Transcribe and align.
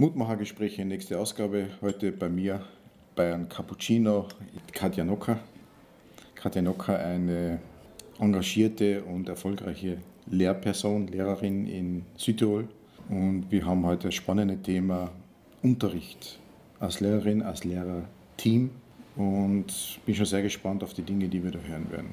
Mutmachergespräche, 0.00 0.82
nächste 0.82 1.18
Ausgabe. 1.18 1.66
Heute 1.82 2.10
bei 2.10 2.30
mir 2.30 2.64
bei 3.14 3.34
einem 3.34 3.50
Cappuccino 3.50 4.28
Katja 4.72 5.04
Nocker. 5.04 5.38
Katja 6.34 6.62
Nocker, 6.62 6.98
eine 6.98 7.58
engagierte 8.18 9.04
und 9.04 9.28
erfolgreiche 9.28 9.98
Lehrperson, 10.24 11.06
Lehrerin 11.08 11.66
in 11.66 12.06
Südtirol. 12.16 12.66
Und 13.10 13.50
wir 13.50 13.66
haben 13.66 13.84
heute 13.84 14.08
das 14.08 14.14
spannende 14.14 14.56
Thema 14.56 15.10
Unterricht 15.62 16.38
als 16.78 17.00
Lehrerin, 17.00 17.42
als 17.42 17.64
Lehrerteam. 17.64 18.70
Und 19.16 20.00
bin 20.06 20.14
schon 20.14 20.24
sehr 20.24 20.40
gespannt 20.40 20.82
auf 20.82 20.94
die 20.94 21.02
Dinge, 21.02 21.28
die 21.28 21.44
wir 21.44 21.50
da 21.50 21.58
hören 21.58 21.92
werden. 21.92 22.08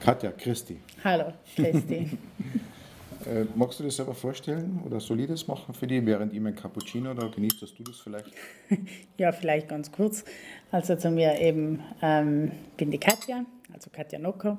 Katja, 0.00 0.32
Christi. 0.32 0.78
Hallo, 1.04 1.34
Christi. 1.54 2.16
Äh, 3.26 3.46
magst 3.56 3.80
du 3.80 3.84
dir 3.84 3.90
selber 3.90 4.14
vorstellen 4.14 4.80
oder 4.86 5.00
solides 5.00 5.48
machen 5.48 5.74
für 5.74 5.86
dich, 5.86 6.04
während 6.06 6.32
ich 6.32 6.40
mein 6.40 6.54
Cappuccino 6.54 7.12
da 7.12 7.26
genießt, 7.26 7.60
dass 7.60 7.74
du 7.74 7.82
das 7.82 7.98
vielleicht? 7.98 8.30
ja, 9.18 9.32
vielleicht 9.32 9.68
ganz 9.68 9.90
kurz. 9.90 10.24
Also 10.70 10.94
zu 10.94 11.10
mir 11.10 11.40
eben, 11.40 11.80
ähm, 12.02 12.52
bin 12.76 12.90
die 12.90 12.98
Katja, 12.98 13.44
also 13.72 13.90
Katja 13.90 14.20
Nocker, 14.20 14.58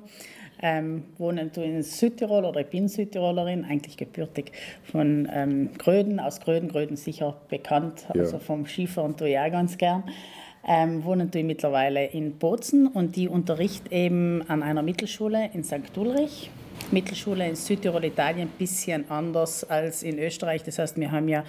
ähm, 0.60 1.04
wohne 1.16 1.50
in 1.54 1.82
Südtirol 1.82 2.44
oder 2.44 2.60
ich 2.60 2.66
bin 2.66 2.88
Südtirolerin, 2.88 3.64
eigentlich 3.64 3.96
gebürtig 3.96 4.52
von 4.82 5.28
ähm, 5.32 5.70
Gröden, 5.78 6.20
aus 6.20 6.40
Gröden, 6.40 6.68
Gröden 6.68 6.96
sicher 6.96 7.40
bekannt, 7.48 8.06
also 8.10 8.34
ja. 8.34 8.38
vom 8.38 8.66
Skifahren 8.66 9.16
tue 9.16 9.30
ich 9.30 9.38
auch 9.38 9.50
ganz 9.50 9.78
gern. 9.78 10.04
Ähm, 10.66 11.04
wohnen 11.04 11.30
tue 11.30 11.40
ich 11.40 11.46
mittlerweile 11.46 12.04
in 12.04 12.36
Bozen 12.36 12.88
und 12.88 13.16
die 13.16 13.28
unterricht 13.28 13.90
eben 13.90 14.42
an 14.48 14.62
einer 14.62 14.82
Mittelschule 14.82 15.50
in 15.54 15.64
St. 15.64 15.96
Ulrich 15.96 16.50
Mittelschule 16.90 17.48
in 17.48 17.56
Südtirol, 17.56 18.04
Italien, 18.04 18.48
ein 18.48 18.58
bisschen 18.58 19.10
anders 19.10 19.64
als 19.64 20.02
in 20.02 20.18
Österreich. 20.18 20.62
Das 20.62 20.78
heißt, 20.78 20.98
wir 20.98 21.12
haben 21.12 21.28
ja 21.28 21.44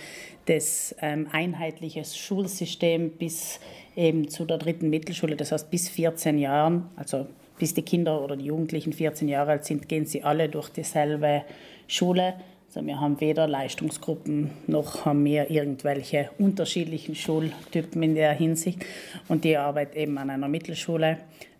das 0.45 0.95
ähm, 1.02 1.27
einheitliche 1.31 2.03
Schulsystem 2.03 3.11
bis 3.11 3.59
eben 3.95 4.30
zu 4.30 4.45
der 4.45 4.58
dritten 4.58 4.89
Mittelschule, 4.89 5.36
das 5.36 5.52
heißt 5.52 5.71
bis 5.71 5.89
14 5.89 6.38
Jahren, 6.38 6.89
also 6.95 7.27
bis 7.58 7.73
die 7.73 7.81
Kinder 7.81 8.21
oder 8.21 8.38
die 8.38 8.45
Jugendlichen 8.45 8.94
14 8.94 9.27
Jahre 9.27 9.52
alt 9.52 9.66
sind, 9.66 9.89
gehen 9.89 10.05
sie 10.05 10.23
alle 10.23 10.49
durch 10.49 10.69
dieselbe 10.69 11.43
Schule. 11.88 12.36
Also 12.67 12.86
wir 12.86 13.02
haben 13.02 13.19
weder 13.19 13.47
Leistungsgruppen 13.47 14.52
noch 14.67 15.03
haben 15.03 15.25
wir 15.25 15.49
irgendwelche 15.49 16.30
unterschiedlichen 16.38 17.16
Schultypen 17.16 18.03
in 18.03 18.14
der 18.16 18.31
Hinsicht. 18.33 18.86
Und 19.27 19.43
die 19.43 19.58
Arbeit 19.58 19.95
eben 19.95 20.17
an 20.19 20.30
einer 20.30 20.47
Mittelschule 20.47 21.17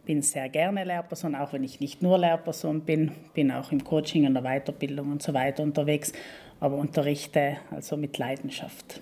bin 0.10 0.24
sehr 0.24 0.50
gerne 0.50 0.86
Lehrperson, 0.86 1.36
auch 1.36 1.54
wenn 1.54 1.64
ich 1.64 1.80
nicht 1.80 2.02
nur 2.02 2.18
Lehrperson 2.18 2.82
bin, 2.82 3.12
bin 3.36 3.52
auch 3.52 3.72
im 3.72 3.84
Coaching, 3.84 4.24
in 4.24 4.34
der 4.34 4.42
Weiterbildung 4.42 5.12
und 5.12 5.22
so 5.22 5.36
weiter 5.36 5.62
unterwegs, 5.62 6.14
aber 6.60 6.78
unterrichte 6.78 7.58
also 7.70 7.96
mit 7.96 8.18
Leidenschaft. 8.18 9.02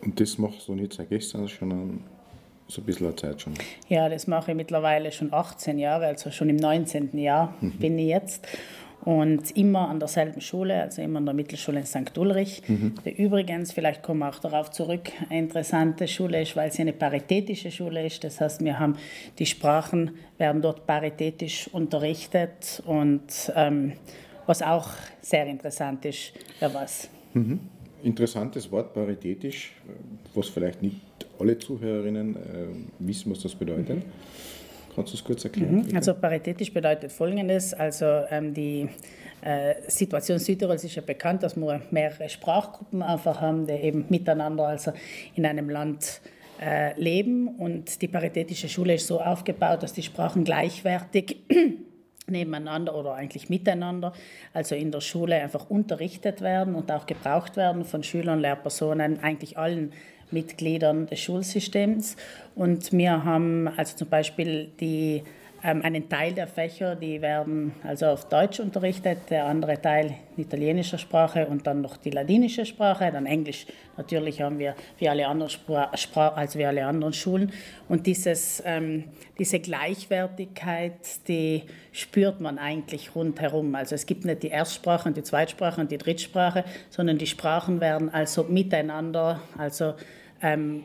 Und 0.00 0.18
das 0.18 0.38
machst 0.38 0.66
du 0.66 0.74
nicht 0.74 0.94
seit 0.94 1.10
gestern, 1.10 1.46
schon 1.46 2.00
so 2.68 2.80
ein 2.80 2.84
bisschen 2.86 3.14
Zeit 3.18 3.42
schon? 3.42 3.52
Ja, 3.90 4.08
das 4.08 4.26
mache 4.26 4.52
ich 4.52 4.56
mittlerweile 4.56 5.12
schon 5.12 5.30
18 5.30 5.78
Jahre, 5.78 6.06
also 6.06 6.30
schon 6.30 6.48
im 6.48 6.56
19. 6.56 7.18
Jahr 7.18 7.54
mhm. 7.60 7.72
bin 7.72 7.98
ich 7.98 8.08
jetzt 8.08 8.48
und 9.04 9.56
immer 9.56 9.88
an 9.88 9.98
derselben 9.98 10.40
Schule, 10.40 10.82
also 10.82 11.00
immer 11.00 11.18
an 11.18 11.24
der 11.24 11.34
Mittelschule 11.34 11.80
in 11.80 11.86
St. 11.86 12.16
Ulrich. 12.18 12.62
Mhm. 12.68 12.94
Übrigens, 13.04 13.72
vielleicht 13.72 14.02
kommen 14.02 14.20
wir 14.20 14.28
auch 14.28 14.38
darauf 14.38 14.70
zurück, 14.70 15.10
eine 15.28 15.38
interessante 15.38 16.06
Schule 16.06 16.42
ist, 16.42 16.54
weil 16.56 16.70
sie 16.70 16.82
eine 16.82 16.92
paritätische 16.92 17.70
Schule 17.70 18.04
ist. 18.04 18.22
Das 18.24 18.40
heißt, 18.40 18.62
wir 18.62 18.78
haben 18.78 18.96
die 19.38 19.46
Sprachen 19.46 20.12
werden 20.38 20.60
dort 20.60 20.86
paritätisch 20.86 21.68
unterrichtet 21.68 22.82
und 22.86 23.52
ähm, 23.54 23.92
was 24.46 24.62
auch 24.62 24.88
sehr 25.20 25.46
interessant 25.46 26.04
ist, 26.04 26.32
wer 26.58 26.74
was. 26.74 27.08
Mhm. 27.34 27.60
Interessantes 28.02 28.70
Wort, 28.72 28.94
paritätisch, 28.94 29.72
was 30.34 30.48
vielleicht 30.48 30.82
nicht 30.82 30.96
alle 31.38 31.58
Zuhörerinnen 31.58 32.36
äh, 32.36 32.38
wissen, 32.98 33.30
was 33.30 33.40
das 33.40 33.54
bedeutet. 33.54 33.98
Mhm. 33.98 34.02
Kannst 34.94 35.12
du 35.12 35.16
es 35.16 35.24
kurz 35.24 35.44
erklären? 35.44 35.86
Mhm. 35.88 35.96
Also 35.96 36.14
paritätisch 36.14 36.72
bedeutet 36.72 37.12
Folgendes, 37.12 37.74
also 37.74 38.04
ähm, 38.30 38.52
die 38.52 38.88
äh, 39.42 39.74
Situation 39.88 40.38
Südtirols 40.38 40.84
ist 40.84 40.96
ja 40.96 41.02
bekannt, 41.02 41.42
dass 41.42 41.56
wir 41.56 41.80
mehrere 41.90 42.28
Sprachgruppen 42.28 43.02
einfach 43.02 43.40
haben, 43.40 43.66
die 43.66 43.72
eben 43.72 44.04
miteinander 44.08 44.66
also 44.66 44.92
in 45.34 45.46
einem 45.46 45.70
Land 45.70 46.20
äh, 46.60 46.98
leben 47.00 47.48
und 47.48 48.02
die 48.02 48.08
paritätische 48.08 48.68
Schule 48.68 48.94
ist 48.94 49.06
so 49.06 49.20
aufgebaut, 49.20 49.82
dass 49.82 49.92
die 49.94 50.02
Sprachen 50.02 50.44
gleichwertig 50.44 51.38
nebeneinander 52.26 52.94
oder 52.94 53.14
eigentlich 53.14 53.48
miteinander, 53.48 54.12
also 54.52 54.74
in 54.74 54.92
der 54.92 55.00
Schule 55.00 55.36
einfach 55.36 55.70
unterrichtet 55.70 56.42
werden 56.42 56.74
und 56.74 56.92
auch 56.92 57.06
gebraucht 57.06 57.56
werden 57.56 57.84
von 57.84 58.02
Schülern, 58.02 58.40
Lehrpersonen, 58.40 59.20
eigentlich 59.20 59.56
allen 59.56 59.92
Mitgliedern 60.32 61.06
des 61.06 61.20
Schulsystems. 61.20 62.16
Und 62.54 62.92
wir 62.92 63.24
haben 63.24 63.68
also 63.76 63.96
zum 63.96 64.08
Beispiel 64.08 64.70
die 64.80 65.22
ähm, 65.62 65.82
einen 65.82 66.08
Teil 66.08 66.32
der 66.32 66.46
Fächer, 66.46 66.96
die 66.96 67.20
werden 67.20 67.72
also 67.82 68.06
auf 68.06 68.28
Deutsch 68.28 68.60
unterrichtet, 68.60 69.18
der 69.28 69.44
andere 69.44 69.80
Teil 69.80 70.14
in 70.36 70.44
italienischer 70.44 70.96
Sprache 70.96 71.46
und 71.46 71.66
dann 71.66 71.82
noch 71.82 71.96
die 71.98 72.10
ladinische 72.10 72.64
Sprache, 72.64 73.10
dann 73.12 73.26
Englisch. 73.26 73.66
Natürlich 73.96 74.40
haben 74.40 74.58
wir 74.58 74.74
wie 74.98 75.08
alle 75.08 75.26
anderen, 75.26 75.50
Spra 75.50 76.28
als 76.28 76.56
wie 76.56 76.64
alle 76.64 76.86
anderen 76.86 77.12
Schulen. 77.12 77.52
Und 77.88 78.06
dieses, 78.06 78.62
ähm, 78.64 79.04
diese 79.38 79.60
Gleichwertigkeit, 79.60 81.28
die 81.28 81.64
spürt 81.92 82.40
man 82.40 82.58
eigentlich 82.58 83.14
rundherum. 83.14 83.74
Also 83.74 83.94
es 83.94 84.06
gibt 84.06 84.24
nicht 84.24 84.42
die 84.42 84.48
Erstsprache 84.48 85.08
und 85.08 85.16
die 85.16 85.22
Zweitsprache 85.22 85.80
und 85.80 85.90
die 85.90 85.98
Drittsprache, 85.98 86.64
sondern 86.88 87.18
die 87.18 87.26
Sprachen 87.26 87.80
werden 87.80 88.08
also 88.08 88.44
miteinander, 88.44 89.42
also 89.58 89.94
ähm, 90.42 90.84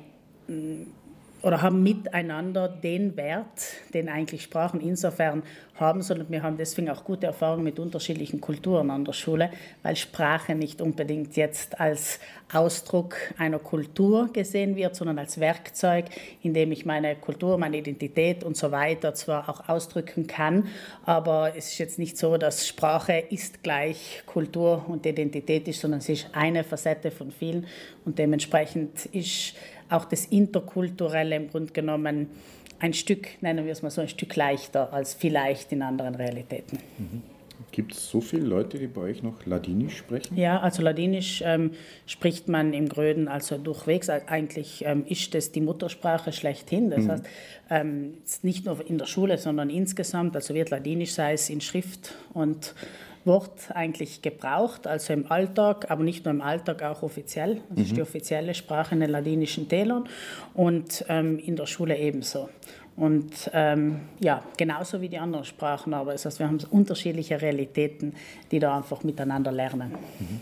oder 1.45 1.61
haben 1.61 1.83
miteinander 1.83 2.67
den 2.67 3.16
Wert, 3.17 3.61
den 3.94 4.09
eigentlich 4.09 4.41
Sprachen 4.41 4.81
insofern 4.81 5.44
haben, 5.75 6.01
sondern 6.01 6.31
wir 6.31 6.41
haben 6.41 6.57
deswegen 6.57 6.89
auch 6.89 7.03
gute 7.03 7.28
Erfahrungen 7.28 7.63
mit 7.63 7.78
unterschiedlichen 7.78 8.41
Kulturen 8.41 8.89
an 8.89 9.06
der 9.06 9.13
Schule, 9.13 9.51
weil 9.84 9.95
Sprache 9.95 10.55
nicht 10.55 10.81
unbedingt 10.81 11.35
jetzt 11.35 11.79
als 11.79 12.19
Ausdruck 12.51 13.16
einer 13.38 13.59
Kultur 13.59 14.29
gesehen 14.34 14.75
wird, 14.75 14.95
sondern 14.95 15.19
als 15.19 15.39
Werkzeug, 15.39 16.05
in 16.41 16.55
dem 16.55 16.72
ich 16.72 16.84
meine 16.84 17.16
Kultur, 17.16 17.59
meine 17.59 17.78
Identität 17.78 18.44
und 18.44 18.57
so 18.57 18.72
weiter 18.72 19.13
zwar 19.13 19.47
auch 19.47 19.69
ausdrücken 19.69 20.25
kann, 20.25 20.67
aber 21.05 21.53
es 21.55 21.73
ist 21.73 21.78
jetzt 21.78 22.00
nicht 22.00 22.17
so, 22.17 22.38
dass 22.38 22.67
Sprache 22.67 23.23
ist 23.29 23.61
gleich 23.61 24.23
Kultur 24.25 24.84
und 24.88 25.05
Identität 25.05 25.67
ist, 25.67 25.81
sondern 25.81 26.00
es 26.00 26.09
ist 26.09 26.28
eine 26.31 26.63
Facette 26.63 27.11
von 27.11 27.31
vielen 27.31 27.67
und 28.03 28.17
dementsprechend 28.17 29.05
ist 29.07 29.55
auch 29.90 30.06
das 30.06 30.25
Interkulturelle 30.25 31.35
im 31.35 31.50
Grunde 31.50 31.73
genommen 31.73 32.29
ein 32.79 32.94
Stück, 32.94 33.41
nennen 33.41 33.66
wir 33.66 33.72
es 33.72 33.81
mal 33.81 33.90
so, 33.90 34.01
ein 34.01 34.09
Stück 34.09 34.35
leichter 34.35 34.91
als 34.91 35.13
vielleicht 35.13 35.72
in 35.72 35.81
anderen 35.81 36.16
Realitäten. 36.16 36.79
Mhm. 36.97 37.22
Gibt 37.72 37.94
es 37.94 38.09
so 38.09 38.22
viele 38.22 38.46
Leute, 38.46 38.78
die 38.78 38.88
bei 38.88 39.01
euch 39.01 39.23
noch 39.23 39.46
Ladinisch 39.46 39.97
sprechen? 39.97 40.38
Ja, 40.38 40.59
also 40.59 40.81
Ladinisch 40.81 41.41
ähm, 41.46 41.72
spricht 42.06 42.47
man 42.47 42.73
im 42.73 42.88
Gröden 42.88 43.28
also 43.28 43.57
durchwegs. 43.57 44.09
Eigentlich 44.09 44.84
ähm, 44.85 45.06
ist 45.07 45.34
das 45.34 45.51
die 45.51 45.62
Muttersprache 45.62 46.31
schlechthin. 46.31 46.90
Das 46.90 47.03
mhm. 47.03 47.12
heißt, 47.12 47.25
ähm, 47.69 48.13
nicht 48.44 48.66
nur 48.66 48.88
in 48.88 48.97
der 48.97 49.07
Schule, 49.07 49.38
sondern 49.38 49.69
insgesamt, 49.69 50.35
also 50.35 50.53
wird 50.53 50.69
Ladinisch, 50.69 51.13
sei 51.13 51.34
es 51.34 51.50
in 51.50 51.62
Schrift 51.62 52.13
und 52.34 52.75
Wort 53.25 53.72
eigentlich 53.74 54.22
gebraucht, 54.22 54.88
also 54.88 55.13
im 55.13 55.31
Alltag, 55.31 55.90
aber 55.90 56.03
nicht 56.03 56.25
nur 56.25 56.34
im 56.34 56.41
Alltag, 56.41 56.84
auch 56.84 57.03
offiziell. 57.03 57.62
Das 57.69 57.78
mhm. 57.78 57.84
ist 57.84 57.97
die 57.97 58.02
offizielle 58.02 58.53
Sprache 58.53 58.96
in 58.96 59.02
den 59.02 59.09
ladinischen 59.09 59.68
Tälern 59.68 60.08
und 60.53 61.06
ähm, 61.09 61.40
in 61.40 61.56
der 61.56 61.66
Schule 61.66 61.97
ebenso. 61.97 62.50
Und 62.96 63.50
ähm, 63.52 64.02
ja, 64.22 64.41
genauso 64.56 65.02
wie 65.02 65.09
die 65.09 65.17
anderen 65.17 65.44
Sprachen, 65.44 65.94
aber 65.94 66.14
das 66.14 66.26
heißt, 66.26 66.40
wir 66.40 66.47
haben 66.47 66.59
unterschiedliche 66.70 67.41
Realitäten, 67.41 68.14
die 68.52 68.59
da 68.59 68.78
einfach 68.78 69.03
miteinander 69.03 69.52
lernen. 69.52 69.91
Mhm. 70.20 70.40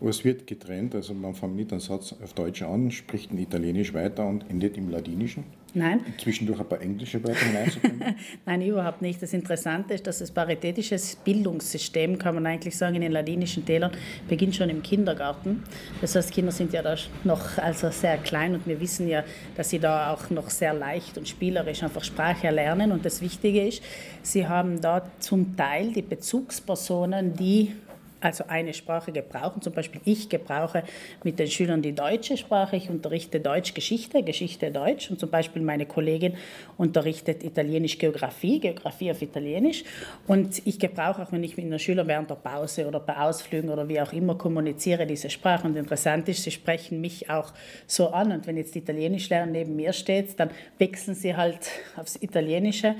Aber 0.00 0.10
es 0.10 0.24
wird 0.24 0.46
getrennt, 0.46 0.94
also 0.94 1.14
man 1.14 1.34
fängt 1.34 1.56
nicht 1.56 1.72
einen 1.72 1.80
Satz 1.80 2.14
auf 2.22 2.32
Deutsch 2.34 2.62
an, 2.62 2.90
spricht 2.90 3.32
ein 3.32 3.38
Italienisch 3.38 3.92
weiter 3.92 4.26
und 4.26 4.48
endet 4.48 4.76
im 4.76 4.90
Ladinischen? 4.90 5.44
Nein. 5.74 6.00
Zwischendurch 6.18 6.60
ein 6.60 6.68
paar 6.68 6.80
englische 6.80 7.22
Wörter 7.22 7.44
hineinzukommen? 7.44 8.02
Nein, 8.46 8.62
überhaupt 8.62 9.02
nicht. 9.02 9.20
Das 9.20 9.32
Interessante 9.34 9.94
ist, 9.94 10.06
dass 10.06 10.20
das 10.20 10.30
paritätische 10.30 10.96
Bildungssystem, 11.24 12.18
kann 12.18 12.34
man 12.34 12.46
eigentlich 12.46 12.76
sagen, 12.76 12.94
in 12.94 13.02
den 13.02 13.12
ladinischen 13.12 13.64
Tälern 13.66 13.90
beginnt 14.28 14.56
schon 14.56 14.70
im 14.70 14.82
Kindergarten. 14.82 15.64
Das 16.00 16.14
heißt, 16.14 16.32
Kinder 16.32 16.52
sind 16.52 16.72
ja 16.72 16.82
da 16.82 16.96
noch 17.24 17.58
also 17.58 17.90
sehr 17.90 18.16
klein 18.18 18.54
und 18.54 18.66
wir 18.66 18.80
wissen 18.80 19.06
ja, 19.08 19.22
dass 19.56 19.70
sie 19.70 19.78
da 19.78 20.12
auch 20.14 20.30
noch 20.30 20.48
sehr 20.48 20.72
leicht 20.72 21.18
und 21.18 21.28
spielerisch 21.28 21.82
einfach 21.82 22.04
Sprache 22.04 22.50
lernen. 22.50 22.92
Und 22.92 23.04
das 23.04 23.20
Wichtige 23.20 23.66
ist, 23.66 23.82
sie 24.22 24.48
haben 24.48 24.80
da 24.80 25.10
zum 25.18 25.56
Teil 25.56 25.92
die 25.92 26.02
Bezugspersonen, 26.02 27.34
die 27.34 27.72
also 28.20 28.44
eine 28.48 28.74
Sprache 28.74 29.12
gebrauchen. 29.12 29.62
Zum 29.62 29.72
Beispiel 29.72 30.00
ich 30.04 30.28
gebrauche 30.28 30.82
mit 31.22 31.38
den 31.38 31.48
Schülern 31.48 31.82
die 31.82 31.94
deutsche 31.94 32.36
Sprache. 32.36 32.76
Ich 32.76 32.90
unterrichte 32.90 33.40
Deutsch 33.40 33.74
Geschichte, 33.74 34.22
Geschichte 34.22 34.70
Deutsch. 34.70 35.10
Und 35.10 35.20
zum 35.20 35.30
Beispiel 35.30 35.62
meine 35.62 35.86
Kollegin 35.86 36.34
unterrichtet 36.76 37.42
Italienisch 37.42 37.98
Geografie, 37.98 38.60
Geografie 38.60 39.10
auf 39.10 39.22
Italienisch. 39.22 39.84
Und 40.26 40.66
ich 40.66 40.78
gebrauche 40.78 41.22
auch, 41.22 41.32
wenn 41.32 41.44
ich 41.44 41.56
mit 41.56 41.66
einer 41.66 41.78
Schüler 41.78 42.06
während 42.06 42.30
der 42.30 42.36
Pause 42.36 42.86
oder 42.86 43.00
bei 43.00 43.16
Ausflügen 43.16 43.70
oder 43.70 43.88
wie 43.88 44.00
auch 44.00 44.12
immer 44.12 44.36
kommuniziere, 44.36 45.06
diese 45.06 45.30
Sprache. 45.30 45.66
Und 45.66 45.76
interessant 45.76 46.28
ist, 46.28 46.42
sie 46.42 46.50
sprechen 46.50 47.00
mich 47.00 47.28
auch 47.30 47.52
so 47.86 48.08
an. 48.08 48.32
Und 48.32 48.46
wenn 48.46 48.56
jetzt 48.56 48.74
die 48.74 48.80
Italienischlehrer 48.80 49.46
neben 49.46 49.76
mir 49.76 49.92
steht, 49.92 50.38
dann 50.40 50.50
wechseln 50.78 51.14
sie 51.14 51.36
halt 51.36 51.70
aufs 51.96 52.16
Italienische 52.16 52.96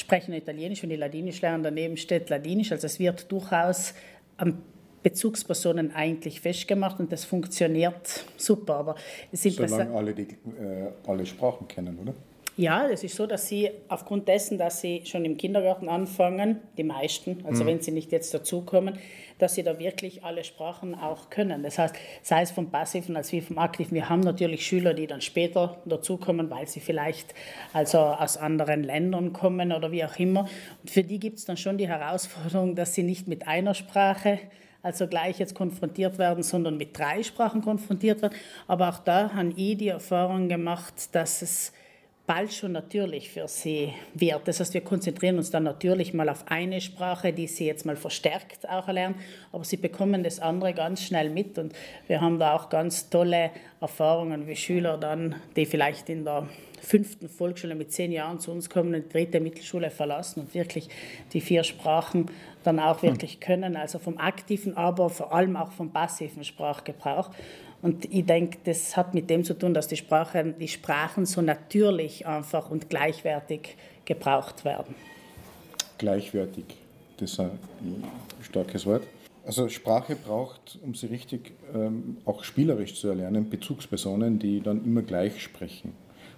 sprechen 0.00 0.32
Italienisch, 0.34 0.82
wenn 0.82 0.90
die 0.90 0.96
Ladinisch 0.96 1.40
lernen, 1.40 1.62
daneben 1.62 1.96
steht 1.96 2.30
Ladinisch. 2.30 2.72
Also 2.72 2.86
es 2.86 2.98
wird 2.98 3.30
durchaus 3.30 3.94
an 4.40 4.62
Bezugspersonen 5.02 5.94
eigentlich 5.94 6.40
festgemacht 6.40 7.00
und 7.00 7.10
das 7.10 7.24
funktioniert 7.24 8.26
super. 8.36 8.74
Aber 8.74 8.94
es 9.32 9.44
ist 9.46 9.56
Solange 9.56 9.94
alle, 9.94 10.12
die, 10.12 10.22
äh, 10.22 10.90
alle 11.06 11.24
Sprachen 11.24 11.66
kennen, 11.68 11.98
oder? 12.02 12.14
Ja, 12.56 12.88
es 12.88 13.02
ist 13.02 13.16
so, 13.16 13.26
dass 13.26 13.48
sie 13.48 13.70
aufgrund 13.88 14.28
dessen, 14.28 14.58
dass 14.58 14.82
sie 14.82 15.02
schon 15.06 15.24
im 15.24 15.38
Kindergarten 15.38 15.88
anfangen, 15.88 16.60
die 16.76 16.82
meisten, 16.82 17.38
also 17.44 17.62
mhm. 17.62 17.68
wenn 17.68 17.80
sie 17.80 17.92
nicht 17.92 18.12
jetzt 18.12 18.34
dazukommen, 18.34 18.98
dass 19.40 19.54
sie 19.54 19.62
da 19.62 19.78
wirklich 19.78 20.24
alle 20.24 20.44
Sprachen 20.44 20.94
auch 20.94 21.30
können. 21.30 21.62
Das 21.62 21.78
heißt, 21.78 21.94
sei 22.22 22.42
es 22.42 22.50
vom 22.50 22.70
Passiven 22.70 23.16
als 23.16 23.32
wie 23.32 23.40
vom 23.40 23.58
Aktiven. 23.58 23.94
Wir 23.94 24.08
haben 24.08 24.20
natürlich 24.20 24.66
Schüler, 24.66 24.94
die 24.94 25.06
dann 25.06 25.20
später 25.20 25.78
dazukommen, 25.84 26.50
weil 26.50 26.68
sie 26.68 26.80
vielleicht 26.80 27.34
also 27.72 27.98
aus 27.98 28.36
anderen 28.36 28.82
Ländern 28.82 29.32
kommen 29.32 29.72
oder 29.72 29.90
wie 29.92 30.04
auch 30.04 30.16
immer. 30.18 30.48
Und 30.82 30.90
für 30.90 31.02
die 31.02 31.18
gibt 31.18 31.38
es 31.38 31.44
dann 31.44 31.56
schon 31.56 31.78
die 31.78 31.88
Herausforderung, 31.88 32.74
dass 32.74 32.94
sie 32.94 33.02
nicht 33.02 33.28
mit 33.28 33.46
einer 33.48 33.74
Sprache 33.74 34.38
also 34.82 35.06
gleich 35.06 35.38
jetzt 35.38 35.54
konfrontiert 35.54 36.18
werden, 36.18 36.42
sondern 36.42 36.76
mit 36.76 36.98
drei 36.98 37.22
Sprachen 37.22 37.62
konfrontiert 37.62 38.22
werden. 38.22 38.34
Aber 38.66 38.88
auch 38.88 38.98
da 38.98 39.32
habe 39.34 39.52
ich 39.56 39.76
die 39.76 39.88
Erfahrung 39.88 40.48
gemacht, 40.48 41.14
dass 41.14 41.42
es 41.42 41.72
bald 42.30 42.52
schon 42.52 42.70
natürlich 42.70 43.28
für 43.28 43.48
sie 43.48 43.92
wird. 44.14 44.46
Das 44.46 44.60
heißt, 44.60 44.72
wir 44.72 44.82
konzentrieren 44.82 45.38
uns 45.38 45.50
dann 45.50 45.64
natürlich 45.64 46.14
mal 46.14 46.28
auf 46.28 46.44
eine 46.46 46.80
Sprache, 46.80 47.32
die 47.32 47.48
sie 47.48 47.66
jetzt 47.66 47.84
mal 47.84 47.96
verstärkt 47.96 48.68
auch 48.68 48.86
erlernen, 48.86 49.16
aber 49.50 49.64
sie 49.64 49.76
bekommen 49.76 50.22
das 50.22 50.38
andere 50.38 50.72
ganz 50.72 51.02
schnell 51.02 51.28
mit 51.28 51.58
und 51.58 51.72
wir 52.06 52.20
haben 52.20 52.38
da 52.38 52.54
auch 52.54 52.68
ganz 52.68 53.10
tolle 53.10 53.50
Erfahrungen, 53.80 54.46
wie 54.46 54.54
Schüler 54.54 54.96
dann, 54.96 55.34
die 55.56 55.66
vielleicht 55.66 56.08
in 56.08 56.24
der 56.24 56.46
fünften 56.80 57.28
Volksschule 57.28 57.74
mit 57.74 57.90
zehn 57.90 58.12
Jahren 58.12 58.38
zu 58.38 58.52
uns 58.52 58.70
kommen, 58.70 58.94
eine 58.94 59.02
dritte 59.02 59.40
Mittelschule 59.40 59.90
verlassen 59.90 60.42
und 60.42 60.54
wirklich 60.54 60.88
die 61.32 61.40
vier 61.40 61.64
Sprachen 61.64 62.26
dann 62.62 62.78
auch 62.78 63.02
wirklich 63.02 63.40
können, 63.40 63.74
also 63.74 63.98
vom 63.98 64.18
aktiven, 64.18 64.76
aber 64.76 65.10
vor 65.10 65.32
allem 65.32 65.56
auch 65.56 65.72
vom 65.72 65.92
passiven 65.92 66.44
Sprachgebrauch. 66.44 67.30
Und 67.82 68.04
ich 68.12 68.26
denke, 68.26 68.58
das 68.64 68.96
hat 68.96 69.14
mit 69.14 69.30
dem 69.30 69.44
zu 69.44 69.54
tun, 69.54 69.72
dass 69.72 69.88
die, 69.88 69.96
Sprache, 69.96 70.54
die 70.58 70.68
Sprachen 70.68 71.24
so 71.24 71.40
natürlich 71.40 72.26
einfach 72.26 72.70
und 72.70 72.90
gleichwertig 72.90 73.76
gebraucht 74.04 74.64
werden. 74.64 74.94
Gleichwertig, 75.98 76.64
das 77.16 77.32
ist 77.32 77.40
ein 77.40 77.58
starkes 78.42 78.84
Wort. 78.86 79.02
Also 79.46 79.68
Sprache 79.68 80.16
braucht, 80.16 80.78
um 80.82 80.94
sie 80.94 81.06
richtig 81.06 81.52
ähm, 81.74 82.18
auch 82.26 82.44
spielerisch 82.44 82.94
zu 82.94 83.08
erlernen, 83.08 83.48
Bezugspersonen, 83.48 84.38
die 84.38 84.60
dann 84.60 84.84
immer 84.84 85.02
gleich 85.02 85.42
sprechen. 85.42 85.94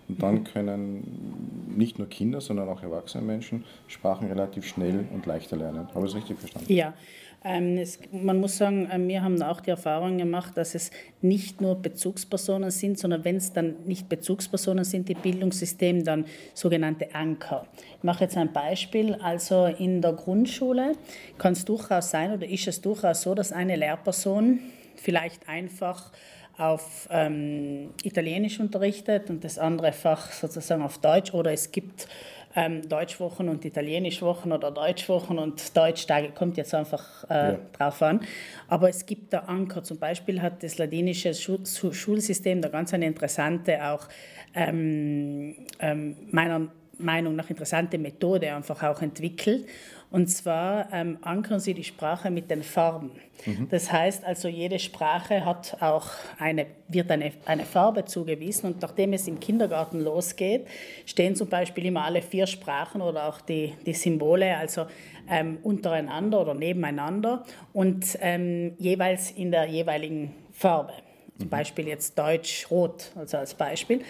Und 0.09 0.23
dann 0.23 0.35
mhm. 0.37 0.45
können 0.45 1.75
nicht 1.77 1.99
nur 1.99 2.09
Kinder, 2.09 2.41
sondern 2.41 2.69
auch 2.69 2.83
erwachsene 2.83 3.25
Menschen 3.25 3.65
Sprachen 3.89 4.29
relativ 4.29 4.67
schnell 4.67 5.07
und 5.13 5.27
leichter 5.27 5.57
lernen. 5.57 5.89
Habe 5.95 6.07
ich 6.07 6.13
es 6.13 6.17
richtig 6.17 6.39
verstanden? 6.39 6.73
Ja, 6.73 6.95
ähm, 7.45 7.77
es, 7.79 7.99
man 8.13 8.39
muss 8.39 8.57
sagen, 8.57 8.89
äh, 8.91 8.99
wir 9.09 9.23
haben 9.23 9.41
auch 9.43 9.61
die 9.61 9.71
Erfahrung 9.71 10.19
gemacht, 10.19 10.57
dass 10.57 10.75
es 10.75 10.91
nicht 11.21 11.61
nur 11.61 11.77
Bezugspersonen 11.77 12.71
sind, 12.71 12.99
sondern 12.99 13.25
wenn 13.25 13.37
es 13.37 13.53
dann 13.53 13.77
nicht 13.85 14.09
Bezugspersonen 14.09 14.85
sind, 14.85 15.09
die 15.09 15.15
Bildungssystem, 15.15 16.05
dann 16.05 16.27
sogenannte 16.55 17.15
Anker. 17.15 17.67
Ich 17.99 18.05
mache 18.05 18.25
jetzt 18.25 18.37
ein 18.37 18.53
Beispiel. 18.53 19.15
Also 19.17 19.67
in 19.67 20.01
der 20.01 20.13
Grundschule 20.13 20.93
kann 21.39 21.55
es 21.55 21.65
durchaus 21.65 22.11
sein 22.11 22.33
oder 22.33 22.47
ist 22.47 22.69
es 22.69 22.81
durchaus 22.81 23.23
so, 23.23 23.35
dass 23.35 23.53
eine 23.53 23.77
Lehrperson 23.77 24.61
vielleicht 24.97 25.49
einfach 25.49 26.13
auf 26.59 27.09
ähm, 27.11 27.91
Italienisch 28.03 28.61
unterrichtet 28.61 29.31
und 29.31 29.43
das 29.43 29.59
andere 29.59 29.93
Fach 29.93 30.31
sozusagen 30.31 30.83
auf 30.83 30.99
Deutsch 30.99 31.33
oder 31.33 31.53
es 31.53 31.73
gibt 31.73 32.07
ähm, 32.55 32.89
Deutschwochen 32.89 33.49
und 33.49 33.65
Italienischwochen 33.65 34.53
oder 34.53 34.71
Deutschwochen 34.71 35.39
und 35.39 35.77
Deutschtage, 35.77 36.31
kommt 36.31 36.57
jetzt 36.57 36.75
einfach 36.75 37.25
äh, 37.31 37.53
ja. 37.53 37.59
drauf 37.73 38.03
an. 38.03 38.21
Aber 38.69 38.89
es 38.89 39.07
gibt 39.07 39.33
da 39.33 39.41
Anker. 39.41 39.83
Zum 39.83 39.99
Beispiel 39.99 40.43
hat 40.43 40.63
das 40.63 40.79
ladinische 40.79 41.35
Schulsystem 41.35 42.61
da 42.61 42.69
ganz 42.69 42.93
eine 42.95 43.07
interessante, 43.07 43.85
auch 43.87 44.09
ähm, 44.55 45.57
ähm, 45.81 46.17
meiner 46.31 46.69
Meinung 47.03 47.37
nach 47.37 47.51
interessante 47.51 47.99
Methode 47.99 48.55
einfach 48.55 48.83
auch 48.83 49.03
entwickelt. 49.03 49.67
Und 50.11 50.27
zwar 50.27 50.93
ähm, 50.93 51.17
ankern 51.23 51.59
sie 51.59 51.73
die 51.73 51.85
Sprache 51.85 52.31
mit 52.31 52.51
den 52.51 52.63
Farben. 52.63 53.13
Mhm. 53.47 53.69
Das 53.71 53.91
heißt 53.91 54.25
also, 54.25 54.47
jede 54.47 54.79
Sprache 54.79 55.47
hat 55.47 55.79
auch 55.81 56.07
eine, 56.39 56.67
wird 56.89 57.11
eine, 57.11 57.33
eine 57.47 57.65
Farbe 57.65 58.05
zugewiesen. 58.05 58.67
Und 58.67 58.83
nachdem 58.83 59.15
es 59.15 59.27
im 59.27 59.41
Kindergarten 59.41 60.01
losgeht, 60.01 60.67
stehen 61.07 61.35
zum 61.35 61.49
Beispiel 61.49 61.87
immer 61.87 62.05
alle 62.05 62.21
vier 62.21 62.47
Sprachen 62.47 63.01
oder 63.01 63.27
auch 63.27 63.41
die, 63.41 63.73
die 63.87 63.95
Symbole, 63.95 64.55
also 64.55 64.85
ähm, 65.31 65.59
untereinander 65.63 66.43
oder 66.43 66.53
nebeneinander 66.53 67.45
und 67.73 68.19
ähm, 68.21 68.75
jeweils 68.79 69.31
in 69.31 69.51
der 69.51 69.65
jeweiligen 69.65 70.35
Farbe. 70.53 70.93
Zum. 71.39 71.49
Beispiel 71.49 71.89
jetzt 71.89 72.19
Deutsch-Rot, 72.19 73.13
also 73.17 73.39
als 73.39 73.55
Beispiel. 73.55 74.03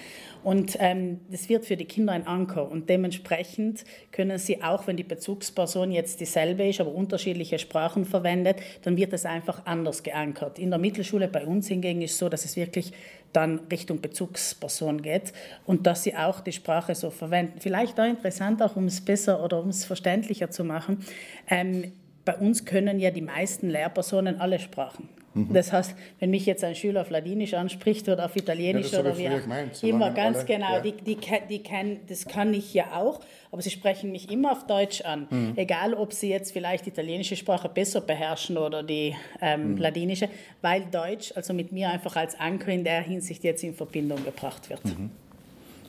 Und 0.43 0.77
ähm, 0.81 1.21
das 1.31 1.49
wird 1.49 1.65
für 1.65 1.77
die 1.77 1.85
Kinder 1.85 2.13
ein 2.13 2.27
Anker. 2.27 2.69
Und 2.69 2.89
dementsprechend 2.89 3.85
können 4.11 4.39
sie, 4.39 4.63
auch 4.63 4.87
wenn 4.87 4.97
die 4.97 5.05
Bezugsperson 5.05 5.93
jetzt 5.93 6.21
dieselbe 6.21 6.69
ist, 6.69 6.81
aber 6.81 6.93
unterschiedliche 6.93 7.61
Sprachen 7.61 8.05
verwendet, 8.05 8.57
dann 8.83 8.97
wird 8.97 9.13
es 9.13 9.25
einfach 9.25 9.67
anders 9.67 10.03
geankert. 10.03 10.59
In 10.59 10.71
der 10.71 10.81
Mittelschule 10.81 11.29
bei 11.29 11.47
uns 11.47 11.69
hingegen 11.69 12.03
ist 12.03 12.13
es 12.13 12.19
so, 12.19 12.29
dass 12.29 12.45
es 12.45 12.57
wirklich 12.57 12.93
dann 13.33 13.61
Richtung 13.71 14.01
Bezugsperson 14.01 15.01
geht 15.01 15.33
und 15.65 15.87
dass 15.87 16.03
sie 16.03 16.17
auch 16.17 16.41
die 16.41 16.53
Sprache 16.53 16.95
so 16.95 17.11
verwenden. 17.11 17.61
Vielleicht 17.61 17.99
auch 17.99 18.05
interessant, 18.05 18.61
auch 18.63 18.77
um 18.77 18.87
es 18.87 19.01
besser 19.01 19.43
oder 19.43 19.61
um 19.61 19.69
es 19.69 19.85
verständlicher 19.85 20.51
zu 20.51 20.65
machen. 20.65 21.05
Ähm, 21.49 21.93
bei 22.25 22.37
uns 22.37 22.65
können 22.65 22.99
ja 22.99 23.11
die 23.11 23.23
meisten 23.23 23.71
Lehrpersonen 23.71 24.41
alle 24.41 24.59
Sprachen. 24.59 25.09
Mhm. 25.35 25.53
Das 25.53 25.73
heißt, 25.73 25.95
wenn 26.21 26.31
mich 26.31 26.47
jetzt 26.47 26.63
ein 26.63 26.75
Schüler 26.75 27.03
auf 27.03 27.11
Ladinisch 27.11 27.55
anspricht 27.55 28.09
oder 28.09 28.27
auf 28.27 28.37
Italienisch 28.37 28.93
ja, 28.93 29.01
oder 29.01 29.17
wie 29.17 29.29
auch 29.29 29.83
immer, 29.83 30.11
ganz 30.11 30.39
alle, 30.39 30.47
genau, 30.47 30.73
ja. 30.75 30.81
die, 30.81 30.93
die, 30.93 31.19
die 31.49 31.63
kann, 31.63 31.99
das 32.09 32.27
kann 32.27 32.53
ich 32.53 32.75
ja 32.75 32.93
auch, 32.95 33.21
aber 33.51 33.63
sie 33.63 33.71
sprechen 33.71 34.13
mich 34.13 34.31
immer 34.31 34.53
auf 34.53 34.67
Deutsch 34.67 35.01
an. 35.03 35.27
Mhm. 35.31 35.53
Egal, 35.57 35.95
ob 35.95 36.13
sie 36.13 36.29
jetzt 36.29 36.53
vielleicht 36.53 36.87
die 36.87 36.91
italienische 36.91 37.37
Sprache 37.37 37.69
besser 37.69 38.01
beherrschen 38.01 38.59
oder 38.59 38.83
die 38.83 39.15
ähm, 39.41 39.73
mhm. 39.73 39.77
ladinische, 39.79 40.29
weil 40.61 40.85
Deutsch 40.91 41.33
also 41.35 41.55
mit 41.55 41.73
mir 41.73 41.91
einfach 41.91 42.17
als 42.17 42.39
Anker 42.39 42.73
in 42.73 42.85
der 42.85 43.03
Hinsicht 43.03 43.43
jetzt 43.45 43.65
in 43.65 43.75
Verbindung 43.75 44.25
gebracht 44.25 44.69
wird. 44.69 44.85
Mhm. 44.85 45.11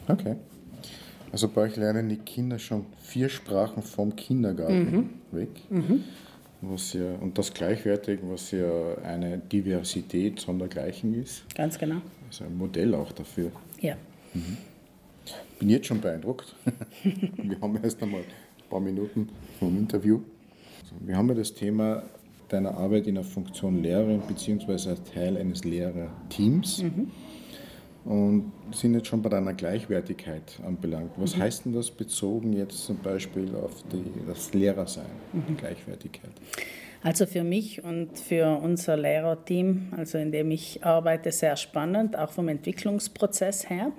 Okay. 0.08 0.36
Also 1.32 1.48
bei 1.48 1.62
euch 1.62 1.76
lernen 1.76 2.10
die 2.10 2.18
Kinder 2.18 2.60
schon 2.60 2.86
vier 3.02 3.28
Sprachen 3.28 3.82
vom 3.82 4.16
Kindergarten 4.16 4.92
mhm. 4.92 5.10
weg. 5.32 5.50
Was 6.66 6.94
ja, 6.94 7.16
und 7.16 7.38
das 7.38 7.54
gleichwertig, 7.54 8.20
was 8.24 8.52
ja 8.52 8.96
eine 9.04 9.38
Diversität 9.38 10.40
sondergleichen 10.40 11.22
ist. 11.22 11.44
Ganz 11.56 11.78
genau. 11.78 12.02
Also 12.28 12.46
ein 12.46 12.58
Modell 12.58 12.96
auch 12.96 13.12
dafür. 13.12 13.52
Ja. 13.82 13.96
Mhm. 14.34 14.58
Bin 15.60 15.70
jetzt 15.70 15.88
schon 15.88 16.00
beeindruckt. 16.00 16.56
wir 17.04 17.60
haben 17.60 17.78
erst 17.84 18.02
einmal 18.02 18.22
ein 18.22 18.70
paar 18.70 18.80
Minuten 18.80 19.30
vom 19.60 19.78
Interview. 19.78 20.22
Also 20.82 20.96
wir 21.02 21.18
haben 21.18 21.28
ja 21.30 21.36
das 21.36 21.54
Thema 21.54 22.04
deiner 22.48 22.78
Arbeit 22.78 23.08
in 23.08 23.16
der 23.16 23.24
Funktion 23.24 23.82
Lehrerin 23.82 24.22
bzw. 24.22 24.90
als 24.90 25.04
Teil 25.04 25.38
eines 25.38 25.64
Lehrerteams. 25.66 26.84
Mhm 26.84 27.12
und 28.06 28.52
sind 28.74 28.94
jetzt 28.96 29.08
schon 29.08 29.22
bei 29.22 29.30
deiner 29.30 29.54
Gleichwertigkeit 29.54 30.60
anbelangt. 30.66 31.12
Was 31.18 31.36
mhm. 31.36 31.42
heißt 31.42 31.66
denn 31.66 31.74
das 31.74 31.90
bezogen 31.90 32.54
jetzt 32.54 32.86
zum 32.86 32.98
Beispiel 32.98 33.56
auf 33.56 33.84
die, 33.92 34.04
das 34.28 34.54
Lehrersein, 34.54 35.06
mhm. 35.32 35.58
Gleichwertigkeit? 35.58 36.32
Also 37.02 37.26
für 37.26 37.44
mich 37.44 37.84
und 37.84 38.18
für 38.18 38.60
unser 38.62 38.96
Lehrerteam, 38.96 39.90
also 39.98 40.18
in 40.18 40.32
dem 40.32 40.52
ich 40.52 40.86
arbeite, 40.86 41.34
sehr 41.34 41.58
spannend, 41.58 42.18
auch 42.18 42.32
vom 42.32 42.48
Entwicklungsprozess 42.48 43.70
her. 43.70 43.92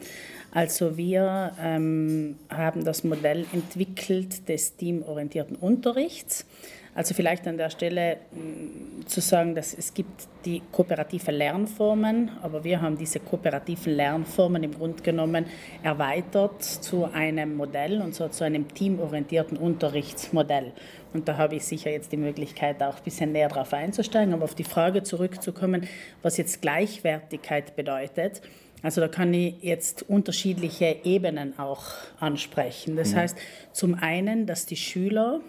Also 0.53 0.97
wir 0.97 1.53
ähm, 1.61 2.37
haben 2.49 2.85
das 2.85 3.05
Modell 3.05 3.45
entwickelt 3.53 4.49
des 4.49 4.77
teamorientierten 4.77 5.57
Unterrichts. 5.57 6.47
Also 6.95 7.13
vielleicht 7.13 7.47
an 7.49 7.57
der 7.57 7.71
Stelle 7.71 8.19
mm, 8.33 9.07
zu 9.07 9.21
sagen, 9.21 9.55
dass 9.55 9.75
es 9.75 9.93
gibt 9.93 10.29
die 10.45 10.63
kooperative 10.71 11.33
Lernformen, 11.33 12.31
aber 12.41 12.63
wir 12.63 12.81
haben 12.81 12.97
diese 12.97 13.19
kooperativen 13.19 13.95
Lernformen 13.95 14.63
im 14.63 14.73
Grunde 14.73 15.03
genommen 15.03 15.47
erweitert 15.83 16.63
zu 16.63 17.05
einem 17.05 17.57
Modell 17.57 18.01
und 18.01 18.15
zwar 18.15 18.31
zu 18.31 18.45
einem 18.45 18.73
teamorientierten 18.73 19.59
Unterrichtsmodell. 19.59 20.73
Und 21.13 21.29
da 21.29 21.37
habe 21.37 21.57
ich 21.57 21.65
sicher 21.65 21.91
jetzt 21.91 22.13
die 22.13 22.17
Möglichkeit, 22.17 22.83
auch 22.83 22.97
ein 22.97 23.05
bisschen 23.05 23.33
näher 23.33 23.49
darauf 23.49 23.73
einzusteigen, 23.73 24.33
aber 24.33 24.45
auf 24.45 24.55
die 24.55 24.65
Frage 24.65 25.03
zurückzukommen, 25.03 25.89
was 26.23 26.37
jetzt 26.37 26.63
Gleichwertigkeit 26.63 27.75
bedeutet. 27.77 28.41
Also 28.83 29.01
da 29.01 29.09
kann 29.09 29.33
ich 29.33 29.55
jetzt 29.63 30.09
unterschiedliche 30.09 30.97
Ebenen 31.05 31.59
auch 31.59 31.85
ansprechen. 32.21 32.97
Das 32.97 33.13
mhm. 33.13 33.17
heißt 33.17 33.39
zum 33.73 33.95
einen, 33.95 34.47
dass 34.47 34.67
die 34.67 34.77
Schüler 34.77 35.41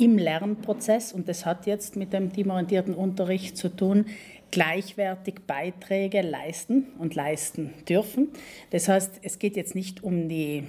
im 0.00 0.16
Lernprozess, 0.16 1.12
und 1.12 1.28
das 1.28 1.44
hat 1.44 1.66
jetzt 1.66 1.94
mit 1.94 2.12
dem 2.12 2.32
teamorientierten 2.32 2.94
Unterricht 2.94 3.58
zu 3.58 3.68
tun, 3.68 4.06
gleichwertig 4.50 5.40
Beiträge 5.46 6.22
leisten 6.22 6.86
und 6.98 7.14
leisten 7.14 7.70
dürfen. 7.88 8.28
Das 8.70 8.88
heißt, 8.88 9.20
es 9.22 9.38
geht 9.38 9.56
jetzt 9.56 9.74
nicht 9.74 10.02
um 10.02 10.28
die 10.28 10.64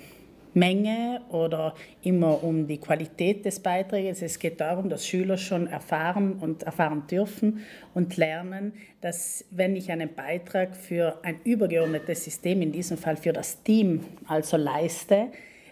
Menge 0.54 1.22
oder 1.30 1.76
immer 2.04 2.44
um 2.44 2.68
die 2.68 2.78
Qualität 2.78 3.46
des 3.46 3.62
Beitrages. 3.62 4.22
Es 4.22 4.38
geht 4.38 4.60
darum, 4.60 4.90
dass 4.90 5.08
Schüler 5.08 5.38
schon 5.38 5.68
erfahren 5.68 6.34
und 6.34 6.64
erfahren 6.64 7.04
dürfen 7.10 7.62
und 7.94 8.18
lernen, 8.18 8.74
dass 9.00 9.46
wenn 9.50 9.78
ich 9.78 9.92
einen 9.92 10.14
Beitrag 10.14 10.76
für 10.76 11.20
ein 11.24 11.40
übergeordnetes 11.46 12.26
System, 12.26 12.62
in 12.62 12.74
diesem 12.74 12.98
Fall 12.98 13.16
für 13.16 13.32
das 13.32 13.64
Team, 13.64 14.02
also 14.28 14.58
leiste, 14.58 15.28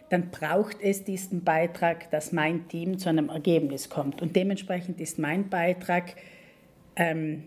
dann 0.09 0.31
braucht 0.31 0.77
es 0.81 1.03
diesen 1.03 1.43
Beitrag, 1.43 2.09
dass 2.11 2.31
mein 2.31 2.67
Team 2.67 2.97
zu 2.97 3.09
einem 3.09 3.29
Ergebnis 3.29 3.89
kommt. 3.89 4.21
Und 4.21 4.35
dementsprechend 4.35 4.99
ist 4.99 5.19
mein 5.19 5.49
Beitrag 5.49 6.15
ähm, 6.95 7.43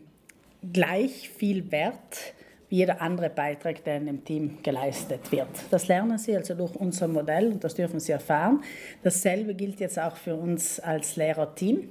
gleich 0.73 1.28
viel 1.28 1.71
wert 1.71 2.35
wie 2.69 2.76
jeder 2.76 3.02
andere 3.02 3.28
Beitrag, 3.28 3.85
der 3.85 3.99
in 3.99 4.07
dem 4.07 4.25
Team 4.25 4.62
geleistet 4.62 5.31
wird. 5.31 5.49
Das 5.71 5.88
lernen 5.88 6.16
Sie 6.16 6.35
also 6.35 6.54
durch 6.54 6.75
unser 6.75 7.07
Modell 7.07 7.49
und 7.49 7.62
das 7.62 7.75
dürfen 7.75 8.00
Sie 8.00 8.12
erfahren. 8.12 8.62
Dasselbe 9.02 9.54
gilt 9.54 9.78
jetzt 9.78 9.99
auch 9.99 10.16
für 10.16 10.35
uns 10.35 10.81
als 10.81 11.16
Lehrerteam. 11.16 11.90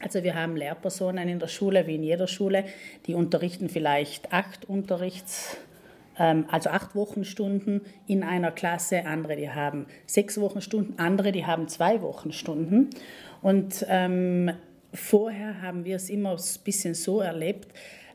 Also 0.00 0.22
wir 0.22 0.34
haben 0.34 0.56
Lehrpersonen 0.56 1.28
in 1.28 1.38
der 1.38 1.48
Schule, 1.48 1.86
wie 1.86 1.96
in 1.96 2.02
jeder 2.02 2.26
Schule, 2.26 2.64
die 3.06 3.12
unterrichten 3.12 3.68
vielleicht 3.68 4.32
acht 4.32 4.64
Unterrichts 4.66 5.58
also 6.16 6.70
acht 6.70 6.94
Wochenstunden 6.94 7.80
in 8.06 8.22
einer 8.22 8.52
Klasse, 8.52 9.04
andere, 9.04 9.36
die 9.36 9.50
haben 9.50 9.86
sechs 10.06 10.40
Wochenstunden, 10.40 10.98
andere, 10.98 11.32
die 11.32 11.46
haben 11.46 11.68
zwei 11.68 12.02
Wochenstunden. 12.02 12.90
Und 13.42 13.84
ähm, 13.88 14.52
vorher 14.92 15.60
haben 15.60 15.84
wir 15.84 15.96
es 15.96 16.10
immer 16.10 16.30
ein 16.30 16.42
bisschen 16.64 16.94
so 16.94 17.20
erlebt, 17.20 17.68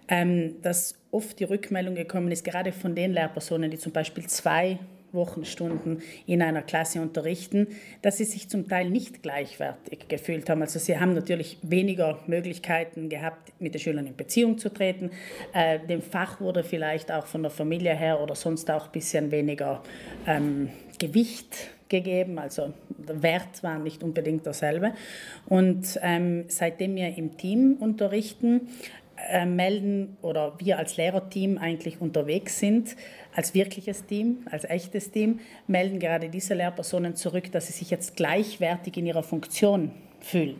ähm, 0.07 0.61
dass 0.61 0.95
oft 1.11 1.39
die 1.39 1.43
Rückmeldung 1.43 1.95
gekommen 1.95 2.31
ist, 2.31 2.43
gerade 2.43 2.71
von 2.71 2.95
den 2.95 3.13
Lehrpersonen, 3.13 3.69
die 3.69 3.77
zum 3.77 3.91
Beispiel 3.91 4.27
zwei 4.27 4.79
Wochenstunden 5.11 6.01
in 6.25 6.41
einer 6.41 6.61
Klasse 6.61 7.01
unterrichten, 7.01 7.67
dass 8.01 8.17
sie 8.17 8.25
sich 8.25 8.49
zum 8.49 8.67
Teil 8.67 8.89
nicht 8.89 9.23
gleichwertig 9.23 10.07
gefühlt 10.07 10.49
haben. 10.49 10.61
Also 10.61 10.79
sie 10.79 10.99
haben 10.99 11.13
natürlich 11.13 11.57
weniger 11.61 12.19
Möglichkeiten 12.27 13.09
gehabt, 13.09 13.51
mit 13.59 13.73
den 13.73 13.81
Schülern 13.81 14.07
in 14.07 14.15
Beziehung 14.15 14.57
zu 14.57 14.69
treten. 14.69 15.11
Äh, 15.53 15.79
dem 15.79 16.01
Fach 16.01 16.39
wurde 16.41 16.63
vielleicht 16.63 17.11
auch 17.11 17.25
von 17.25 17.41
der 17.41 17.51
Familie 17.51 17.95
her 17.95 18.21
oder 18.21 18.35
sonst 18.35 18.69
auch 18.71 18.85
ein 18.85 18.91
bisschen 18.91 19.31
weniger 19.31 19.83
ähm, 20.27 20.69
Gewicht 20.99 21.71
gegeben, 21.89 22.37
also 22.37 22.71
der 22.87 23.21
Wert 23.23 23.63
war 23.63 23.79
nicht 23.79 24.03
unbedingt 24.03 24.45
derselbe. 24.45 24.93
Und 25.47 25.99
ähm, 26.01 26.45
seitdem 26.47 26.95
wir 26.95 27.17
im 27.17 27.35
Team 27.35 27.77
unterrichten, 27.79 28.69
äh, 29.27 29.45
melden 29.45 30.17
oder 30.21 30.53
wir 30.59 30.77
als 30.77 30.95
Lehrerteam 30.97 31.57
eigentlich 31.57 31.99
unterwegs 31.99 32.59
sind, 32.59 32.95
als 33.35 33.53
wirkliches 33.53 34.05
Team, 34.05 34.39
als 34.49 34.63
echtes 34.63 35.11
Team, 35.11 35.39
melden 35.67 35.99
gerade 35.99 36.29
diese 36.29 36.53
Lehrpersonen 36.53 37.15
zurück, 37.15 37.51
dass 37.51 37.67
sie 37.67 37.73
sich 37.73 37.89
jetzt 37.89 38.15
gleichwertig 38.15 38.97
in 38.97 39.05
ihrer 39.05 39.23
Funktion 39.23 39.91
fühlen. 40.19 40.59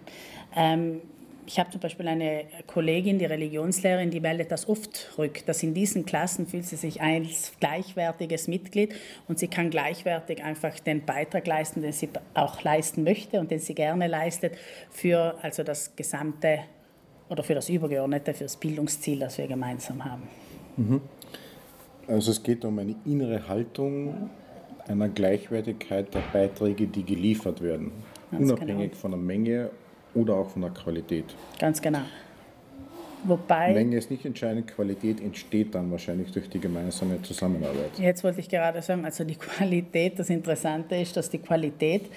Ähm, 0.56 1.02
ich 1.50 1.58
habe 1.58 1.72
zum 1.72 1.82
Beispiel 1.82 2.08
eine 2.08 2.46
Kollegin, 2.68 3.18
die 3.18 3.26
Religionslehrerin, 3.26 4.12
die 4.12 4.20
meldet 4.20 4.52
das 4.52 4.70
oft 4.70 5.18
rück, 5.18 5.44
dass 5.48 5.64
in 5.64 5.74
diesen 5.74 6.06
Klassen 6.06 6.46
fühlt 6.46 6.66
sie 6.66 6.76
sich 6.76 7.02
als 7.02 7.54
gleichwertiges 7.60 8.48
Mitglied 8.48 8.94
und 9.28 9.40
sie 9.40 9.48
kann 9.48 9.72
gleichwertig 9.72 10.44
einfach 10.44 10.80
den 10.80 11.06
Beitrag 11.06 11.48
leisten, 11.48 11.82
den 11.82 11.92
sie 11.92 12.10
auch 12.36 12.62
leisten 12.62 13.04
möchte 13.04 13.40
und 13.40 13.50
den 13.50 13.58
sie 13.58 13.74
gerne 13.74 14.06
leistet 14.06 14.60
für 14.92 15.40
also 15.42 15.64
das 15.64 15.96
gesamte 15.96 16.60
oder 17.30 17.42
für 17.42 17.56
das 17.56 17.68
Übergeordnete, 17.68 18.36
für 18.36 18.44
das 18.44 18.56
Bildungsziel, 18.56 19.18
das 19.18 19.40
wir 19.40 19.48
gemeinsam 19.48 20.06
haben. 20.06 20.30
Mhm. 20.78 21.02
Also 22.10 22.32
es 22.32 22.42
geht 22.42 22.66
um 22.66 22.80
eine 22.80 22.96
innere 23.06 23.48
Haltung 23.48 24.30
einer 24.88 25.10
Gleichwertigkeit 25.10 26.14
der 26.14 26.24
Beiträge, 26.34 26.88
die 26.88 27.04
geliefert 27.04 27.62
werden, 27.62 27.92
Ganz 28.32 28.52
unabhängig 28.52 28.92
genau. 28.92 29.02
von 29.02 29.12
der 29.12 29.20
Menge 29.20 29.70
oder 30.16 30.34
auch 30.34 30.50
von 30.50 30.64
der 30.64 30.72
Qualität. 30.72 31.26
Ganz 31.60 31.80
genau. 31.80 32.02
Wobei. 33.26 33.74
Menge 33.74 33.98
ist 33.98 34.10
nicht 34.10 34.26
entscheidend, 34.26 34.68
Qualität 34.68 35.22
entsteht 35.22 35.76
dann 35.76 35.92
wahrscheinlich 35.92 36.32
durch 36.32 36.50
die 36.50 36.60
gemeinsame 36.60 37.22
Zusammenarbeit. 37.22 38.00
Jetzt 38.00 38.24
wollte 38.24 38.40
ich 38.40 38.50
gerade 38.50 38.82
sagen, 38.82 39.06
also 39.06 39.24
die 39.24 39.36
Qualität, 39.36 40.18
das 40.18 40.30
Interessante 40.30 40.96
ist, 40.96 41.16
dass 41.16 41.30
die 41.30 41.40
Qualität 41.40 42.10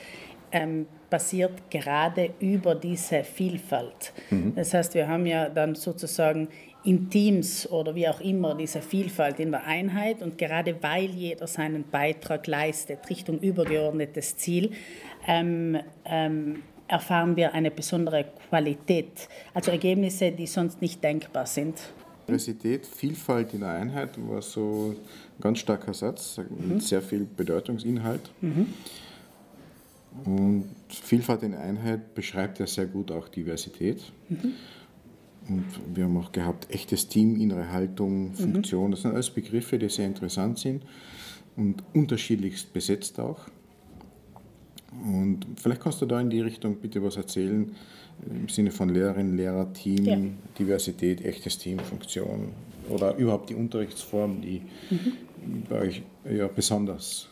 ähm, 0.52 0.86
basiert 1.10 1.70
gerade 1.70 2.30
über 2.40 2.74
diese 2.74 3.24
Vielfalt. 3.24 4.12
Mhm. 4.30 4.54
Das 4.54 4.72
heißt, 4.72 4.94
wir 4.94 5.08
haben 5.08 5.26
ja 5.26 5.48
dann 5.48 5.74
sozusagen 5.74 6.48
in 6.84 7.08
Teams 7.10 7.70
oder 7.70 7.94
wie 7.94 8.08
auch 8.08 8.20
immer 8.20 8.54
diese 8.54 8.82
Vielfalt 8.82 9.38
in 9.38 9.52
der 9.52 9.64
Einheit 9.64 10.22
und 10.22 10.36
gerade 10.36 10.76
weil 10.82 11.10
jeder 11.10 11.46
seinen 11.46 11.84
Beitrag 11.84 12.46
leistet 12.46 13.08
Richtung 13.08 13.38
übergeordnetes 13.38 14.36
Ziel, 14.36 14.72
ähm, 15.26 15.78
ähm, 16.04 16.62
erfahren 16.88 17.36
wir 17.36 17.54
eine 17.54 17.70
besondere 17.70 18.26
Qualität, 18.48 19.28
also 19.54 19.70
Ergebnisse, 19.70 20.32
die 20.32 20.46
sonst 20.46 20.82
nicht 20.82 21.02
denkbar 21.02 21.46
sind. 21.46 21.78
Diversität, 22.26 22.86
Vielfalt 22.86 23.54
in 23.54 23.60
der 23.60 23.70
Einheit 23.70 24.10
war 24.28 24.42
so 24.42 24.94
ein 24.94 25.40
ganz 25.40 25.58
starker 25.60 25.94
Satz 25.94 26.38
mit 26.38 26.74
mhm. 26.74 26.80
sehr 26.80 27.02
viel 27.02 27.26
Bedeutungsinhalt. 27.36 28.30
Mhm. 28.40 28.74
Und 30.24 30.70
Vielfalt 30.88 31.42
in 31.42 31.54
Einheit 31.54 32.14
beschreibt 32.14 32.58
ja 32.58 32.66
sehr 32.66 32.86
gut 32.86 33.10
auch 33.10 33.28
Diversität. 33.28 34.02
Mhm. 34.28 34.54
Und 35.48 35.66
wir 35.94 36.04
haben 36.04 36.16
auch 36.16 36.32
gehabt, 36.32 36.72
echtes 36.72 37.08
Team, 37.08 37.40
innere 37.40 37.70
Haltung, 37.72 38.30
mhm. 38.30 38.34
Funktion. 38.34 38.90
Das 38.90 39.02
sind 39.02 39.12
alles 39.12 39.30
Begriffe, 39.30 39.78
die 39.78 39.88
sehr 39.88 40.06
interessant 40.06 40.58
sind 40.58 40.82
und 41.56 41.82
unterschiedlichst 41.92 42.72
besetzt 42.72 43.18
auch. 43.20 43.40
Und 45.04 45.46
vielleicht 45.56 45.80
kannst 45.80 46.02
du 46.02 46.06
da 46.06 46.20
in 46.20 46.30
die 46.30 46.40
Richtung 46.40 46.76
bitte 46.76 47.02
was 47.02 47.16
erzählen, 47.16 47.74
im 48.28 48.48
Sinne 48.48 48.70
von 48.70 48.90
Lehrerin, 48.90 49.36
Lehrer, 49.36 49.72
Team, 49.72 50.04
ja. 50.04 50.18
Diversität, 50.58 51.24
echtes 51.24 51.58
Team, 51.58 51.78
Funktion 51.78 52.48
oder 52.88 53.16
überhaupt 53.16 53.50
die 53.50 53.54
Unterrichtsform, 53.54 54.42
die 54.42 54.62
mhm. 54.90 55.62
bei 55.68 55.80
euch 55.80 56.02
ja 56.30 56.46
besonders 56.46 57.28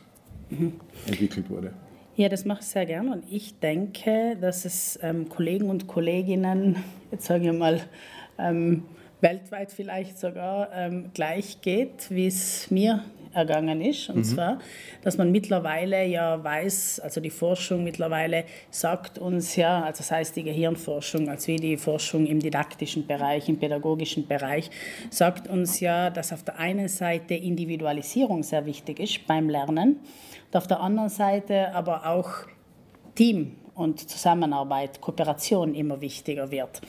mhm. 0.48 0.72
entwickelt 1.06 1.48
wurde. 1.50 1.72
Ja, 2.16 2.28
das 2.28 2.44
mache 2.44 2.60
ich 2.60 2.66
sehr 2.66 2.86
gern 2.86 3.08
und 3.08 3.24
ich 3.30 3.58
denke, 3.60 4.36
dass 4.40 4.64
es 4.64 4.98
ähm, 5.02 5.28
Kollegen 5.28 5.70
und 5.70 5.86
Kolleginnen, 5.86 6.76
jetzt 7.10 7.26
sage 7.26 7.46
ich 7.46 7.52
mal, 7.56 7.80
ähm, 8.38 8.82
weltweit 9.20 9.70
vielleicht 9.70 10.18
sogar 10.18 10.70
ähm, 10.74 11.10
gleich 11.14 11.60
geht, 11.60 12.10
wie 12.10 12.26
es 12.26 12.70
mir 12.70 13.04
ergangen 13.32 13.80
ist. 13.80 14.08
Und 14.08 14.18
mhm. 14.18 14.24
zwar, 14.24 14.58
dass 15.02 15.18
man 15.18 15.30
mittlerweile 15.30 16.04
ja 16.04 16.42
weiß, 16.42 17.00
also 17.00 17.20
die 17.20 17.30
Forschung 17.30 17.84
mittlerweile 17.84 18.44
sagt 18.70 19.18
uns 19.18 19.56
ja, 19.56 19.82
also 19.82 19.98
das 19.98 20.10
heißt 20.10 20.36
die 20.36 20.42
Gehirnforschung, 20.42 21.28
als 21.28 21.46
wie 21.46 21.56
die 21.56 21.76
Forschung 21.76 22.26
im 22.26 22.40
didaktischen 22.40 23.06
Bereich, 23.06 23.48
im 23.48 23.58
pädagogischen 23.58 24.26
Bereich, 24.26 24.70
sagt 25.10 25.48
uns 25.48 25.80
ja, 25.80 26.10
dass 26.10 26.32
auf 26.32 26.42
der 26.42 26.58
einen 26.58 26.88
Seite 26.88 27.34
Individualisierung 27.34 28.42
sehr 28.42 28.66
wichtig 28.66 28.98
ist 28.98 29.26
beim 29.26 29.48
Lernen 29.48 30.00
und 30.50 30.56
auf 30.56 30.66
der 30.66 30.80
anderen 30.80 31.08
Seite 31.08 31.72
aber 31.74 32.06
auch 32.06 32.28
Team 33.14 33.56
und 33.74 34.10
Zusammenarbeit, 34.10 35.00
Kooperation 35.00 35.74
immer 35.74 36.00
wichtiger 36.00 36.50
wird. 36.50 36.80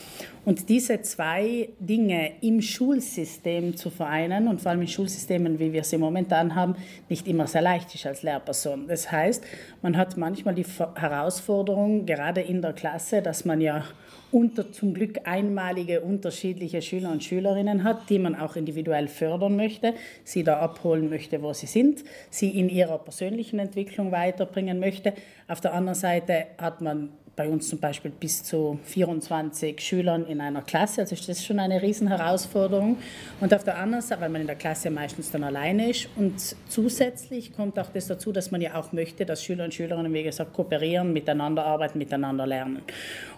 Und 0.45 0.67
diese 0.67 1.01
zwei 1.03 1.69
Dinge 1.79 2.31
im 2.41 2.61
Schulsystem 2.61 3.77
zu 3.77 3.89
vereinen 3.91 4.47
und 4.47 4.61
vor 4.61 4.71
allem 4.71 4.81
in 4.81 4.87
Schulsystemen, 4.87 5.59
wie 5.59 5.71
wir 5.71 5.83
sie 5.83 5.97
momentan 5.97 6.55
haben, 6.55 6.75
nicht 7.07 7.27
immer 7.27 7.47
sehr 7.47 7.61
leicht 7.61 7.93
ist 7.93 8.05
als 8.07 8.23
Lehrperson. 8.23 8.87
Das 8.87 9.11
heißt, 9.11 9.43
man 9.81 9.95
hat 9.95 10.17
manchmal 10.17 10.55
die 10.55 10.65
Herausforderung, 10.95 12.05
gerade 12.05 12.41
in 12.41 12.61
der 12.61 12.73
Klasse, 12.73 13.21
dass 13.21 13.45
man 13.45 13.61
ja 13.61 13.83
unter 14.31 14.71
zum 14.71 14.93
Glück 14.93 15.19
einmalige 15.25 16.01
unterschiedliche 16.01 16.81
Schüler 16.81 17.11
und 17.11 17.23
Schülerinnen 17.23 17.83
hat, 17.83 18.09
die 18.09 18.19
man 18.19 18.35
auch 18.35 18.55
individuell 18.55 19.07
fördern 19.07 19.55
möchte, 19.55 19.93
sie 20.23 20.43
da 20.43 20.59
abholen 20.59 21.09
möchte, 21.09 21.41
wo 21.41 21.53
sie 21.53 21.67
sind, 21.67 22.03
sie 22.29 22.49
in 22.49 22.69
ihrer 22.69 22.97
persönlichen 22.97 23.59
Entwicklung 23.59 24.11
weiterbringen 24.11 24.79
möchte. 24.79 25.13
Auf 25.47 25.61
der 25.61 25.73
anderen 25.73 25.99
Seite 25.99 26.45
hat 26.57 26.81
man 26.81 27.09
bei 27.41 27.49
uns 27.49 27.69
zum 27.69 27.79
Beispiel 27.79 28.11
bis 28.11 28.43
zu 28.43 28.77
24 28.83 29.81
Schülern 29.81 30.27
in 30.27 30.41
einer 30.41 30.61
Klasse. 30.61 31.01
Also 31.01 31.15
ist 31.15 31.27
das 31.27 31.43
schon 31.43 31.59
eine 31.59 31.81
Riesenherausforderung. 31.81 32.97
Und 33.39 33.51
auf 33.51 33.63
der 33.63 33.79
anderen 33.79 34.03
Seite, 34.03 34.21
weil 34.21 34.29
man 34.29 34.41
in 34.41 34.47
der 34.47 34.57
Klasse 34.57 34.91
meistens 34.91 35.31
dann 35.31 35.43
alleine 35.43 35.89
ist. 35.89 36.07
Und 36.17 36.35
zusätzlich 36.69 37.51
kommt 37.51 37.79
auch 37.79 37.89
das 37.89 38.05
dazu, 38.05 38.31
dass 38.31 38.51
man 38.51 38.61
ja 38.61 38.75
auch 38.75 38.91
möchte, 38.91 39.25
dass 39.25 39.43
Schüler 39.43 39.63
und 39.63 39.73
Schülerinnen, 39.73 40.13
wie 40.13 40.21
gesagt, 40.21 40.53
kooperieren, 40.53 41.13
miteinander 41.13 41.65
arbeiten, 41.65 41.97
miteinander 41.97 42.45
lernen. 42.45 42.83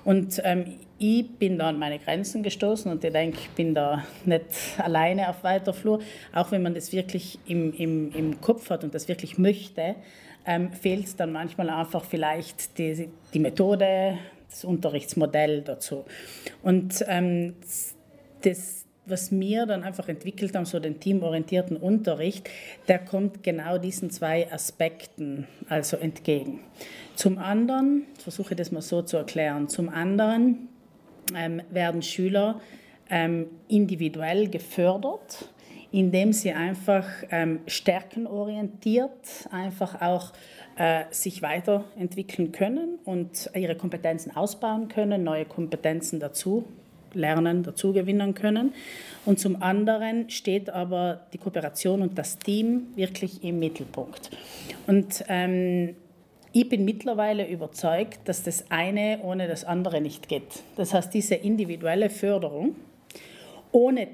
Und 0.03 0.41
ähm, 0.43 0.65
ich 0.99 1.29
bin 1.39 1.57
da 1.57 1.69
an 1.69 1.79
meine 1.79 1.97
Grenzen 1.97 2.43
gestoßen 2.43 2.91
und 2.91 3.05
ich 3.05 3.13
denke, 3.13 3.37
ich 3.39 3.49
bin 3.51 3.73
da 3.73 4.03
nicht 4.25 4.43
alleine 4.79 5.29
auf 5.29 5.45
weiter 5.45 5.73
Flur. 5.73 6.01
Auch 6.33 6.51
wenn 6.51 6.61
man 6.61 6.73
das 6.73 6.91
wirklich 6.91 7.39
im, 7.45 7.71
im, 7.71 8.11
im 8.13 8.41
Kopf 8.41 8.69
hat 8.69 8.83
und 8.83 8.93
das 8.93 9.07
wirklich 9.07 9.37
möchte, 9.37 9.95
ähm, 10.45 10.71
fehlt 10.71 11.19
dann 11.19 11.31
manchmal 11.31 11.69
einfach 11.69 12.03
vielleicht 12.03 12.77
die, 12.77 13.09
die 13.33 13.39
Methode, 13.39 14.17
das 14.49 14.65
Unterrichtsmodell 14.65 15.61
dazu. 15.61 16.05
Und 16.61 17.03
ähm, 17.07 17.55
das, 18.41 18.85
was 19.05 19.31
wir 19.31 19.65
dann 19.65 19.83
einfach 19.83 20.07
entwickelt 20.07 20.55
haben, 20.55 20.65
so 20.65 20.79
den 20.79 20.99
teamorientierten 20.99 21.77
Unterricht, 21.77 22.49
der 22.87 22.99
kommt 22.99 23.43
genau 23.43 23.77
diesen 23.77 24.09
zwei 24.09 24.51
Aspekten 24.51 25.47
also 25.67 25.97
entgegen. 25.97 26.59
Zum 27.15 27.37
anderen, 27.37 28.05
versuche 28.17 28.53
ich 28.53 28.57
das 28.57 28.71
mal 28.71 28.81
so 28.81 29.01
zu 29.01 29.17
erklären, 29.17 29.69
zum 29.69 29.89
anderen 29.89 30.69
ähm, 31.35 31.61
werden 31.69 32.01
Schüler 32.01 32.61
ähm, 33.09 33.47
individuell 33.67 34.49
gefördert 34.49 35.49
indem 35.93 36.33
sie 36.33 36.51
einfach 36.51 37.07
ähm, 37.29 37.59
stärkenorientiert 37.67 39.47
einfach 39.51 40.01
auch 40.01 40.33
äh, 40.75 41.03
sich 41.11 41.43
weiterentwickeln 41.43 42.51
können 42.51 42.97
und 43.05 43.51
ihre 43.53 43.75
Kompetenzen 43.75 44.35
ausbauen 44.35 44.87
können, 44.87 45.23
neue 45.23 45.45
Kompetenzen 45.45 46.19
dazu 46.19 46.65
lernen, 47.13 47.61
dazu 47.61 47.93
gewinnen 47.93 48.33
können. 48.33 48.73
Und 49.23 49.39
zum 49.39 49.61
anderen 49.61 50.31
steht 50.31 50.71
aber 50.71 51.27
die 51.31 51.37
Kooperation 51.37 52.01
und 52.01 52.17
das 52.17 52.39
Team 52.39 52.87
wirklich 52.95 53.43
im 53.43 53.59
Mittelpunkt. 53.59 54.31
Und 54.87 55.23
ähm, 55.29 55.95
ich 56.53 56.69
bin 56.69 56.85
mittlerweile 56.85 57.47
überzeugt, 57.47 58.27
dass 58.27 58.41
das 58.41 58.65
eine 58.71 59.19
ohne 59.21 59.47
das 59.47 59.63
andere 59.63 60.01
nicht 60.01 60.27
geht. 60.27 60.63
Das 60.75 60.91
heißt, 60.95 61.13
diese 61.13 61.35
individuelle 61.35 62.09
Förderung 62.09 62.75
ohne 63.71 64.07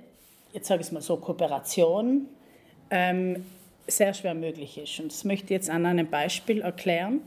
jetzt 0.54 0.68
sage 0.68 0.82
ich 0.82 0.88
es 0.88 0.92
mal 0.92 1.02
so, 1.02 1.18
Kooperation 1.18 2.28
ähm, 2.90 3.46
sehr 3.88 4.14
schwer 4.14 4.34
möglich 4.34 4.78
ist. 4.78 5.00
Und 5.00 5.12
das 5.12 5.24
möchte 5.24 5.46
ich 5.46 5.52
jetzt 5.52 5.70
an 5.70 5.86
einem 5.86 6.10
Beispiel 6.10 6.62
erklären. 6.62 7.22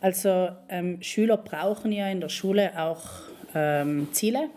Also 0.00 0.48
ähm, 0.68 1.02
Schüler 1.02 1.36
brauchen 1.36 1.92
ja 1.92 2.08
in 2.08 2.20
der 2.20 2.28
Schule 2.28 2.72
auch 2.80 3.02
ähm, 3.54 4.08
Ziele 4.12 4.48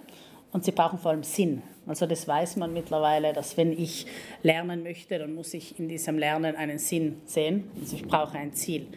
und 0.51 0.63
sie 0.65 0.71
brauchen 0.71 0.99
vor 0.99 1.11
allem 1.11 1.23
Sinn. 1.23 1.63
Also 1.87 2.05
das 2.05 2.27
weiß 2.27 2.57
man 2.57 2.73
mittlerweile, 2.73 3.33
dass 3.33 3.57
wenn 3.57 3.71
ich 3.71 4.05
lernen 4.43 4.83
möchte, 4.83 5.17
dann 5.17 5.33
muss 5.33 5.53
ich 5.53 5.79
in 5.79 5.89
diesem 5.89 6.19
Lernen 6.19 6.55
einen 6.55 6.77
Sinn 6.77 7.21
sehen. 7.25 7.71
Also 7.79 7.95
ich 7.95 8.05
brauche 8.05 8.37
ein 8.37 8.53
Ziel. 8.53 8.87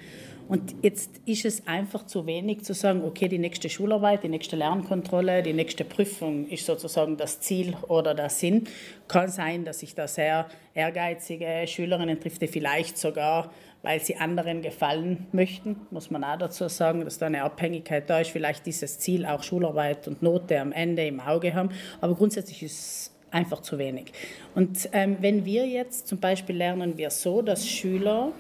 Und 0.47 0.75
jetzt 0.83 1.11
ist 1.25 1.45
es 1.45 1.67
einfach 1.67 2.05
zu 2.07 2.27
wenig 2.27 2.65
zu 2.65 2.75
sagen, 2.75 3.03
okay, 3.05 3.29
die 3.29 3.39
nächste 3.39 3.71
Schularbeit, 3.71 4.25
die 4.25 4.29
nächste 4.29 4.57
Lernkontrolle, 4.57 5.43
die 5.43 5.55
nächste 5.55 5.85
Prüfung 5.85 6.47
ist 6.49 6.67
sozusagen 6.67 7.17
das 7.17 7.41
Ziel 7.41 7.75
oder 7.89 8.15
der 8.15 8.29
Sinn. 8.29 8.65
Kann 9.09 9.29
sein, 9.29 9.65
dass 9.65 9.81
sich 9.81 9.95
da 9.95 10.07
sehr 10.07 10.47
ehrgeizige 10.75 11.65
Schülerinnen 11.67 12.21
trifft, 12.21 12.43
die 12.43 12.49
vielleicht 12.49 12.99
sogar, 12.99 13.51
weil 13.83 14.01
sie 14.01 14.17
anderen 14.17 14.61
gefallen 14.61 15.27
möchten, 15.33 15.77
muss 15.91 16.11
man 16.11 16.25
auch 16.25 16.39
dazu 16.39 16.69
sagen, 16.69 17.05
dass 17.05 17.19
da 17.19 17.27
eine 17.27 17.43
Abhängigkeit 17.43 18.09
da 18.09 18.21
ist, 18.21 18.31
vielleicht 18.31 18.67
dieses 18.67 18.99
Ziel 18.99 19.25
auch 19.25 19.43
Schularbeit 19.43 20.09
und 20.09 20.23
Note 20.23 20.61
am 20.61 20.73
Ende 20.73 21.07
im 21.07 21.21
Auge 21.21 21.55
haben. 21.55 21.71
Aber 22.01 22.15
grundsätzlich 22.15 22.63
ist 22.63 22.79
es 22.79 23.15
einfach 23.31 23.61
zu 23.61 23.79
wenig. 23.79 24.13
Und 24.55 24.89
ähm, 24.93 25.17
wenn 25.21 25.45
wir 25.45 25.67
jetzt 25.67 26.07
zum 26.07 26.19
Beispiel 26.21 26.57
lernen 26.57 26.97
wir 26.97 27.11
so, 27.11 27.43
dass 27.43 27.67
Schüler 27.67 28.33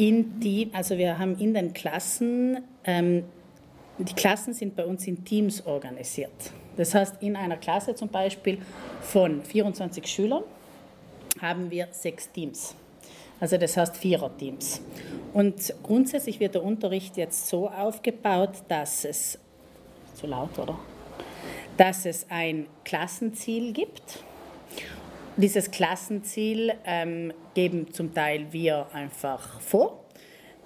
in 0.00 0.40
die, 0.40 0.70
also 0.72 0.96
wir 0.96 1.18
haben 1.18 1.36
in 1.38 1.52
den 1.52 1.74
Klassen, 1.74 2.64
ähm, 2.84 3.24
die 3.98 4.14
Klassen 4.14 4.54
sind 4.54 4.74
bei 4.74 4.86
uns 4.86 5.06
in 5.06 5.22
Teams 5.26 5.66
organisiert. 5.66 6.32
Das 6.78 6.94
heißt, 6.94 7.22
in 7.22 7.36
einer 7.36 7.58
Klasse 7.58 7.94
zum 7.94 8.08
Beispiel 8.08 8.56
von 9.02 9.42
24 9.42 10.06
Schülern 10.06 10.42
haben 11.38 11.70
wir 11.70 11.88
sechs 11.90 12.32
Teams. 12.32 12.74
Also 13.40 13.58
das 13.58 13.76
heißt 13.76 13.98
Viererteams. 13.98 14.80
Und 15.34 15.74
grundsätzlich 15.82 16.40
wird 16.40 16.54
der 16.54 16.64
Unterricht 16.64 17.18
jetzt 17.18 17.48
so 17.48 17.68
aufgebaut, 17.68 18.62
dass 18.68 19.04
es, 19.04 19.38
zu 20.14 20.26
laut 20.26 20.58
oder? 20.58 20.78
Dass 21.76 22.06
es 22.06 22.24
ein 22.30 22.68
Klassenziel 22.84 23.74
gibt 23.74 24.24
dieses 25.40 25.70
Klassenziel 25.70 26.72
ähm, 26.84 27.32
geben 27.54 27.92
zum 27.92 28.14
Teil 28.14 28.46
wir 28.52 28.86
einfach 28.92 29.60
vor, 29.60 30.04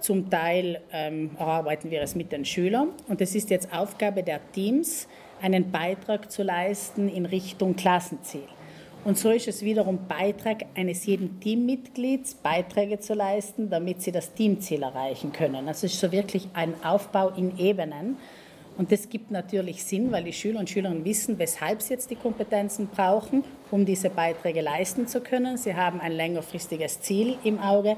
zum 0.00 0.28
Teil 0.28 0.80
ähm, 0.92 1.30
erarbeiten 1.38 1.90
wir 1.90 2.02
es 2.02 2.14
mit 2.14 2.32
den 2.32 2.44
Schülern 2.44 2.90
und 3.08 3.20
es 3.20 3.34
ist 3.34 3.50
jetzt 3.50 3.72
Aufgabe 3.72 4.22
der 4.22 4.40
Teams, 4.52 5.08
einen 5.40 5.70
Beitrag 5.70 6.30
zu 6.30 6.42
leisten 6.42 7.08
in 7.08 7.26
Richtung 7.26 7.76
Klassenziel. 7.76 8.44
Und 9.04 9.18
so 9.18 9.30
ist 9.30 9.48
es 9.48 9.62
wiederum 9.62 10.06
Beitrag 10.08 10.64
eines 10.74 11.04
jeden 11.04 11.38
Teammitglieds, 11.38 12.36
Beiträge 12.36 12.98
zu 12.98 13.12
leisten, 13.12 13.68
damit 13.68 14.00
sie 14.00 14.12
das 14.12 14.32
Teamziel 14.32 14.82
erreichen 14.82 15.30
können. 15.30 15.68
Also 15.68 15.86
es 15.86 15.92
ist 15.92 16.00
so 16.00 16.10
wirklich 16.10 16.48
ein 16.54 16.72
Aufbau 16.82 17.28
in 17.30 17.58
Ebenen. 17.58 18.16
Und 18.78 18.90
das 18.90 19.08
gibt 19.08 19.30
natürlich 19.30 19.84
Sinn, 19.84 20.10
weil 20.10 20.24
die 20.24 20.32
Schüler 20.32 20.58
und 20.58 20.70
Schülerinnen 20.70 21.04
wissen, 21.04 21.38
weshalb 21.38 21.82
sie 21.82 21.92
jetzt 21.92 22.10
die 22.10 22.16
Kompetenzen 22.16 22.88
brauchen, 22.88 23.44
um 23.74 23.84
diese 23.84 24.08
Beiträge 24.08 24.60
leisten 24.60 25.08
zu 25.08 25.20
können. 25.20 25.56
Sie 25.56 25.74
haben 25.74 26.00
ein 26.00 26.12
längerfristiges 26.12 27.00
Ziel 27.00 27.36
im 27.42 27.58
Auge, 27.58 27.96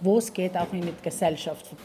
wo 0.00 0.16
es 0.16 0.32
geht, 0.32 0.56
auch 0.56 0.72
mit 0.72 1.02
Gesellschaft. 1.02 1.76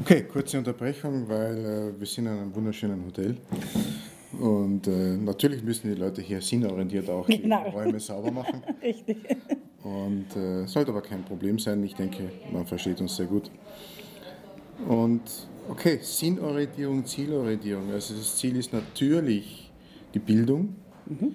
Okay, 0.00 0.22
kurze 0.22 0.56
Unterbrechung, 0.56 1.28
weil 1.28 1.58
äh, 1.58 2.00
wir 2.00 2.06
sind 2.06 2.24
in 2.24 2.32
einem 2.32 2.54
wunderschönen 2.54 3.04
Hotel. 3.04 3.36
Und 4.40 4.86
äh, 4.86 5.18
natürlich 5.18 5.62
müssen 5.62 5.94
die 5.94 6.00
Leute 6.00 6.22
hier 6.22 6.40
sinnorientiert 6.40 7.10
auch 7.10 7.26
die 7.26 7.42
genau. 7.42 7.68
Räume 7.68 8.00
sauber 8.00 8.30
machen. 8.30 8.62
Richtig. 8.82 9.18
Und 9.82 10.34
äh, 10.34 10.66
sollte 10.66 10.92
aber 10.92 11.02
kein 11.02 11.24
Problem 11.24 11.58
sein. 11.58 11.84
Ich 11.84 11.94
denke, 11.94 12.30
man 12.50 12.64
versteht 12.64 13.02
uns 13.02 13.16
sehr 13.16 13.26
gut. 13.26 13.50
Und 14.88 15.20
Okay, 15.68 15.98
Sinnorientierung, 16.00 17.04
Zielorientierung. 17.04 17.90
Also 17.92 18.14
das 18.14 18.36
Ziel 18.36 18.56
ist 18.56 18.72
natürlich 18.72 19.68
die 20.14 20.20
Bildung. 20.20 20.76
Mhm. 21.06 21.34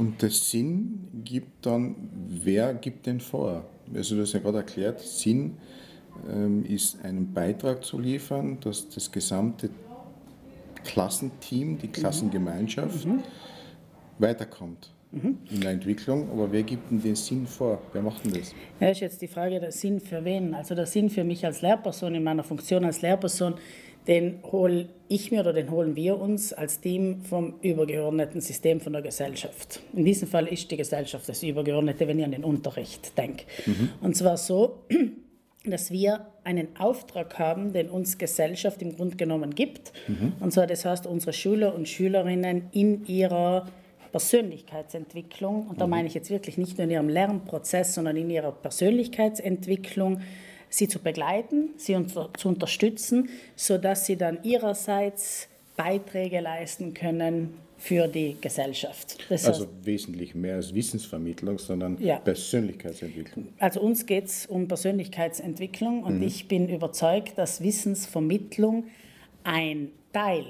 Und 0.00 0.22
der 0.22 0.30
Sinn 0.30 1.08
gibt 1.24 1.66
dann, 1.66 1.94
wer 2.26 2.72
gibt 2.72 3.04
den 3.04 3.20
vor? 3.20 3.66
Also 3.94 4.14
du 4.14 4.22
hast 4.22 4.32
ja 4.32 4.40
gerade 4.40 4.56
erklärt, 4.56 4.98
Sinn 4.98 5.58
ähm, 6.26 6.64
ist 6.64 7.04
einen 7.04 7.34
Beitrag 7.34 7.84
zu 7.84 7.98
liefern, 7.98 8.58
dass 8.60 8.88
das 8.88 9.12
gesamte 9.12 9.68
Klassenteam, 10.84 11.76
die 11.76 11.88
mhm. 11.88 11.92
Klassengemeinschaft 11.92 13.04
mhm. 13.04 13.22
weiterkommt 14.18 14.90
mhm. 15.10 15.36
in 15.50 15.60
der 15.60 15.72
Entwicklung. 15.72 16.30
Aber 16.30 16.50
wer 16.50 16.62
gibt 16.62 16.90
denn 16.90 17.02
den 17.02 17.14
Sinn 17.14 17.46
vor? 17.46 17.82
Wer 17.92 18.00
macht 18.00 18.24
denn 18.24 18.32
das? 18.32 18.54
Ja, 18.80 18.88
ist 18.88 19.00
jetzt 19.00 19.20
die 19.20 19.28
Frage, 19.28 19.60
der 19.60 19.70
Sinn 19.70 20.00
für 20.00 20.24
wen? 20.24 20.54
Also 20.54 20.74
der 20.74 20.86
Sinn 20.86 21.10
für 21.10 21.24
mich 21.24 21.44
als 21.44 21.60
Lehrperson, 21.60 22.14
in 22.14 22.24
meiner 22.24 22.42
Funktion 22.42 22.86
als 22.86 23.02
Lehrperson, 23.02 23.56
den 24.06 24.40
hole 24.50 24.88
ich 25.08 25.30
mir 25.30 25.40
oder 25.40 25.52
den 25.52 25.70
holen 25.70 25.96
wir 25.96 26.20
uns 26.20 26.52
als 26.52 26.80
Team 26.80 27.22
vom 27.22 27.54
übergeordneten 27.62 28.40
System 28.40 28.80
von 28.80 28.92
der 28.92 29.02
Gesellschaft. 29.02 29.80
In 29.92 30.04
diesem 30.04 30.28
Fall 30.28 30.46
ist 30.46 30.70
die 30.70 30.76
Gesellschaft 30.76 31.28
das 31.28 31.42
Übergeordnete, 31.42 32.06
wenn 32.06 32.18
ich 32.18 32.24
an 32.24 32.32
den 32.32 32.44
Unterricht 32.44 33.16
denke. 33.18 33.44
Mhm. 33.66 33.90
Und 34.00 34.16
zwar 34.16 34.36
so, 34.36 34.84
dass 35.64 35.90
wir 35.90 36.26
einen 36.44 36.68
Auftrag 36.78 37.38
haben, 37.38 37.72
den 37.72 37.90
uns 37.90 38.18
Gesellschaft 38.18 38.80
im 38.82 38.96
Grunde 38.96 39.16
genommen 39.16 39.54
gibt. 39.54 39.92
Mhm. 40.08 40.32
Und 40.40 40.52
zwar, 40.52 40.66
das 40.66 40.84
heißt, 40.84 41.06
unsere 41.06 41.32
Schüler 41.32 41.74
und 41.74 41.88
Schülerinnen 41.88 42.68
in 42.72 43.04
ihrer 43.06 43.68
Persönlichkeitsentwicklung, 44.12 45.68
und 45.68 45.80
da 45.80 45.86
mhm. 45.86 45.90
meine 45.90 46.08
ich 46.08 46.14
jetzt 46.14 46.30
wirklich 46.30 46.56
nicht 46.56 46.78
nur 46.78 46.84
in 46.84 46.90
ihrem 46.90 47.08
Lernprozess, 47.08 47.94
sondern 47.94 48.16
in 48.16 48.30
ihrer 48.30 48.52
Persönlichkeitsentwicklung, 48.52 50.20
sie 50.70 50.88
zu 50.88 51.00
begleiten, 51.00 51.70
sie 51.76 51.96
unter, 51.96 52.30
zu 52.36 52.48
unterstützen, 52.48 53.28
sodass 53.56 54.06
sie 54.06 54.16
dann 54.16 54.42
ihrerseits 54.42 55.48
Beiträge 55.76 56.40
leisten 56.40 56.94
können 56.94 57.54
für 57.80 58.06
die 58.06 58.36
Gesellschaft. 58.40 59.18
Das 59.30 59.46
also 59.46 59.64
heißt, 59.64 59.72
wesentlich 59.84 60.34
mehr 60.34 60.56
als 60.56 60.74
Wissensvermittlung, 60.74 61.58
sondern 61.58 61.96
ja. 61.98 62.16
Persönlichkeitsentwicklung. 62.16 63.48
Also 63.58 63.80
uns 63.80 64.04
geht 64.04 64.26
es 64.26 64.46
um 64.46 64.68
Persönlichkeitsentwicklung 64.68 66.04
und 66.04 66.18
mhm. 66.18 66.22
ich 66.22 66.46
bin 66.46 66.68
überzeugt, 66.68 67.38
dass 67.38 67.62
Wissensvermittlung 67.62 68.84
ein 69.44 69.88
Teil, 70.12 70.44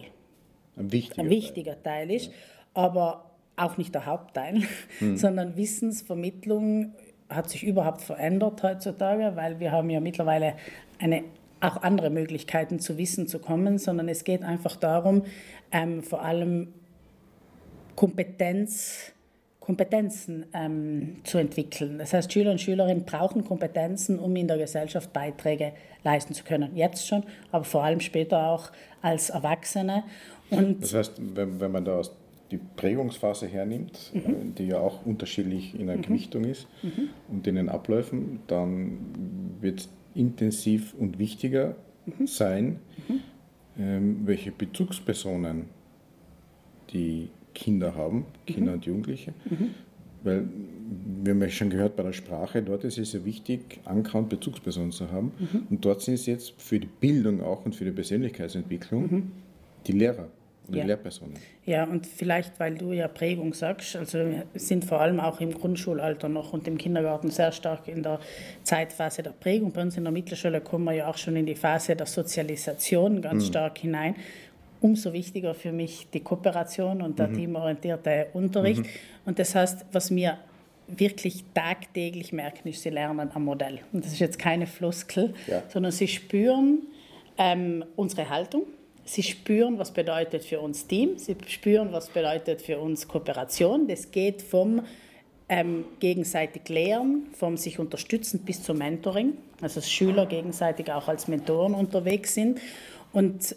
ein 0.76 0.90
wichtiger, 0.90 1.22
ein 1.22 1.30
wichtiger 1.30 1.83
Teil. 1.83 2.09
Teil 2.09 2.11
ist, 2.11 2.26
ja. 2.26 2.33
aber 2.74 3.30
auch 3.54 3.76
nicht 3.76 3.94
der 3.94 4.06
Hauptteil, 4.06 4.62
mhm. 4.98 5.16
sondern 5.16 5.56
Wissensvermittlung 5.56 6.94
hat 7.31 7.49
sich 7.49 7.64
überhaupt 7.64 8.03
verändert 8.03 8.62
heutzutage, 8.62 9.33
weil 9.37 9.61
wir 9.61 9.73
haben 9.73 9.88
ja 9.88 10.01
mittlerweile 10.01 10.55
eine 10.99 11.23
auch 11.61 11.83
andere 11.83 12.11
Möglichkeiten 12.11 12.79
zu 12.79 12.97
Wissen 12.99 13.27
zu 13.27 13.38
kommen, 13.38 13.79
sondern 13.79 14.09
es 14.09 14.25
geht 14.25 14.43
einfach 14.43 14.77
darum, 14.77 15.25
ähm, 15.73 16.03
vor 16.03 16.23
allem 16.23 16.69
Kompetenz, 17.97 19.12
Kompetenzen 19.61 20.47
ähm, 20.55 21.16
zu 21.23 21.38
entwickeln. 21.38 21.99
Das 21.99 22.14
heißt, 22.14 22.33
Schüler 22.33 22.51
und 22.51 22.61
Schülerinnen 22.61 23.05
brauchen 23.05 23.45
Kompetenzen, 23.45 24.19
um 24.19 24.35
in 24.37 24.49
der 24.49 24.57
Gesellschaft 24.57 25.12
Beiträge 25.12 25.73
leisten 26.03 26.33
zu 26.33 26.45
können. 26.45 26.75
Jetzt 26.77 27.07
schon, 27.07 27.25
aber 27.53 27.64
vor 27.64 27.85
allem 27.85 28.01
später 28.01 28.49
auch 28.49 28.71
als 29.03 29.31
Erwachsene. 29.31 30.05
Und 30.49 30.83
das 30.83 30.95
heißt, 30.95 31.12
wenn, 31.19 31.61
wenn 31.61 31.71
man 31.71 31.85
da 31.85 32.01
die 32.51 32.59
Prägungsphase 32.77 33.47
hernimmt, 33.47 34.13
mhm. 34.13 34.21
Äh, 34.21 34.35
die 34.59 34.67
ja 34.67 34.79
auch 34.79 35.05
unterschiedlich 35.07 35.79
in 35.79 35.87
der 35.87 35.97
mhm. 35.97 36.03
Gewichtung 36.03 36.45
ist 36.45 36.67
mhm. 36.83 37.09
und 37.29 37.47
in 37.47 37.55
den 37.55 37.69
Abläufen, 37.69 38.41
dann 38.47 38.99
wird 39.61 39.81
es 39.81 39.89
intensiv 40.15 40.95
und 40.95 41.19
wichtiger 41.19 41.77
mhm. 42.07 42.27
sein, 42.27 42.79
mhm. 43.09 43.21
ähm, 43.79 44.21
welche 44.25 44.51
Bezugspersonen 44.51 45.67
die 46.93 47.29
Kinder 47.55 47.95
haben, 47.95 48.27
Kinder 48.47 48.73
mhm. 48.73 48.79
und 48.79 48.87
Jugendliche. 48.87 49.33
Weil 50.23 50.49
wir 51.23 51.33
haben 51.33 51.41
ja 51.41 51.49
schon 51.49 51.71
gehört 51.71 51.97
bei 51.97 52.03
der 52.03 52.13
Sprache, 52.13 52.63
dort 52.63 52.85
ist 52.85 52.99
es 52.99 53.13
ja 53.13 53.25
wichtig, 53.25 53.81
Anker- 53.85 54.19
und 54.19 54.29
Bezugspersonen 54.29 54.93
zu 54.93 55.11
haben. 55.11 55.33
Und 55.71 55.85
dort 55.85 56.03
sind 56.03 56.15
es 56.15 56.27
jetzt 56.27 56.61
für 56.61 56.79
die 56.79 56.89
Bildung 56.89 57.43
auch 57.43 57.65
und 57.65 57.75
für 57.75 57.85
die 57.85 57.91
Persönlichkeitsentwicklung 57.93 59.31
die 59.87 59.93
Lehrer 59.93 60.29
und 60.70 60.76
ja. 60.76 60.83
die 60.83 60.88
Lehrpersonen. 60.88 61.35
Ja, 61.66 61.85
und 61.85 62.06
vielleicht, 62.06 62.59
weil 62.59 62.74
du 62.74 62.92
ja 62.92 63.09
Prägung 63.09 63.52
sagst, 63.54 63.96
also 63.96 64.18
wir 64.18 64.44
sind 64.54 64.85
vor 64.85 65.00
allem 65.00 65.20
auch 65.20 65.40
im 65.40 65.52
Grundschulalter 65.52 66.28
noch 66.28 66.52
und 66.52 66.66
im 66.68 66.78
Kindergarten 66.78 67.30
sehr 67.30 67.52
stark 67.52 67.88
in 67.88 68.02
der 68.02 68.20
Zeitphase 68.62 69.22
der 69.22 69.30
Prägung. 69.30 69.72
Bei 69.72 69.83
uns 69.83 69.96
in 69.96 70.04
der 70.04 70.12
Mittelschule 70.12 70.61
kommen 70.61 70.85
wir 70.85 70.92
ja 70.92 71.09
auch 71.09 71.18
schon 71.18 71.37
in 71.37 71.46
die 71.46 71.54
Phase 71.54 71.96
der 71.96 72.06
Sozialisation 72.06 73.20
ganz 73.20 73.44
mhm. 73.44 73.48
stark 73.48 73.78
hinein 73.78 74.14
umso 74.83 75.12
wichtiger 75.12 75.54
für 75.54 75.72
mich 75.72 76.09
die 76.12 76.20
Kooperation 76.20 77.02
und 77.02 77.18
der 77.18 77.28
mhm. 77.28 77.35
teamorientierte 77.35 78.28
Unterricht. 78.33 78.80
Mhm. 78.80 78.88
Und 79.26 79.38
das 79.38 79.54
heißt, 79.54 79.85
was 79.92 80.14
wir 80.14 80.38
wirklich 80.88 81.44
tagtäglich 81.54 82.33
merken, 82.33 82.68
ist, 82.68 82.83
sie 82.83 82.90
lernen 82.90 83.30
am 83.33 83.44
Modell. 83.44 83.80
Und 83.92 84.04
das 84.04 84.12
ist 84.12 84.18
jetzt 84.18 84.38
keine 84.38 84.66
Floskel, 84.66 85.35
ja. 85.46 85.62
sondern 85.68 85.92
sie 85.92 86.09
spüren 86.09 86.87
ähm, 87.38 87.85
unsere 87.96 88.28
Haltung. 88.28 88.64
Sie 89.11 89.25
spüren, 89.25 89.77
was 89.77 89.90
bedeutet 89.90 90.44
für 90.44 90.61
uns 90.61 90.87
Team. 90.87 91.18
Sie 91.18 91.35
spüren, 91.49 91.90
was 91.90 92.11
bedeutet 92.11 92.62
für 92.62 92.79
uns 92.79 93.09
Kooperation. 93.09 93.88
Das 93.88 94.12
geht 94.12 94.40
vom 94.40 94.83
ähm, 95.49 95.85
gegenseitig 95.99 96.68
lehren, 96.68 97.27
vom 97.33 97.57
sich 97.57 97.81
unterstützen 97.81 98.42
bis 98.44 98.62
zum 98.62 98.79
Mentoring. 98.79 99.33
Also 99.61 99.81
dass 99.81 99.90
Schüler 99.90 100.27
gegenseitig 100.27 100.92
auch 100.92 101.09
als 101.09 101.27
Mentoren 101.27 101.75
unterwegs 101.75 102.35
sind. 102.35 102.61
Und 103.12 103.57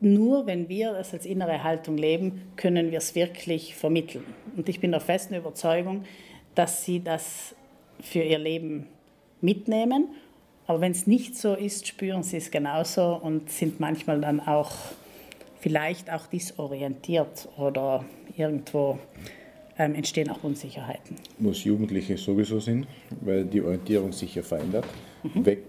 nur 0.00 0.46
wenn 0.46 0.70
wir 0.70 0.94
das 0.94 1.12
als 1.12 1.26
innere 1.26 1.62
Haltung 1.62 1.98
leben, 1.98 2.40
können 2.56 2.90
wir 2.90 2.96
es 2.96 3.14
wirklich 3.14 3.74
vermitteln. 3.74 4.24
Und 4.56 4.70
ich 4.70 4.80
bin 4.80 4.90
der 4.90 5.00
festen 5.00 5.34
Überzeugung, 5.34 6.04
dass 6.54 6.86
sie 6.86 7.04
das 7.04 7.54
für 8.00 8.22
ihr 8.22 8.38
Leben 8.38 8.86
mitnehmen. 9.42 10.14
Aber 10.66 10.80
wenn 10.80 10.92
es 10.92 11.06
nicht 11.06 11.36
so 11.36 11.54
ist, 11.54 11.86
spüren 11.86 12.22
sie 12.22 12.38
es 12.38 12.50
genauso 12.50 13.16
und 13.16 13.50
sind 13.50 13.80
manchmal 13.80 14.20
dann 14.20 14.40
auch 14.40 14.72
vielleicht 15.60 16.10
auch 16.10 16.26
disorientiert 16.26 17.48
oder 17.56 18.04
irgendwo 18.36 18.98
ähm, 19.78 19.94
entstehen 19.94 20.30
auch 20.30 20.42
Unsicherheiten. 20.42 21.16
Muss 21.38 21.64
Jugendliche 21.64 22.16
sowieso 22.16 22.60
sind, 22.60 22.86
weil 23.22 23.44
die 23.44 23.60
Orientierung 23.60 24.12
sich 24.12 24.34
ja 24.34 24.42
verändert. 24.42 24.86
Mhm. 25.22 25.46
Weg 25.46 25.62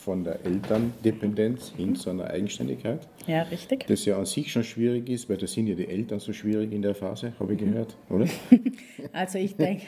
von 0.00 0.24
der 0.24 0.44
Elterndependenz 0.44 1.72
hin 1.76 1.94
zu 1.94 2.10
einer 2.10 2.28
Eigenständigkeit. 2.28 3.06
Ja, 3.26 3.42
richtig. 3.42 3.86
Das 3.86 4.04
ja 4.06 4.18
an 4.18 4.24
sich 4.24 4.50
schon 4.50 4.64
schwierig 4.64 5.08
ist, 5.10 5.28
weil 5.28 5.36
da 5.36 5.46
sind 5.46 5.66
ja 5.66 5.74
die 5.74 5.86
Eltern 5.88 6.18
so 6.20 6.32
schwierig 6.32 6.72
in 6.72 6.80
der 6.80 6.94
Phase, 6.94 7.32
habe 7.38 7.54
ich 7.54 7.60
mhm. 7.60 7.72
gehört, 7.72 7.96
oder? 8.08 8.26
Also 9.12 9.38
ich 9.38 9.56
denke, 9.56 9.82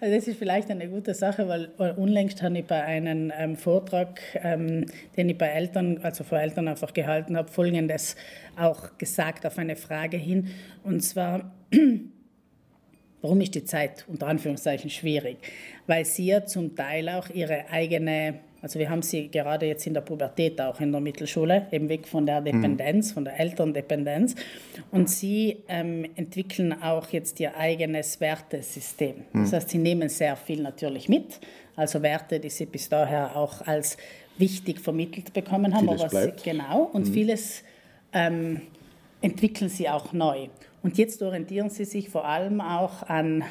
das 0.00 0.28
ist 0.28 0.38
vielleicht 0.38 0.70
eine 0.70 0.88
gute 0.88 1.14
Sache, 1.14 1.48
weil 1.48 1.70
unlängst 1.96 2.42
habe 2.42 2.58
ich 2.58 2.64
bei 2.64 2.82
einem 2.82 3.32
ähm, 3.36 3.56
Vortrag, 3.56 4.20
ähm, 4.34 4.86
den 5.16 5.30
ich 5.30 5.38
bei 5.38 5.46
Eltern, 5.46 5.98
also 6.02 6.24
vor 6.24 6.38
Eltern 6.38 6.68
einfach 6.68 6.92
gehalten 6.92 7.36
habe, 7.36 7.50
Folgendes 7.50 8.16
auch 8.56 8.98
gesagt 8.98 9.46
auf 9.46 9.58
eine 9.58 9.76
Frage 9.76 10.16
hin. 10.16 10.48
Und 10.82 11.00
zwar, 11.00 11.52
warum 13.22 13.40
ist 13.40 13.54
die 13.54 13.64
Zeit 13.64 14.04
unter 14.08 14.26
Anführungszeichen 14.26 14.90
schwierig? 14.90 15.38
Weil 15.86 16.04
sie 16.04 16.26
ja 16.26 16.44
zum 16.44 16.76
Teil 16.76 17.08
auch 17.08 17.30
ihre 17.30 17.70
eigene 17.70 18.40
also 18.64 18.78
wir 18.78 18.88
haben 18.88 19.02
sie 19.02 19.28
gerade 19.28 19.66
jetzt 19.66 19.86
in 19.86 19.92
der 19.92 20.00
Pubertät 20.00 20.58
auch 20.58 20.80
in 20.80 20.90
der 20.90 20.98
Mittelschule, 20.98 21.66
eben 21.70 21.90
weg 21.90 22.08
von 22.08 22.24
der 22.24 22.40
Dependenz, 22.40 23.12
von 23.12 23.26
der 23.26 23.38
Elterndependenz. 23.38 24.36
Und 24.90 25.10
sie 25.10 25.58
ähm, 25.68 26.06
entwickeln 26.16 26.72
auch 26.82 27.10
jetzt 27.10 27.38
ihr 27.40 27.54
eigenes 27.58 28.22
Wertesystem. 28.22 29.16
Das 29.34 29.52
heißt, 29.52 29.68
sie 29.68 29.76
nehmen 29.76 30.08
sehr 30.08 30.34
viel 30.34 30.62
natürlich 30.62 31.10
mit, 31.10 31.40
also 31.76 32.00
Werte, 32.00 32.40
die 32.40 32.48
sie 32.48 32.64
bis 32.64 32.88
daher 32.88 33.36
auch 33.36 33.60
als 33.66 33.98
wichtig 34.38 34.80
vermittelt 34.80 35.34
bekommen 35.34 35.74
haben. 35.74 35.86
Vieles 35.86 36.00
aber 36.00 36.08
bleibt. 36.08 36.40
Sie, 36.40 36.50
genau, 36.50 36.84
und 36.90 37.08
mhm. 37.08 37.12
vieles 37.12 37.62
ähm, 38.14 38.62
entwickeln 39.20 39.68
sie 39.68 39.90
auch 39.90 40.14
neu. 40.14 40.48
Und 40.82 40.96
jetzt 40.96 41.20
orientieren 41.22 41.68
sie 41.68 41.84
sich 41.84 42.08
vor 42.08 42.24
allem 42.24 42.62
auch 42.62 43.02
an 43.02 43.44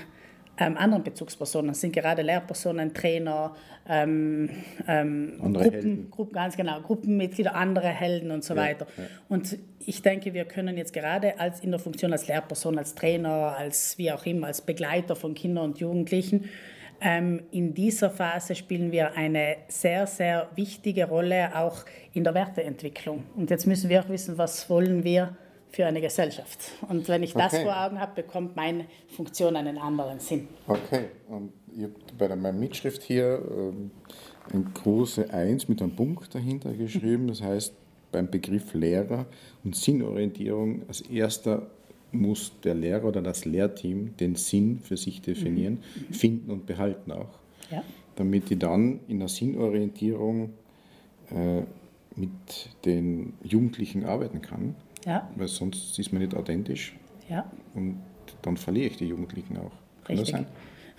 ähm, 0.66 0.78
anderen 0.78 1.04
Bezugspersonen. 1.04 1.70
Das 1.70 1.82
sind 1.82 1.94
gerade 1.94 2.22
Lehrpersonen, 2.22 2.94
Trainer, 2.94 3.56
ähm, 3.88 4.50
ähm, 4.88 5.38
Gruppen, 5.40 6.12
Gruppen, 6.12 6.34
ganz 6.34 6.56
genau, 6.56 6.80
Gruppenmitglieder, 6.82 7.56
andere 7.56 7.90
Helden 7.90 8.32
und 8.32 8.44
so 8.44 8.56
ja, 8.56 8.62
weiter. 8.62 8.88
Ja. 8.98 9.04
Und 9.30 9.58
ich 9.80 10.02
denke, 10.02 10.34
wir 10.34 10.46
können 10.46 10.78
jetzt 10.78 10.94
gerade 10.94 11.40
als 11.40 11.60
in 11.60 11.72
der 11.72 11.80
Funktion 11.80 12.12
als 12.14 12.28
Lehrperson, 12.28 12.78
als 12.78 12.96
Trainer, 12.96 13.56
als 13.58 13.98
wie 13.98 14.12
auch 14.12 14.26
immer, 14.26 14.48
als 14.48 14.62
Begleiter 14.62 15.16
von 15.16 15.34
Kindern 15.34 15.66
und 15.66 15.80
Jugendlichen, 15.80 16.50
ähm, 17.02 17.44
in 17.52 17.74
dieser 17.74 18.10
Phase 18.10 18.56
spielen 18.56 18.94
wir 18.94 19.18
eine 19.18 19.58
sehr, 19.68 20.08
sehr 20.08 20.50
wichtige 20.56 21.06
Rolle 21.06 21.52
auch 21.54 21.84
in 22.14 22.24
der 22.24 22.34
Werteentwicklung. 22.34 23.26
Und 23.36 23.50
jetzt 23.50 23.68
müssen 23.68 23.90
wir 23.90 24.02
auch 24.02 24.10
wissen, 24.10 24.38
was 24.38 24.70
wollen 24.70 25.04
wir 25.04 25.36
für 25.74 25.88
eine 25.88 26.02
Gesellschaft. 26.02 26.60
Und 26.88 27.08
wenn 27.08 27.24
ich 27.24 27.34
das 27.34 27.52
okay. 27.52 27.64
vor 27.64 27.76
Augen 27.76 28.00
habe, 28.00 28.22
bekommt 28.22 28.56
meine 28.56 28.86
Funktion 29.08 29.56
einen 29.56 29.80
anderen 29.80 30.20
Sinn. 30.20 30.48
Okay, 30.68 31.06
und 31.28 31.52
ich 31.76 31.84
habe 31.84 31.94
bei 32.18 32.28
meiner 32.36 32.58
Mitschrift 32.58 33.02
hier 33.02 33.42
ähm, 33.50 33.90
eine 34.52 34.64
große 34.66 35.34
Eins 35.34 35.68
mit 35.68 35.82
einem 35.82 35.96
Punkt 35.96 36.34
dahinter 36.36 36.74
geschrieben. 36.74 37.28
Das 37.28 37.42
heißt, 37.42 37.74
beim 38.12 38.30
Begriff 38.30 38.76
Lehrer 38.76 39.26
und 39.64 39.76
Sinnorientierung 39.76 40.84
als 40.88 41.02
erster 41.02 41.66
muss 42.12 42.52
der 42.64 42.76
Lehrer 42.76 43.06
oder 43.06 43.24
das 43.24 43.44
Lehrteam 43.46 44.16
den 44.18 44.36
Sinn 44.36 44.80
für 44.80 44.96
sich 44.96 45.22
definieren, 45.24 45.80
mhm. 45.96 46.06
mhm. 46.08 46.14
finden 46.14 46.52
und 46.52 46.68
behalten 46.68 47.12
auch. 47.12 47.40
Ja. 47.72 47.84
Damit 48.16 48.52
die 48.52 48.60
dann 48.60 49.00
in 49.08 49.18
der 49.18 49.28
Sinnorientierung 49.28 50.52
äh, 51.32 51.62
mit 52.16 52.30
den 52.86 53.34
Jugendlichen 53.42 54.06
arbeiten 54.06 54.44
kann 54.44 54.76
ja. 55.06 55.30
Weil 55.36 55.48
sonst 55.48 55.98
ist 55.98 56.12
man 56.12 56.22
nicht 56.22 56.36
authentisch. 56.36 56.96
Ja. 57.30 57.50
Und 57.74 58.00
dann 58.42 58.58
verliere 58.58 58.88
ich 58.88 58.98
die 58.98 59.08
Jugendlichen 59.08 59.58
auch. 59.58 59.72
Kann 60.04 60.18
Richtig. 60.18 60.36
Okay. 60.36 60.46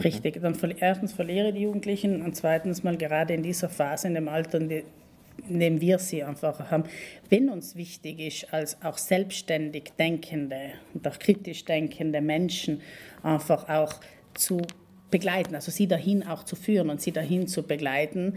Richtig. 0.03 0.40
Dann 0.40 0.57
erstens 0.79 1.12
verliere 1.12 1.49
ich 1.49 1.55
die 1.55 1.62
Jugendlichen 1.62 2.23
und 2.23 2.35
zweitens 2.35 2.83
mal 2.83 2.97
gerade 2.97 3.35
in 3.35 3.43
dieser 3.43 3.69
Phase, 3.69 4.09
in 4.09 4.14
dem 4.14 4.29
Alter, 4.29 4.61
in 4.61 5.61
dem 5.61 5.81
wir 5.81 5.99
sie 5.99 6.25
einfach 6.25 6.71
haben, 6.71 6.85
wenn 7.29 7.49
uns 7.49 7.77
wichtig 7.77 8.19
ist, 8.19 8.53
als 8.53 8.83
auch 8.83 8.99
selbstständig 8.99 9.93
denkende 9.99 10.73
und 10.95 11.07
auch 11.07 11.19
kritisch 11.19 11.64
denkende 11.64 12.21
Menschen 12.21 12.81
einfach 13.23 13.69
auch 13.69 14.01
zu 14.35 14.62
begleiten, 15.11 15.55
also 15.55 15.71
sie 15.71 15.87
dahin 15.87 16.27
auch 16.27 16.43
zu 16.43 16.57
führen 16.57 16.90
und 16.90 17.01
sie 17.01 17.12
dahin 17.12 17.47
zu 17.47 17.62
begleiten, 17.62 18.35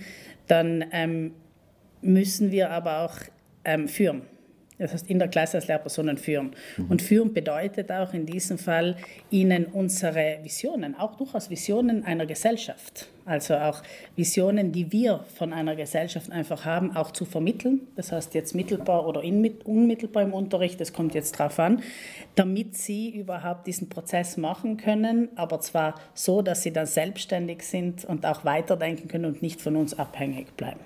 dann 0.48 0.86
ähm, 0.92 1.32
müssen 2.02 2.52
wir 2.52 2.70
aber 2.70 3.06
auch 3.06 3.16
ähm, 3.66 3.88
führen. 3.88 4.22
Das 4.80 4.94
heißt, 4.94 5.10
in 5.10 5.18
der 5.18 5.28
Klasse 5.28 5.58
als 5.58 5.68
Lehrpersonen 5.68 6.18
führen. 6.18 6.52
Mhm. 6.78 6.92
Und 6.92 7.02
führen 7.02 7.34
bedeutet 7.34 7.92
auch 7.92 8.13
in 8.13 8.26
diesem 8.26 8.58
Fall, 8.58 8.96
ihnen 9.32 9.66
unsere 9.66 10.38
Visionen, 10.44 10.96
auch 10.96 11.16
durchaus 11.16 11.50
Visionen 11.50 12.04
einer 12.06 12.26
Gesellschaft, 12.26 13.08
also 13.26 13.56
auch 13.56 13.82
Visionen, 14.16 14.72
die 14.72 14.92
wir 14.92 15.26
von 15.36 15.52
einer 15.52 15.76
Gesellschaft 15.76 16.32
einfach 16.32 16.63
haben, 16.63 16.96
auch 16.96 17.12
zu 17.12 17.26
vermitteln. 17.26 17.82
Das 17.96 18.12
heißt 18.12 18.36
jetzt 18.36 18.54
mittelbar 18.54 19.08
oder 19.08 19.24
unmittelbar 19.24 20.24
im 20.24 20.34
Unterricht, 20.34 20.80
das 20.80 20.94
kommt 20.94 21.16
jetzt 21.16 21.34
drauf 21.34 21.60
an, 21.60 21.82
damit 22.36 22.78
sie 22.78 23.10
überhaupt 23.10 23.66
diesen 23.66 23.90
Prozess 23.90 24.38
machen 24.38 24.78
können, 24.78 25.30
aber 25.36 25.60
zwar 25.60 25.96
so, 26.13 26.42
dass 26.42 26.62
sie 26.63 26.72
dann 26.72 26.86
selbstständig 26.86 27.63
sind 27.63 28.06
und 28.06 28.26
auch 28.26 28.46
weiterdenken 28.46 29.08
können 29.08 29.26
und 29.26 29.42
nicht 29.42 29.60
von 29.60 29.76
uns 29.76 29.98
abhängig 29.98 30.56
bleiben. 30.56 30.80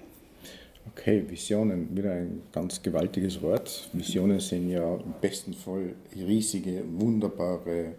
Okay, 0.93 1.23
Visionen, 1.27 1.95
wieder 1.95 2.11
ein 2.11 2.43
ganz 2.51 2.81
gewaltiges 2.81 3.41
Wort. 3.41 3.89
Visionen 3.93 4.41
sind 4.41 4.69
ja 4.69 4.95
im 4.95 5.13
besten 5.21 5.53
Fall 5.53 5.95
riesige, 6.13 6.83
wunderbare, 6.99 7.95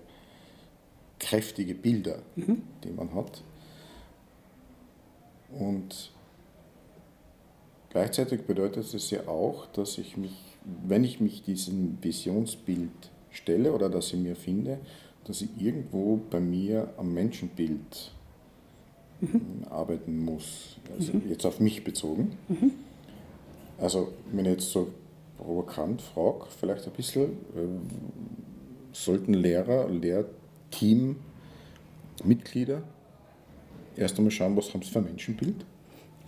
kräftige 1.18 1.74
Bilder, 1.74 2.18
mhm. 2.36 2.62
die 2.84 2.90
man 2.90 3.14
hat. 3.14 3.42
Und 5.58 6.12
gleichzeitig 7.90 8.42
bedeutet 8.42 8.92
es 8.92 9.10
ja 9.10 9.26
auch, 9.26 9.66
dass 9.72 9.96
ich 9.96 10.18
mich, 10.18 10.36
wenn 10.86 11.02
ich 11.02 11.18
mich 11.18 11.42
diesem 11.42 11.96
Visionsbild 12.02 12.90
stelle 13.30 13.72
oder 13.72 13.88
das 13.88 14.12
ich 14.12 14.20
mir 14.20 14.36
finde, 14.36 14.78
dass 15.24 15.40
ich 15.40 15.48
irgendwo 15.58 16.16
bei 16.30 16.40
mir 16.40 16.92
am 16.98 17.14
Menschenbild 17.14 18.12
mhm. 19.22 19.64
arbeiten 19.70 20.22
muss. 20.24 20.76
Also 20.98 21.14
mhm. 21.14 21.22
jetzt 21.28 21.46
auf 21.46 21.60
mich 21.60 21.84
bezogen. 21.84 22.36
Mhm. 22.48 22.72
Also 23.78 24.08
wenn 24.32 24.44
ich 24.44 24.52
jetzt 24.52 24.70
so 24.70 24.88
provokant 25.38 26.02
frage, 26.02 26.44
vielleicht 26.60 26.86
ein 26.86 26.92
bisschen, 26.92 27.24
äh, 27.24 27.66
sollten 28.92 29.32
Lehrer, 29.34 29.88
Lehrteammitglieder 29.88 32.82
erst 33.96 34.18
einmal 34.18 34.30
schauen, 34.30 34.56
was 34.56 34.72
haben 34.72 34.82
sie 34.82 34.90
für 34.90 34.98
ein 34.98 35.06
Menschenbild? 35.06 35.64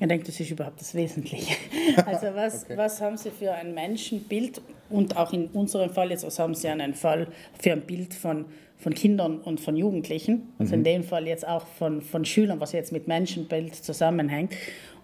Ich 0.01 0.09
denke, 0.09 0.27
das 0.27 0.41
ist 0.41 0.51
überhaupt 0.51 0.81
das 0.81 0.95
Wesentliche. 0.95 1.55
Also 2.07 2.29
was, 2.35 2.65
okay. 2.65 2.77
was 2.77 3.01
haben 3.01 3.17
Sie 3.17 3.31
für 3.31 3.53
ein 3.53 3.75
Menschenbild 3.75 4.61
und 4.89 5.17
auch 5.17 5.33
in 5.33 5.47
unserem 5.49 5.91
Fall 5.91 6.11
jetzt, 6.11 6.27
was 6.27 6.39
haben 6.39 6.55
Sie 6.55 6.67
einen 6.67 6.95
Fall 6.95 7.29
für 7.61 7.73
ein 7.73 7.83
Bild 7.83 8.15
von, 8.15 8.47
von 8.79 8.95
Kindern 8.95 9.39
und 9.39 9.61
von 9.61 9.77
Jugendlichen, 9.77 10.53
also 10.59 10.73
mhm. 10.73 10.79
in 10.79 10.85
dem 10.85 11.05
Fall 11.05 11.27
jetzt 11.27 11.47
auch 11.47 11.67
von, 11.67 12.01
von 12.01 12.25
Schülern, 12.25 12.59
was 12.59 12.73
jetzt 12.73 12.91
mit 12.91 13.07
Menschenbild 13.07 13.75
zusammenhängt. 13.75 14.55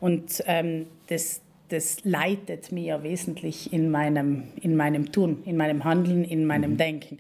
Und 0.01 0.43
ähm, 0.47 0.87
das, 1.09 1.43
das 1.69 1.99
leitet 2.05 2.73
mir 2.73 3.03
wesentlich 3.03 3.73
in 3.73 3.91
meinem, 3.91 4.45
in 4.61 4.75
meinem 4.75 5.13
Tun, 5.13 5.43
in 5.45 5.57
meinem 5.57 5.85
Handeln, 5.85 6.25
in 6.25 6.47
meinem 6.47 6.73
mhm. 6.73 6.77
Denken. 6.79 7.19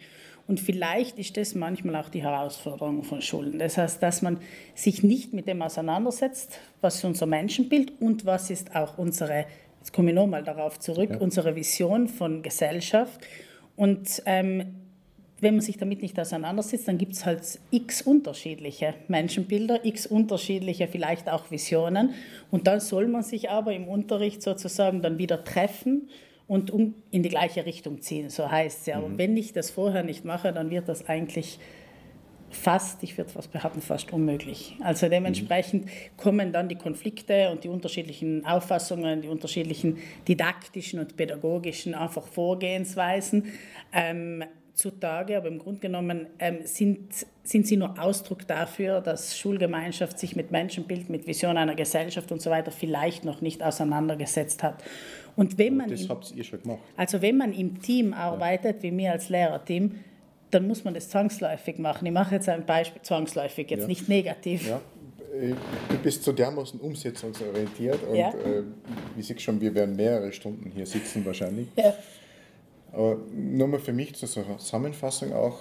Und 0.50 0.58
vielleicht 0.58 1.16
ist 1.20 1.36
das 1.36 1.54
manchmal 1.54 1.94
auch 1.94 2.08
die 2.08 2.24
Herausforderung 2.24 3.04
von 3.04 3.22
Schulen. 3.22 3.60
Das 3.60 3.78
heißt, 3.78 4.02
dass 4.02 4.20
man 4.20 4.40
sich 4.74 5.04
nicht 5.04 5.32
mit 5.32 5.46
dem 5.46 5.62
auseinandersetzt, 5.62 6.58
was 6.80 6.96
ist 6.96 7.04
unser 7.04 7.26
Menschenbild 7.26 7.92
und 8.00 8.26
was 8.26 8.50
ist 8.50 8.74
auch 8.74 8.98
unsere, 8.98 9.44
jetzt 9.78 9.92
komme 9.92 10.10
ich 10.10 10.16
nochmal 10.16 10.42
darauf 10.42 10.80
zurück, 10.80 11.10
ja. 11.10 11.18
unsere 11.18 11.54
Vision 11.54 12.08
von 12.08 12.42
Gesellschaft. 12.42 13.20
Und 13.76 14.24
ähm, 14.26 14.74
wenn 15.38 15.54
man 15.54 15.60
sich 15.60 15.76
damit 15.76 16.02
nicht 16.02 16.18
auseinandersetzt, 16.18 16.88
dann 16.88 16.98
gibt 16.98 17.12
es 17.12 17.24
halt 17.24 17.42
x 17.70 18.02
unterschiedliche 18.02 18.94
Menschenbilder, 19.06 19.84
x 19.84 20.04
unterschiedliche 20.04 20.88
vielleicht 20.88 21.30
auch 21.30 21.52
Visionen. 21.52 22.12
Und 22.50 22.66
dann 22.66 22.80
soll 22.80 23.06
man 23.06 23.22
sich 23.22 23.50
aber 23.50 23.72
im 23.72 23.86
Unterricht 23.86 24.42
sozusagen 24.42 25.00
dann 25.00 25.16
wieder 25.16 25.44
treffen 25.44 26.08
und 26.50 26.72
um 26.72 26.96
in 27.12 27.22
die 27.22 27.28
gleiche 27.28 27.64
Richtung 27.64 28.00
ziehen, 28.00 28.28
so 28.28 28.50
heißt 28.50 28.80
es 28.80 28.86
ja. 28.86 28.96
Aber 28.96 29.08
mhm. 29.08 29.18
wenn 29.18 29.36
ich 29.36 29.52
das 29.52 29.70
vorher 29.70 30.02
nicht 30.02 30.24
mache, 30.24 30.52
dann 30.52 30.68
wird 30.68 30.88
das 30.88 31.08
eigentlich 31.08 31.60
fast, 32.50 33.04
ich 33.04 33.16
würde 33.16 33.30
fast 33.30 33.52
behaupten, 33.52 33.80
fast 33.80 34.12
unmöglich. 34.12 34.76
Also 34.80 35.08
dementsprechend 35.08 35.84
mhm. 35.84 35.90
kommen 36.16 36.52
dann 36.52 36.68
die 36.68 36.74
Konflikte 36.74 37.50
und 37.50 37.62
die 37.62 37.68
unterschiedlichen 37.68 38.44
Auffassungen, 38.44 39.22
die 39.22 39.28
unterschiedlichen 39.28 39.98
didaktischen 40.26 40.98
und 40.98 41.16
pädagogischen 41.16 41.94
einfach 41.94 42.26
Vorgehensweisen 42.26 43.52
ähm, 43.92 44.42
zutage, 44.74 45.36
aber 45.36 45.46
im 45.46 45.58
Grunde 45.60 45.78
genommen 45.78 46.26
ähm, 46.40 46.58
sind, 46.64 47.26
sind 47.44 47.68
sie 47.68 47.76
nur 47.76 47.96
Ausdruck 48.02 48.48
dafür, 48.48 49.00
dass 49.00 49.38
Schulgemeinschaft 49.38 50.18
sich 50.18 50.34
mit 50.34 50.50
Menschenbild, 50.50 51.10
mit 51.10 51.28
Vision 51.28 51.56
einer 51.56 51.76
Gesellschaft 51.76 52.32
und 52.32 52.42
so 52.42 52.50
weiter 52.50 52.72
vielleicht 52.72 53.24
noch 53.24 53.40
nicht 53.40 53.62
auseinandergesetzt 53.62 54.64
hat. 54.64 54.82
Und 55.36 55.58
wenn 55.58 55.76
man 55.76 55.90
das 55.90 56.08
habt 56.08 56.32
ihr 56.34 56.44
schon 56.44 56.62
gemacht. 56.62 56.80
Also 56.96 57.22
wenn 57.22 57.36
man 57.36 57.52
im 57.52 57.80
Team 57.80 58.12
arbeitet, 58.12 58.76
ja. 58.76 58.82
wie 58.82 58.90
mir 58.90 59.12
als 59.12 59.28
Lehrerteam, 59.28 59.96
dann 60.50 60.66
muss 60.66 60.84
man 60.84 60.94
das 60.94 61.08
zwangsläufig 61.08 61.78
machen. 61.78 62.06
Ich 62.06 62.12
mache 62.12 62.34
jetzt 62.34 62.48
ein 62.48 62.66
Beispiel 62.66 63.02
zwangsläufig, 63.02 63.70
jetzt 63.70 63.82
ja. 63.82 63.86
nicht 63.86 64.08
negativ. 64.08 64.68
Ja. 64.68 64.80
Äh, 65.32 65.54
du 65.88 65.98
bist 66.02 66.24
so 66.24 66.32
dermaßen 66.32 66.80
umsetzungsorientiert 66.80 68.02
und 68.08 68.16
ja. 68.16 68.30
äh, 68.30 68.62
wie 69.16 69.22
siehst 69.22 69.40
schon, 69.40 69.60
wir 69.60 69.74
werden 69.74 69.96
mehrere 69.96 70.32
Stunden 70.32 70.70
hier 70.74 70.86
sitzen 70.86 71.24
wahrscheinlich. 71.24 71.68
Ja. 71.76 71.94
Aber 72.92 73.18
nur 73.32 73.68
mal 73.68 73.78
für 73.78 73.92
mich 73.92 74.14
zur 74.16 74.28
Zusammenfassung 74.28 75.32
auch, 75.32 75.58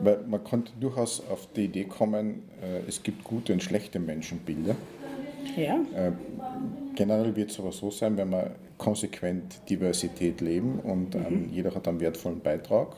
weil 0.00 0.18
man 0.26 0.42
konnte 0.42 0.72
durchaus 0.80 1.22
auf 1.30 1.48
die 1.54 1.66
Idee 1.66 1.84
kommen, 1.84 2.42
äh, 2.60 2.88
es 2.88 3.02
gibt 3.02 3.22
gute 3.22 3.52
und 3.52 3.62
schlechte 3.62 4.00
Menschenbilder. 4.00 4.74
Ja. 5.56 5.80
Äh, 5.94 6.12
generell 6.94 7.34
wird 7.36 7.50
es 7.50 7.58
aber 7.58 7.72
so 7.72 7.90
sein, 7.90 8.16
wenn 8.16 8.30
wir 8.30 8.54
konsequent 8.78 9.60
Diversität 9.68 10.40
leben 10.40 10.78
und 10.80 11.14
mhm. 11.14 11.26
ähm, 11.26 11.48
jeder 11.52 11.74
hat 11.74 11.86
einen 11.88 12.00
wertvollen 12.00 12.40
Beitrag 12.40 12.88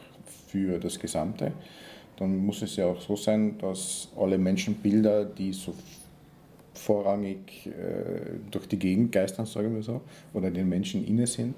für 0.48 0.78
das 0.78 0.98
Gesamte, 0.98 1.52
dann 2.16 2.36
muss 2.36 2.62
es 2.62 2.76
ja 2.76 2.86
auch 2.86 3.00
so 3.00 3.16
sein, 3.16 3.58
dass 3.58 4.08
alle 4.16 4.38
Menschenbilder, 4.38 5.24
die 5.24 5.52
so 5.52 5.74
vorrangig 6.74 7.66
äh, 7.66 8.38
durch 8.50 8.66
die 8.68 8.78
Gegend 8.78 9.12
geistern, 9.12 9.46
sagen 9.46 9.74
wir 9.74 9.82
so, 9.82 10.00
oder 10.32 10.50
den 10.50 10.68
Menschen 10.68 11.06
inne 11.06 11.26
sind, 11.26 11.54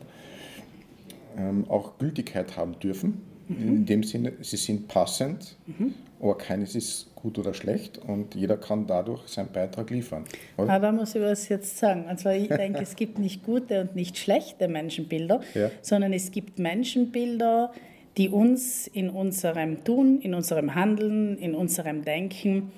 ähm, 1.36 1.64
auch 1.68 1.98
Gültigkeit 1.98 2.56
haben 2.56 2.78
dürfen. 2.80 3.22
Mhm. 3.48 3.68
In 3.68 3.86
dem 3.86 4.02
Sinne, 4.02 4.32
sie 4.40 4.56
sind 4.56 4.88
passend, 4.88 5.56
mhm. 5.66 5.94
aber 6.20 6.36
keines 6.36 6.74
ist 6.74 7.14
gut 7.14 7.38
oder 7.38 7.52
schlecht 7.52 7.98
und 7.98 8.34
jeder 8.34 8.56
kann 8.56 8.86
dadurch 8.86 9.26
seinen 9.28 9.50
Beitrag 9.50 9.90
liefern. 9.90 10.24
Oder? 10.56 10.70
Aber 10.70 10.86
da 10.86 10.92
muss 10.92 11.14
ich 11.14 11.22
was 11.22 11.48
jetzt 11.48 11.78
sagen. 11.78 12.04
Also 12.06 12.28
ich 12.30 12.48
denke, 12.48 12.80
es 12.80 12.94
gibt 12.94 13.18
nicht 13.18 13.42
gute 13.42 13.80
und 13.80 13.96
nicht 13.96 14.18
schlechte 14.18 14.68
Menschenbilder, 14.68 15.40
ja. 15.54 15.70
sondern 15.82 16.12
es 16.12 16.30
gibt 16.30 16.58
Menschenbilder, 16.58 17.72
die 18.16 18.28
uns 18.28 18.86
in 18.86 19.10
unserem 19.10 19.84
Tun, 19.84 20.20
in 20.20 20.34
unserem 20.34 20.74
Handeln, 20.74 21.38
in 21.38 21.54
unserem 21.54 22.04
Denken 22.04 22.72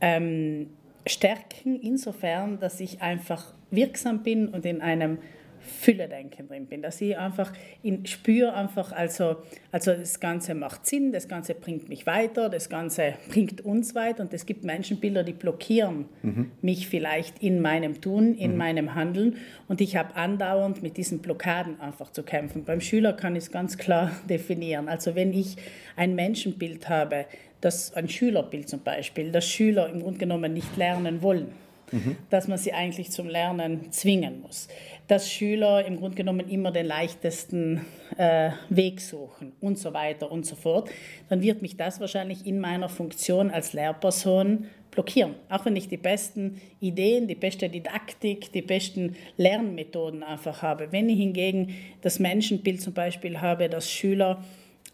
ähm, 0.00 0.68
stärken, 1.06 1.80
insofern, 1.80 2.60
dass 2.60 2.80
ich 2.80 3.02
einfach 3.02 3.52
wirksam 3.70 4.22
bin 4.22 4.48
und 4.48 4.64
in 4.64 4.80
einem 4.80 5.18
Fülle-Denken 5.64 6.48
drin 6.48 6.66
bin, 6.66 6.82
dass 6.82 7.00
ich 7.00 7.16
einfach 7.16 7.52
in, 7.82 8.06
spüre 8.06 8.54
einfach, 8.54 8.92
also, 8.92 9.36
also 9.72 9.92
das 9.92 10.20
Ganze 10.20 10.54
macht 10.54 10.86
Sinn, 10.86 11.12
das 11.12 11.28
Ganze 11.28 11.54
bringt 11.54 11.88
mich 11.88 12.06
weiter, 12.06 12.48
das 12.48 12.68
Ganze 12.68 13.14
bringt 13.28 13.64
uns 13.64 13.94
weiter 13.94 14.22
und 14.22 14.32
es 14.32 14.46
gibt 14.46 14.64
Menschenbilder, 14.64 15.24
die 15.24 15.32
blockieren 15.32 16.06
mhm. 16.22 16.52
mich 16.62 16.88
vielleicht 16.88 17.42
in 17.42 17.60
meinem 17.60 18.00
Tun, 18.00 18.34
in 18.34 18.52
mhm. 18.52 18.58
meinem 18.58 18.94
Handeln 18.94 19.36
und 19.68 19.80
ich 19.80 19.96
habe 19.96 20.14
andauernd 20.14 20.82
mit 20.82 20.96
diesen 20.96 21.20
Blockaden 21.20 21.80
einfach 21.80 22.12
zu 22.12 22.22
kämpfen. 22.22 22.64
Beim 22.64 22.80
Schüler 22.80 23.12
kann 23.12 23.34
ich 23.36 23.44
es 23.44 23.50
ganz 23.50 23.78
klar 23.78 24.12
definieren. 24.28 24.88
Also 24.88 25.14
wenn 25.14 25.32
ich 25.32 25.56
ein 25.96 26.14
Menschenbild 26.14 26.88
habe, 26.88 27.26
das 27.60 27.94
ein 27.94 28.08
Schülerbild 28.08 28.68
zum 28.68 28.80
Beispiel, 28.80 29.32
dass 29.32 29.46
Schüler 29.46 29.88
im 29.88 30.00
Grunde 30.00 30.18
genommen 30.18 30.52
nicht 30.52 30.76
lernen 30.76 31.22
wollen, 31.22 31.63
mhm. 31.94 32.16
dass 32.30 32.48
man 32.48 32.58
sie 32.58 32.72
eigentlich 32.72 33.10
zum 33.10 33.28
Lernen 33.28 33.90
zwingen 33.92 34.40
muss 34.40 34.68
dass 35.06 35.30
Schüler 35.30 35.84
im 35.84 35.98
Grunde 35.98 36.16
genommen 36.16 36.48
immer 36.48 36.70
den 36.70 36.86
leichtesten 36.86 37.84
äh, 38.16 38.50
Weg 38.70 39.00
suchen 39.00 39.52
und 39.60 39.78
so 39.78 39.92
weiter 39.92 40.30
und 40.30 40.46
so 40.46 40.56
fort, 40.56 40.90
dann 41.28 41.42
wird 41.42 41.62
mich 41.62 41.76
das 41.76 42.00
wahrscheinlich 42.00 42.46
in 42.46 42.60
meiner 42.60 42.88
Funktion 42.88 43.50
als 43.50 43.72
Lehrperson 43.74 44.66
blockieren. 44.90 45.34
Auch 45.50 45.64
wenn 45.64 45.76
ich 45.76 45.88
die 45.88 45.96
besten 45.96 46.60
Ideen, 46.80 47.26
die 47.26 47.34
beste 47.34 47.68
Didaktik, 47.68 48.52
die 48.52 48.62
besten 48.62 49.16
Lernmethoden 49.36 50.22
einfach 50.22 50.62
habe. 50.62 50.90
Wenn 50.92 51.08
ich 51.08 51.18
hingegen 51.18 51.74
das 52.00 52.18
Menschenbild 52.18 52.80
zum 52.80 52.94
Beispiel 52.94 53.40
habe, 53.40 53.68
dass 53.68 53.90
Schüler 53.90 54.42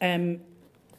ähm, 0.00 0.40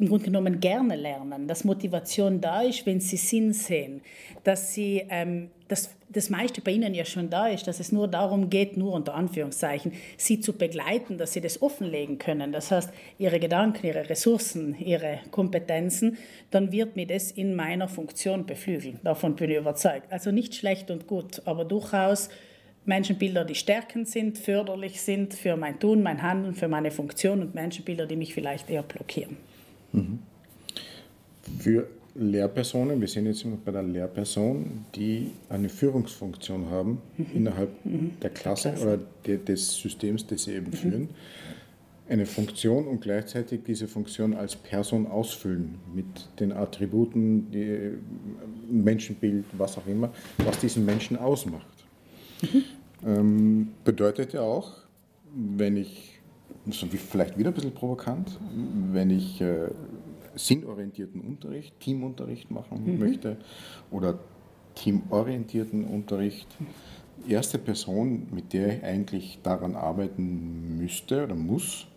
im 0.01 0.09
Grunde 0.09 0.25
genommen 0.25 0.59
gerne 0.59 0.95
lernen, 0.95 1.47
dass 1.47 1.63
Motivation 1.63 2.41
da 2.41 2.61
ist, 2.61 2.85
wenn 2.85 2.99
sie 2.99 3.17
Sinn 3.17 3.53
sehen, 3.53 4.01
dass 4.43 4.73
sie 4.73 5.05
ähm, 5.09 5.49
dass 5.71 5.89
das 6.09 6.29
meiste 6.29 6.59
bei 6.59 6.71
ihnen 6.71 6.93
ja 6.93 7.05
schon 7.05 7.29
da 7.29 7.47
ist, 7.47 7.65
dass 7.65 7.79
es 7.79 7.93
nur 7.93 8.09
darum 8.09 8.49
geht, 8.49 8.75
nur 8.75 8.91
unter 8.91 9.13
Anführungszeichen, 9.13 9.93
sie 10.17 10.41
zu 10.41 10.51
begleiten, 10.51 11.17
dass 11.17 11.31
sie 11.31 11.39
das 11.39 11.61
offenlegen 11.61 12.17
können. 12.17 12.51
Das 12.51 12.71
heißt, 12.71 12.91
ihre 13.17 13.39
Gedanken, 13.39 13.87
ihre 13.87 14.09
Ressourcen, 14.09 14.75
ihre 14.77 15.19
Kompetenzen, 15.31 16.17
dann 16.49 16.73
wird 16.73 16.97
mir 16.97 17.07
das 17.07 17.31
in 17.31 17.55
meiner 17.55 17.87
Funktion 17.87 18.45
beflügeln. 18.45 18.99
Davon 19.03 19.37
bin 19.37 19.49
ich 19.49 19.57
überzeugt. 19.57 20.11
Also 20.11 20.31
nicht 20.31 20.55
schlecht 20.55 20.91
und 20.91 21.07
gut, 21.07 21.41
aber 21.45 21.63
durchaus 21.63 22.27
Menschenbilder, 22.83 23.45
die 23.45 23.55
stärkend 23.55 24.09
sind, 24.09 24.39
förderlich 24.39 25.01
sind 25.01 25.33
für 25.33 25.55
mein 25.55 25.79
Tun, 25.79 26.03
mein 26.03 26.21
Handeln, 26.21 26.53
für 26.53 26.67
meine 26.67 26.91
Funktion 26.91 27.41
und 27.41 27.55
Menschenbilder, 27.55 28.07
die 28.07 28.17
mich 28.17 28.33
vielleicht 28.33 28.69
eher 28.69 28.83
blockieren. 28.83 29.37
Mhm. 29.93 30.19
Für 31.59 31.87
Lehrpersonen, 32.15 32.99
wir 32.99 33.07
sind 33.07 33.25
jetzt 33.25 33.43
immer 33.45 33.57
bei 33.63 33.71
der 33.71 33.83
Lehrperson, 33.83 34.85
die 34.95 35.31
eine 35.49 35.69
Führungsfunktion 35.69 36.69
haben 36.69 37.01
mhm. 37.17 37.25
innerhalb 37.33 37.85
mhm. 37.85 38.11
der 38.21 38.29
Klasse, 38.31 38.73
Klasse, 38.73 38.99
oder 39.25 39.37
des 39.37 39.75
Systems, 39.75 40.27
das 40.27 40.43
sie 40.43 40.53
eben 40.53 40.67
mhm. 40.67 40.73
führen, 40.73 41.09
eine 42.09 42.25
Funktion 42.25 42.87
und 42.87 42.99
gleichzeitig 42.99 43.61
diese 43.65 43.87
Funktion 43.87 44.33
als 44.33 44.57
Person 44.57 45.07
ausfüllen 45.07 45.75
mit 45.95 46.05
den 46.39 46.51
Attributen, 46.51 47.49
die 47.51 47.91
Menschenbild, 48.69 49.45
was 49.53 49.77
auch 49.77 49.87
immer, 49.87 50.11
was 50.39 50.59
diesen 50.59 50.83
Menschen 50.83 51.17
ausmacht. 51.17 51.85
Mhm. 52.41 52.63
Ähm, 53.05 53.67
bedeutet 53.85 54.33
ja 54.33 54.41
auch, 54.41 54.73
wenn 55.33 55.77
ich, 55.77 56.19
vielleicht 56.69 57.37
wieder 57.37 57.49
ein 57.49 57.53
bisschen 57.53 57.73
provokant, 57.73 58.39
wenn 58.91 59.09
ich 59.09 59.41
äh, 59.41 59.69
sinnorientierten 60.35 61.21
Unterricht, 61.21 61.79
Teamunterricht 61.79 62.51
machen 62.51 62.83
mhm. 62.85 62.99
möchte 62.99 63.37
oder 63.89 64.19
teamorientierten 64.75 65.85
Unterricht, 65.85 66.47
erste 67.27 67.57
Person, 67.57 68.27
mit 68.31 68.53
der 68.53 68.77
ich 68.77 68.83
eigentlich 68.83 69.39
daran 69.43 69.75
arbeiten 69.75 70.77
müsste 70.77 71.23
oder 71.23 71.35
muss, 71.35 71.87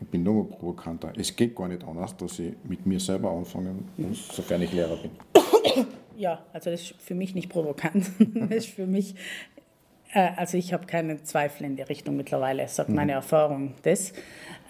ich 0.00 0.08
bin 0.08 0.22
nur 0.22 0.50
provokanter. 0.50 1.12
Es 1.16 1.34
geht 1.34 1.54
gar 1.54 1.68
nicht 1.68 1.84
anders, 1.84 2.16
dass 2.16 2.38
ich 2.38 2.52
mit 2.64 2.84
mir 2.84 3.00
selber 3.00 3.30
anfangen 3.30 3.88
muss, 3.96 4.28
sofern 4.28 4.62
ich 4.62 4.72
Lehrer 4.72 4.96
bin. 4.96 5.10
Ja, 6.16 6.44
also 6.52 6.70
das 6.70 6.82
ist 6.82 6.94
für 6.98 7.14
mich 7.14 7.34
nicht 7.34 7.48
provokant. 7.48 8.10
Das 8.34 8.50
ist 8.50 8.68
für 8.68 8.86
mich, 8.86 9.14
also 10.14 10.56
ich 10.56 10.72
habe 10.72 10.86
keinen 10.86 11.24
Zweifel 11.24 11.64
in 11.64 11.76
die 11.76 11.82
Richtung 11.82 12.16
mittlerweile, 12.16 12.66
sagt 12.68 12.88
mhm. 12.88 12.96
meine 12.96 13.12
Erfahrung 13.12 13.74
das. 13.82 14.12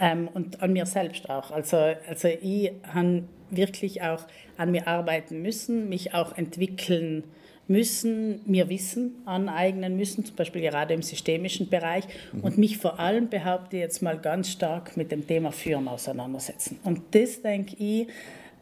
Ähm, 0.00 0.28
und 0.32 0.62
an 0.62 0.72
mir 0.72 0.86
selbst 0.86 1.28
auch. 1.30 1.50
Also, 1.50 1.76
also 2.08 2.28
ich 2.28 2.72
habe 2.92 3.24
wirklich 3.50 4.02
auch 4.02 4.26
an 4.56 4.72
mir 4.72 4.88
arbeiten 4.88 5.42
müssen, 5.42 5.88
mich 5.88 6.14
auch 6.14 6.36
entwickeln 6.36 7.24
müssen 7.66 8.40
mir 8.46 8.68
Wissen 8.68 9.22
aneignen 9.24 9.96
müssen, 9.96 10.24
zum 10.24 10.36
Beispiel 10.36 10.60
gerade 10.62 10.94
im 10.94 11.02
systemischen 11.02 11.68
Bereich 11.68 12.04
mhm. 12.32 12.40
und 12.40 12.58
mich 12.58 12.78
vor 12.78 12.98
allem, 13.00 13.28
behaupte 13.28 13.76
ich 13.76 13.82
jetzt 13.82 14.02
mal, 14.02 14.18
ganz 14.18 14.50
stark 14.50 14.96
mit 14.96 15.10
dem 15.10 15.26
Thema 15.26 15.50
Führen 15.50 15.88
auseinandersetzen. 15.88 16.78
Und 16.84 17.00
das, 17.12 17.42
denke 17.42 17.76
ich, 17.78 18.08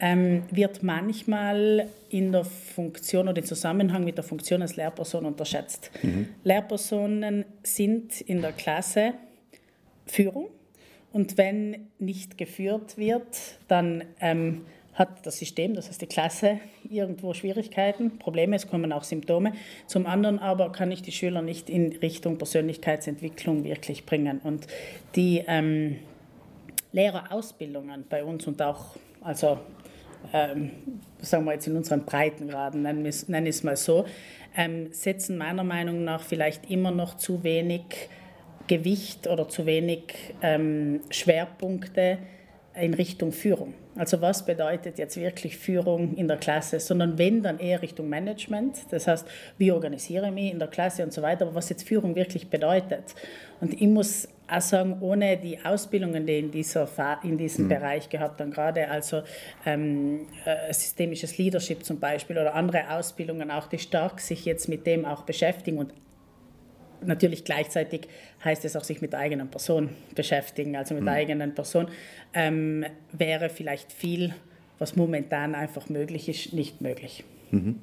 ähm, 0.03 0.43
wird 0.51 0.83
manchmal 0.83 1.89
in 2.11 2.33
der 2.33 2.45
Funktion 2.45 3.29
oder 3.29 3.39
im 3.39 3.45
Zusammenhang 3.45 4.05
mit 4.05 4.17
der 4.17 4.25
Funktion 4.25 4.61
als 4.61 4.75
Lehrperson 4.77 5.25
unterschätzt. 5.25 5.93
Mhm. 6.03 6.29
Lehrpersonen 6.43 7.45
sind 7.63 8.21
in 8.21 8.43
der 8.43 8.53
Klasse 8.53 9.15
Führung 10.05 10.49
und 11.13 11.39
wenn 11.39 11.87
nicht 12.01 12.37
geführt 12.37 12.99
wird, 12.99 13.59
dann 13.69 14.03
ähm, 14.21 14.63
hat 14.95 15.25
das 15.25 15.39
System, 15.39 15.75
das 15.75 15.89
heißt 15.89 16.03
die 16.03 16.07
Klasse, 16.07 16.59
irgendwo 16.91 17.33
Schwierigkeiten, 17.33 18.19
Probleme, 18.19 18.57
es 18.57 18.67
kommen 18.67 18.93
auch 18.93 19.05
Symptome. 19.05 19.53
Zum 19.87 20.07
anderen 20.07 20.41
aber 20.41 20.73
kann 20.73 20.91
ich 20.91 21.03
die 21.03 21.13
Schüler 21.13 21.43
nicht 21.43 21.71
in 21.71 21.93
Richtung 21.93 22.39
Persönlichkeitsentwicklung 22.39 23.63
wirklich 23.63 24.05
bringen. 24.05 24.41
Und 24.43 24.67
die 25.15 25.45
ähm, 25.47 25.99
Lehrerausbildungen 26.91 28.05
bei 28.11 28.25
uns 28.25 28.49
und 28.49 28.61
auch, 28.61 28.97
also 29.23 29.59
ähm, 30.33 30.71
sagen 31.21 31.45
wir 31.45 31.53
jetzt 31.53 31.67
in 31.67 31.77
unseren 31.77 32.05
Breitengraden, 32.05 33.07
es, 33.07 33.29
nennen 33.29 33.47
es 33.47 33.63
mal 33.63 33.77
so, 33.77 34.05
ähm, 34.57 34.93
setzen 34.93 35.39
meiner 35.39 35.65
Meinung 35.65 36.05
nach 36.05 36.23
vielleicht 36.23 36.71
immer 36.71 36.91
noch 36.91 37.17
zu 37.17 37.43
wenig 37.43 38.09
Gewicht 38.67 39.27
oder 39.27 39.49
zu 39.49 39.67
wenig 39.67 40.35
ähm, 40.43 41.01
Schwerpunkte 41.11 42.19
in 42.75 42.95
Richtung 42.95 43.33
Führung. 43.33 43.75
Also 43.97 44.21
was 44.23 44.47
bedeutet 44.47 44.99
jetzt 44.99 45.17
wirklich 45.17 45.59
Führung 45.59 46.15
in 46.17 46.27
der 46.27 46.39
Klasse, 46.39 46.81
sondern 46.81 47.19
wenn, 47.19 47.43
dann 47.43 47.59
eher 47.59 47.83
Richtung 47.83 48.09
Management. 48.09 48.79
Das 48.91 49.07
heißt, 49.07 49.27
wie 49.59 49.71
organisiere 49.71 50.29
ich 50.29 50.33
mich 50.33 50.53
in 50.53 50.59
der 50.59 50.69
Klasse 50.69 51.03
und 51.03 51.13
so 51.13 51.21
weiter, 51.21 51.45
aber 51.45 51.55
was 51.55 51.69
jetzt 51.69 51.87
Führung 51.87 52.15
wirklich 52.15 52.49
bedeutet. 52.49 53.15
Und 53.61 53.75
ich 53.75 53.89
muss 53.89 54.29
auch 54.53 54.61
sagen, 54.61 54.99
ohne 55.01 55.37
die 55.37 55.59
Ausbildungen, 55.65 56.27
die 56.27 56.39
in, 56.39 56.51
dieser, 56.51 56.89
in 57.23 57.39
diesem 57.39 57.65
mhm. 57.65 57.69
Bereich 57.69 58.09
gehabt 58.09 58.41
haben, 58.41 58.51
gerade 58.51 58.89
also 58.89 59.23
ähm, 59.67 60.27
äh, 60.45 60.73
systemisches 60.73 61.39
Leadership 61.39 61.85
zum 61.85 61.99
Beispiel 61.99 62.39
oder 62.39 62.55
andere 62.55 62.91
Ausbildungen 62.91 63.51
auch, 63.51 63.67
die 63.67 63.79
stark 63.79 64.21
sich 64.21 64.45
jetzt 64.45 64.69
mit 64.69 64.87
dem 64.87 65.05
auch 65.05 65.23
beschäftigen 65.23 65.79
und 65.79 65.93
natürlich 67.05 67.45
gleichzeitig 67.45 68.09
heißt 68.45 68.65
es 68.65 68.77
auch, 68.77 68.85
sich 68.85 69.01
mit 69.01 69.13
der 69.13 69.21
eigenen 69.21 69.49
Person 69.49 69.91
beschäftigen, 70.15 70.77
also 70.77 70.95
mit 70.95 71.03
mhm. 71.03 71.07
der 71.07 71.15
eigenen 71.15 71.55
Person, 71.55 71.89
ähm, 72.35 72.85
wäre 73.13 73.49
vielleicht 73.49 73.93
viel, 73.93 74.35
was 74.79 74.97
momentan 74.97 75.55
einfach 75.55 75.89
möglich 75.89 76.29
ist, 76.29 76.53
nicht 76.53 76.81
möglich. 76.81 77.25
Mhm. 77.51 77.81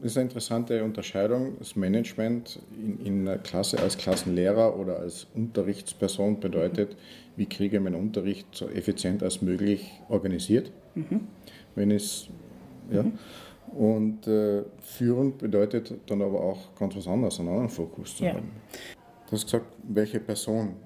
Das 0.00 0.12
ist 0.12 0.16
eine 0.18 0.26
interessante 0.28 0.84
Unterscheidung. 0.84 1.56
Das 1.58 1.76
Management 1.76 2.60
in, 2.76 3.04
in 3.04 3.28
einer 3.28 3.38
Klasse 3.38 3.78
als 3.78 3.96
Klassenlehrer 3.96 4.78
oder 4.78 4.98
als 4.98 5.26
Unterrichtsperson 5.34 6.40
bedeutet, 6.40 6.96
wie 7.36 7.46
kriege 7.46 7.76
ich 7.76 7.82
meinen 7.82 7.94
Unterricht 7.94 8.46
so 8.52 8.68
effizient 8.68 9.22
als 9.22 9.42
möglich 9.42 9.90
organisiert. 10.08 10.70
Mhm. 10.94 11.28
Wenn 11.74 11.90
es, 11.90 12.28
ja. 12.90 13.02
Mhm. 13.02 13.18
Und 13.76 14.26
äh, 14.28 14.62
führen 14.80 15.36
bedeutet 15.36 15.94
dann 16.06 16.22
aber 16.22 16.40
auch 16.40 16.74
ganz 16.76 16.94
was 16.94 17.08
anderes, 17.08 17.40
einen 17.40 17.48
anderen 17.48 17.68
Fokus 17.68 18.16
zu 18.16 18.24
ja. 18.24 18.34
haben. 18.34 18.50
Du 19.26 19.32
hast 19.32 19.46
gesagt, 19.46 19.66
welche 19.82 20.20
Person, 20.20 20.76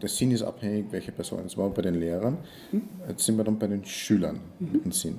der 0.00 0.08
Sinn 0.08 0.32
ist 0.32 0.42
abhängig, 0.42 0.86
welche 0.90 1.12
Person. 1.12 1.40
Das 1.44 1.56
war 1.56 1.68
bei 1.70 1.82
den 1.82 1.94
Lehrern. 1.94 2.38
Mhm. 2.72 2.82
Jetzt 3.06 3.24
sind 3.24 3.36
wir 3.36 3.44
dann 3.44 3.58
bei 3.58 3.68
den 3.68 3.84
Schülern 3.84 4.40
mhm. 4.58 4.72
mit 4.72 4.84
dem 4.84 4.92
Sinn. 4.92 5.18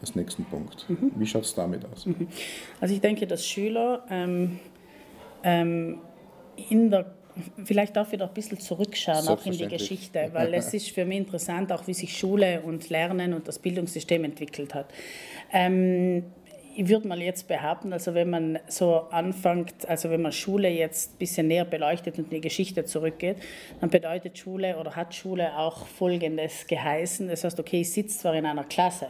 Als 0.00 0.14
nächsten 0.14 0.44
Punkt. 0.44 0.88
Mhm. 0.88 1.12
Wie 1.16 1.26
schaut 1.26 1.44
es 1.44 1.54
damit 1.54 1.84
aus? 1.84 2.06
Mhm. 2.06 2.28
Also 2.80 2.94
ich 2.94 3.00
denke, 3.00 3.26
dass 3.26 3.46
Schüler 3.46 4.04
ähm, 4.10 4.58
ähm, 5.42 5.98
in 6.68 6.90
der 6.90 7.14
Vielleicht 7.64 7.96
darf 7.96 8.12
ich 8.12 8.18
da 8.18 8.26
ein 8.26 8.34
bisschen 8.34 8.58
zurückschauen, 8.58 9.28
auch 9.28 9.46
in 9.46 9.52
die 9.52 9.68
Geschichte, 9.68 10.28
weil 10.32 10.52
es 10.52 10.74
ist 10.74 10.90
für 10.90 11.04
mich 11.04 11.18
interessant, 11.18 11.72
auch 11.72 11.86
wie 11.86 11.94
sich 11.94 12.18
Schule 12.18 12.60
und 12.60 12.90
Lernen 12.90 13.34
und 13.34 13.46
das 13.46 13.58
Bildungssystem 13.58 14.24
entwickelt 14.24 14.74
hat. 14.74 14.92
Ähm, 15.52 16.24
ich 16.74 16.88
würde 16.88 17.08
mal 17.08 17.20
jetzt 17.20 17.48
behaupten, 17.48 17.92
also 17.92 18.14
wenn 18.14 18.30
man 18.30 18.58
so 18.68 18.94
anfängt, 19.10 19.88
also 19.88 20.10
wenn 20.10 20.22
man 20.22 20.32
Schule 20.32 20.68
jetzt 20.68 21.14
ein 21.14 21.18
bisschen 21.18 21.48
näher 21.48 21.64
beleuchtet 21.64 22.18
und 22.18 22.24
in 22.24 22.30
die 22.30 22.40
Geschichte 22.40 22.84
zurückgeht, 22.84 23.36
dann 23.80 23.90
bedeutet 23.90 24.38
Schule 24.38 24.76
oder 24.78 24.94
hat 24.96 25.14
Schule 25.14 25.56
auch 25.56 25.86
Folgendes 25.86 26.66
geheißen. 26.66 27.28
Das 27.28 27.44
heißt, 27.44 27.58
okay, 27.58 27.80
ich 27.80 27.92
sitze 27.92 28.18
zwar 28.18 28.34
in 28.34 28.46
einer 28.46 28.64
Klasse, 28.64 29.08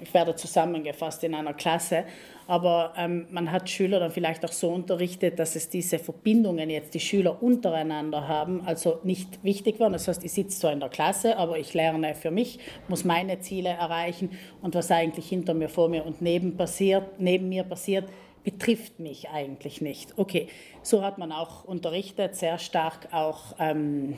ich 0.00 0.12
werde 0.14 0.34
zusammengefasst 0.34 1.22
in 1.24 1.34
einer 1.34 1.54
Klasse, 1.54 2.04
aber 2.46 2.92
ähm, 2.96 3.26
man 3.30 3.52
hat 3.52 3.68
Schüler 3.68 4.00
dann 4.00 4.10
vielleicht 4.10 4.44
auch 4.44 4.52
so 4.52 4.68
unterrichtet, 4.70 5.38
dass 5.38 5.54
es 5.54 5.68
diese 5.68 5.98
Verbindungen 5.98 6.70
jetzt 6.70 6.94
die 6.94 7.00
Schüler 7.00 7.42
untereinander 7.42 8.26
haben, 8.26 8.62
also 8.66 9.00
nicht 9.04 9.42
wichtig 9.44 9.78
waren. 9.80 9.92
Das 9.92 10.08
heißt, 10.08 10.24
ich 10.24 10.32
sitze 10.32 10.60
zwar 10.60 10.72
in 10.72 10.80
der 10.80 10.88
Klasse, 10.88 11.36
aber 11.36 11.58
ich 11.58 11.74
lerne 11.74 12.14
für 12.14 12.30
mich, 12.30 12.58
muss 12.88 13.04
meine 13.04 13.40
Ziele 13.40 13.70
erreichen 13.70 14.30
und 14.60 14.74
was 14.74 14.90
eigentlich 14.90 15.28
hinter 15.28 15.54
mir, 15.54 15.68
vor 15.68 15.88
mir 15.88 16.04
und 16.04 16.22
neben, 16.22 16.56
passiert, 16.56 17.04
neben 17.18 17.48
mir 17.48 17.64
passiert, 17.64 18.08
betrifft 18.44 18.98
mich 18.98 19.28
eigentlich 19.30 19.80
nicht. 19.80 20.14
Okay, 20.16 20.48
so 20.82 21.02
hat 21.02 21.18
man 21.18 21.32
auch 21.32 21.64
unterrichtet, 21.64 22.34
sehr 22.34 22.58
stark 22.58 23.08
auch 23.12 23.54
ähm, 23.58 24.16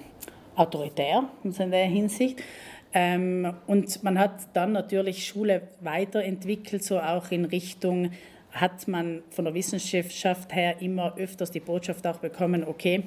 autoritär 0.57 1.25
in 1.43 1.71
der 1.71 1.87
Hinsicht. 1.87 2.43
Ähm, 2.95 3.53
und 3.67 4.03
man 4.05 4.19
hat 4.19 4.55
dann 4.55 4.73
natürlich 4.73 5.27
Schule 5.27 5.63
weiterentwickelt, 5.81 6.85
so 6.85 7.01
auch 7.01 7.31
in 7.33 7.45
Richtung, 7.45 8.13
hat 8.53 8.87
man 8.87 9.25
von 9.31 9.45
der 9.45 9.55
Wissenschaft 9.55 10.55
her 10.55 10.81
immer 10.81 11.17
öfters 11.17 11.51
die 11.51 11.59
Botschaft 11.59 12.07
auch 12.07 12.19
bekommen, 12.19 12.63
okay, 12.65 13.03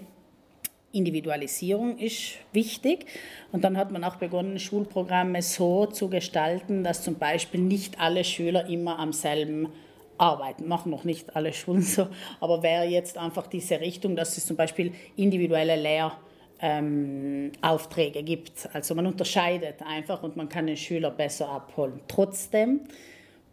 Individualisierung 0.92 1.98
ist 2.00 2.34
wichtig. 2.52 3.06
Und 3.54 3.64
dann 3.64 3.78
hat 3.78 3.92
man 3.92 4.04
auch 4.04 4.18
begonnen, 4.18 4.60
Schulprogramme 4.60 5.42
so 5.42 5.86
zu 5.86 6.10
gestalten, 6.10 6.84
dass 6.84 7.02
zum 7.02 7.16
Beispiel 7.16 7.62
nicht 7.62 8.00
alle 8.00 8.26
Schüler 8.26 8.68
immer 8.68 9.00
am 9.00 9.14
selben 9.14 9.70
arbeiten. 10.18 10.68
Machen 10.68 10.90
noch 10.92 11.06
nicht 11.06 11.36
alle 11.36 11.54
Schulen 11.54 11.82
so, 11.82 12.08
aber 12.42 12.62
wäre 12.62 12.86
jetzt 12.86 13.18
einfach 13.18 13.48
diese 13.48 13.80
Richtung, 13.80 14.18
dass 14.18 14.38
es 14.38 14.46
zum 14.46 14.58
Beispiel 14.58 14.94
individuelle 15.16 15.76
Lehr- 15.76 16.18
ähm, 16.62 17.52
Aufträge 17.62 18.24
gibt. 18.24 18.70
Also 18.74 18.96
man 18.96 19.06
unterscheidet 19.06 19.82
einfach 19.86 20.24
und 20.24 20.36
man 20.36 20.50
kann 20.50 20.68
den 20.68 20.78
Schüler 20.78 21.12
besser 21.12 21.50
abholen. 21.50 22.00
Trotzdem 22.08 22.82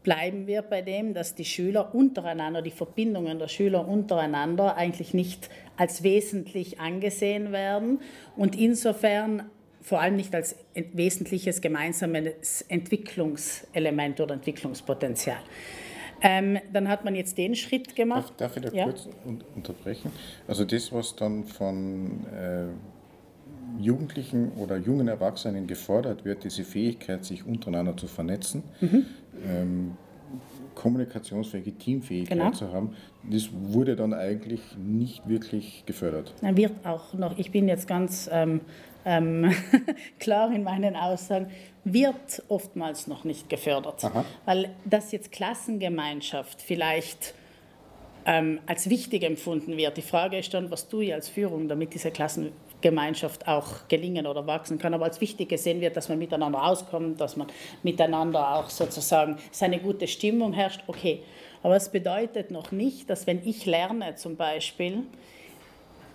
bleiben 0.03 0.47
wir 0.47 0.63
bei 0.63 0.83
dem, 0.83 1.15
dass 1.15 1.35
die 1.35 1.45
Schüler 1.45 1.95
untereinander, 1.95 2.63
die 2.63 2.71
Verbindungen 2.71 3.39
der 3.39 3.49
Schüler 3.49 3.89
untereinander 3.89 4.77
eigentlich 4.77 5.15
nicht 5.15 5.49
als 5.77 6.03
wesentlich 6.03 6.79
angesehen 6.79 7.53
werden 7.53 8.01
und 8.37 8.57
insofern 8.57 9.51
vor 9.81 10.01
allem 10.01 10.17
nicht 10.17 10.35
als 10.35 10.57
wesentliches 10.75 11.61
gemeinsames 11.61 12.63
Entwicklungselement 12.69 14.21
oder 14.21 14.35
Entwicklungspotenzial. 14.35 15.37
Ähm, 16.23 16.59
dann 16.73 16.89
hat 16.89 17.05
man 17.05 17.15
jetzt 17.15 17.37
den 17.37 17.55
Schritt 17.55 17.95
gemacht. 17.95 18.33
Darf, 18.39 18.55
darf 18.55 18.57
ich 18.57 18.63
da 18.63 18.73
ja? 18.73 18.85
kurz 18.85 19.09
unterbrechen? 19.55 20.11
Also 20.49 20.65
das, 20.65 20.91
was 20.91 21.15
dann 21.17 21.45
von 21.45 22.25
äh, 22.33 22.69
Jugendlichen 23.79 24.53
oder 24.53 24.77
jungen 24.77 25.09
Erwachsenen 25.09 25.67
gefordert 25.67 26.25
wird, 26.25 26.45
diese 26.45 26.65
Fähigkeit, 26.65 27.25
sich 27.25 27.47
untereinander 27.47 27.97
zu 27.97 28.07
vernetzen, 28.07 28.63
mhm. 28.81 29.07
ähm, 29.47 29.97
kommunikationsfähige 30.75 31.73
Teamfähigkeit 31.73 32.39
genau. 32.39 32.51
zu 32.51 32.73
haben, 32.73 32.97
das 33.23 33.49
wurde 33.53 33.97
dann 33.97 34.13
eigentlich 34.13 34.61
nicht 34.77 35.29
wirklich 35.29 35.85
gefördert. 35.87 36.35
Er 36.43 36.57
wird 36.57 36.73
auch 36.85 37.15
noch, 37.15 37.39
ich 37.39 37.51
bin 37.51 37.69
jetzt 37.69 37.87
ganz 37.87 38.29
ähm, 38.33 38.61
ähm, 39.05 39.55
klar 40.19 40.53
in 40.53 40.65
meinen 40.65 40.97
Aussagen, 40.97 41.49
wird 41.85 42.43
oftmals 42.49 43.07
noch 43.07 43.25
nicht 43.25 43.49
gefördert. 43.49 44.05
Aha. 44.05 44.25
Weil 44.45 44.71
das 44.85 45.13
jetzt 45.13 45.33
Klassengemeinschaft 45.33 46.63
vielleicht 46.63 47.35
ähm, 48.27 48.61
als 48.67 48.89
wichtig 48.89 49.23
empfunden 49.23 49.77
wird. 49.77 49.97
Die 49.97 50.03
Frage 50.03 50.39
ist 50.39 50.55
dann, 50.55 50.71
was 50.71 50.89
tue 50.89 51.05
ich 51.05 51.15
als 51.15 51.29
Führung, 51.29 51.69
damit 51.69 51.95
diese 51.95 52.11
Klassengemeinschaft 52.81 53.49
auch 53.49 53.89
gelingen 53.89 54.27
oder 54.27 54.47
wachsen 54.47 54.79
kann. 54.79 54.95
Aber 54.95 55.05
als 55.05 55.21
wichtig 55.21 55.49
gesehen 55.49 55.81
wird, 55.81 55.97
dass 55.97 56.09
man 56.09 56.19
miteinander 56.19 56.63
auskommt, 56.63 57.21
dass 57.21 57.37
man 57.37 57.49
miteinander 57.83 58.57
auch 58.57 58.71
sozusagen 58.71 59.39
seine 59.51 59.79
gute 59.79 60.07
Stimmung 60.07 60.53
herrscht. 60.53 60.83
Okay, 60.87 61.23
aber 61.63 61.77
es 61.77 61.89
bedeutet 61.89 62.51
noch 62.51 62.73
nicht, 62.73 63.09
dass 63.09 63.27
wenn 63.27 63.47
ich 63.47 63.67
lerne 63.67 64.15
zum 64.17 64.37
Beispiel, 64.37 65.05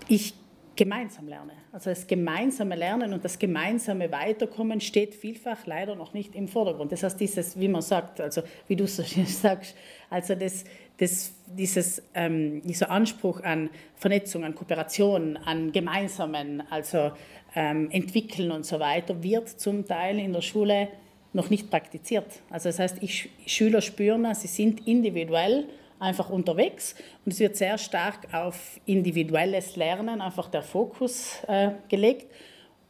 ich 0.07 0.33
gemeinsam 0.75 1.27
lerne. 1.27 1.51
Also 1.73 1.89
das 1.89 2.07
gemeinsame 2.07 2.75
Lernen 2.75 3.13
und 3.13 3.25
das 3.25 3.37
gemeinsame 3.37 4.11
Weiterkommen 4.13 4.79
steht 4.79 5.13
vielfach 5.13 5.65
leider 5.65 5.93
noch 5.93 6.13
nicht 6.13 6.35
im 6.35 6.47
Vordergrund. 6.47 6.93
Das 6.93 7.03
heißt, 7.03 7.19
dieses, 7.19 7.59
wie 7.59 7.67
man 7.67 7.81
sagt, 7.81 8.21
also 8.21 8.43
wie 8.67 8.77
du 8.77 8.87
so 8.87 9.03
sagst, 9.25 9.75
also 10.09 10.35
das, 10.35 10.65
das, 10.97 11.33
dieses, 11.47 12.01
ähm, 12.13 12.61
dieser 12.63 12.89
Anspruch 12.89 13.41
an 13.41 13.69
Vernetzung, 13.95 14.43
an 14.43 14.55
Kooperation, 14.55 15.37
an 15.37 15.71
Gemeinsamen, 15.71 16.63
also 16.69 17.11
ähm, 17.55 17.89
Entwickeln 17.91 18.51
und 18.51 18.65
so 18.65 18.79
weiter, 18.79 19.21
wird 19.23 19.49
zum 19.49 19.85
Teil 19.85 20.19
in 20.19 20.33
der 20.33 20.41
Schule 20.41 20.89
noch 21.33 21.49
nicht 21.49 21.69
praktiziert. 21.69 22.41
Also 22.49 22.69
das 22.69 22.79
heißt, 22.79 22.97
ich, 23.01 23.29
Schüler 23.45 23.81
spüren, 23.81 24.33
sie 24.33 24.47
sind 24.47 24.87
individuell 24.87 25.65
einfach 25.99 26.29
unterwegs 26.29 26.95
und 27.25 27.33
es 27.33 27.39
wird 27.39 27.55
sehr 27.55 27.77
stark 27.77 28.33
auf 28.33 28.79
individuelles 28.85 29.75
Lernen 29.75 30.21
einfach 30.21 30.49
der 30.49 30.63
Fokus 30.63 31.43
äh, 31.47 31.71
gelegt, 31.89 32.31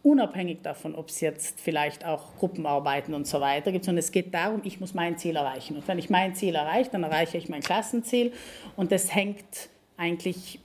unabhängig 0.02 0.62
davon, 0.62 0.96
ob 0.96 1.10
es 1.10 1.20
jetzt 1.20 1.60
vielleicht 1.60 2.06
auch 2.06 2.36
Gruppenarbeiten 2.38 3.14
und 3.14 3.28
so 3.28 3.42
weiter 3.42 3.72
gibt, 3.72 3.86
sondern 3.86 4.00
es 4.00 4.12
geht 4.12 4.34
darum, 4.34 4.62
ich 4.64 4.80
muss 4.80 4.94
mein 4.94 5.18
Ziel 5.18 5.36
erreichen. 5.36 5.76
Und 5.76 5.88
wenn 5.88 6.00
ich 6.00 6.10
mein 6.10 6.36
Ziel 6.36 6.56
erreiche, 6.56 6.90
dann 6.92 7.04
erreiche 7.04 7.38
ich 7.38 7.50
mein 7.50 7.62
Klassenziel 7.62 8.32
und 8.76 8.92
das 8.92 9.14
hängt 9.14 9.70
eigentlich 9.98 10.60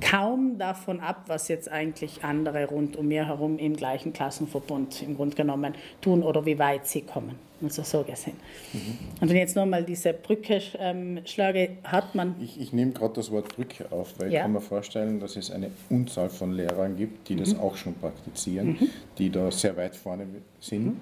kaum 0.00 0.58
davon 0.58 1.00
ab, 1.00 1.24
was 1.26 1.48
jetzt 1.48 1.70
eigentlich 1.70 2.24
andere 2.24 2.66
rund 2.66 2.96
um 2.96 3.08
mir 3.08 3.26
herum 3.26 3.58
im 3.58 3.76
gleichen 3.76 4.12
Klassenverbund 4.12 5.02
im 5.02 5.16
Grunde 5.16 5.36
genommen 5.36 5.74
tun 6.00 6.22
oder 6.22 6.46
wie 6.46 6.58
weit 6.58 6.86
sie 6.86 7.02
kommen. 7.02 7.36
Also 7.62 7.82
so 7.82 8.02
gesehen. 8.02 8.36
Mhm. 8.72 8.98
Und 9.20 9.28
wenn 9.28 9.36
ich 9.36 9.42
jetzt 9.42 9.56
nochmal 9.56 9.84
diese 9.84 10.14
Brücke 10.14 10.62
ähm, 10.78 11.20
schlage, 11.26 11.76
hat 11.84 12.14
man. 12.14 12.34
Ich, 12.40 12.58
ich 12.58 12.72
nehme 12.72 12.92
gerade 12.92 13.14
das 13.14 13.30
Wort 13.30 13.54
Brücke 13.54 13.84
auf, 13.92 14.14
weil 14.18 14.32
ja. 14.32 14.38
ich 14.38 14.42
kann 14.42 14.52
mir 14.52 14.62
vorstellen, 14.62 15.20
dass 15.20 15.36
es 15.36 15.50
eine 15.50 15.70
Unzahl 15.90 16.30
von 16.30 16.52
Lehrern 16.52 16.96
gibt, 16.96 17.28
die 17.28 17.34
mhm. 17.34 17.40
das 17.40 17.58
auch 17.58 17.76
schon 17.76 17.94
praktizieren, 17.94 18.78
mhm. 18.80 18.88
die 19.18 19.28
da 19.28 19.50
sehr 19.50 19.76
weit 19.76 19.94
vorne 19.94 20.26
sind 20.58 20.86
mhm. 20.86 21.00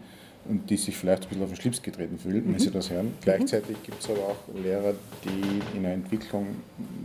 und 0.49 0.68
die 0.68 0.76
sich 0.76 0.97
vielleicht 0.97 1.24
ein 1.24 1.28
bisschen 1.28 1.45
auf 1.45 1.51
den 1.51 1.61
Schlips 1.61 1.80
getreten 1.80 2.18
fühlen, 2.18 2.43
wenn 2.47 2.53
mhm. 2.53 2.59
sie 2.59 2.72
das 2.72 2.91
hören. 2.91 3.07
Mhm. 3.07 3.14
Gleichzeitig 3.20 3.76
gibt 3.84 4.03
es 4.03 4.11
aber 4.11 4.18
auch 4.18 4.61
Lehrer, 4.61 4.95
die 5.24 5.76
in 5.76 5.84
der 5.84 5.93
Entwicklung 5.93 6.47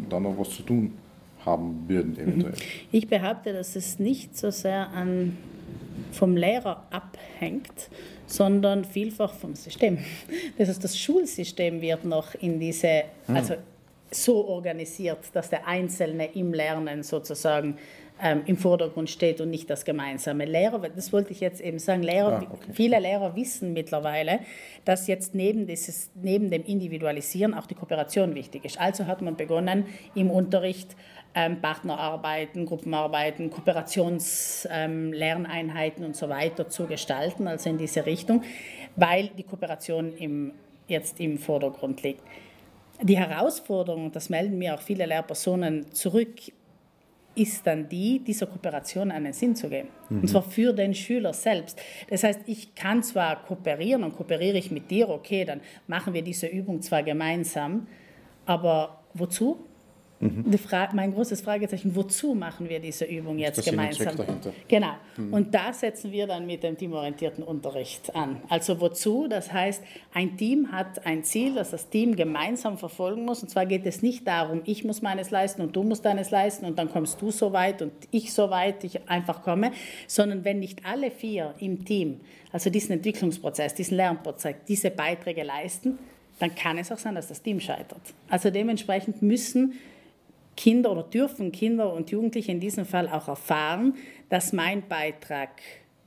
da 0.09 0.19
noch 0.19 0.35
was 0.35 0.49
zu 0.49 0.63
tun 0.63 0.93
haben 1.45 1.87
würden, 1.87 2.17
eventuell. 2.17 2.53
Ich 2.91 3.07
behaupte, 3.07 3.53
dass 3.53 3.75
es 3.75 3.99
nicht 3.99 4.37
so 4.37 4.49
sehr 4.49 4.89
an, 4.89 5.37
vom 6.11 6.37
Lehrer 6.37 6.85
abhängt, 6.89 7.89
sondern 8.25 8.85
vielfach 8.85 9.33
vom 9.33 9.55
System. 9.55 9.99
Das 10.57 10.69
heißt, 10.69 10.83
das 10.83 10.97
Schulsystem 10.97 11.81
wird 11.81 12.05
noch 12.05 12.35
in 12.35 12.59
diese, 12.59 13.03
hm. 13.27 13.35
also 13.35 13.55
so 14.11 14.47
organisiert, 14.47 15.19
dass 15.33 15.49
der 15.49 15.67
Einzelne 15.67 16.33
im 16.33 16.53
Lernen 16.53 17.03
sozusagen 17.03 17.77
ähm, 18.23 18.41
im 18.45 18.55
Vordergrund 18.55 19.09
steht 19.09 19.41
und 19.41 19.49
nicht 19.49 19.69
das 19.69 19.83
gemeinsame. 19.83 20.45
Lehrer, 20.45 20.79
das 20.79 21.11
wollte 21.11 21.33
ich 21.33 21.41
jetzt 21.41 21.59
eben 21.59 21.77
sagen, 21.77 22.03
Lehrer, 22.03 22.39
ah, 22.39 22.47
okay. 22.49 22.71
viele 22.71 22.97
Lehrer 22.97 23.35
wissen 23.35 23.73
mittlerweile, 23.73 24.39
dass 24.85 25.07
jetzt 25.07 25.35
neben, 25.35 25.67
dieses, 25.67 26.09
neben 26.15 26.49
dem 26.49 26.63
Individualisieren 26.63 27.53
auch 27.53 27.65
die 27.65 27.75
Kooperation 27.75 28.33
wichtig 28.33 28.63
ist. 28.63 28.79
Also 28.79 29.07
hat 29.07 29.21
man 29.21 29.35
begonnen, 29.35 29.87
im 30.15 30.31
Unterricht 30.31 30.95
ähm, 31.35 31.59
Partnerarbeiten, 31.59 32.65
Gruppenarbeiten, 32.65 33.49
Kooperationslerneinheiten 33.49 36.03
ähm, 36.03 36.07
und 36.07 36.15
so 36.15 36.29
weiter 36.29 36.69
zu 36.69 36.87
gestalten, 36.87 37.45
also 37.47 37.69
in 37.69 37.77
diese 37.77 38.05
Richtung, 38.05 38.43
weil 38.95 39.31
die 39.37 39.43
Kooperation 39.43 40.15
im, 40.15 40.53
jetzt 40.87 41.19
im 41.19 41.37
Vordergrund 41.37 42.03
liegt. 42.03 42.21
Die 43.01 43.17
Herausforderung, 43.17 44.13
das 44.13 44.29
melden 44.29 44.57
mir 44.57 44.75
auch 44.75 44.81
viele 44.81 45.05
Lehrpersonen 45.05 45.91
zurück, 45.91 46.39
ist 47.35 47.65
dann 47.65 47.89
die, 47.89 48.19
dieser 48.19 48.47
Kooperation 48.47 49.11
einen 49.11 49.33
Sinn 49.33 49.55
zu 49.55 49.69
geben. 49.69 49.89
Mhm. 50.09 50.21
Und 50.21 50.27
zwar 50.27 50.43
für 50.43 50.73
den 50.73 50.93
Schüler 50.93 51.33
selbst. 51.33 51.79
Das 52.09 52.23
heißt, 52.23 52.41
ich 52.45 52.75
kann 52.75 53.03
zwar 53.03 53.43
kooperieren 53.43 54.03
und 54.03 54.15
kooperiere 54.15 54.57
ich 54.57 54.71
mit 54.71 54.91
dir, 54.91 55.09
okay, 55.09 55.45
dann 55.45 55.61
machen 55.87 56.13
wir 56.13 56.21
diese 56.21 56.47
Übung 56.47 56.81
zwar 56.81 57.03
gemeinsam, 57.03 57.87
aber 58.45 59.03
wozu? 59.13 59.65
Mhm. 60.23 60.59
mein 60.93 61.13
großes 61.13 61.41
Fragezeichen, 61.41 61.95
wozu 61.95 62.33
machen 62.33 62.69
wir 62.69 62.79
diese 62.79 63.05
Übung 63.05 63.37
jetzt 63.37 63.57
das 63.57 63.65
gemeinsam? 63.65 64.15
Genau. 64.67 64.93
Mhm. 65.17 65.33
Und 65.33 65.53
da 65.53 65.73
setzen 65.73 66.11
wir 66.11 66.27
dann 66.27 66.45
mit 66.45 66.63
dem 66.63 66.77
teamorientierten 66.77 67.43
Unterricht 67.43 68.15
an. 68.15 68.41
Also 68.49 68.79
wozu? 68.79 69.27
Das 69.27 69.51
heißt, 69.51 69.83
ein 70.13 70.37
Team 70.37 70.71
hat 70.71 71.05
ein 71.05 71.23
Ziel, 71.23 71.55
das 71.55 71.71
das 71.71 71.89
Team 71.89 72.15
gemeinsam 72.15 72.77
verfolgen 72.77 73.25
muss. 73.25 73.43
Und 73.43 73.49
zwar 73.49 73.65
geht 73.65 73.85
es 73.85 74.01
nicht 74.01 74.27
darum, 74.27 74.61
ich 74.65 74.83
muss 74.83 75.01
meines 75.01 75.31
leisten 75.31 75.61
und 75.61 75.75
du 75.75 75.83
musst 75.83 76.05
deines 76.05 76.31
leisten 76.31 76.65
und 76.65 76.79
dann 76.79 76.89
kommst 76.89 77.21
du 77.21 77.31
so 77.31 77.53
weit 77.53 77.81
und 77.81 77.91
ich 78.11 78.33
so 78.33 78.49
weit, 78.49 78.83
ich 78.83 79.09
einfach 79.09 79.43
komme, 79.43 79.71
sondern 80.07 80.45
wenn 80.45 80.59
nicht 80.59 80.85
alle 80.85 81.11
vier 81.11 81.53
im 81.59 81.85
Team, 81.85 82.21
also 82.51 82.69
diesen 82.69 82.93
Entwicklungsprozess, 82.93 83.73
diesen 83.73 83.97
Lernprozess, 83.97 84.55
diese 84.67 84.91
Beiträge 84.91 85.43
leisten, 85.43 85.99
dann 86.39 86.55
kann 86.55 86.77
es 86.77 86.91
auch 86.91 86.97
sein, 86.97 87.15
dass 87.15 87.27
das 87.27 87.41
Team 87.41 87.59
scheitert. 87.59 88.01
Also 88.29 88.49
dementsprechend 88.49 89.21
müssen 89.21 89.73
Kinder 90.55 90.91
oder 90.91 91.03
dürfen 91.03 91.51
Kinder 91.51 91.93
und 91.93 92.11
Jugendliche 92.11 92.51
in 92.51 92.59
diesem 92.59 92.85
Fall 92.85 93.07
auch 93.07 93.27
erfahren, 93.27 93.95
dass 94.29 94.53
mein 94.53 94.87
Beitrag 94.87 95.49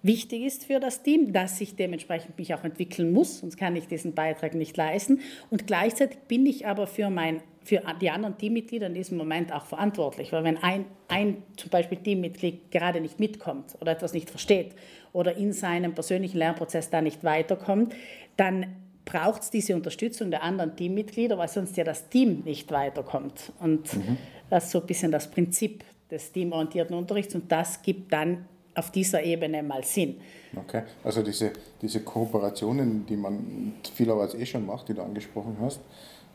wichtig 0.07 0.43
ist 0.43 0.65
für 0.65 0.81
das 0.81 1.03
Team, 1.03 1.33
dass 1.33 1.61
ich 1.61 1.75
dementsprechend 1.75 2.39
mich 2.39 2.55
auch 2.55 2.65
entwickeln 2.65 3.13
muss, 3.13 3.41
sonst 3.41 3.57
kann 3.57 3.77
ich 3.77 3.89
diesen 3.89 4.15
Beitrag 4.15 4.55
nicht 4.55 4.77
leisten. 4.77 5.21
Und 5.51 5.67
gleichzeitig 5.67 6.19
bin 6.29 6.47
ich 6.47 6.67
aber 6.67 6.87
für, 6.87 7.11
mein, 7.11 7.43
für 7.65 7.83
die 8.01 8.11
anderen 8.11 8.39
Teammitglieder 8.39 8.87
in 8.87 8.95
diesem 8.95 9.19
Moment 9.19 9.53
auch 9.53 9.67
verantwortlich, 9.67 10.33
weil 10.33 10.45
wenn 10.45 10.59
ein, 10.59 10.85
ein 11.09 11.43
zum 11.57 11.71
Beispiel 11.71 11.99
Teammitglied 11.99 12.71
gerade 12.71 13.01
nicht 13.01 13.19
mitkommt 13.19 13.77
oder 13.81 13.93
etwas 13.93 14.13
nicht 14.13 14.31
versteht 14.31 14.75
oder 15.13 15.37
in 15.37 15.53
seinem 15.53 15.95
persönlichen 15.95 16.39
Lernprozess 16.39 16.91
da 16.91 17.03
nicht 17.03 17.25
weiterkommt, 17.25 17.95
dann 18.37 18.77
braucht 19.05 19.43
es 19.43 19.51
diese 19.51 19.75
Unterstützung 19.75 20.31
der 20.31 20.43
anderen 20.43 20.77
Teammitglieder, 20.77 21.39
weil 21.39 21.49
sonst 21.49 21.77
ja 21.77 21.85
das 21.85 22.09
Team 22.09 22.43
nicht 22.45 22.71
weiterkommt. 22.73 23.53
Und 23.61 23.97
mhm. 23.97 24.19
Das 24.51 24.65
ist 24.65 24.71
so 24.71 24.81
ein 24.81 24.87
bisschen 24.87 25.13
das 25.13 25.31
Prinzip 25.31 25.85
des 26.11 26.33
teamorientierten 26.33 26.97
Unterrichts 26.97 27.35
und 27.35 27.51
das 27.51 27.83
gibt 27.83 28.13
dann 28.13 28.47
auf 28.75 28.91
dieser 28.91 29.23
Ebene 29.23 29.63
mal 29.63 29.83
Sinn. 29.83 30.17
Okay, 30.55 30.83
also 31.03 31.23
diese, 31.23 31.53
diese 31.81 32.01
Kooperationen, 32.01 33.07
die 33.07 33.17
man 33.17 33.75
vielerweise 33.95 34.39
eh 34.39 34.47
schon 34.47 34.67
macht, 34.67 34.89
die 34.89 34.95
du 34.95 35.03
angesprochen 35.03 35.57
hast, 35.61 35.81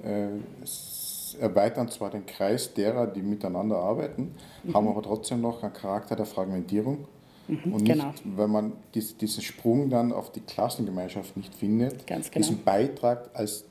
äh, 0.03 0.28
erweitern 1.39 1.88
zwar 1.89 2.09
den 2.09 2.26
Kreis 2.26 2.74
derer, 2.74 3.07
die 3.07 3.22
miteinander 3.22 3.78
arbeiten, 3.78 4.36
mhm. 4.64 4.74
haben 4.74 4.88
aber 4.88 5.01
trotzdem 5.03 5.41
noch 5.41 5.64
einen 5.64 5.74
Charakter 5.74 6.16
der 6.16 6.26
Fragmentierung 6.26 7.07
Mhm, 7.51 7.74
und 7.74 7.84
nicht, 7.84 7.93
genau. 7.93 8.14
wenn 8.24 8.49
man 8.49 8.74
dies, 8.93 9.18
diesen 9.18 9.43
Sprung 9.43 9.89
dann 9.89 10.14
auf 10.14 10.32
die 10.32 10.39
Klassengemeinschaft 10.39 11.36
nicht 11.36 11.53
findet, 11.53 12.07
genau. 12.07 12.22
diesen 12.36 12.64
Beitrag 12.64 13.30
als 13.34 13.66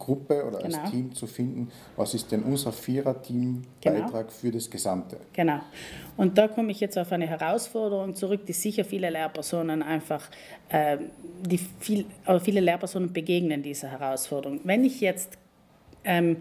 Gruppe 0.00 0.44
oder 0.44 0.58
genau. 0.58 0.78
als 0.80 0.90
Team 0.90 1.14
zu 1.14 1.28
finden, 1.28 1.70
was 1.94 2.14
ist 2.14 2.32
denn 2.32 2.42
unser 2.42 2.72
Vierer-Team-Beitrag 2.72 4.10
genau. 4.10 4.28
für 4.28 4.50
das 4.50 4.68
Gesamte? 4.68 5.18
Genau. 5.32 5.60
Und 6.16 6.36
da 6.36 6.48
komme 6.48 6.72
ich 6.72 6.80
jetzt 6.80 6.98
auf 6.98 7.12
eine 7.12 7.28
Herausforderung 7.28 8.16
zurück, 8.16 8.44
die 8.46 8.52
sicher 8.52 8.84
viele 8.84 9.10
Lehrpersonen 9.10 9.84
einfach, 9.84 10.28
äh, 10.70 10.98
die 11.42 11.58
viel, 11.58 12.06
aber 12.24 12.40
viele 12.40 12.60
Lehrpersonen 12.60 13.12
begegnen 13.12 13.62
dieser 13.62 13.88
Herausforderung. 13.88 14.60
Wenn 14.64 14.84
ich 14.84 15.00
jetzt 15.00 15.38
ähm, 16.02 16.38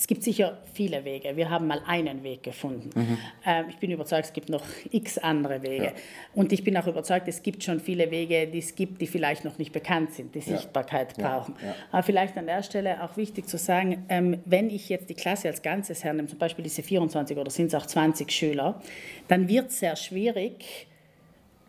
es 0.00 0.06
gibt 0.06 0.22
sicher 0.22 0.56
viele 0.72 1.04
Wege. 1.04 1.36
Wir 1.36 1.50
haben 1.50 1.66
mal 1.66 1.82
einen 1.86 2.22
Weg 2.22 2.42
gefunden. 2.42 2.88
Mhm. 2.94 3.18
Ähm, 3.44 3.66
ich 3.68 3.76
bin 3.76 3.90
überzeugt, 3.90 4.24
es 4.24 4.32
gibt 4.32 4.48
noch 4.48 4.64
x 4.90 5.18
andere 5.18 5.62
Wege. 5.62 5.84
Ja. 5.84 5.92
Und 6.34 6.54
ich 6.54 6.64
bin 6.64 6.74
auch 6.78 6.86
überzeugt, 6.86 7.28
es 7.28 7.42
gibt 7.42 7.62
schon 7.62 7.80
viele 7.80 8.10
Wege, 8.10 8.46
die 8.46 8.60
es 8.60 8.74
gibt, 8.74 9.02
die 9.02 9.06
vielleicht 9.06 9.44
noch 9.44 9.58
nicht 9.58 9.72
bekannt 9.72 10.14
sind, 10.14 10.34
die 10.34 10.40
Sichtbarkeit 10.40 11.18
ja. 11.18 11.28
brauchen. 11.28 11.54
Ja. 11.62 11.74
Aber 11.92 12.02
vielleicht 12.02 12.34
an 12.38 12.46
der 12.46 12.62
Stelle 12.62 13.02
auch 13.04 13.18
wichtig 13.18 13.46
zu 13.46 13.58
sagen, 13.58 14.06
ähm, 14.08 14.38
wenn 14.46 14.70
ich 14.70 14.88
jetzt 14.88 15.10
die 15.10 15.14
Klasse 15.14 15.48
als 15.48 15.60
Ganzes 15.60 16.02
hernehme, 16.02 16.28
zum 16.28 16.38
Beispiel 16.38 16.62
diese 16.62 16.82
24 16.82 17.36
oder 17.36 17.50
sind 17.50 17.66
es 17.66 17.74
auch 17.74 17.84
20 17.84 18.32
Schüler, 18.32 18.80
dann 19.28 19.48
wird 19.48 19.68
es 19.68 19.80
sehr 19.80 19.96
schwierig, 19.96 20.86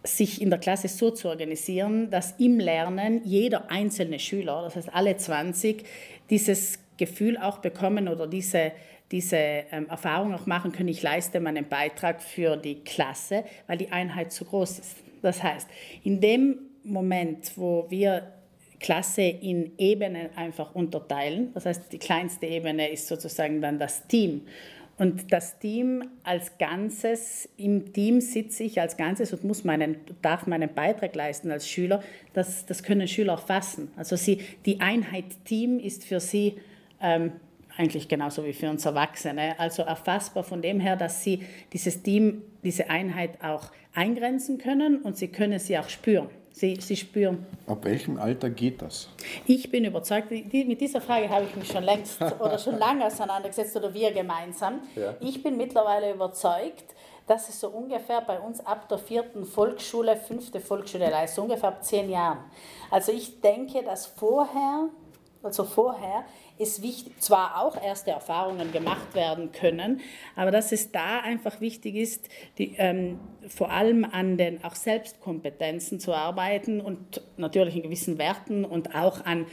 sich 0.05 0.41
in 0.41 0.49
der 0.49 0.59
Klasse 0.59 0.87
so 0.87 1.11
zu 1.11 1.27
organisieren, 1.27 2.09
dass 2.09 2.35
im 2.39 2.61
Lernen 2.61 3.23
jeder 3.25 3.69
einzelne 3.69 4.19
Schüler, 4.19 4.61
das 4.63 4.77
heißt 4.77 4.93
alle 4.93 5.17
20, 5.17 5.83
dieses 6.29 6.79
Gefühl 7.01 7.35
auch 7.37 7.57
bekommen 7.57 8.07
oder 8.07 8.27
diese, 8.27 8.73
diese 9.11 9.35
ähm, 9.35 9.89
Erfahrung 9.89 10.35
auch 10.35 10.45
machen 10.45 10.71
können, 10.71 10.89
ich 10.89 11.01
leiste 11.01 11.39
meinen 11.39 11.67
Beitrag 11.67 12.21
für 12.21 12.57
die 12.57 12.83
Klasse, 12.83 13.43
weil 13.65 13.79
die 13.79 13.91
Einheit 13.91 14.31
zu 14.31 14.45
groß 14.45 14.77
ist. 14.79 14.97
Das 15.23 15.41
heißt, 15.41 15.67
in 16.03 16.21
dem 16.21 16.59
Moment, 16.83 17.57
wo 17.57 17.87
wir 17.89 18.33
Klasse 18.79 19.23
in 19.23 19.71
Ebenen 19.79 20.29
einfach 20.35 20.75
unterteilen, 20.75 21.51
das 21.55 21.65
heißt, 21.65 21.91
die 21.91 21.97
kleinste 21.97 22.45
Ebene 22.45 22.89
ist 22.91 23.07
sozusagen 23.07 23.61
dann 23.61 23.79
das 23.79 24.07
Team 24.07 24.41
und 25.01 25.33
das 25.33 25.57
Team 25.57 26.03
als 26.23 26.59
Ganzes, 26.59 27.49
im 27.57 27.91
Team 27.91 28.21
sitze 28.21 28.63
ich 28.63 28.79
als 28.79 28.97
Ganzes 28.97 29.33
und 29.33 29.43
muss 29.43 29.63
meinen, 29.63 29.97
darf 30.21 30.45
meinen 30.45 30.71
Beitrag 30.71 31.15
leisten 31.15 31.49
als 31.49 31.67
Schüler. 31.67 32.03
Das, 32.33 32.67
das 32.67 32.83
können 32.83 33.07
Schüler 33.07 33.39
fassen. 33.39 33.89
Also 33.97 34.15
sie, 34.15 34.41
die 34.67 34.79
Einheit 34.79 35.25
Team 35.43 35.79
ist 35.79 36.05
für 36.05 36.19
sie 36.19 36.57
ähm, 37.01 37.33
eigentlich 37.77 38.07
genauso 38.07 38.45
wie 38.45 38.53
für 38.53 38.69
uns 38.69 38.85
Erwachsene. 38.85 39.59
Also 39.59 39.83
erfassbar 39.83 40.43
von 40.43 40.61
dem 40.61 40.79
her, 40.79 40.95
dass 40.95 41.23
sie 41.23 41.43
dieses 41.73 42.03
Team, 42.03 42.43
diese 42.63 42.89
Einheit 42.89 43.43
auch 43.43 43.71
eingrenzen 43.93 44.57
können 44.57 45.01
und 45.01 45.17
sie 45.17 45.29
können 45.29 45.59
sie 45.59 45.77
auch 45.77 45.89
spüren. 45.89 46.29
Sie, 46.53 46.75
sie 46.81 46.97
spüren. 46.97 47.45
Ab 47.65 47.85
welchem 47.85 48.19
Alter 48.19 48.49
geht 48.49 48.81
das? 48.81 49.09
Ich 49.45 49.71
bin 49.71 49.85
überzeugt, 49.85 50.29
die, 50.31 50.65
mit 50.65 50.81
dieser 50.81 50.99
Frage 50.99 51.29
habe 51.29 51.45
ich 51.45 51.55
mich 51.55 51.71
schon 51.71 51.83
längst 51.83 52.21
oder 52.39 52.59
schon 52.59 52.77
lange 52.77 53.05
auseinandergesetzt 53.05 53.75
oder 53.77 53.93
wir 53.93 54.11
gemeinsam. 54.11 54.81
Ja. 54.95 55.15
Ich 55.21 55.41
bin 55.41 55.55
mittlerweile 55.55 56.13
überzeugt, 56.13 56.83
dass 57.25 57.47
es 57.47 57.59
so 57.59 57.69
ungefähr 57.69 58.19
bei 58.21 58.39
uns 58.39 58.59
ab 58.65 58.89
der 58.89 58.97
vierten 58.97 59.45
Volksschule, 59.45 60.17
fünfte 60.17 60.59
Volksschule 60.59 61.09
ist, 61.23 61.35
so 61.35 61.43
ungefähr 61.43 61.69
ab 61.69 61.83
zehn 61.83 62.09
Jahren. 62.09 62.39
Also 62.89 63.13
ich 63.13 63.39
denke, 63.39 63.83
dass 63.83 64.05
vorher, 64.05 64.89
also 65.41 65.63
vorher 65.63 66.25
ist 66.57 66.81
wichtig, 66.81 67.19
zwar 67.19 67.61
auch 67.61 67.81
erste 67.81 68.11
Erfahrungen 68.11 68.71
gemacht 68.71 69.15
werden 69.15 69.51
können, 69.51 70.01
aber 70.35 70.51
dass 70.51 70.71
es 70.71 70.91
da 70.91 71.19
einfach 71.19 71.61
wichtig 71.61 71.95
ist, 71.95 72.29
die, 72.57 72.75
ähm, 72.77 73.19
vor 73.47 73.71
allem 73.71 74.05
an 74.05 74.37
den 74.37 74.63
auch 74.63 74.75
Selbstkompetenzen 74.75 75.99
zu 75.99 76.13
arbeiten 76.13 76.81
und 76.81 77.21
natürlich 77.37 77.75
in 77.75 77.83
gewissen 77.83 78.17
Werten 78.17 78.65
und 78.65 78.95
auch 78.95 79.25
an 79.25 79.45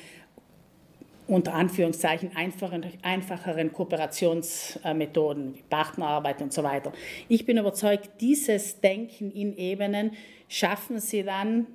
unter 1.26 1.54
Anführungszeichen 1.54 2.34
einfacheren, 2.34 2.86
einfacheren 3.02 3.72
Kooperationsmethoden 3.72 5.54
wie 5.54 5.62
Partnerarbeit 5.68 6.40
und 6.40 6.52
so 6.54 6.62
weiter. 6.62 6.92
Ich 7.28 7.44
bin 7.44 7.58
überzeugt, 7.58 8.08
dieses 8.20 8.80
Denken 8.80 9.30
in 9.30 9.54
Ebenen 9.56 10.12
schaffen 10.48 11.00
sie 11.00 11.22
dann 11.22 11.66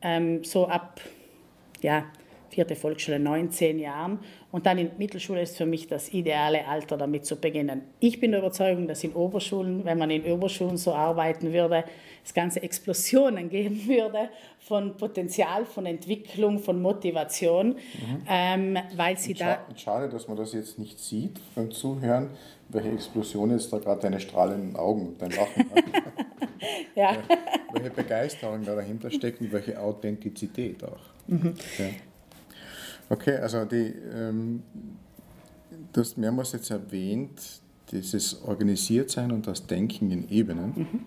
ähm, 0.00 0.42
so 0.44 0.66
ab 0.66 1.00
ja, 1.82 2.04
vierte 2.52 2.76
Volksschule, 2.76 3.18
19 3.18 3.78
Jahren. 3.78 4.18
Und 4.50 4.66
dann 4.66 4.76
in 4.76 4.90
Mittelschule 4.98 5.40
ist 5.40 5.56
für 5.56 5.64
mich 5.64 5.88
das 5.88 6.12
ideale 6.12 6.68
Alter, 6.68 6.98
damit 6.98 7.24
zu 7.24 7.36
beginnen. 7.36 7.80
Ich 7.98 8.20
bin 8.20 8.32
der 8.32 8.40
Überzeugung, 8.40 8.86
dass 8.86 9.02
in 9.02 9.14
Oberschulen, 9.14 9.86
wenn 9.86 9.96
man 9.96 10.10
in 10.10 10.24
Oberschulen 10.24 10.76
so 10.76 10.92
arbeiten 10.92 11.54
würde, 11.54 11.84
es 12.22 12.34
ganze 12.34 12.62
Explosionen 12.62 13.48
geben 13.56 13.86
würde 13.86 14.28
von 14.58 14.96
Potenzial, 14.98 15.64
von 15.64 15.86
Entwicklung, 15.86 16.58
von 16.58 16.82
Motivation, 16.82 17.68
mhm. 17.68 18.22
ähm, 18.28 18.78
weil 18.96 19.16
sie 19.16 19.32
da... 19.32 19.66
Schade, 19.74 20.10
dass 20.10 20.28
man 20.28 20.36
das 20.36 20.52
jetzt 20.52 20.78
nicht 20.78 20.98
sieht 20.98 21.40
beim 21.54 21.70
Zuhören, 21.70 22.30
welche 22.68 22.90
Explosion 22.90 23.50
jetzt 23.50 23.72
da 23.72 23.78
gerade 23.78 24.02
deine 24.02 24.20
strahlenden 24.20 24.76
Augen 24.76 25.08
und 25.08 25.22
dein 25.22 25.30
Lachen 25.30 25.70
hat. 25.70 25.84
ja. 26.94 27.16
Welche 27.72 27.90
Begeisterung 27.90 28.62
da 28.64 28.74
dahinter 28.74 29.10
steckt 29.10 29.40
und 29.40 29.50
welche 29.52 29.80
Authentizität 29.80 30.84
auch. 30.84 31.00
Mhm. 31.26 31.54
Ja. 31.78 31.86
Okay, 33.12 33.36
also 33.36 33.66
die, 33.66 33.92
ähm, 34.14 34.62
du 35.92 36.00
hast 36.00 36.16
mehrmals 36.16 36.52
jetzt 36.52 36.70
erwähnt, 36.70 37.60
dieses 37.90 38.42
Organisiertsein 38.42 39.30
und 39.32 39.46
das 39.46 39.66
Denken 39.66 40.10
in 40.10 40.30
Ebenen. 40.30 40.72
Mhm. 40.74 41.04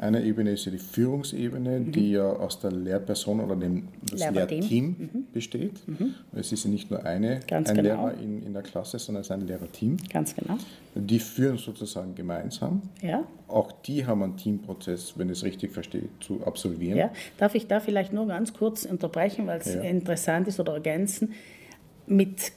Eine 0.00 0.22
Ebene 0.24 0.52
ist 0.52 0.64
ja 0.64 0.72
die 0.72 0.78
Führungsebene, 0.78 1.78
mhm. 1.78 1.92
die 1.92 2.12
ja 2.12 2.24
aus 2.24 2.58
der 2.58 2.72
Lehrperson 2.72 3.38
oder 3.38 3.54
dem 3.54 3.88
das 4.10 4.30
Lehrteam 4.30 4.96
mhm. 4.98 5.26
besteht. 5.30 5.86
Mhm. 5.86 6.14
Es 6.32 6.52
ist 6.52 6.64
ja 6.64 6.70
nicht 6.70 6.90
nur 6.90 7.04
eine, 7.04 7.40
Ganz 7.46 7.68
ein 7.68 7.76
genau. 7.76 8.06
Lehrer 8.06 8.14
in, 8.14 8.42
in 8.42 8.54
der 8.54 8.62
Klasse, 8.62 8.98
sondern 8.98 9.20
es 9.20 9.26
ist 9.26 9.32
ein 9.32 9.46
Lehrerteam. 9.46 9.98
Ganz 10.10 10.34
genau. 10.34 10.56
Die 10.94 11.18
führen 11.18 11.58
sozusagen 11.58 12.14
gemeinsam. 12.14 12.80
Ja. 13.02 13.24
Auch 13.46 13.72
die 13.72 14.06
haben 14.06 14.22
einen 14.22 14.38
Teamprozess, 14.38 15.18
wenn 15.18 15.28
ich 15.28 15.36
es 15.36 15.44
richtig 15.44 15.70
verstehe, 15.72 16.08
zu 16.20 16.46
absolvieren. 16.46 16.96
Ja. 16.96 17.12
Darf 17.36 17.54
ich 17.54 17.66
da 17.66 17.78
vielleicht 17.78 18.14
nur 18.14 18.26
ganz 18.26 18.54
kurz 18.54 18.86
unterbrechen, 18.86 19.46
weil 19.46 19.60
es 19.60 19.74
ja. 19.74 19.82
interessant 19.82 20.48
ist 20.48 20.58
oder 20.58 20.72
ergänzen? 20.72 21.34
Mit 22.06 22.52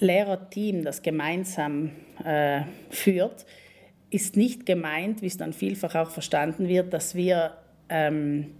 Lehrerteam, 0.00 0.82
das 0.82 1.02
gemeinsam 1.02 1.90
äh, 2.24 2.62
führt, 2.90 3.46
ist 4.10 4.36
nicht 4.36 4.66
gemeint, 4.66 5.22
wie 5.22 5.26
es 5.26 5.36
dann 5.36 5.52
vielfach 5.52 5.94
auch 5.94 6.10
verstanden 6.10 6.68
wird, 6.68 6.92
dass 6.92 7.14
wir 7.14 7.56
ähm, 7.88 8.54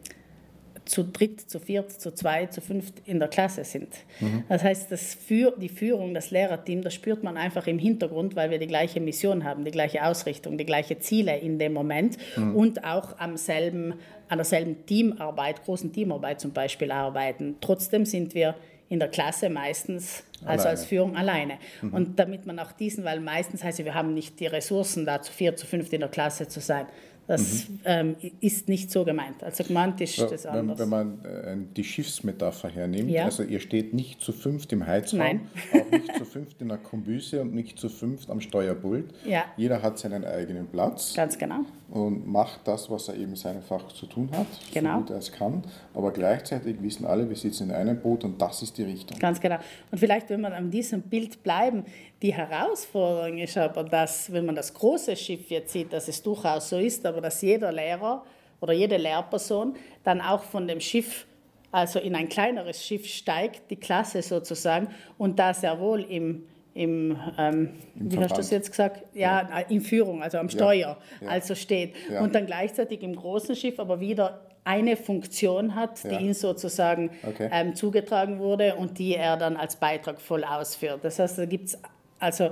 zu 0.84 1.02
dritt, 1.02 1.40
zu 1.40 1.60
viert, 1.60 1.90
zu 1.90 2.12
zweit, 2.12 2.52
zu 2.52 2.60
fünft 2.60 2.94
in 3.06 3.18
der 3.18 3.28
Klasse 3.28 3.64
sind. 3.64 3.88
Mhm. 4.20 4.44
Das 4.48 4.62
heißt, 4.62 4.92
das 4.92 5.14
für, 5.14 5.54
die 5.56 5.68
Führung, 5.68 6.14
das 6.14 6.30
Lehrerteam, 6.30 6.82
das 6.82 6.94
spürt 6.94 7.22
man 7.22 7.36
einfach 7.36 7.66
im 7.66 7.78
Hintergrund, 7.78 8.36
weil 8.36 8.50
wir 8.50 8.58
die 8.58 8.66
gleiche 8.66 9.00
Mission 9.00 9.44
haben, 9.44 9.64
die 9.64 9.70
gleiche 9.70 10.04
Ausrichtung, 10.04 10.58
die 10.58 10.66
gleichen 10.66 11.00
Ziele 11.00 11.38
in 11.38 11.58
dem 11.58 11.72
Moment 11.72 12.18
mhm. 12.36 12.54
und 12.54 12.84
auch 12.84 13.18
am 13.18 13.36
selben, 13.36 13.94
an 14.28 14.38
derselben 14.38 14.84
Teamarbeit, 14.86 15.64
großen 15.64 15.92
Teamarbeit 15.92 16.40
zum 16.40 16.52
Beispiel 16.52 16.90
arbeiten. 16.90 17.56
Trotzdem 17.60 18.04
sind 18.04 18.34
wir 18.34 18.54
in 18.88 18.98
der 18.98 19.08
Klasse 19.08 19.48
meistens, 19.48 20.24
also 20.44 20.68
als 20.68 20.84
Führung 20.84 21.16
alleine. 21.16 21.58
Mhm. 21.80 21.94
Und 21.94 22.18
damit 22.18 22.46
man 22.46 22.58
auch 22.58 22.72
diesen, 22.72 23.04
weil 23.04 23.20
meistens 23.20 23.64
heißt 23.64 23.80
es, 23.80 23.84
wir 23.84 23.94
haben 23.94 24.14
nicht 24.14 24.40
die 24.40 24.46
Ressourcen 24.46 25.06
da 25.06 25.22
zu 25.22 25.32
vier, 25.32 25.56
zu 25.56 25.66
fünft 25.66 25.92
in 25.92 26.00
der 26.00 26.10
Klasse 26.10 26.48
zu 26.48 26.60
sein. 26.60 26.86
Das 27.26 27.68
mhm. 27.68 27.78
ähm, 27.84 28.16
ist 28.40 28.68
nicht 28.68 28.90
so 28.90 29.04
gemeint. 29.04 29.42
Also 29.42 29.64
gemeint 29.64 30.00
ist 30.00 30.16
ja, 30.16 30.26
das 30.26 30.44
anders. 30.44 30.78
Wenn, 30.78 30.90
wenn 30.90 30.90
man 30.90 31.24
äh, 31.24 31.56
die 31.74 31.84
Schiffsmetapher 31.84 32.68
hernimmt, 32.68 33.10
ja. 33.10 33.24
also 33.24 33.42
ihr 33.42 33.60
steht 33.60 33.94
nicht 33.94 34.20
zu 34.20 34.32
fünft 34.32 34.72
im 34.72 34.86
Heizraum, 34.86 35.20
Nein. 35.20 35.40
auch 35.72 35.90
nicht 35.90 36.14
zu 36.18 36.24
fünft 36.26 36.60
in 36.60 36.68
der 36.68 36.78
Kombüse 36.78 37.40
und 37.40 37.54
nicht 37.54 37.78
zu 37.78 37.88
fünft 37.88 38.28
am 38.28 38.40
Steuerpult. 38.40 39.06
Ja. 39.24 39.44
Jeder 39.56 39.80
hat 39.80 39.98
seinen 39.98 40.24
eigenen 40.24 40.66
Platz. 40.66 41.14
Ganz 41.14 41.38
genau. 41.38 41.60
Und 41.94 42.26
macht 42.26 42.60
das, 42.64 42.90
was 42.90 43.06
er 43.06 43.14
eben 43.14 43.36
seinem 43.36 43.62
Fach 43.62 43.86
zu 43.86 44.06
tun 44.06 44.28
hat, 44.32 44.48
genau. 44.72 44.94
so 44.94 44.98
gut 44.98 45.10
er 45.10 45.18
es 45.18 45.30
kann. 45.30 45.62
Aber 45.94 46.10
gleichzeitig 46.10 46.82
wissen 46.82 47.06
alle, 47.06 47.28
wir 47.28 47.36
sitzen 47.36 47.70
in 47.70 47.76
einem 47.76 48.00
Boot 48.00 48.24
und 48.24 48.42
das 48.42 48.62
ist 48.62 48.76
die 48.76 48.82
Richtung. 48.82 49.16
Ganz 49.20 49.40
genau. 49.40 49.58
Und 49.92 49.98
vielleicht, 49.98 50.28
wenn 50.28 50.40
wir 50.40 50.52
an 50.52 50.72
diesem 50.72 51.02
Bild 51.02 51.44
bleiben, 51.44 51.84
die 52.20 52.34
Herausforderung 52.34 53.38
ist 53.38 53.56
aber, 53.56 53.84
dass, 53.84 54.32
wenn 54.32 54.44
man 54.44 54.56
das 54.56 54.74
große 54.74 55.14
Schiff 55.14 55.48
jetzt 55.50 55.72
sieht, 55.72 55.92
dass 55.92 56.08
es 56.08 56.20
durchaus 56.20 56.68
so 56.68 56.78
ist, 56.78 57.06
aber 57.06 57.20
dass 57.20 57.40
jeder 57.40 57.70
Lehrer 57.70 58.24
oder 58.60 58.72
jede 58.72 58.96
Lehrperson 58.96 59.76
dann 60.02 60.20
auch 60.20 60.42
von 60.42 60.66
dem 60.66 60.80
Schiff, 60.80 61.26
also 61.70 62.00
in 62.00 62.16
ein 62.16 62.28
kleineres 62.28 62.84
Schiff 62.84 63.06
steigt, 63.06 63.70
die 63.70 63.76
Klasse 63.76 64.20
sozusagen, 64.20 64.88
und 65.16 65.38
da 65.38 65.54
sehr 65.54 65.78
wohl 65.78 66.00
im, 66.00 66.44
im, 66.74 67.16
ähm, 67.38 67.70
Im 67.98 68.12
wie 68.12 68.18
hast 68.18 68.32
du 68.32 68.36
das 68.36 68.50
jetzt 68.50 68.70
gesagt? 68.70 69.04
Ja, 69.14 69.48
ja, 69.48 69.58
in 69.68 69.80
Führung, 69.80 70.22
also 70.22 70.38
am 70.38 70.48
Steuer, 70.48 70.98
ja. 71.20 71.28
also 71.28 71.54
steht. 71.54 71.94
Ja. 72.10 72.20
Und 72.20 72.34
dann 72.34 72.46
gleichzeitig 72.46 73.02
im 73.02 73.14
großen 73.14 73.54
Schiff 73.54 73.78
aber 73.78 74.00
wieder 74.00 74.40
eine 74.64 74.96
Funktion 74.96 75.74
hat, 75.74 76.02
die 76.04 76.16
ihm 76.16 76.32
sozusagen 76.32 77.10
okay. 77.22 77.48
ähm, 77.52 77.74
zugetragen 77.74 78.38
wurde 78.38 78.74
und 78.74 78.98
die 78.98 79.14
er 79.14 79.36
dann 79.36 79.56
als 79.56 79.76
Beitrag 79.76 80.20
voll 80.20 80.42
ausführt. 80.42 81.00
Das 81.02 81.18
heißt, 81.18 81.38
da 81.38 81.44
gibt 81.44 81.68
es 81.68 81.78
also 82.18 82.50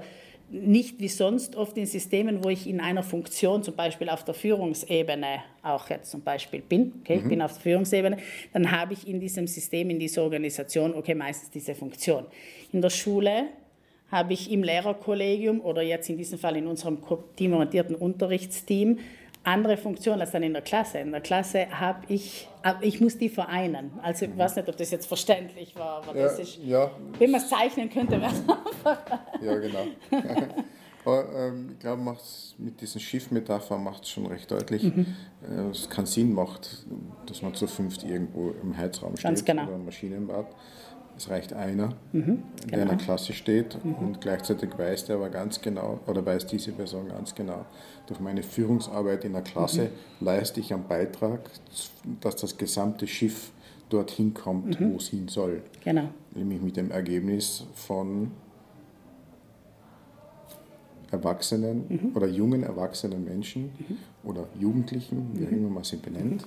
nicht 0.51 1.01
wie 1.01 1.09
sonst 1.09 1.57
oft 1.57 1.77
in 1.79 1.87
Systemen, 1.87 2.45
wo 2.45 2.51
ich 2.51 2.69
in 2.69 2.81
einer 2.81 3.03
Funktion, 3.03 3.63
zum 3.63 3.75
Beispiel 3.75 4.11
auf 4.11 4.23
der 4.25 4.35
Führungsebene, 4.35 5.43
auch 5.63 5.89
jetzt 5.89 6.11
zum 6.11 6.21
Beispiel 6.21 6.61
bin, 6.61 6.93
okay, 7.01 7.17
mhm. 7.17 7.23
ich 7.23 7.29
bin 7.29 7.43
auf 7.43 7.55
der 7.55 7.63
Führungsebene, 7.63 8.19
dann 8.53 8.71
habe 8.71 8.93
ich 8.93 9.09
in 9.09 9.19
diesem 9.19 9.47
System, 9.47 9.89
in 9.89 9.99
dieser 9.99 10.23
Organisation, 10.23 10.95
okay, 10.95 11.15
meistens 11.15 11.51
diese 11.51 11.75
Funktion. 11.75 12.27
In 12.71 12.83
der 12.83 12.91
Schule 12.91 13.45
habe 14.13 14.35
ich 14.35 14.53
im 14.53 14.63
Lehrerkollegium 14.63 15.61
oder 15.63 15.83
jetzt 15.83 16.09
in 16.11 16.19
diesem 16.19 16.39
Fall 16.39 16.57
in 16.57 16.67
unserem 16.67 16.99
teamorientierten 17.35 17.97
Unterrichtsteam 17.97 18.99
andere 19.45 19.77
Funktion 19.77 20.21
als 20.21 20.31
dann 20.31 20.43
in 20.43 20.53
der 20.53 20.63
Klasse. 20.63 20.99
In 20.99 21.11
der 21.11 21.21
Klasse 21.21 21.67
habe 21.71 22.01
ich, 22.09 22.49
ich 22.81 23.01
muss 23.01 23.19
die 23.19 23.29
vereinen. 23.29 23.91
Also 24.03 24.27
ich 24.27 24.37
weiß 24.37 24.57
nicht, 24.57 24.69
ob 24.69 24.77
das 24.77 24.91
jetzt 24.91 25.07
verständlich 25.07 25.75
war, 25.75 26.03
aber 26.03 26.17
ja, 26.17 26.25
das 26.25 26.39
ist, 26.39 26.59
ja. 26.65 26.91
wenn 27.19 27.31
man 27.31 27.41
es 27.41 27.49
zeichnen 27.49 27.91
könnte, 27.91 28.21
wäre 28.21 28.33
es 28.33 28.41
einfach. 28.49 28.99
Ja, 29.41 29.59
genau. 29.59 29.87
aber 31.05 31.35
ähm, 31.35 31.71
ich 31.73 31.79
glaube, 31.81 32.17
mit 32.59 32.81
diesen 32.81 33.01
Schiffmetaphern 33.01 33.83
macht 33.83 34.05
es 34.05 34.11
schon 34.11 34.27
recht 34.27 34.49
deutlich, 34.51 34.85
mhm. 34.85 35.07
äh, 35.51 35.71
es 35.71 35.91
keinen 35.91 36.07
Sinn 36.07 36.33
macht, 36.33 36.87
dass 37.27 37.43
man 37.43 37.53
zu 37.55 37.67
fünft 37.67 38.05
irgendwo 38.05 38.55
im 38.63 38.77
Heizraum 38.77 39.17
steht 39.17 39.45
genau. 39.45 39.65
oder 39.65 39.75
im 39.75 39.85
Maschinenbad. 39.87 40.47
Es 41.17 41.29
reicht 41.29 41.53
einer, 41.53 41.91
mhm, 42.13 42.23
genau. 42.23 42.43
der 42.47 42.63
in 42.65 42.71
der 42.71 42.85
genau. 42.87 42.97
Klasse 42.97 43.33
steht 43.33 43.85
mhm. 43.85 43.95
und 43.95 44.21
gleichzeitig 44.21 44.77
weiß 44.77 45.07
der 45.07 45.17
aber 45.17 45.29
ganz 45.29 45.61
genau, 45.61 46.01
oder 46.07 46.25
weiß 46.25 46.47
diese 46.47 46.73
Person 46.73 47.09
ganz 47.09 47.35
genau, 47.35 47.67
durch 48.07 48.19
meine 48.19 48.43
Führungsarbeit 48.43 49.25
in 49.25 49.33
der 49.33 49.43
Klasse 49.43 49.91
mhm. 50.21 50.27
leiste 50.27 50.61
ich 50.61 50.73
einen 50.73 50.89
Beitrag, 50.89 51.41
dass 52.21 52.37
das 52.37 52.57
gesamte 52.57 53.07
Schiff 53.07 53.53
dorthin 53.89 54.33
kommt, 54.35 54.81
mhm. 54.81 54.93
wo 54.93 54.97
es 54.97 55.09
hin 55.09 55.29
soll. 55.29 55.63
Genau. 55.85 56.09
Nämlich 56.35 56.61
mit 56.61 56.77
dem 56.77 56.91
Ergebnis 56.91 57.67
von 57.75 58.31
erwachsenen 61.11 61.85
mhm. 61.89 62.17
oder 62.17 62.27
jungen 62.27 62.63
erwachsenen 62.63 63.25
Menschen 63.25 63.65
mhm. 63.65 63.99
oder 64.29 64.47
Jugendlichen, 64.59 65.31
wie 65.35 65.47
auch 65.47 65.51
immer 65.51 65.69
man 65.69 65.85
sie 65.85 65.97
benennt, 65.97 66.47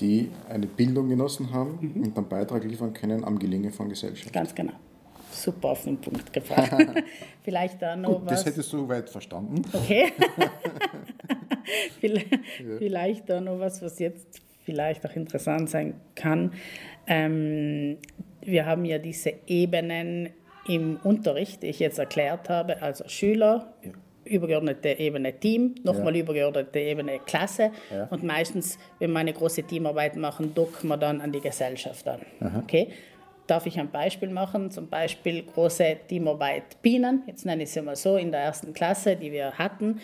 die 0.00 0.30
eine 0.48 0.66
Bildung 0.66 1.08
genossen 1.08 1.52
haben 1.52 1.78
mhm. 1.80 2.02
und 2.04 2.16
einen 2.16 2.28
Beitrag 2.28 2.64
liefern 2.64 2.92
können 2.92 3.24
am 3.24 3.38
Gelingen 3.38 3.72
von 3.72 3.88
Gesellschaft. 3.88 4.32
Ganz 4.32 4.54
genau. 4.54 4.72
Super 5.30 5.68
auf 5.70 5.84
den 5.84 6.00
Punkt 6.00 6.32
gefragt. 6.32 6.74
vielleicht 7.42 7.82
da 7.82 7.96
noch 7.96 8.20
Gut, 8.20 8.26
was. 8.26 8.44
Das 8.44 8.46
hättest 8.46 8.72
du 8.72 8.88
weit 8.88 9.10
verstanden. 9.10 9.62
Okay. 9.72 10.12
vielleicht 12.78 13.28
da 13.28 13.40
noch 13.40 13.58
was, 13.58 13.82
was 13.82 13.98
jetzt 13.98 14.42
vielleicht 14.64 15.04
auch 15.06 15.14
interessant 15.14 15.70
sein 15.70 16.00
kann. 16.14 16.52
Ähm, 17.06 17.98
wir 18.42 18.66
haben 18.66 18.84
ja 18.84 18.98
diese 18.98 19.34
Ebenen 19.46 20.30
im 20.66 20.96
Unterricht, 21.02 21.62
die 21.62 21.66
ich 21.66 21.78
jetzt 21.78 21.98
erklärt 21.98 22.48
habe, 22.48 22.80
also 22.80 23.06
Schüler, 23.08 23.74
ja 23.82 23.92
übergeordnete 24.24 24.90
Ebene 24.98 25.32
Team, 25.38 25.74
nochmal 25.82 26.14
ja. 26.14 26.22
übergeordnete 26.22 26.78
Ebene 26.78 27.18
Klasse 27.24 27.70
ja. 27.90 28.04
und 28.10 28.22
meistens, 28.22 28.78
wenn 28.98 29.12
wir 29.12 29.18
eine 29.18 29.32
große 29.32 29.62
Teamarbeit 29.64 30.16
machen, 30.16 30.54
docken 30.54 30.88
wir 30.88 30.96
dann 30.96 31.20
an 31.20 31.32
die 31.32 31.40
Gesellschaft 31.40 32.06
an. 32.08 32.20
Okay? 32.58 32.88
Darf 33.46 33.66
ich 33.66 33.78
ein 33.78 33.90
Beispiel 33.90 34.30
machen? 34.30 34.70
Zum 34.70 34.88
Beispiel 34.88 35.42
große 35.42 35.98
Teamarbeit 36.08 36.80
Bienen, 36.80 37.22
jetzt 37.26 37.44
nenne 37.44 37.64
ich 37.64 37.70
sie 37.70 37.82
mal 37.82 37.96
so, 37.96 38.16
in 38.16 38.30
der 38.30 38.40
ersten 38.40 38.72
Klasse, 38.72 39.16
die 39.16 39.32
wir 39.32 39.52
hatten 39.52 40.00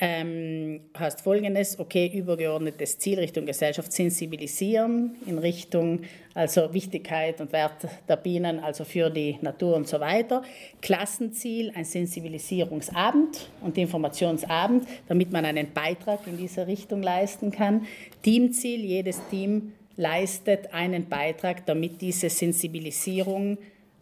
ähm, 0.00 0.80
heißt 0.96 1.22
folgendes, 1.22 1.78
okay, 1.78 2.10
übergeordnetes 2.14 2.98
Ziel 2.98 3.18
Richtung 3.18 3.46
Gesellschaft 3.46 3.92
sensibilisieren 3.92 5.16
in 5.26 5.38
Richtung 5.38 6.02
also 6.34 6.72
Wichtigkeit 6.72 7.40
und 7.40 7.52
Wert 7.52 7.88
der 8.08 8.16
Bienen, 8.16 8.60
also 8.60 8.84
für 8.84 9.10
die 9.10 9.36
Natur 9.40 9.74
und 9.74 9.88
so 9.88 9.98
weiter. 9.98 10.42
Klassenziel, 10.80 11.72
ein 11.74 11.84
Sensibilisierungsabend 11.84 13.50
und 13.60 13.76
Informationsabend, 13.76 14.86
damit 15.08 15.32
man 15.32 15.44
einen 15.44 15.72
Beitrag 15.72 16.20
in 16.28 16.36
diese 16.36 16.68
Richtung 16.68 17.02
leisten 17.02 17.50
kann. 17.50 17.86
Teamziel, 18.22 18.84
jedes 18.84 19.20
Team 19.30 19.72
leistet 19.96 20.72
einen 20.72 21.08
Beitrag, 21.08 21.66
damit 21.66 22.00
diese 22.00 22.30
Sensibilisierung 22.30 23.58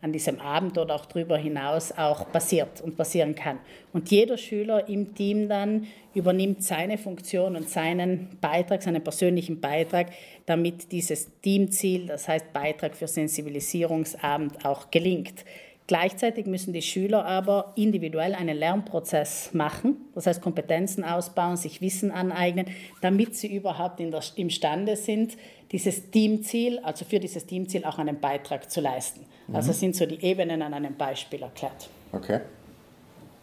an 0.07 0.12
diesem 0.12 0.40
Abend 0.40 0.78
oder 0.78 0.94
auch 0.94 1.07
darüber 1.07 1.36
hinaus 1.36 1.90
auch 1.90 2.30
passiert 2.30 2.80
und 2.80 2.96
passieren 2.96 3.34
kann. 3.34 3.59
Und 3.92 4.09
jeder 4.12 4.38
Schüler 4.38 4.88
im 4.88 5.16
Team 5.16 5.48
dann 5.48 5.88
übernimmt 6.14 6.62
seine 6.62 6.96
Funktion 6.96 7.57
und 7.57 7.68
seinen 7.68 8.38
Beitrag, 8.40 8.84
seinen 8.84 9.02
persönlichen 9.02 9.61
Beitrag, 9.61 10.12
damit 10.46 10.92
dieses 10.92 11.40
Teamziel, 11.40 12.07
das 12.07 12.28
heißt 12.28 12.52
Beitrag 12.52 12.94
für 12.94 13.09
Sensibilisierungsabend, 13.09 14.64
auch 14.64 14.92
gelingt. 14.92 15.44
Gleichzeitig 15.87 16.47
müssen 16.47 16.72
die 16.72 16.82
Schüler 16.82 17.24
aber 17.24 17.72
individuell 17.76 18.34
einen 18.34 18.57
Lernprozess 18.57 19.51
machen, 19.53 19.97
das 20.14 20.26
heißt 20.26 20.43
Kompetenzen 20.43 21.05
ausbauen, 21.05 21.57
sich 21.57 21.80
Wissen 21.80 22.11
aneignen, 22.11 22.66
damit 23.01 23.37
sie 23.37 23.55
überhaupt 23.55 24.01
der, 24.01 24.20
imstande 24.34 24.97
sind, 24.97 25.37
dieses 25.70 26.11
Teamziel, 26.11 26.80
also 26.80 27.05
für 27.05 27.20
dieses 27.20 27.47
Teamziel 27.47 27.84
auch 27.84 27.99
einen 27.99 28.18
Beitrag 28.18 28.68
zu 28.68 28.80
leisten. 28.80 29.20
Also 29.20 29.51
mhm. 29.51 29.57
Also 29.57 29.72
sind 29.72 29.97
so 29.97 30.07
die 30.07 30.22
Ebenen 30.24 30.62
an 30.62 30.74
einem 30.74 30.97
Beispiel 30.97 31.43
erklärt. 31.43 31.89
Okay. 32.12 32.41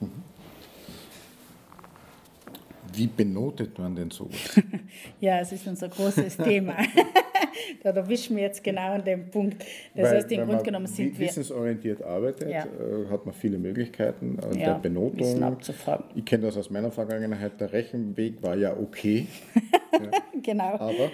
Mhm. 0.02 0.24
Wie 2.94 3.08
benotet 3.08 3.78
man 3.80 3.96
denn 3.96 4.12
sowas? 4.12 4.62
ja, 5.20 5.40
es 5.40 5.52
ist 5.52 5.68
unser 5.68 5.90
großes 5.90 6.38
Thema. 6.44 6.76
da 7.84 7.90
erwischen 7.90 8.36
wir 8.36 8.44
jetzt 8.44 8.64
genau 8.64 8.94
an 8.94 9.04
dem 9.04 9.30
Punkt. 9.30 9.64
Das 9.96 10.06
Weil, 10.06 10.18
heißt, 10.18 10.32
im 10.32 10.46
Grunde 10.46 10.64
genommen 10.64 10.88
sind 10.88 11.18
wir. 11.18 11.28
wissensorientiert 11.28 12.04
arbeitet, 12.04 12.50
ja. 12.50 12.66
äh, 12.66 13.10
hat 13.10 13.26
man 13.26 13.34
viele 13.34 13.58
Möglichkeiten 13.58 14.38
äh, 14.40 14.60
ja, 14.60 14.66
der 14.74 14.80
Benotung. 14.80 15.58
Ich 16.16 16.26
kenne 16.26 16.44
das 16.44 16.58
aus 16.58 16.70
meiner 16.70 16.92
Vergangenheit. 16.92 17.60
Der 17.60 17.74
Rechenweg 17.74 18.42
war 18.44 18.56
ja 18.56 18.76
okay. 18.78 19.28
ja. 19.94 20.20
Genau. 20.42 20.76
Aber. 20.76 21.12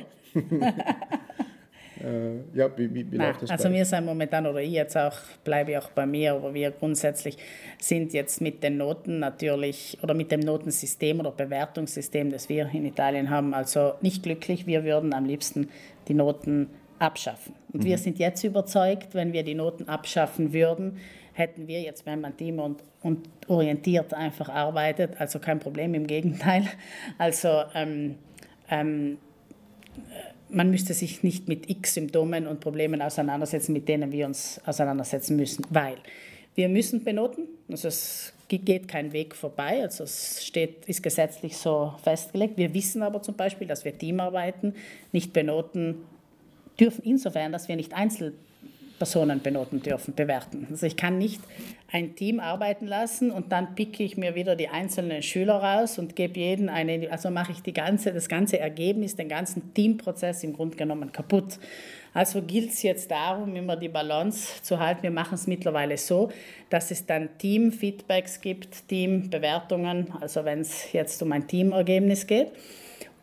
Äh, 2.01 2.57
ja, 2.57 2.69
wie, 2.77 2.93
wie, 2.93 3.11
wie 3.11 3.17
Nein, 3.17 3.27
läuft 3.27 3.43
das 3.43 3.51
Also 3.51 3.71
wir 3.71 3.85
sind 3.85 4.05
momentan, 4.05 4.45
oder 4.47 4.61
ich 4.61 4.71
jetzt 4.71 4.97
auch, 4.97 5.15
bleibe 5.43 5.71
ich 5.71 5.77
auch 5.77 5.89
bei 5.91 6.05
mir, 6.05 6.33
aber 6.33 6.53
wir 6.53 6.71
grundsätzlich 6.71 7.37
sind 7.79 8.13
jetzt 8.13 8.41
mit 8.41 8.63
den 8.63 8.77
Noten 8.77 9.19
natürlich, 9.19 9.97
oder 10.01 10.13
mit 10.13 10.31
dem 10.31 10.39
Notensystem 10.39 11.19
oder 11.19 11.31
Bewertungssystem, 11.31 12.31
das 12.31 12.49
wir 12.49 12.69
in 12.73 12.85
Italien 12.85 13.29
haben, 13.29 13.53
also 13.53 13.93
nicht 14.01 14.23
glücklich. 14.23 14.65
Wir 14.65 14.83
würden 14.83 15.13
am 15.13 15.25
liebsten 15.25 15.69
die 16.07 16.13
Noten 16.13 16.69
abschaffen. 16.99 17.53
Und 17.71 17.83
mhm. 17.83 17.85
wir 17.87 17.97
sind 17.97 18.19
jetzt 18.19 18.43
überzeugt, 18.43 19.13
wenn 19.13 19.33
wir 19.33 19.43
die 19.43 19.55
Noten 19.55 19.87
abschaffen 19.87 20.53
würden, 20.53 20.97
hätten 21.33 21.67
wir 21.67 21.81
jetzt, 21.81 22.05
wenn 22.05 22.21
man 22.21 22.35
team 22.35 22.59
und, 22.59 22.83
und 23.01 23.29
orientiert 23.47 24.13
einfach 24.13 24.49
arbeitet, 24.49 25.19
also 25.19 25.39
kein 25.39 25.59
Problem, 25.59 25.93
im 25.93 26.05
Gegenteil. 26.05 26.63
Also 27.17 27.63
ähm, 27.73 28.15
ähm, 28.69 29.17
man 30.49 30.71
müsste 30.71 30.93
sich 30.93 31.23
nicht 31.23 31.47
mit 31.47 31.69
x 31.69 31.93
Symptomen 31.93 32.47
und 32.47 32.59
Problemen 32.59 33.01
auseinandersetzen, 33.01 33.73
mit 33.73 33.87
denen 33.87 34.11
wir 34.11 34.25
uns 34.25 34.59
auseinandersetzen 34.65 35.35
müssen, 35.35 35.65
weil 35.69 35.97
wir 36.55 36.69
müssen 36.69 37.03
benoten, 37.03 37.47
also 37.69 37.87
es 37.87 38.33
geht 38.47 38.87
kein 38.87 39.13
Weg 39.13 39.35
vorbei, 39.35 39.81
also 39.83 40.03
es 40.03 40.43
steht, 40.45 40.85
ist 40.87 41.03
gesetzlich 41.03 41.55
so 41.55 41.93
festgelegt. 42.03 42.57
Wir 42.57 42.73
wissen 42.73 43.03
aber 43.03 43.21
zum 43.21 43.35
Beispiel, 43.35 43.67
dass 43.67 43.85
wir 43.85 43.97
Teamarbeiten 43.97 44.75
nicht 45.11 45.31
benoten 45.31 45.97
dürfen, 46.79 47.03
insofern, 47.03 47.51
dass 47.51 47.67
wir 47.67 47.75
nicht 47.75 47.93
einzeln 47.93 48.33
Personen 48.99 49.41
benoten 49.41 49.81
dürfen, 49.81 50.13
bewerten. 50.13 50.67
Also 50.69 50.85
ich 50.85 50.95
kann 50.95 51.17
nicht 51.17 51.41
ein 51.91 52.15
Team 52.15 52.39
arbeiten 52.39 52.85
lassen 52.85 53.31
und 53.31 53.51
dann 53.51 53.73
picke 53.73 54.03
ich 54.03 54.17
mir 54.17 54.35
wieder 54.35 54.55
die 54.55 54.69
einzelnen 54.69 55.23
Schüler 55.23 55.55
raus 55.55 55.97
und 55.97 56.15
gebe 56.15 56.39
jeden 56.39 56.69
eine, 56.69 57.09
also 57.11 57.31
mache 57.31 57.53
ich 57.53 57.61
die 57.61 57.73
ganze, 57.73 58.13
das 58.13 58.29
ganze 58.29 58.59
Ergebnis, 58.59 59.15
den 59.15 59.29
ganzen 59.29 59.73
Teamprozess 59.73 60.43
im 60.43 60.53
Grunde 60.53 60.77
genommen 60.77 61.11
kaputt. 61.11 61.57
Also 62.13 62.41
gilt 62.41 62.71
es 62.71 62.83
jetzt 62.83 63.09
darum, 63.11 63.55
immer 63.55 63.75
die 63.75 63.89
Balance 63.89 64.61
zu 64.61 64.79
halten. 64.79 65.03
Wir 65.03 65.11
machen 65.11 65.35
es 65.35 65.47
mittlerweile 65.47 65.97
so, 65.97 66.29
dass 66.69 66.91
es 66.91 67.05
dann 67.05 67.29
Team-Feedbacks 67.37 68.41
gibt, 68.41 68.87
Team-Bewertungen, 68.87 70.13
also 70.19 70.43
wenn 70.43 70.59
es 70.59 70.91
jetzt 70.91 71.21
um 71.21 71.31
ein 71.31 71.47
Teamergebnis 71.47 72.27
geht. 72.27 72.51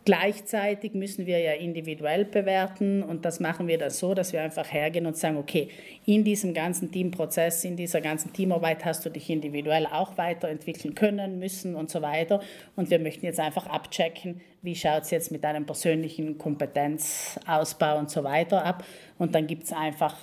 Gleichzeitig 0.07 0.93
müssen 0.93 1.25
wir 1.25 1.39
ja 1.39 1.51
individuell 1.51 2.23
bewerten 2.23 3.03
und 3.03 3.25
das 3.25 3.41
machen 3.41 3.67
wir 3.67 3.77
dann 3.77 3.89
so, 3.89 4.13
dass 4.13 4.31
wir 4.31 4.41
einfach 4.41 4.71
hergehen 4.71 5.05
und 5.05 5.17
sagen, 5.17 5.35
okay, 5.35 5.67
in 6.05 6.23
diesem 6.23 6.53
ganzen 6.53 6.93
Teamprozess, 6.93 7.65
in 7.65 7.75
dieser 7.75 7.99
ganzen 7.99 8.31
Teamarbeit 8.31 8.85
hast 8.85 9.05
du 9.05 9.09
dich 9.09 9.29
individuell 9.29 9.85
auch 9.85 10.17
weiterentwickeln 10.17 10.95
können, 10.95 11.39
müssen 11.39 11.75
und 11.75 11.89
so 11.89 12.01
weiter. 12.01 12.39
Und 12.77 12.89
wir 12.89 12.99
möchten 12.99 13.25
jetzt 13.25 13.41
einfach 13.41 13.67
abchecken, 13.67 14.39
wie 14.61 14.75
schaut 14.75 15.03
es 15.03 15.11
jetzt 15.11 15.29
mit 15.29 15.43
deinem 15.43 15.65
persönlichen 15.65 16.37
Kompetenzausbau 16.37 17.97
und 17.97 18.09
so 18.09 18.23
weiter 18.23 18.63
ab. 18.63 18.85
Und 19.17 19.35
dann 19.35 19.45
gibt 19.45 19.65
es 19.65 19.73
einfach 19.73 20.15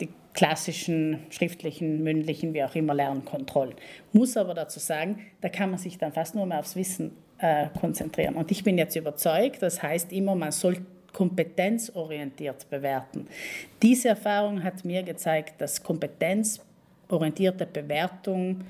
die 0.00 0.08
klassischen 0.32 1.18
schriftlichen, 1.28 2.02
mündlichen, 2.02 2.54
wie 2.54 2.64
auch 2.64 2.74
immer 2.74 2.94
Lernkontrollen. 2.94 3.74
Muss 4.14 4.38
aber 4.38 4.54
dazu 4.54 4.80
sagen, 4.80 5.20
da 5.42 5.50
kann 5.50 5.68
man 5.68 5.78
sich 5.78 5.98
dann 5.98 6.14
fast 6.14 6.34
nur 6.34 6.46
mehr 6.46 6.60
aufs 6.60 6.74
Wissen 6.74 7.14
äh, 7.44 7.68
konzentrieren. 7.78 8.36
Und 8.36 8.50
ich 8.50 8.64
bin 8.64 8.78
jetzt 8.78 8.96
überzeugt, 8.96 9.60
das 9.60 9.82
heißt 9.82 10.12
immer, 10.12 10.34
man 10.34 10.50
soll 10.50 10.78
kompetenzorientiert 11.12 12.70
bewerten. 12.70 13.26
Diese 13.82 14.08
Erfahrung 14.08 14.64
hat 14.64 14.82
mir 14.86 15.02
gezeigt, 15.02 15.60
dass 15.60 15.82
kompetenzorientierte 15.82 17.66
Bewertung 17.66 18.62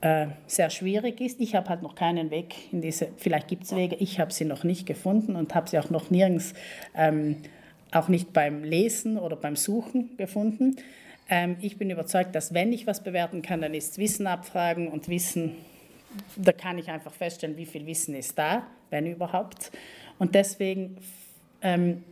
äh, 0.00 0.26
sehr 0.48 0.70
schwierig 0.70 1.20
ist. 1.20 1.40
Ich 1.40 1.54
habe 1.54 1.68
halt 1.68 1.82
noch 1.82 1.94
keinen 1.94 2.32
Weg 2.32 2.72
in 2.72 2.80
diese, 2.80 3.10
vielleicht 3.16 3.46
gibt 3.46 3.62
es 3.62 3.76
Wege, 3.76 3.94
ich 3.94 4.18
habe 4.18 4.32
sie 4.32 4.44
noch 4.44 4.64
nicht 4.64 4.84
gefunden 4.84 5.36
und 5.36 5.54
habe 5.54 5.70
sie 5.70 5.78
auch 5.78 5.88
noch 5.88 6.10
nirgends, 6.10 6.52
ähm, 6.96 7.36
auch 7.92 8.08
nicht 8.08 8.32
beim 8.32 8.64
Lesen 8.64 9.18
oder 9.18 9.36
beim 9.36 9.54
Suchen 9.54 10.16
gefunden. 10.16 10.76
Ähm, 11.30 11.58
ich 11.60 11.78
bin 11.78 11.90
überzeugt, 11.90 12.34
dass 12.34 12.54
wenn 12.54 12.72
ich 12.72 12.88
was 12.88 13.04
bewerten 13.04 13.40
kann, 13.40 13.60
dann 13.60 13.72
ist 13.72 13.98
Wissen 13.98 14.26
abfragen 14.26 14.88
und 14.88 15.08
Wissen 15.08 15.52
da 16.36 16.52
kann 16.52 16.78
ich 16.78 16.88
einfach 16.90 17.12
feststellen, 17.12 17.56
wie 17.56 17.66
viel 17.66 17.86
Wissen 17.86 18.14
ist 18.14 18.38
da, 18.38 18.66
wenn 18.90 19.06
überhaupt. 19.06 19.70
Und 20.18 20.34
deswegen 20.34 20.96
ähm, 21.62 22.04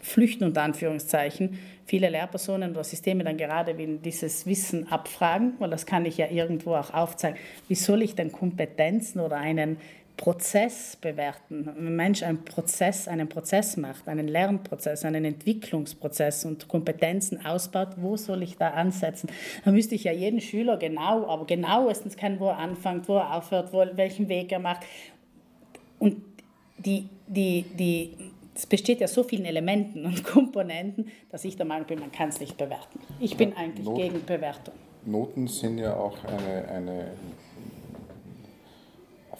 flüchten 0.00 0.44
unter 0.44 0.62
Anführungszeichen 0.62 1.58
viele 1.90 2.08
Lehrpersonen 2.08 2.70
oder 2.70 2.84
Systeme 2.84 3.24
dann 3.24 3.36
gerade 3.36 3.76
will 3.76 3.98
dieses 3.98 4.46
Wissen 4.46 4.86
abfragen, 4.92 5.54
weil 5.58 5.70
das 5.70 5.86
kann 5.86 6.06
ich 6.06 6.18
ja 6.18 6.28
irgendwo 6.28 6.76
auch 6.76 6.94
aufzeigen. 6.94 7.36
Wie 7.66 7.74
soll 7.74 8.02
ich 8.02 8.14
denn 8.14 8.30
Kompetenzen 8.30 9.18
oder 9.18 9.38
einen 9.38 9.76
Prozess 10.20 10.98
bewerten. 11.00 11.64
Wenn 11.64 11.86
ein 11.86 11.96
Mensch 11.96 12.22
einen 12.22 12.44
Prozess, 12.44 13.08
einen 13.08 13.26
Prozess 13.26 13.78
macht, 13.78 14.06
einen 14.06 14.28
Lernprozess, 14.28 15.06
einen 15.06 15.24
Entwicklungsprozess 15.24 16.44
und 16.44 16.68
Kompetenzen 16.68 17.46
ausbaut, 17.46 17.88
wo 17.96 18.18
soll 18.18 18.42
ich 18.42 18.58
da 18.58 18.68
ansetzen? 18.68 19.30
Da 19.64 19.70
müsste 19.70 19.94
ich 19.94 20.04
ja 20.04 20.12
jeden 20.12 20.42
Schüler 20.42 20.76
genau, 20.76 21.26
aber 21.26 21.46
genauestens 21.46 22.18
kennen, 22.18 22.38
wo 22.38 22.48
er 22.48 22.58
anfängt, 22.58 23.08
wo 23.08 23.16
er 23.16 23.34
aufhört, 23.34 23.72
wo, 23.72 23.82
welchen 23.94 24.28
Weg 24.28 24.52
er 24.52 24.58
macht. 24.58 24.82
Und 25.98 26.22
die, 26.76 27.08
die, 27.26 27.64
die, 27.78 28.14
es 28.54 28.66
besteht 28.66 29.00
ja 29.00 29.08
so 29.08 29.22
vielen 29.22 29.46
Elementen 29.46 30.04
und 30.04 30.22
Komponenten, 30.24 31.08
dass 31.30 31.46
ich 31.46 31.56
der 31.56 31.64
Meinung 31.64 31.86
bin, 31.86 31.98
man 31.98 32.12
kann 32.12 32.28
es 32.28 32.40
nicht 32.40 32.58
bewerten. 32.58 33.00
Ich 33.20 33.38
bin 33.38 33.56
eigentlich 33.56 33.86
Noten, 33.86 33.98
gegen 34.02 34.26
Bewertung. 34.26 34.74
Noten 35.06 35.48
sind 35.48 35.78
ja 35.78 35.96
auch 35.96 36.18
eine, 36.24 36.68
eine 36.68 37.06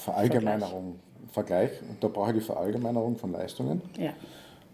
Verallgemeinerung, 0.01 0.99
Vergleich. 1.33 1.71
Vergleich. 1.71 1.91
Und 1.91 2.03
da 2.03 2.09
brauche 2.09 2.31
ich 2.31 2.39
die 2.39 2.45
Verallgemeinerung 2.45 3.17
von 3.17 3.33
Leistungen. 3.33 3.83
Ja. 3.99 4.13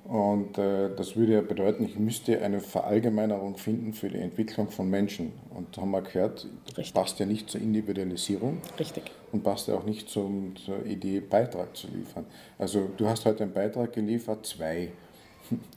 Und 0.08 0.56
äh, 0.56 0.94
das 0.94 1.16
würde 1.16 1.32
ja 1.32 1.40
bedeuten, 1.40 1.84
ich 1.84 1.98
müsste 1.98 2.40
eine 2.40 2.60
Verallgemeinerung 2.60 3.56
finden 3.56 3.92
für 3.92 4.08
die 4.08 4.18
Entwicklung 4.18 4.70
von 4.70 4.88
Menschen. 4.88 5.32
Und 5.50 5.76
da 5.76 5.82
haben 5.82 5.90
wir 5.90 6.02
gehört, 6.02 6.46
das 6.66 6.78
Richtig. 6.78 6.94
passt 6.94 7.18
ja 7.18 7.26
nicht 7.26 7.50
zur 7.50 7.60
Individualisierung. 7.60 8.58
Richtig. 8.78 9.10
Und 9.32 9.42
passt 9.42 9.66
ja 9.66 9.74
auch 9.74 9.84
nicht 9.84 10.08
zum, 10.08 10.54
zur 10.64 10.86
Idee, 10.86 11.18
Beitrag 11.18 11.76
zu 11.76 11.88
liefern. 11.88 12.24
Also 12.56 12.88
du 12.96 13.08
hast 13.08 13.24
heute 13.24 13.42
einen 13.42 13.52
Beitrag 13.52 13.92
geliefert, 13.92 14.46
zwei. 14.46 14.92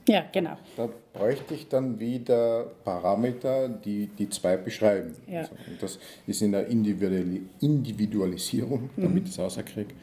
Ja, 0.07 0.25
genau. 0.31 0.57
Da 0.75 0.89
bräuchte 1.13 1.53
ich 1.53 1.67
dann 1.67 1.99
wieder 1.99 2.65
Parameter, 2.83 3.69
die 3.69 4.07
die 4.07 4.27
zwei 4.29 4.57
beschreiben. 4.57 5.13
Ja. 5.27 5.41
Also, 5.41 5.51
das 5.79 5.99
ist 6.25 6.41
in 6.41 6.53
der 6.53 6.65
Individualisierung, 6.67 8.89
damit 8.97 9.11
mhm. 9.11 9.21
ich 9.25 9.29
es 9.29 9.37
rauskriege, 9.39 9.93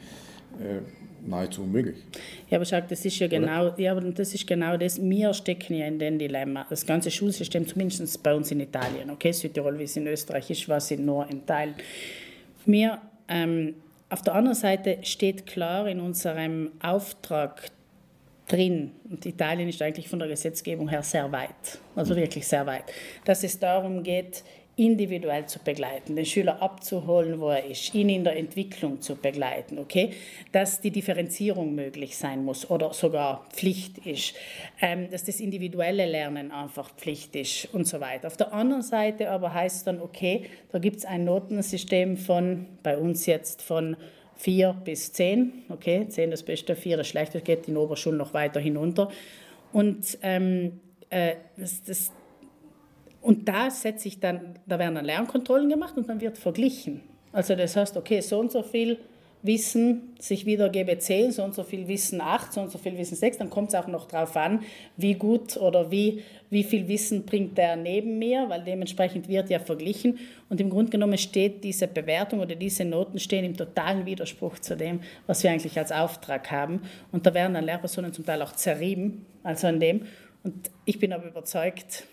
äh, 0.59 0.79
nahezu 1.25 1.63
unmöglich. 1.63 1.97
Ja, 2.49 2.57
aber 2.57 2.65
schau, 2.65 2.79
das 2.81 3.03
ist 3.03 3.17
ja 3.19 3.27
genau, 3.27 3.73
ja, 3.77 3.91
aber 3.91 4.01
das 4.01 4.33
ist 4.33 4.47
genau 4.47 4.77
das. 4.77 5.01
Wir 5.01 5.33
stecken 5.33 5.75
ja 5.75 5.87
in 5.87 5.99
dem 5.99 6.17
Dilemma. 6.17 6.65
Das 6.69 6.85
ganze 6.85 7.11
Schulsystem, 7.11 7.67
zumindest 7.67 8.23
bei 8.23 8.33
uns 8.33 8.49
in 8.51 8.61
Italien, 8.61 9.09
okay, 9.09 9.33
Südtirol, 9.33 9.77
wie 9.77 9.83
es 9.83 9.97
in 9.97 10.07
Österreich 10.07 10.49
ist, 10.49 10.69
was 10.69 10.89
in 10.91 11.03
nur 11.05 11.29
in 11.29 11.45
Teilen. 11.45 11.75
Wir, 12.65 13.01
ähm, 13.27 13.73
auf 14.09 14.21
der 14.21 14.35
anderen 14.35 14.55
Seite 14.55 14.99
steht 15.01 15.45
klar 15.45 15.85
in 15.87 15.99
unserem 15.99 16.71
Auftrag 16.81 17.69
drin. 18.47 18.91
Und 19.09 19.25
Italien 19.25 19.69
ist 19.69 19.81
eigentlich 19.81 20.09
von 20.09 20.19
der 20.19 20.27
Gesetzgebung 20.27 20.89
her 20.89 21.03
sehr 21.03 21.31
weit, 21.31 21.79
also 21.95 22.15
wirklich 22.15 22.47
sehr 22.47 22.65
weit, 22.65 22.85
dass 23.25 23.43
es 23.43 23.59
darum 23.59 24.03
geht, 24.03 24.43
individuell 24.77 25.47
zu 25.47 25.57
begleiten, 25.59 26.15
den 26.15 26.25
Schüler 26.25 26.61
abzuholen, 26.61 27.39
wo 27.39 27.49
er 27.49 27.65
ist, 27.65 27.95
ihn 27.95 28.09
in 28.09 28.23
der 28.23 28.37
Entwicklung 28.37 29.01
zu 29.01 29.15
begleiten, 29.15 29.79
okay? 29.79 30.11
Dass 30.51 30.81
die 30.81 30.91
Differenzierung 30.91 31.73
möglich 31.73 32.15
sein 32.15 32.45
muss 32.45 32.69
oder 32.69 32.93
sogar 32.93 33.47
Pflicht 33.49 33.97
ist, 34.05 34.35
ähm, 34.79 35.09
dass 35.09 35.23
das 35.23 35.39
individuelle 35.39 36.05
Lernen 36.05 36.51
einfach 36.51 36.91
Pflicht 36.91 37.35
ist 37.35 37.73
und 37.73 37.87
so 37.87 37.99
weiter. 37.99 38.27
Auf 38.27 38.37
der 38.37 38.53
anderen 38.53 38.83
Seite 38.83 39.31
aber 39.31 39.51
heißt 39.51 39.77
es 39.77 39.83
dann, 39.83 39.99
okay, 39.99 40.45
da 40.71 40.77
gibt 40.77 40.97
es 40.97 41.05
ein 41.05 41.25
Notensystem 41.25 42.15
von, 42.15 42.67
bei 42.83 42.99
uns 42.99 43.25
jetzt 43.25 43.63
von 43.63 43.97
4 44.37 44.73
bis 44.83 45.11
10, 45.13 45.65
okay, 45.69 46.07
10 46.07 46.31
das 46.31 46.43
Beste, 46.43 46.75
4 46.75 46.97
das 46.97 47.07
Schlechte, 47.07 47.41
geht 47.41 47.67
in 47.67 47.73
der 47.73 47.83
Oberschule 47.83 48.17
noch 48.17 48.33
weiter 48.33 48.59
hinunter. 48.59 49.09
Und, 49.73 50.17
ähm, 50.21 50.79
äh, 51.09 51.35
das, 51.57 51.83
das, 51.83 52.11
und 53.21 53.47
da 53.47 53.69
setze 53.69 54.07
ich 54.07 54.19
dann, 54.19 54.59
da 54.65 54.79
werden 54.79 54.95
dann 54.95 55.05
Lernkontrollen 55.05 55.69
gemacht 55.69 55.97
und 55.97 56.07
dann 56.07 56.21
wird 56.21 56.37
verglichen. 56.37 57.01
Also 57.31 57.55
das 57.55 57.75
heißt, 57.75 57.97
okay, 57.97 58.21
so 58.21 58.39
und 58.39 58.51
so 58.51 58.63
viel 58.63 58.99
Wissen 59.43 60.13
sich 60.19 60.45
wiedergebe 60.45 60.97
10, 60.97 61.31
so 61.31 61.43
und 61.43 61.53
so 61.53 61.63
viel 61.63 61.87
Wissen 61.87 62.21
8, 62.21 62.53
so 62.53 62.61
und 62.61 62.71
so 62.71 62.77
viel 62.77 62.97
Wissen 62.97 63.15
6, 63.15 63.37
dann 63.37 63.49
kommt 63.49 63.69
es 63.69 63.75
auch 63.75 63.87
noch 63.87 64.07
darauf 64.07 64.35
an, 64.35 64.63
wie 64.97 65.13
gut 65.13 65.57
oder 65.57 65.91
wie, 65.91 66.23
wie 66.49 66.63
viel 66.63 66.87
Wissen 66.87 67.25
bringt 67.25 67.57
der 67.57 67.75
neben 67.75 68.17
mir, 68.17 68.49
weil 68.49 68.63
dementsprechend 68.63 69.27
wird 69.27 69.49
ja 69.49 69.59
verglichen. 69.59 70.19
Und 70.49 70.59
im 70.59 70.69
Grunde 70.69 70.91
genommen 70.91 71.17
steht 71.17 71.63
diese 71.63 71.87
Bewertung 71.87 72.39
oder 72.39 72.55
diese 72.55 72.83
Noten 72.83 73.19
stehen 73.19 73.45
im 73.45 73.55
totalen 73.55 74.05
Widerspruch 74.05 74.59
zu 74.59 74.75
dem, 74.75 75.01
was 75.27 75.43
wir 75.43 75.51
eigentlich 75.51 75.77
als 75.77 75.91
Auftrag 75.91 76.49
haben. 76.51 76.81
Und 77.11 77.25
da 77.25 77.33
werden 77.33 77.53
dann 77.53 77.65
Lehrpersonen 77.65 78.13
zum 78.13 78.25
Teil 78.25 78.41
auch 78.41 78.53
zerrieben, 78.53 79.25
also 79.43 79.67
an 79.67 79.79
dem. 79.79 80.07
Und 80.43 80.71
ich 80.85 80.99
bin 80.99 81.13
aber 81.13 81.27
überzeugt, 81.27 82.05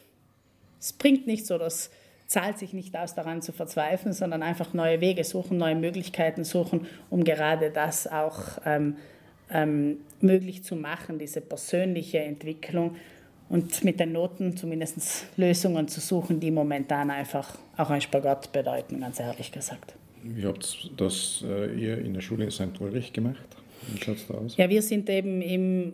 es 0.79 0.93
bringt 0.93 1.27
nicht 1.27 1.47
so, 1.47 1.57
dass 1.57 1.91
zahlt 2.27 2.59
sich 2.59 2.73
nicht 2.73 2.97
aus, 2.97 3.15
daran 3.15 3.43
zu 3.43 3.53
verzweifeln, 3.53 4.13
sondern 4.13 4.43
einfach 4.43 4.73
neue 4.75 5.01
Wege 5.01 5.25
suchen, 5.25 5.59
neue 5.59 5.75
Möglichkeiten 5.75 6.45
suchen, 6.45 6.87
um 7.11 7.25
gerade 7.25 7.71
das 7.71 8.07
auch 8.07 8.59
ähm, 8.65 8.97
ähm, 9.51 9.99
möglich 10.21 10.65
zu 10.65 10.77
machen, 10.77 11.19
diese 11.19 11.41
persönliche 11.41 12.19
Entwicklung 12.19 12.97
und 13.49 13.85
mit 13.85 14.01
den 14.01 14.13
Noten 14.13 14.57
zumindest 14.57 15.27
Lösungen 15.37 15.87
zu 15.89 16.01
suchen, 16.01 16.41
die 16.41 16.51
momentan 16.51 17.11
einfach 17.11 17.57
auch 17.77 17.91
ein 17.91 18.01
Spagat 18.01 18.53
bedeuten, 18.53 19.01
ganz 19.01 19.21
ehrlich 19.21 19.53
gesagt. 19.53 19.95
Wie 20.23 20.47
habt 20.47 20.91
das 20.97 21.45
äh, 21.47 21.75
ihr 21.75 21.99
in 21.99 22.15
der 22.15 22.23
Schule 22.23 22.45
in 22.45 22.51
St. 22.51 22.81
Ulrich 22.81 23.13
gemacht? 23.13 23.45
Wie 23.93 24.03
schaut 24.03 24.17
es 24.17 24.27
da 24.27 24.35
aus? 24.35 24.57
Ja, 24.57 24.71
wir 24.71 24.81
sind 24.81 25.11
eben 25.11 25.43
im 25.43 25.93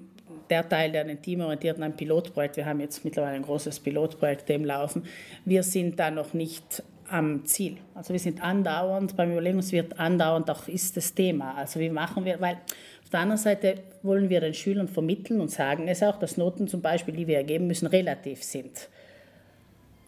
der 0.50 0.68
Teil, 0.68 0.92
der 0.92 1.04
den 1.04 1.22
teamorientierten 1.22 1.82
ein 1.82 1.96
Pilotprojekt, 1.96 2.56
wir 2.56 2.66
haben 2.66 2.80
jetzt 2.80 3.04
mittlerweile 3.04 3.36
ein 3.36 3.42
großes 3.42 3.80
Pilotprojekt 3.80 4.48
dem 4.48 4.64
laufen, 4.64 5.04
wir 5.44 5.62
sind 5.62 5.98
da 5.98 6.10
noch 6.10 6.34
nicht 6.34 6.82
am 7.08 7.44
Ziel. 7.44 7.76
Also 7.94 8.12
wir 8.12 8.20
sind 8.20 8.42
andauernd 8.42 9.16
beim 9.16 9.32
Überlegen, 9.32 9.62
andauernd 9.96 10.50
auch 10.50 10.68
ist 10.68 10.96
das 10.96 11.14
Thema. 11.14 11.54
Also 11.54 11.80
wie 11.80 11.90
machen 11.90 12.24
wir, 12.24 12.40
weil 12.40 12.58
auf 13.02 13.10
der 13.10 13.20
anderen 13.20 13.40
Seite 13.40 13.74
wollen 14.02 14.30
wir 14.30 14.40
den 14.40 14.54
Schülern 14.54 14.86
vermitteln 14.86 15.40
und 15.40 15.50
sagen 15.50 15.88
es 15.88 16.02
auch, 16.02 16.18
dass 16.18 16.36
Noten 16.36 16.68
zum 16.68 16.80
Beispiel, 16.80 17.14
die 17.14 17.26
wir 17.26 17.38
ergeben 17.38 17.66
müssen, 17.66 17.86
relativ 17.86 18.44
sind. 18.44 18.88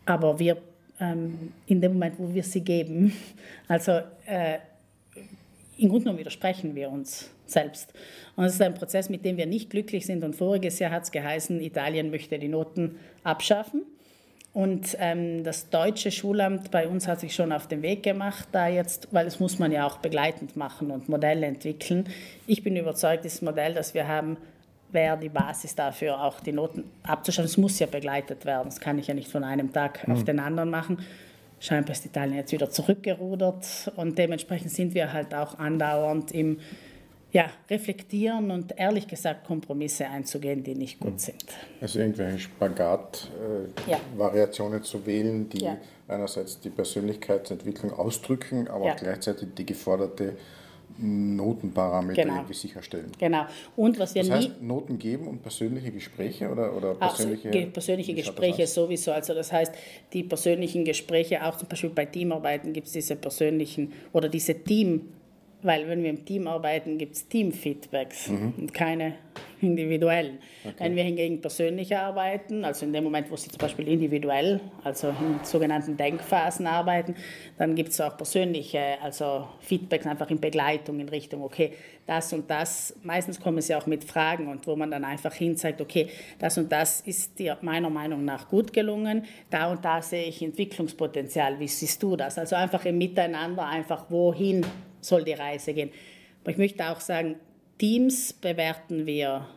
Aber 0.06 0.38
wir 0.38 0.58
ähm, 1.00 1.52
in 1.66 1.80
dem 1.80 1.94
Moment, 1.94 2.14
wo 2.18 2.32
wir 2.32 2.44
sie 2.44 2.60
geben, 2.60 3.12
also 3.68 3.92
äh, 4.26 4.58
im 5.78 5.88
Grunde 5.88 6.04
genommen 6.04 6.18
widersprechen 6.18 6.74
wir 6.74 6.90
uns 6.90 7.30
selbst. 7.46 7.92
Und 8.36 8.44
es 8.44 8.54
ist 8.54 8.62
ein 8.62 8.74
Prozess, 8.74 9.08
mit 9.08 9.24
dem 9.24 9.36
wir 9.36 9.46
nicht 9.46 9.70
glücklich 9.70 10.06
sind. 10.06 10.24
Und 10.24 10.36
voriges 10.36 10.78
Jahr 10.78 10.90
hat 10.90 11.04
es 11.04 11.12
geheißen, 11.12 11.60
Italien 11.60 12.10
möchte 12.10 12.38
die 12.38 12.48
Noten 12.48 12.96
abschaffen. 13.24 13.82
Und 14.54 14.96
ähm, 15.00 15.44
das 15.44 15.70
deutsche 15.70 16.10
Schulamt 16.10 16.70
bei 16.70 16.86
uns 16.86 17.08
hat 17.08 17.20
sich 17.20 17.34
schon 17.34 17.52
auf 17.52 17.68
den 17.68 17.80
Weg 17.80 18.02
gemacht, 18.02 18.48
da 18.52 18.68
jetzt, 18.68 19.08
weil 19.10 19.24
das 19.24 19.40
muss 19.40 19.58
man 19.58 19.72
ja 19.72 19.86
auch 19.86 19.96
begleitend 19.98 20.56
machen 20.56 20.90
und 20.90 21.08
Modelle 21.08 21.46
entwickeln. 21.46 22.04
Ich 22.46 22.62
bin 22.62 22.76
überzeugt, 22.76 23.24
das 23.24 23.40
Modell, 23.40 23.72
das 23.72 23.94
wir 23.94 24.06
haben, 24.06 24.36
wäre 24.90 25.16
die 25.16 25.30
Basis 25.30 25.74
dafür, 25.74 26.22
auch 26.22 26.40
die 26.40 26.52
Noten 26.52 26.84
abzuschaffen. 27.02 27.46
Es 27.46 27.56
muss 27.56 27.78
ja 27.78 27.86
begleitet 27.86 28.44
werden. 28.44 28.66
Das 28.66 28.78
kann 28.78 28.98
ich 28.98 29.06
ja 29.06 29.14
nicht 29.14 29.28
von 29.28 29.42
einem 29.42 29.72
Tag 29.72 30.06
mhm. 30.06 30.14
auf 30.14 30.24
den 30.24 30.38
anderen 30.38 30.68
machen. 30.68 30.98
Scheinbar 31.62 31.92
ist 31.92 32.04
Italien 32.04 32.36
jetzt 32.38 32.50
wieder 32.50 32.68
zurückgerudert 32.70 33.92
und 33.94 34.18
dementsprechend 34.18 34.72
sind 34.72 34.94
wir 34.94 35.12
halt 35.12 35.32
auch 35.32 35.60
andauernd 35.60 36.32
im 36.32 36.58
ja, 37.30 37.52
reflektieren 37.70 38.50
und 38.50 38.76
ehrlich 38.76 39.06
gesagt 39.06 39.46
Kompromisse 39.46 40.08
einzugehen, 40.08 40.64
die 40.64 40.74
nicht 40.74 40.98
gut 40.98 41.12
hm. 41.12 41.18
sind. 41.18 41.44
Also 41.80 42.00
irgendwelche 42.00 42.40
Spagat-Variationen 42.40 44.72
äh, 44.72 44.78
ja. 44.78 44.82
zu 44.82 45.06
wählen, 45.06 45.48
die 45.50 45.62
ja. 45.62 45.76
einerseits 46.08 46.58
die 46.58 46.70
Persönlichkeitsentwicklung 46.70 47.92
ausdrücken, 47.92 48.66
aber 48.66 48.86
ja. 48.86 48.94
gleichzeitig 48.94 49.50
die 49.56 49.64
geforderte 49.64 50.36
Notenparameter 50.98 52.22
genau. 52.22 52.36
irgendwie 52.36 52.54
sicherstellen. 52.54 53.10
Genau. 53.18 53.46
Und 53.76 53.98
was 53.98 54.14
wir 54.14 54.22
das 54.22 54.30
heißt, 54.30 54.60
nie 54.60 54.66
Noten 54.66 54.98
geben 54.98 55.26
und 55.26 55.42
persönliche 55.42 55.90
Gespräche 55.90 56.50
oder, 56.50 56.76
oder 56.76 56.94
persönliche, 56.94 57.50
Ach, 57.68 57.72
persönliche 57.72 58.14
Gespräche 58.14 58.66
sowieso. 58.66 59.12
Also 59.12 59.34
das 59.34 59.52
heißt, 59.52 59.72
die 60.12 60.22
persönlichen 60.22 60.84
Gespräche, 60.84 61.44
auch 61.44 61.56
zum 61.56 61.68
Beispiel 61.68 61.90
bei 61.90 62.06
Teamarbeiten 62.06 62.72
gibt 62.72 62.86
es 62.86 62.92
diese 62.92 63.16
persönlichen 63.16 63.92
oder 64.12 64.28
diese 64.28 64.54
Team- 64.54 65.08
weil 65.62 65.88
wenn 65.88 66.02
wir 66.02 66.10
im 66.10 66.24
Team 66.24 66.48
arbeiten, 66.48 66.98
gibt 66.98 67.14
es 67.14 67.28
Team-Feedbacks 67.28 68.28
mhm. 68.28 68.54
und 68.58 68.74
keine 68.74 69.14
individuellen. 69.62 70.38
Okay. 70.64 70.74
Wenn 70.78 70.96
wir 70.96 71.04
hingegen 71.04 71.40
persönlich 71.40 71.96
arbeiten, 71.96 72.64
also 72.64 72.84
in 72.84 72.92
dem 72.92 73.04
Moment, 73.04 73.30
wo 73.30 73.36
Sie 73.36 73.48
zum 73.48 73.58
Beispiel 73.58 73.88
individuell, 73.88 74.60
also 74.84 75.08
in 75.08 75.44
sogenannten 75.44 75.96
Denkphasen 75.96 76.66
arbeiten, 76.66 77.14
dann 77.58 77.74
gibt 77.74 77.90
es 77.90 78.00
auch 78.00 78.16
persönliche, 78.16 78.98
also 79.02 79.48
Feedbacks 79.60 80.06
einfach 80.06 80.30
in 80.30 80.40
Begleitung 80.40 81.00
in 81.00 81.08
Richtung, 81.08 81.42
okay, 81.42 81.72
das 82.06 82.32
und 82.32 82.50
das, 82.50 82.94
meistens 83.02 83.40
kommen 83.40 83.60
Sie 83.60 83.74
auch 83.74 83.86
mit 83.86 84.04
Fragen 84.04 84.48
und 84.48 84.66
wo 84.66 84.74
man 84.74 84.90
dann 84.90 85.04
einfach 85.04 85.34
hin 85.34 85.56
sagt, 85.56 85.80
okay, 85.80 86.08
das 86.38 86.58
und 86.58 86.70
das 86.70 87.00
ist 87.02 87.38
dir 87.38 87.56
meiner 87.62 87.90
Meinung 87.90 88.24
nach 88.24 88.48
gut 88.48 88.72
gelungen, 88.72 89.24
da 89.50 89.70
und 89.70 89.84
da 89.84 90.02
sehe 90.02 90.24
ich 90.24 90.42
Entwicklungspotenzial, 90.42 91.58
wie 91.60 91.68
siehst 91.68 92.02
du 92.02 92.16
das? 92.16 92.38
Also 92.38 92.56
einfach 92.56 92.84
im 92.84 92.98
Miteinander, 92.98 93.66
einfach 93.66 94.10
wohin 94.10 94.66
soll 95.00 95.24
die 95.24 95.32
Reise 95.32 95.74
gehen. 95.74 95.90
Aber 96.42 96.50
ich 96.50 96.58
möchte 96.58 96.84
auch 96.84 97.00
sagen, 97.00 97.36
Teams 97.78 98.32
bewerten 98.32 99.06
wir 99.06 99.48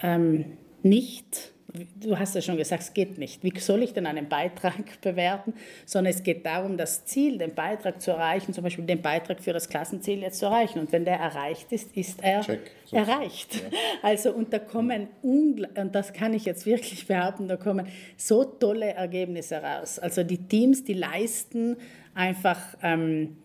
ähm, 0.00 0.58
nicht 0.82 1.54
du 2.00 2.18
hast 2.18 2.34
ja 2.34 2.40
schon 2.40 2.56
gesagt, 2.56 2.82
es 2.82 2.94
geht 2.94 3.18
nicht. 3.18 3.42
Wie 3.42 3.58
soll 3.58 3.82
ich 3.82 3.92
denn 3.92 4.06
einen 4.06 4.28
Beitrag 4.28 4.74
bewerten? 5.00 5.54
Sondern 5.86 6.12
es 6.12 6.22
geht 6.22 6.46
darum, 6.46 6.76
das 6.76 7.04
Ziel, 7.04 7.38
den 7.38 7.54
Beitrag 7.54 8.00
zu 8.00 8.12
erreichen, 8.12 8.52
zum 8.52 8.64
Beispiel 8.64 8.84
den 8.84 9.02
Beitrag 9.02 9.42
für 9.42 9.52
das 9.52 9.68
Klassenziel 9.68 10.20
jetzt 10.20 10.38
zu 10.38 10.46
erreichen. 10.46 10.78
Und 10.78 10.92
wenn 10.92 11.04
der 11.04 11.18
erreicht 11.18 11.72
ist, 11.72 11.96
ist 11.96 12.22
er 12.22 12.42
Check, 12.42 12.70
so 12.84 12.96
erreicht. 12.96 13.56
Ja. 13.56 13.60
Also, 14.02 14.32
und 14.32 14.52
da 14.52 14.58
kommen, 14.58 15.08
und 15.22 15.66
das 15.92 16.12
kann 16.12 16.34
ich 16.34 16.44
jetzt 16.44 16.66
wirklich 16.66 17.06
behaupten, 17.08 17.48
da 17.48 17.56
kommen 17.56 17.86
so 18.16 18.44
tolle 18.44 18.92
Ergebnisse 18.92 19.56
raus. 19.56 19.98
Also 19.98 20.22
die 20.22 20.38
Teams, 20.38 20.84
die 20.84 20.94
leisten 20.94 21.76
einfach... 22.14 22.60
Ähm, 22.82 23.36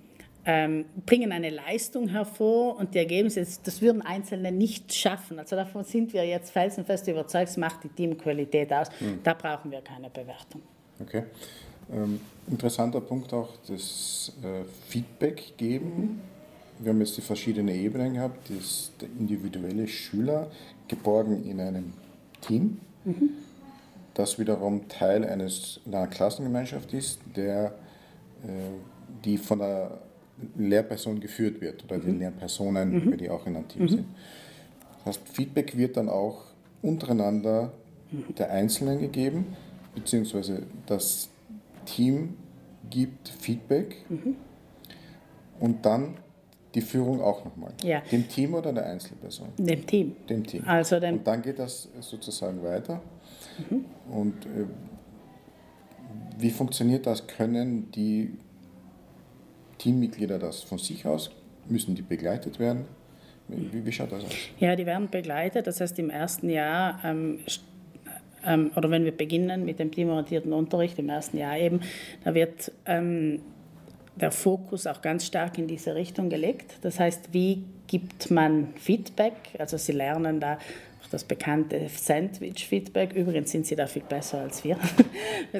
ähm, 0.51 0.85
bringen 1.05 1.31
eine 1.31 1.51
Leistung 1.51 2.07
hervor 2.07 2.77
und 2.77 2.95
die 2.95 2.97
Ergebnisse, 2.97 3.45
das 3.63 3.81
würden 3.83 4.01
Einzelne 4.01 4.51
nicht 4.51 4.91
schaffen. 4.91 5.37
Also 5.37 5.55
davon 5.55 5.83
sind 5.83 6.11
wir 6.11 6.25
jetzt 6.25 6.49
felsenfest 6.49 7.07
überzeugt, 7.07 7.49
es 7.49 7.57
macht 7.57 7.83
die 7.83 7.89
Teamqualität 7.89 8.73
aus. 8.73 8.87
Hm. 8.97 9.19
Da 9.23 9.35
brauchen 9.35 9.69
wir 9.69 9.81
keine 9.81 10.09
Bewertung. 10.09 10.63
Okay. 10.99 11.25
Ähm, 11.93 12.19
interessanter 12.49 12.99
Punkt 12.99 13.31
auch 13.31 13.49
das 13.67 14.33
äh, 14.41 14.63
Feedback 14.87 15.55
geben. 15.55 16.19
Wir 16.79 16.93
haben 16.93 16.99
jetzt 16.99 17.17
die 17.17 17.21
verschiedenen 17.21 17.75
Ebenen 17.75 18.15
gehabt. 18.15 18.49
Das, 18.49 18.91
der 18.99 19.09
individuelle 19.19 19.87
Schüler 19.87 20.49
geborgen 20.87 21.45
in 21.47 21.59
einem 21.59 21.93
Team, 22.41 22.79
mhm. 23.05 23.29
das 24.15 24.39
wiederum 24.39 24.87
Teil 24.87 25.23
eines, 25.25 25.79
einer 25.85 26.07
Klassengemeinschaft 26.07 26.91
ist, 26.91 27.19
der, 27.35 27.75
äh, 28.43 28.47
die 29.23 29.37
von 29.37 29.59
der 29.59 30.08
Lehrperson 30.57 31.19
geführt 31.19 31.61
wird 31.61 31.83
oder 31.83 31.97
mhm. 31.97 32.01
die 32.01 32.11
Lehrpersonen, 32.11 33.05
mhm. 33.05 33.17
die 33.17 33.29
auch 33.29 33.45
in 33.45 33.55
einem 33.55 33.67
Team 33.67 33.83
mhm. 33.83 33.89
sind. 33.89 34.05
Das 34.97 35.17
heißt, 35.17 35.29
Feedback 35.29 35.77
wird 35.77 35.97
dann 35.97 36.09
auch 36.09 36.45
untereinander 36.81 37.71
mhm. 38.11 38.35
der 38.35 38.51
Einzelnen 38.51 38.99
gegeben, 38.99 39.55
beziehungsweise 39.95 40.63
das 40.85 41.29
Team 41.85 42.35
gibt 42.89 43.29
Feedback 43.29 43.95
mhm. 44.09 44.35
und 45.59 45.85
dann 45.85 46.15
die 46.75 46.81
Führung 46.81 47.21
auch 47.21 47.43
nochmal. 47.45 47.73
Ja. 47.83 48.01
Dem 48.11 48.27
Team 48.27 48.53
oder 48.53 48.71
der 48.71 48.85
Einzelperson? 48.85 49.49
Dem 49.57 49.85
Team. 49.85 50.15
Dem 50.29 50.45
Team. 50.45 50.63
Also 50.65 50.99
dem 50.99 51.15
und 51.15 51.27
dann 51.27 51.41
geht 51.41 51.57
das 51.57 51.89
sozusagen 51.99 52.63
weiter. 52.63 53.01
Mhm. 53.69 53.85
Und 54.11 54.45
äh, 54.45 54.65
wie 56.37 56.51
funktioniert 56.51 57.05
das? 57.05 57.25
Können 57.25 57.91
die 57.91 58.33
Teammitglieder 59.79 60.37
das 60.37 60.61
von 60.61 60.77
sich 60.77 61.05
aus? 61.05 61.31
Müssen 61.67 61.95
die 61.95 62.03
begleitet 62.03 62.59
werden? 62.59 62.85
Wie, 63.47 63.83
wie 63.83 63.91
schaut 63.91 64.11
das 64.11 64.23
aus? 64.23 64.31
Ja, 64.59 64.75
die 64.75 64.85
werden 64.85 65.09
begleitet. 65.09 65.65
Das 65.65 65.81
heißt, 65.81 65.97
im 65.97 66.11
ersten 66.11 66.49
Jahr 66.49 66.99
ähm, 67.03 67.39
ähm, 68.45 68.71
oder 68.75 68.89
wenn 68.91 69.05
wir 69.05 69.15
beginnen 69.15 69.65
mit 69.65 69.79
dem 69.79 69.91
teamorientierten 69.91 70.53
Unterricht 70.53 70.99
im 70.99 71.09
ersten 71.09 71.37
Jahr 71.37 71.57
eben, 71.57 71.81
da 72.23 72.33
wird 72.33 72.71
ähm, 72.85 73.41
der 74.15 74.31
Fokus 74.31 74.85
auch 74.87 75.01
ganz 75.01 75.25
stark 75.25 75.57
in 75.57 75.67
diese 75.67 75.95
Richtung 75.95 76.29
gelegt. 76.29 76.75
Das 76.81 76.99
heißt, 76.99 77.33
wie 77.33 77.63
gibt 77.87 78.31
man 78.31 78.73
Feedback? 78.75 79.33
Also 79.57 79.77
sie 79.77 79.93
lernen 79.93 80.39
da 80.39 80.59
das 81.09 81.23
bekannte 81.23 81.87
Sandwich-Feedback. 81.89 83.13
Übrigens 83.13 83.51
sind 83.51 83.65
sie 83.65 83.75
da 83.75 83.87
viel 83.87 84.03
besser 84.03 84.39
als 84.41 84.63
wir. 84.63 84.77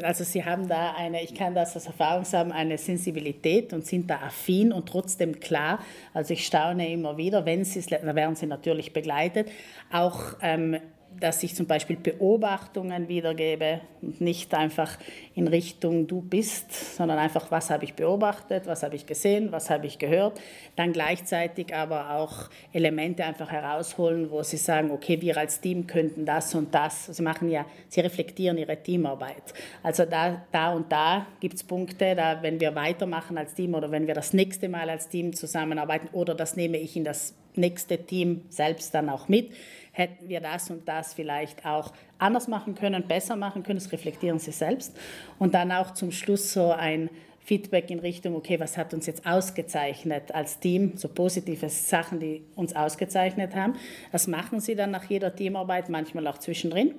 Also 0.04 0.24
sie 0.24 0.46
haben 0.46 0.68
da 0.68 0.94
eine, 0.96 1.24
ich 1.24 1.34
kann 1.34 1.56
das 1.56 1.76
aus 1.76 1.88
Erfahrung 1.88 2.24
sagen, 2.24 2.52
eine 2.52 2.78
Sensibilität 2.78 3.74
und 3.74 3.88
sind 3.88 4.10
da 4.10 4.18
affin 4.18 4.72
und 4.72 4.88
trotzdem 4.88 5.40
klar. 5.40 5.80
Also 6.14 6.34
ich 6.34 6.46
staune 6.46 6.92
immer 6.92 7.18
wieder, 7.18 7.46
wenn 7.46 7.64
sie 7.64 7.80
es, 7.80 7.88
da 7.88 8.16
werden 8.16 8.36
sie 8.36 8.46
natürlich 8.46 8.94
begleitet, 8.94 9.50
auch 9.92 10.36
ähm, 10.42 10.78
dass 11.20 11.44
ich 11.44 11.56
zum 11.56 11.66
Beispiel 11.66 11.98
Beobachtungen 11.98 13.08
wiedergebe 13.08 13.82
und 14.02 14.22
nicht 14.22 14.54
einfach 14.54 14.98
in 15.36 15.48
Richtung 15.48 16.08
du 16.08 16.22
bist, 16.22 16.96
sondern 16.96 17.18
einfach, 17.18 17.52
was 17.52 17.70
habe 17.70 17.84
ich 17.84 17.94
beobachtet, 17.94 18.68
was 18.68 18.84
habe 18.84 18.96
ich 18.96 19.06
gesehen, 19.06 19.52
was 19.52 19.70
habe 19.70 19.88
ich 19.88 20.00
gehört. 20.00 20.40
Dann 20.76 20.94
gleichzeitig 20.94 21.76
aber 21.76 22.12
auch 22.12 22.50
Elemente 22.72 23.26
einfach 23.26 23.52
herausholen, 23.52 24.32
wo 24.32 24.44
sie 24.44 24.58
sagen, 24.58 24.92
okay, 24.92 25.22
wir 25.22 25.38
als 25.38 25.60
Team 25.60 25.88
könnten 25.88 26.26
das 26.26 26.56
und 26.56 26.74
das. 26.74 27.08
Sie 27.08 27.24
machen 27.24 27.50
ja, 27.50 27.66
sie 27.90 28.00
reflektieren 28.00 28.58
ihre 28.58 28.78
Teamarbeit. 28.78 29.54
Also 29.84 30.06
da, 30.06 30.46
da 30.52 30.74
und 30.74 30.92
da 30.92 31.28
gibt 31.40 31.56
es 31.56 31.64
Punkte, 31.64 32.16
da, 32.16 32.42
wenn 32.42 32.60
wir 32.60 32.76
weitermachen 32.76 33.38
als 33.38 33.54
Team 33.54 33.74
oder 33.74 33.92
wenn 33.92 34.08
wir 34.08 34.14
das 34.14 34.34
nächste 34.34 34.70
Mal 34.70 34.90
als 34.90 35.10
Team 35.10 35.34
zusammenarbeiten 35.34 36.10
oder 36.14 36.36
das 36.36 36.56
nehme 36.56 36.78
ich 36.78 36.96
in 36.96 37.04
das 37.04 37.34
nächste 37.56 37.98
Team 37.98 38.42
selbst 38.50 38.94
dann 38.94 39.10
auch 39.10 39.28
mit 39.28 39.52
hätten 39.92 40.30
wir 40.30 40.42
das 40.42 40.70
und 40.70 40.88
das 40.88 41.14
vielleicht 41.14 41.66
auch 41.66 41.94
anders 42.18 42.48
machen 42.48 42.76
können, 42.76 43.08
besser 43.08 43.36
machen 43.36 43.64
können. 43.64 43.80
Das 43.80 43.92
reflektieren 43.92 44.40
sie 44.40 44.52
selbst. 44.52 44.98
Und 45.38 45.54
dann 45.54 45.72
auch 45.72 45.92
zum 45.94 46.12
Schluss 46.12 46.54
so 46.54 46.72
ein 46.72 47.10
Feedback 47.50 47.90
in 47.90 47.98
Richtung, 47.98 48.36
okay, 48.36 48.60
was 48.60 48.78
hat 48.78 48.94
uns 48.94 49.08
jetzt 49.08 49.26
ausgezeichnet 49.26 50.36
als 50.36 50.60
Team, 50.60 50.98
so 50.98 51.08
positive 51.08 51.68
Sachen, 51.70 52.20
die 52.20 52.44
uns 52.56 52.76
ausgezeichnet 52.76 53.56
haben. 53.56 53.74
Das 54.12 54.28
machen 54.28 54.60
sie 54.60 54.76
dann 54.76 54.92
nach 54.92 55.06
jeder 55.06 55.36
Teamarbeit, 55.36 55.90
manchmal 55.90 56.28
auch 56.28 56.38
zwischendrin. 56.38 56.94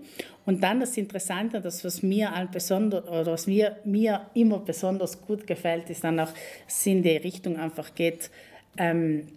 Und 0.47 0.61
dann 0.65 0.81
das 0.81 0.97
Interessante, 0.97 1.61
das 1.61 1.85
was 1.85 2.03
mir 2.03 2.33
besonders 2.51 3.07
oder 3.07 3.27
was 3.27 3.47
mir, 3.47 3.77
mir 3.85 4.27
immer 4.35 4.59
besonders 4.59 5.25
gut 5.25 5.47
gefällt, 5.47 5.89
ist 5.89 6.03
dann 6.03 6.19
auch, 6.19 6.33
dass 6.33 6.35
es 6.67 6.87
in 6.87 7.05
die 7.05 7.17
Richtung 7.17 7.57
einfach 7.57 7.95
geht, 7.95 8.29
ähm, 8.77 9.29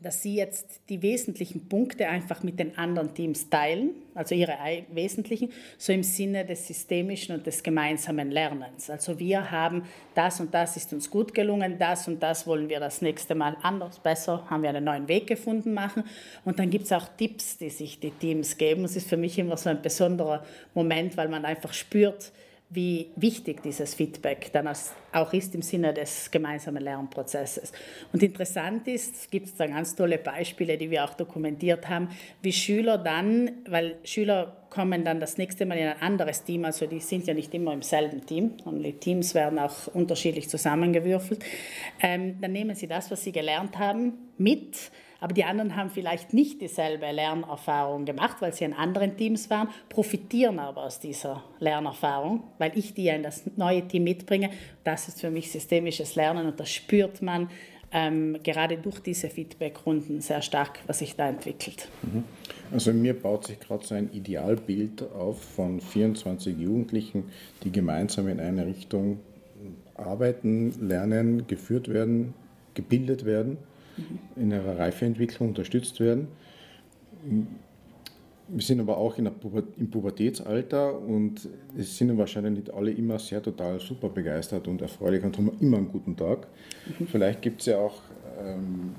dass 0.00 0.22
sie 0.22 0.36
jetzt 0.36 0.80
die 0.88 1.02
wesentlichen 1.02 1.68
Punkte 1.68 2.08
einfach 2.08 2.44
mit 2.44 2.58
den 2.60 2.78
anderen 2.78 3.14
Teams 3.14 3.50
teilen, 3.50 3.90
also 4.14 4.34
ihre 4.34 4.56
wesentlichen, 4.92 5.50
so 5.76 5.92
im 5.92 6.04
Sinne 6.04 6.44
des 6.44 6.68
systemischen 6.68 7.34
und 7.34 7.46
des 7.46 7.64
gemeinsamen 7.64 8.30
Lernens. 8.30 8.88
Also 8.90 9.18
wir 9.18 9.50
haben 9.50 9.82
das 10.14 10.38
und 10.38 10.54
das 10.54 10.76
ist 10.76 10.92
uns 10.92 11.10
gut 11.10 11.34
gelungen, 11.34 11.78
das 11.78 12.06
und 12.06 12.22
das 12.22 12.46
wollen 12.46 12.68
wir 12.68 12.78
das 12.78 13.02
nächste 13.02 13.34
Mal 13.34 13.56
anders, 13.62 13.98
besser, 13.98 14.48
haben 14.48 14.62
wir 14.62 14.70
einen 14.70 14.84
neuen 14.84 15.08
Weg 15.08 15.26
gefunden 15.26 15.74
machen. 15.74 16.04
Und 16.44 16.60
dann 16.60 16.70
gibt 16.70 16.84
es 16.84 16.92
auch 16.92 17.08
Tipps, 17.16 17.58
die 17.58 17.70
sich 17.70 17.98
die 17.98 18.12
Teams 18.12 18.56
geben. 18.56 18.84
Es 18.84 18.94
ist 18.94 19.08
für 19.08 19.16
mich 19.16 19.36
immer 19.36 19.56
so 19.56 19.68
ein 19.68 19.82
besonderer 19.82 20.44
Moment, 20.74 21.16
weil 21.16 21.28
man 21.28 21.44
einfach 21.44 21.72
spürt, 21.72 22.30
wie 22.68 23.12
wichtig 23.14 23.62
dieses 23.62 23.94
Feedback 23.94 24.50
dann 24.52 24.68
auch 25.12 25.32
ist 25.32 25.54
im 25.54 25.62
Sinne 25.62 25.94
des 25.94 26.30
gemeinsamen 26.32 26.82
Lernprozesses. 26.82 27.72
Und 28.12 28.22
interessant 28.24 28.88
ist, 28.88 29.14
es 29.14 29.30
gibt 29.30 29.58
da 29.58 29.66
ganz 29.68 29.94
tolle 29.94 30.18
Beispiele, 30.18 30.76
die 30.76 30.90
wir 30.90 31.04
auch 31.04 31.14
dokumentiert 31.14 31.88
haben, 31.88 32.08
wie 32.42 32.52
Schüler 32.52 32.98
dann, 32.98 33.50
weil 33.68 33.98
Schüler 34.02 34.66
kommen 34.68 35.04
dann 35.04 35.20
das 35.20 35.38
nächste 35.38 35.64
Mal 35.64 35.78
in 35.78 35.86
ein 35.86 36.02
anderes 36.02 36.42
Team, 36.42 36.64
also 36.64 36.86
die 36.86 36.98
sind 36.98 37.26
ja 37.28 37.34
nicht 37.34 37.54
immer 37.54 37.72
im 37.72 37.82
selben 37.82 38.26
Team, 38.26 38.54
sondern 38.62 38.82
die 38.82 38.94
Teams 38.94 39.34
werden 39.34 39.60
auch 39.60 39.86
unterschiedlich 39.94 40.48
zusammengewürfelt, 40.48 41.44
ähm, 42.02 42.40
dann 42.40 42.52
nehmen 42.52 42.74
sie 42.74 42.88
das, 42.88 43.10
was 43.12 43.22
sie 43.22 43.32
gelernt 43.32 43.78
haben, 43.78 44.32
mit 44.38 44.90
aber 45.26 45.34
die 45.34 45.42
anderen 45.42 45.74
haben 45.74 45.90
vielleicht 45.90 46.34
nicht 46.34 46.60
dieselbe 46.60 47.10
Lernerfahrung 47.10 48.04
gemacht, 48.04 48.36
weil 48.38 48.54
sie 48.54 48.62
in 48.62 48.72
anderen 48.72 49.16
Teams 49.16 49.50
waren, 49.50 49.66
profitieren 49.88 50.60
aber 50.60 50.84
aus 50.84 51.00
dieser 51.00 51.42
Lernerfahrung, 51.58 52.44
weil 52.58 52.78
ich 52.78 52.94
die 52.94 53.02
ja 53.02 53.16
in 53.16 53.24
das 53.24 53.42
neue 53.56 53.88
Team 53.88 54.04
mitbringe. 54.04 54.50
Das 54.84 55.08
ist 55.08 55.20
für 55.20 55.32
mich 55.32 55.50
systemisches 55.50 56.14
Lernen 56.14 56.46
und 56.46 56.60
das 56.60 56.70
spürt 56.70 57.22
man 57.22 57.50
ähm, 57.90 58.38
gerade 58.44 58.76
durch 58.76 59.00
diese 59.00 59.28
Feedback-Runden 59.28 60.20
sehr 60.20 60.42
stark, 60.42 60.78
was 60.86 61.00
sich 61.00 61.16
da 61.16 61.28
entwickelt. 61.28 61.88
Mhm. 62.02 62.22
Also 62.70 62.92
mir 62.92 63.20
baut 63.20 63.46
sich 63.48 63.58
gerade 63.58 63.84
so 63.84 63.96
ein 63.96 64.12
Idealbild 64.12 65.10
auf 65.12 65.42
von 65.42 65.80
24 65.80 66.56
Jugendlichen, 66.56 67.24
die 67.64 67.72
gemeinsam 67.72 68.28
in 68.28 68.38
eine 68.38 68.64
Richtung 68.64 69.18
arbeiten, 69.96 70.72
lernen, 70.86 71.48
geführt 71.48 71.88
werden, 71.88 72.32
gebildet 72.74 73.24
werden 73.24 73.58
in 74.36 74.50
ihrer 74.50 74.78
Reifeentwicklung 74.78 75.48
unterstützt 75.50 76.00
werden. 76.00 76.28
Wir 78.48 78.62
sind 78.62 78.78
aber 78.78 78.96
auch 78.96 79.18
in 79.18 79.26
im 79.26 79.90
Pubertätsalter 79.90 81.00
und 81.00 81.48
es 81.76 81.96
sind 81.98 82.16
wahrscheinlich 82.16 82.64
nicht 82.64 82.74
alle 82.74 82.92
immer 82.92 83.18
sehr 83.18 83.42
total 83.42 83.80
super 83.80 84.08
begeistert 84.08 84.68
und 84.68 84.80
erfreulich 84.82 85.24
und 85.24 85.36
haben 85.36 85.50
immer 85.60 85.78
einen 85.78 85.88
guten 85.88 86.16
Tag. 86.16 86.46
Mhm. 86.98 87.06
Vielleicht 87.08 87.42
gibt 87.42 87.60
es 87.60 87.66
ja 87.66 87.78
auch 87.78 88.00
ähm, 88.40 88.94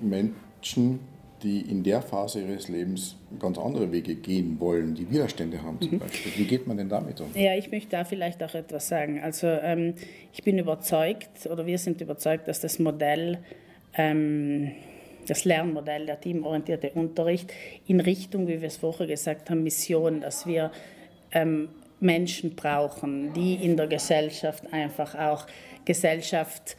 Menschen, 0.00 0.98
die 1.42 1.60
in 1.60 1.82
der 1.82 2.02
Phase 2.02 2.42
ihres 2.42 2.68
Lebens 2.68 3.16
ganz 3.38 3.58
andere 3.58 3.92
Wege 3.92 4.14
gehen 4.14 4.58
wollen, 4.60 4.94
die 4.94 5.10
Widerstände 5.10 5.62
haben 5.62 5.80
zum 5.80 5.92
mhm. 5.92 5.98
Beispiel. 6.00 6.32
Wie 6.36 6.44
geht 6.44 6.66
man 6.66 6.76
denn 6.76 6.88
damit 6.88 7.20
um? 7.20 7.28
Ja, 7.34 7.54
ich 7.54 7.70
möchte 7.70 7.90
da 7.90 8.04
vielleicht 8.04 8.42
auch 8.42 8.54
etwas 8.54 8.88
sagen. 8.88 9.20
Also 9.20 9.46
ähm, 9.46 9.94
ich 10.32 10.42
bin 10.42 10.58
überzeugt 10.58 11.46
oder 11.46 11.64
wir 11.64 11.78
sind 11.78 12.00
überzeugt, 12.00 12.48
dass 12.48 12.60
das 12.60 12.78
Modell 12.78 13.38
ähm, 13.94 14.72
das 15.26 15.44
Lernmodell, 15.44 16.06
der 16.06 16.20
teamorientierte 16.20 16.90
Unterricht 16.90 17.52
in 17.86 18.00
Richtung, 18.00 18.48
wie 18.48 18.60
wir 18.60 18.68
es 18.68 18.78
vorher 18.78 19.06
gesagt 19.06 19.50
haben, 19.50 19.62
Mission, 19.62 20.20
dass 20.20 20.46
wir 20.46 20.70
ähm, 21.32 21.68
Menschen 22.00 22.56
brauchen, 22.56 23.32
die 23.32 23.54
in 23.54 23.76
der 23.76 23.86
Gesellschaft 23.86 24.72
einfach 24.72 25.14
auch 25.14 25.46
Gesellschaft 25.84 26.76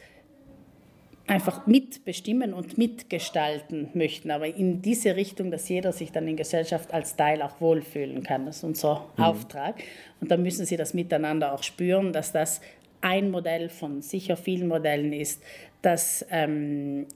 einfach 1.26 1.66
mitbestimmen 1.66 2.52
und 2.52 2.78
mitgestalten 2.78 3.88
möchten, 3.94 4.30
aber 4.30 4.46
in 4.48 4.82
diese 4.82 5.14
Richtung, 5.14 5.50
dass 5.50 5.68
jeder 5.68 5.92
sich 5.92 6.10
dann 6.10 6.26
in 6.26 6.36
Gesellschaft 6.36 6.92
als 6.92 7.16
Teil 7.16 7.42
auch 7.42 7.60
wohlfühlen 7.60 8.22
kann. 8.22 8.44
Das 8.44 8.58
ist 8.58 8.64
unser 8.64 9.06
mhm. 9.16 9.24
Auftrag. 9.24 9.76
Und 10.20 10.30
da 10.30 10.36
müssen 10.36 10.66
sie 10.66 10.76
das 10.76 10.94
miteinander 10.94 11.52
auch 11.54 11.62
spüren, 11.62 12.12
dass 12.12 12.32
das 12.32 12.60
ein 13.00 13.30
Modell 13.30 13.68
von 13.68 14.02
sicher 14.02 14.36
vielen 14.36 14.68
Modellen 14.68 15.12
ist, 15.12 15.42
das 15.82 16.24
ähm, 16.30 17.06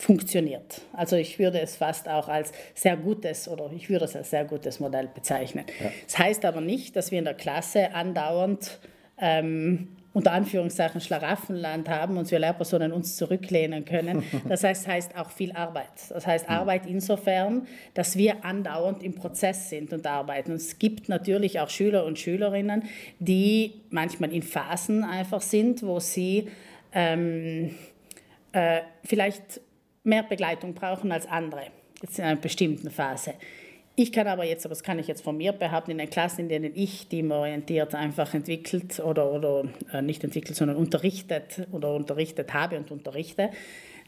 funktioniert. 0.00 0.80
Also 0.92 1.16
ich 1.16 1.38
würde 1.38 1.60
es 1.60 1.76
fast 1.76 2.08
auch 2.08 2.28
als 2.28 2.52
sehr 2.74 2.96
gutes 2.96 3.48
oder 3.48 3.70
ich 3.72 3.90
würde 3.90 4.06
es 4.06 4.16
als 4.16 4.30
sehr 4.30 4.44
gutes 4.44 4.80
Modell 4.80 5.08
bezeichnen. 5.08 5.66
Ja. 5.80 5.90
Das 6.06 6.18
heißt 6.18 6.44
aber 6.44 6.60
nicht, 6.60 6.96
dass 6.96 7.10
wir 7.10 7.18
in 7.18 7.24
der 7.24 7.34
Klasse 7.34 7.94
andauernd 7.94 8.80
ähm, 9.18 9.88
unter 10.12 10.32
Anführungszeichen 10.32 11.00
Schlaraffenland 11.00 11.88
haben 11.88 12.16
und 12.16 12.28
wir 12.30 12.38
Lehrpersonen 12.40 12.92
uns 12.92 13.16
zurücklehnen 13.16 13.84
können. 13.84 14.24
Das 14.48 14.64
heißt, 14.64 14.88
heißt 14.88 15.16
auch 15.16 15.30
viel 15.30 15.52
Arbeit. 15.52 15.88
Das 16.08 16.26
heißt. 16.26 16.48
Arbeit 16.48 16.86
insofern, 16.86 17.66
dass 17.94 18.16
wir 18.16 18.44
andauernd 18.44 19.02
im 19.02 19.14
Prozess 19.14 19.70
sind 19.70 19.92
und 19.92 20.06
arbeiten. 20.06 20.50
Und 20.50 20.56
es 20.56 20.78
gibt 20.78 21.08
natürlich 21.08 21.60
auch 21.60 21.68
Schüler 21.68 22.04
und 22.04 22.18
Schülerinnen, 22.18 22.84
die 23.20 23.74
manchmal 23.90 24.32
in 24.32 24.42
Phasen 24.42 25.04
einfach 25.04 25.42
sind, 25.42 25.82
wo 25.84 26.00
sie 26.00 26.48
ähm, 26.92 27.74
äh, 28.52 28.80
vielleicht 29.04 29.60
mehr 30.02 30.22
Begleitung 30.22 30.74
brauchen 30.74 31.12
als 31.12 31.26
andere, 31.26 31.62
jetzt 32.02 32.18
in 32.18 32.24
einer 32.24 32.40
bestimmten 32.40 32.90
Phase. 32.90 33.34
Ich 33.96 34.12
kann 34.12 34.26
aber 34.28 34.44
jetzt, 34.44 34.64
aber 34.64 34.72
das 34.72 34.82
kann 34.82 34.98
ich 34.98 35.08
jetzt 35.08 35.22
von 35.22 35.36
mir 35.36 35.52
behaupten, 35.52 35.90
in 35.90 35.98
den 35.98 36.08
Klassen, 36.08 36.42
in 36.42 36.48
denen 36.48 36.72
ich 36.74 37.08
teamorientiert 37.08 37.94
einfach 37.94 38.32
entwickelt 38.32 38.98
oder, 39.00 39.30
oder 39.30 39.64
äh, 39.92 40.00
nicht 40.00 40.24
entwickelt, 40.24 40.56
sondern 40.56 40.76
unterrichtet 40.78 41.66
oder 41.70 41.94
unterrichtet 41.94 42.54
habe 42.54 42.78
und 42.78 42.90
unterrichte, 42.90 43.50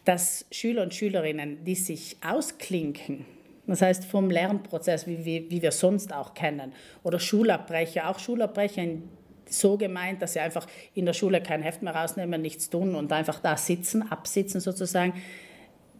dass 0.05 0.47
Schüler 0.51 0.85
und 0.85 0.95
Schülerinnen, 0.95 1.64
die 1.64 1.74
sich 1.74 2.16
ausklinken, 2.26 3.26
das 3.66 3.83
heißt 3.83 4.05
vom 4.07 4.30
Lernprozess, 4.30 5.07
wie, 5.07 5.24
wie, 5.24 5.51
wie 5.51 5.62
wir 5.62 5.72
sonst 5.72 6.12
auch 6.12 6.35
kennen, 6.35 6.72
oder 7.03 7.20
Schulabbrecher, 7.20 8.09
auch 8.09 8.18
Schulabbrecher 8.18 8.87
so 9.53 9.76
gemeint, 9.76 10.22
dass 10.22 10.34
sie 10.34 10.40
einfach 10.40 10.66
in 10.94 11.07
der 11.07 11.12
Schule 11.12 11.42
kein 11.42 11.62
Heft 11.62 11.82
mehr 11.82 11.94
rausnehmen, 11.94 12.40
nichts 12.40 12.70
tun 12.70 12.94
und 12.94 13.12
einfach 13.12 13.40
da 13.40 13.57
sitzen, 13.57 14.03
absitzen 14.03 14.61
sozusagen, 14.61 15.14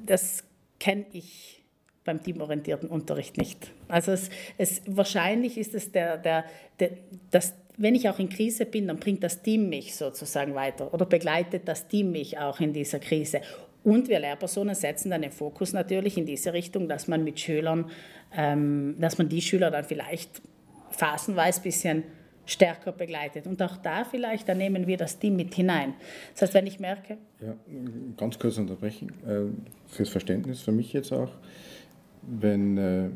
das 0.05 0.45
kenne 0.79 1.05
ich 1.13 1.63
beim 2.05 2.23
teamorientierten 2.23 2.89
Unterricht 2.89 3.37
nicht. 3.37 3.71
Also 3.89 4.13
es, 4.13 4.31
es, 4.59 4.83
wahrscheinlich 4.87 5.57
ist 5.57 5.75
es 5.75 5.93
der, 5.93 6.19
der, 6.19 6.45
der, 6.81 6.91
das, 7.31 7.55
wenn 7.77 7.95
ich 7.95 8.09
auch 8.09 8.19
in 8.19 8.29
Krise 8.29 8.67
bin, 8.67 8.89
dann 8.89 8.99
bringt 8.99 9.23
das 9.23 9.43
Team 9.43 9.69
mich 9.69 9.95
sozusagen 9.95 10.55
weiter 10.55 10.93
oder 10.93 11.07
begleitet 11.07 11.69
das 11.69 11.87
Team 11.87 12.11
mich 12.11 12.39
auch 12.39 12.59
in 12.59 12.73
dieser 12.73 12.99
Krise. 12.99 13.41
Und 13.85 14.09
wir 14.09 14.21
Lehrpersonen 14.21 14.75
setzen 14.75 15.11
dann 15.11 15.23
den 15.23 15.33
Fokus 15.33 15.73
natürlich 15.73 16.17
in 16.17 16.27
diese 16.27 16.53
Richtung, 16.53 16.89
dass 16.89 17.09
man 17.09 17.25
mit 17.25 17.41
Schülern, 17.41 17.91
ähm, 18.37 18.97
dass 18.99 19.19
man 19.19 19.29
die 19.29 19.43
Schüler 19.43 19.71
dann 19.71 19.85
vielleicht 19.85 20.43
phasenweise 20.91 21.61
ein 21.61 21.63
bisschen 21.63 22.05
stärker 22.47 22.93
begleitet. 22.93 23.47
Und 23.47 23.63
auch 23.63 23.77
da 23.77 24.05
vielleicht, 24.05 24.49
da 24.49 24.55
nehmen 24.55 24.87
wir 24.87 24.97
das 24.97 25.19
Team 25.19 25.37
mit 25.37 25.55
hinein. 25.55 25.95
Das 26.33 26.43
heißt, 26.43 26.55
wenn 26.55 26.67
ich 26.67 26.81
merke... 26.81 27.19
Ja, 27.41 27.55
ganz 28.17 28.39
kurz 28.39 28.59
unterbrechen, 28.59 29.13
äh, 29.27 29.45
fürs 29.87 30.09
Verständnis, 30.09 30.61
für 30.61 30.73
mich 30.73 30.93
jetzt 30.93 31.13
auch 31.13 31.31
wenn, 32.23 32.79
äh, 32.79 33.09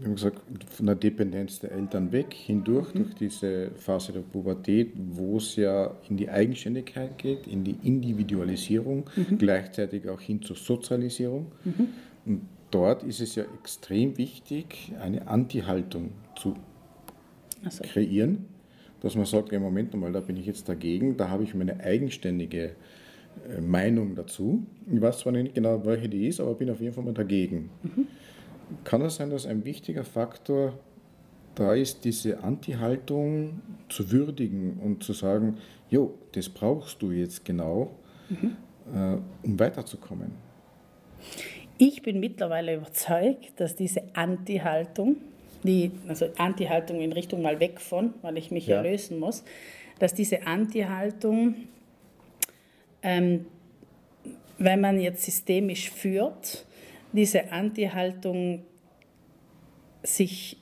wie 0.00 0.10
gesagt, 0.10 0.40
von 0.70 0.86
der 0.86 0.94
Dependenz 0.94 1.60
der 1.60 1.72
Eltern 1.72 2.12
weg, 2.12 2.34
hindurch, 2.34 2.94
mhm. 2.94 2.98
durch 2.98 3.14
diese 3.14 3.70
Phase 3.72 4.12
der 4.12 4.20
Pubertät, 4.20 4.92
wo 4.96 5.38
es 5.38 5.56
ja 5.56 5.96
in 6.08 6.16
die 6.16 6.28
Eigenständigkeit 6.28 7.18
geht, 7.18 7.46
in 7.46 7.64
die 7.64 7.76
Individualisierung, 7.82 9.08
mhm. 9.16 9.38
gleichzeitig 9.38 10.08
auch 10.08 10.20
hin 10.20 10.42
zur 10.42 10.56
Sozialisierung. 10.56 11.52
Mhm. 11.64 11.88
Und 12.26 12.40
dort 12.70 13.02
ist 13.02 13.20
es 13.20 13.34
ja 13.34 13.44
extrem 13.58 14.18
wichtig, 14.18 14.92
eine 15.00 15.26
Anti-Haltung 15.26 16.12
zu 16.36 16.54
so. 17.68 17.84
kreieren, 17.84 18.46
dass 19.00 19.16
man 19.16 19.24
sagt, 19.24 19.52
im 19.52 19.62
Moment 19.62 19.94
mal, 19.94 20.12
da 20.12 20.20
bin 20.20 20.36
ich 20.36 20.46
jetzt 20.46 20.68
dagegen, 20.68 21.16
da 21.16 21.28
habe 21.28 21.44
ich 21.44 21.54
meine 21.54 21.80
eigenständige 21.80 22.72
äh, 23.48 23.60
Meinung 23.60 24.14
dazu. 24.14 24.66
Ich 24.90 25.00
weiß 25.00 25.20
zwar 25.20 25.32
nicht 25.32 25.54
genau, 25.54 25.84
welche 25.84 26.08
die 26.08 26.26
ist, 26.26 26.40
aber 26.40 26.54
bin 26.54 26.70
auf 26.70 26.80
jeden 26.80 26.92
Fall 26.92 27.04
mal 27.04 27.14
dagegen. 27.14 27.70
Mhm. 27.82 28.06
Kann 28.84 29.02
es 29.02 29.16
sein, 29.16 29.30
dass 29.30 29.46
ein 29.46 29.64
wichtiger 29.64 30.04
Faktor 30.04 30.74
da 31.54 31.74
ist, 31.74 32.04
diese 32.04 32.42
Anti-Haltung 32.42 33.60
zu 33.88 34.10
würdigen 34.10 34.78
und 34.82 35.02
zu 35.02 35.12
sagen, 35.12 35.58
jo, 35.88 36.14
das 36.32 36.48
brauchst 36.48 37.02
du 37.02 37.10
jetzt 37.10 37.44
genau, 37.44 37.96
mhm. 38.28 38.56
äh, 38.94 39.16
um 39.42 39.58
weiterzukommen? 39.58 40.32
Ich 41.78 42.02
bin 42.02 42.20
mittlerweile 42.20 42.76
überzeugt, 42.76 43.58
dass 43.58 43.74
diese 43.74 44.02
Anti-Haltung, 44.14 45.16
die, 45.62 45.92
also 46.08 46.26
Anti-Haltung 46.38 47.00
in 47.00 47.12
Richtung 47.12 47.42
mal 47.42 47.60
weg 47.60 47.80
von, 47.80 48.14
weil 48.22 48.38
ich 48.38 48.50
mich 48.50 48.66
ja. 48.66 48.76
erlösen 48.76 49.18
muss, 49.18 49.44
dass 49.98 50.14
diese 50.14 50.46
Anti-Haltung 50.46 51.54
ähm, 53.02 53.46
wenn 54.60 54.80
man 54.80 55.00
jetzt 55.00 55.24
systemisch 55.24 55.90
führt, 55.90 56.66
diese 57.12 57.50
Anti-Haltung 57.50 58.62
sich 60.02 60.58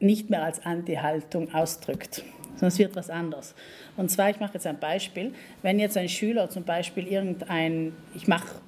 nicht 0.00 0.30
mehr 0.30 0.44
als 0.44 0.64
Anti-Haltung 0.64 1.52
ausdrückt, 1.52 2.22
sondern 2.50 2.68
es 2.68 2.78
wird 2.78 2.94
was 2.94 3.10
anderes. 3.10 3.54
Und 3.96 4.10
zwar, 4.10 4.30
ich 4.30 4.38
mache 4.38 4.54
jetzt 4.54 4.66
ein 4.66 4.78
Beispiel, 4.78 5.32
wenn 5.62 5.80
jetzt 5.80 5.96
ein 5.96 6.08
Schüler 6.08 6.50
zum 6.50 6.64
Beispiel 6.64 7.08
irgendein, 7.08 7.94
ich 8.14 8.28
mache 8.28 8.60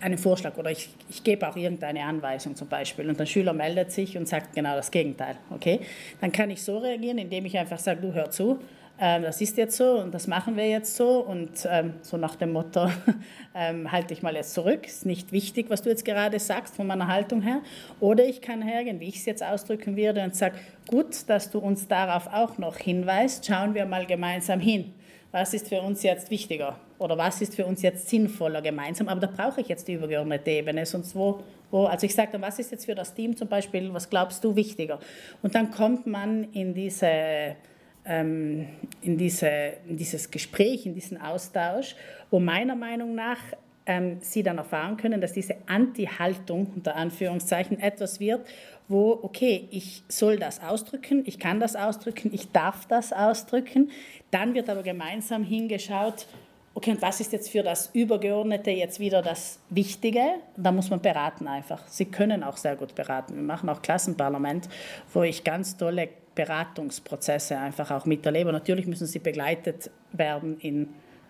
einen 0.00 0.18
Vorschlag 0.18 0.56
oder 0.56 0.70
ich, 0.70 0.88
ich 1.08 1.22
gebe 1.22 1.48
auch 1.48 1.56
irgendeine 1.56 2.02
Anweisung 2.02 2.56
zum 2.56 2.68
Beispiel 2.68 3.08
und 3.08 3.18
der 3.18 3.26
Schüler 3.26 3.52
meldet 3.52 3.92
sich 3.92 4.16
und 4.16 4.28
sagt 4.28 4.54
genau 4.54 4.74
das 4.74 4.90
Gegenteil, 4.90 5.36
okay? 5.50 5.80
Dann 6.20 6.32
kann 6.32 6.50
ich 6.50 6.62
so 6.62 6.78
reagieren, 6.78 7.18
indem 7.18 7.44
ich 7.44 7.58
einfach 7.58 7.78
sage, 7.78 8.00
du 8.00 8.12
hör 8.12 8.30
zu, 8.30 8.58
ähm, 9.02 9.22
das 9.22 9.40
ist 9.40 9.56
jetzt 9.56 9.78
so 9.78 9.98
und 9.98 10.12
das 10.12 10.26
machen 10.26 10.56
wir 10.56 10.68
jetzt 10.68 10.94
so 10.94 11.20
und 11.20 11.66
ähm, 11.70 11.94
so 12.02 12.18
nach 12.18 12.36
dem 12.36 12.52
Motto, 12.52 12.90
ähm, 13.54 13.90
halte 13.90 14.12
ich 14.12 14.22
mal 14.22 14.34
jetzt 14.34 14.52
zurück, 14.52 14.86
ist 14.86 15.06
nicht 15.06 15.32
wichtig, 15.32 15.70
was 15.70 15.80
du 15.80 15.88
jetzt 15.88 16.04
gerade 16.04 16.38
sagst 16.38 16.76
von 16.76 16.86
meiner 16.86 17.08
Haltung 17.08 17.40
her. 17.40 17.62
Oder 17.98 18.26
ich 18.26 18.42
kann 18.42 18.60
hergehen, 18.60 19.00
wie 19.00 19.08
ich 19.08 19.16
es 19.16 19.24
jetzt 19.24 19.42
ausdrücken 19.42 19.96
würde 19.96 20.22
und 20.22 20.36
sage, 20.36 20.58
gut, 20.86 21.28
dass 21.28 21.50
du 21.50 21.60
uns 21.60 21.88
darauf 21.88 22.26
auch 22.26 22.58
noch 22.58 22.76
hinweist, 22.76 23.46
schauen 23.46 23.74
wir 23.74 23.86
mal 23.86 24.04
gemeinsam 24.04 24.60
hin. 24.60 24.92
Was 25.32 25.54
ist 25.54 25.68
für 25.68 25.80
uns 25.80 26.02
jetzt 26.02 26.30
wichtiger 26.30 26.78
oder 26.98 27.16
was 27.16 27.40
ist 27.40 27.54
für 27.54 27.64
uns 27.64 27.82
jetzt 27.82 28.08
sinnvoller 28.08 28.62
gemeinsam? 28.62 29.08
Aber 29.08 29.20
da 29.20 29.28
brauche 29.28 29.60
ich 29.60 29.68
jetzt 29.68 29.86
die 29.86 29.94
übergeordnete 29.94 30.50
Ebene, 30.50 30.84
sonst 30.84 31.14
wo, 31.14 31.40
wo 31.70 31.84
also 31.84 32.04
ich 32.06 32.14
sage 32.14 32.32
dann, 32.32 32.42
was 32.42 32.58
ist 32.58 32.72
jetzt 32.72 32.86
für 32.86 32.94
das 32.94 33.14
Team 33.14 33.36
zum 33.36 33.48
Beispiel, 33.48 33.92
was 33.92 34.10
glaubst 34.10 34.42
du 34.42 34.56
wichtiger? 34.56 34.98
Und 35.42 35.54
dann 35.54 35.70
kommt 35.70 36.06
man 36.06 36.52
in 36.52 36.74
diese 36.74 37.56
ähm, 38.04 38.66
in, 39.02 39.18
diese, 39.18 39.48
in 39.86 39.96
dieses 39.96 40.30
Gespräch, 40.30 40.86
in 40.86 40.94
diesen 40.94 41.20
Austausch, 41.20 41.94
wo 42.30 42.40
meiner 42.40 42.74
Meinung 42.74 43.14
nach 43.14 43.38
ähm, 43.86 44.18
Sie 44.20 44.42
dann 44.42 44.58
erfahren 44.58 44.96
können, 44.96 45.20
dass 45.20 45.32
diese 45.32 45.56
Anti-Haltung 45.66 46.72
unter 46.76 46.96
Anführungszeichen 46.96 47.78
etwas 47.80 48.20
wird, 48.20 48.46
wo, 48.90 49.20
okay, 49.22 49.68
ich 49.70 50.02
soll 50.08 50.36
das 50.36 50.60
ausdrücken, 50.60 51.22
ich 51.24 51.38
kann 51.38 51.60
das 51.60 51.76
ausdrücken, 51.76 52.30
ich 52.34 52.50
darf 52.50 52.86
das 52.86 53.12
ausdrücken. 53.12 53.90
Dann 54.32 54.52
wird 54.54 54.68
aber 54.68 54.82
gemeinsam 54.82 55.44
hingeschaut, 55.44 56.26
okay, 56.74 56.90
und 56.90 57.00
was 57.00 57.20
ist 57.20 57.32
jetzt 57.32 57.50
für 57.50 57.62
das 57.62 57.90
Übergeordnete 57.92 58.72
jetzt 58.72 58.98
wieder 58.98 59.22
das 59.22 59.60
Wichtige? 59.70 60.22
Da 60.56 60.72
muss 60.72 60.90
man 60.90 61.00
beraten 61.00 61.46
einfach. 61.46 61.86
Sie 61.86 62.06
können 62.06 62.42
auch 62.42 62.56
sehr 62.56 62.74
gut 62.74 62.96
beraten. 62.96 63.36
Wir 63.36 63.42
machen 63.42 63.68
auch 63.68 63.80
Klassenparlament, 63.80 64.68
wo 65.14 65.22
ich 65.22 65.44
ganz 65.44 65.76
tolle 65.76 66.08
Beratungsprozesse 66.34 67.58
einfach 67.58 67.92
auch 67.92 68.06
miterlebe. 68.06 68.50
Natürlich 68.50 68.88
müssen 68.88 69.06
sie 69.06 69.20
begleitet 69.20 69.88
werden 70.12 70.58
in 70.58 70.88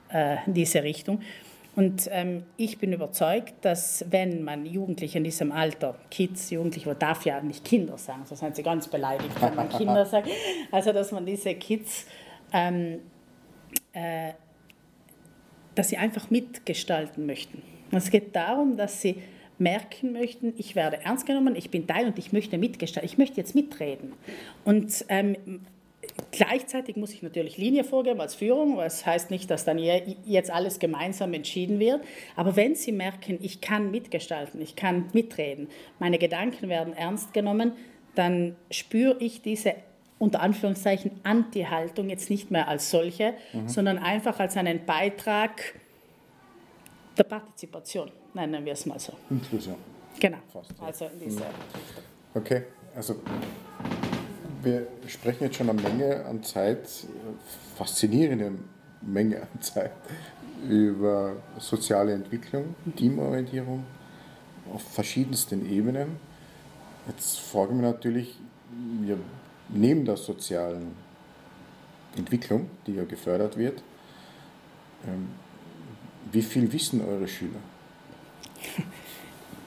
äh, 0.08 0.38
diese 0.46 0.82
Richtung. 0.82 1.20
Und 1.80 2.10
ähm, 2.12 2.42
ich 2.58 2.76
bin 2.76 2.92
überzeugt, 2.92 3.54
dass 3.62 4.04
wenn 4.10 4.42
man 4.42 4.66
Jugendliche 4.66 5.16
in 5.16 5.24
diesem 5.24 5.50
Alter, 5.50 5.94
Kids, 6.10 6.50
Jugendliche, 6.50 6.86
man 6.86 6.98
darf 6.98 7.24
ja 7.24 7.40
nicht 7.40 7.64
Kinder 7.64 7.96
sagen, 7.96 8.26
so 8.26 8.34
sind 8.34 8.54
sie 8.54 8.62
ganz 8.62 8.86
beleidigt, 8.86 9.30
wenn 9.40 9.54
man 9.54 9.70
Kinder 9.70 10.04
sagt, 10.04 10.28
also 10.70 10.92
dass 10.92 11.10
man 11.10 11.24
diese 11.24 11.54
Kids, 11.54 12.04
ähm, 12.52 12.98
äh, 13.94 14.32
dass 15.74 15.88
sie 15.88 15.96
einfach 15.96 16.28
mitgestalten 16.28 17.24
möchten. 17.24 17.62
Es 17.92 18.10
geht 18.10 18.36
darum, 18.36 18.76
dass 18.76 19.00
sie 19.00 19.22
merken 19.56 20.12
möchten, 20.12 20.52
ich 20.58 20.76
werde 20.76 21.00
ernst 21.02 21.24
genommen, 21.24 21.56
ich 21.56 21.70
bin 21.70 21.86
Teil 21.86 22.08
und 22.08 22.18
ich 22.18 22.30
möchte 22.30 22.58
mitgestalten, 22.58 23.10
ich 23.10 23.16
möchte 23.16 23.38
jetzt 23.38 23.54
mitreden. 23.54 24.12
Und 24.66 25.06
ähm, 25.08 25.64
Gleichzeitig 26.32 26.96
muss 26.96 27.12
ich 27.12 27.22
natürlich 27.22 27.58
Linie 27.58 27.84
vorgeben 27.84 28.20
als 28.20 28.34
Führung, 28.34 28.76
das 28.76 29.04
heißt 29.04 29.30
nicht, 29.30 29.50
dass 29.50 29.64
dann 29.64 29.78
jetzt 29.78 30.50
alles 30.50 30.78
gemeinsam 30.78 31.34
entschieden 31.34 31.78
wird. 31.78 32.02
Aber 32.36 32.56
wenn 32.56 32.74
Sie 32.74 32.92
merken, 32.92 33.38
ich 33.42 33.60
kann 33.60 33.90
mitgestalten, 33.90 34.60
ich 34.62 34.76
kann 34.76 35.10
mitreden, 35.12 35.68
meine 35.98 36.18
Gedanken 36.18 36.68
werden 36.68 36.94
ernst 36.94 37.34
genommen, 37.34 37.72
dann 38.14 38.56
spüre 38.70 39.16
ich 39.18 39.42
diese 39.42 39.74
unter 40.18 40.40
Anführungszeichen 40.40 41.12
Anti-Haltung 41.22 42.10
jetzt 42.10 42.30
nicht 42.30 42.50
mehr 42.50 42.68
als 42.68 42.90
solche, 42.90 43.34
mhm. 43.52 43.68
sondern 43.68 43.98
einfach 43.98 44.38
als 44.38 44.56
einen 44.56 44.84
Beitrag 44.84 45.74
der 47.16 47.24
Partizipation, 47.24 48.10
nennen 48.34 48.64
wir 48.64 48.74
es 48.74 48.86
mal 48.86 48.98
so. 48.98 49.14
Inklusion. 49.30 49.76
Genau. 50.18 50.38
Fast, 50.52 50.72
ja. 50.78 50.86
Also 50.86 51.06
in 51.06 51.20
dieser 51.20 51.46
Okay, 52.34 52.62
also 52.94 53.16
wir 54.62 54.86
sprechen 55.06 55.44
jetzt 55.44 55.56
schon 55.56 55.70
eine 55.70 55.80
Menge 55.80 56.24
an 56.26 56.42
Zeit, 56.42 56.88
faszinierende 57.76 58.52
Menge 59.02 59.42
an 59.42 59.60
Zeit 59.60 59.92
über 60.68 61.36
soziale 61.58 62.12
Entwicklung, 62.12 62.74
Teamorientierung 62.96 63.84
auf 64.72 64.82
verschiedensten 64.82 65.70
Ebenen. 65.70 66.16
Jetzt 67.08 67.40
frage 67.40 67.70
ich 67.70 67.76
mich 67.76 67.82
natürlich, 67.82 68.38
ja, 69.06 69.16
neben 69.68 70.04
der 70.04 70.16
sozialen 70.16 70.94
Entwicklung, 72.16 72.68
die 72.86 72.94
ja 72.94 73.04
gefördert 73.04 73.56
wird, 73.56 73.82
ähm, 75.06 75.28
wie 76.30 76.42
viel 76.42 76.70
wissen 76.72 77.00
eure 77.00 77.26
Schüler? 77.26 77.60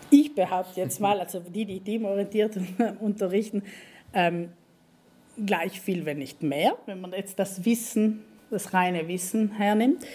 Ich 0.10 0.36
behaupte 0.36 0.80
jetzt 0.80 1.00
mal, 1.02 1.20
also 1.20 1.40
die, 1.40 1.66
die 1.66 1.80
teamorientiert 1.80 2.58
unterrichten, 3.00 3.64
ähm, 4.14 4.50
gleich 5.46 5.82
viel, 5.82 6.06
wenn 6.06 6.20
nicht 6.20 6.44
mehr, 6.44 6.76
wenn 6.86 7.02
man 7.02 7.12
jetzt 7.14 7.40
das 7.40 7.66
Wissen, 7.66 8.24
das 8.52 8.74
reine 8.74 9.08
Wissen 9.08 9.52
hernimmt. 9.52 10.06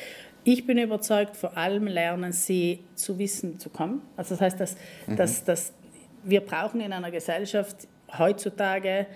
Ich 0.45 0.67
bin 0.67 0.79
überzeugt, 0.79 1.37
vor 1.37 1.57
allem 1.57 1.87
lernen 1.87 2.33
sie 2.33 2.81
zu 2.95 3.19
Wissen 3.19 3.59
zu 3.59 3.69
kommen. 3.69 4.03
Also 4.17 4.35
das 4.35 4.41
heißt, 4.41 4.61
dass, 4.61 4.77
mhm. 5.07 5.17
dass, 5.17 5.45
dass 5.45 5.73
wir 6.25 6.41
brauchen 6.41 6.81
in 6.81 6.93
einer 6.93 7.11
Gesellschaft 7.11 7.89
heutzutage 8.17 9.07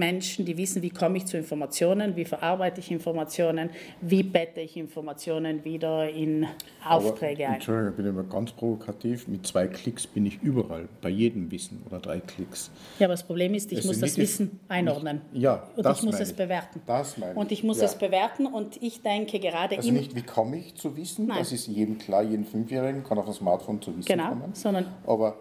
Menschen, 0.00 0.44
die 0.44 0.56
wissen, 0.56 0.82
wie 0.82 0.90
komme 0.90 1.18
ich 1.18 1.26
zu 1.26 1.36
Informationen, 1.36 2.16
wie 2.16 2.24
verarbeite 2.24 2.80
ich 2.80 2.90
Informationen, 2.90 3.70
wie 4.00 4.24
bette 4.24 4.60
ich 4.60 4.76
Informationen 4.76 5.64
wieder 5.64 6.10
in 6.10 6.46
Aufträge 6.84 7.44
aber, 7.44 7.50
ein. 7.50 7.54
Entschuldigung, 7.56 7.90
ich 7.90 7.96
bin 7.96 8.06
immer 8.06 8.24
ganz 8.24 8.50
provokativ. 8.50 9.28
Mit 9.28 9.46
zwei 9.46 9.68
Klicks 9.68 10.06
bin 10.06 10.26
ich 10.26 10.42
überall, 10.42 10.88
bei 11.02 11.10
jedem 11.10 11.50
Wissen 11.52 11.82
oder 11.86 12.00
drei 12.00 12.18
Klicks. 12.18 12.70
Ja, 12.98 13.06
aber 13.06 13.14
das 13.14 13.22
Problem 13.22 13.54
ist, 13.54 13.70
ich 13.70 13.78
also 13.78 13.88
muss 13.90 14.00
das 14.00 14.16
Wissen 14.16 14.58
einordnen. 14.68 15.20
Nicht, 15.32 15.42
ja, 15.42 15.68
und 15.76 15.84
das 15.84 15.98
ich 15.98 16.04
muss 16.06 16.18
es 16.18 16.32
bewerten. 16.32 16.80
Das 16.86 17.18
meine 17.18 17.32
ich. 17.32 17.38
Und 17.38 17.52
ich 17.52 17.62
muss 17.62 17.78
ja. 17.78 17.84
es 17.84 17.94
bewerten 17.94 18.46
und 18.46 18.82
ich 18.82 19.02
denke 19.02 19.38
gerade... 19.38 19.76
Also 19.76 19.92
nicht, 19.92 20.16
wie 20.16 20.22
komme 20.22 20.56
ich 20.56 20.74
zu 20.74 20.96
Wissen, 20.96 21.26
Nein. 21.26 21.38
das 21.38 21.52
ist 21.52 21.68
jedem 21.68 21.98
klar, 21.98 22.22
jeden 22.22 22.46
Fünfjährigen 22.46 23.04
kann 23.04 23.18
auf 23.18 23.26
dem 23.26 23.34
Smartphone 23.34 23.80
zu 23.80 23.96
Wissen 23.96 24.08
genau, 24.08 24.30
kommen. 24.30 24.40
Genau, 24.40 24.54
sondern... 24.54 24.86
Aber 25.06 25.36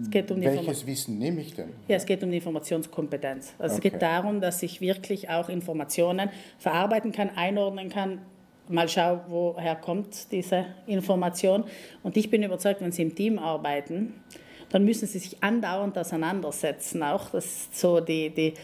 es 0.00 0.10
geht 0.10 0.30
um 0.30 0.40
Welches 0.40 0.86
Wissen 0.86 1.18
nehme 1.18 1.40
ich 1.40 1.54
denn? 1.54 1.70
Ja, 1.88 1.96
es 1.96 2.06
geht 2.06 2.22
um 2.22 2.30
die 2.30 2.38
Informationskompetenz. 2.38 3.54
Also 3.58 3.76
okay. 3.76 3.88
es 3.88 3.92
geht 3.92 4.02
darum, 4.02 4.40
dass 4.40 4.62
ich 4.62 4.80
wirklich 4.80 5.28
auch 5.28 5.48
Informationen 5.48 6.30
verarbeiten 6.58 7.12
kann, 7.12 7.30
einordnen 7.30 7.90
kann, 7.90 8.20
mal 8.68 8.88
schauen, 8.88 9.20
woher 9.28 9.76
kommt 9.76 10.32
diese 10.32 10.66
Information. 10.86 11.64
Und 12.02 12.16
ich 12.16 12.30
bin 12.30 12.42
überzeugt, 12.42 12.80
wenn 12.80 12.92
Sie 12.92 13.02
im 13.02 13.14
Team 13.14 13.38
arbeiten, 13.38 14.14
dann 14.70 14.84
müssen 14.84 15.06
Sie 15.06 15.18
sich 15.18 15.42
andauernd 15.42 15.98
auseinandersetzen. 15.98 17.02
Auch 17.02 17.30
das 17.30 17.44
ist 17.44 17.78
so 17.78 18.00
die, 18.00 18.30
die, 18.30 18.54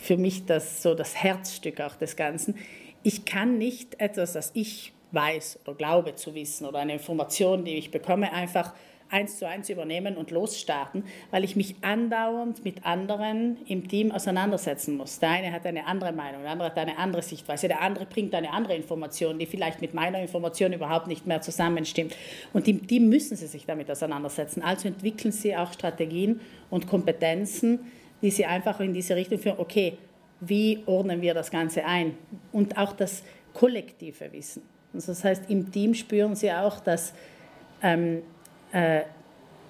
für 0.00 0.16
mich 0.16 0.44
das, 0.44 0.82
so 0.82 0.94
das 0.94 1.16
Herzstück 1.16 1.80
auch 1.80 1.96
des 1.96 2.16
Ganzen. 2.16 2.56
Ich 3.02 3.24
kann 3.24 3.56
nicht 3.56 4.00
etwas, 4.00 4.34
das 4.34 4.50
ich 4.54 4.92
weiß 5.12 5.60
oder 5.64 5.74
glaube 5.74 6.14
zu 6.14 6.34
wissen 6.34 6.66
oder 6.66 6.80
eine 6.80 6.92
Information, 6.92 7.64
die 7.64 7.76
ich 7.76 7.90
bekomme, 7.90 8.32
einfach 8.32 8.74
eins 9.10 9.38
zu 9.38 9.46
eins 9.48 9.68
übernehmen 9.70 10.16
und 10.16 10.30
losstarten, 10.30 11.04
weil 11.30 11.44
ich 11.44 11.56
mich 11.56 11.76
andauernd 11.82 12.64
mit 12.64 12.84
anderen 12.84 13.58
im 13.66 13.88
Team 13.88 14.12
auseinandersetzen 14.12 14.96
muss. 14.96 15.18
Der 15.18 15.30
eine 15.30 15.52
hat 15.52 15.66
eine 15.66 15.86
andere 15.86 16.12
Meinung, 16.12 16.42
der 16.42 16.52
andere 16.52 16.70
hat 16.70 16.78
eine 16.78 16.98
andere 16.98 17.22
Sichtweise, 17.22 17.68
der 17.68 17.80
andere 17.80 18.06
bringt 18.06 18.34
eine 18.34 18.52
andere 18.52 18.76
Information, 18.76 19.38
die 19.38 19.46
vielleicht 19.46 19.80
mit 19.80 19.94
meiner 19.94 20.20
Information 20.20 20.72
überhaupt 20.72 21.06
nicht 21.06 21.26
mehr 21.26 21.40
zusammenstimmt. 21.40 22.14
Und 22.52 22.68
im 22.68 22.86
Team 22.86 23.08
müssen 23.08 23.36
sie 23.36 23.46
sich 23.46 23.66
damit 23.66 23.90
auseinandersetzen. 23.90 24.62
Also 24.62 24.88
entwickeln 24.88 25.32
sie 25.32 25.56
auch 25.56 25.72
Strategien 25.72 26.40
und 26.70 26.86
Kompetenzen, 26.86 27.80
die 28.22 28.30
sie 28.30 28.46
einfach 28.46 28.80
in 28.80 28.92
diese 28.92 29.16
Richtung 29.16 29.38
führen, 29.38 29.58
okay, 29.58 29.96
wie 30.40 30.82
ordnen 30.86 31.20
wir 31.20 31.34
das 31.34 31.50
Ganze 31.50 31.84
ein? 31.84 32.16
Und 32.52 32.76
auch 32.78 32.92
das 32.92 33.22
kollektive 33.54 34.32
Wissen. 34.32 34.62
Also 34.94 35.12
das 35.12 35.24
heißt, 35.24 35.50
im 35.50 35.70
Team 35.70 35.94
spüren 35.94 36.34
sie 36.34 36.52
auch, 36.52 36.80
dass 36.80 37.12
ähm, 37.82 38.22
äh, 38.72 39.02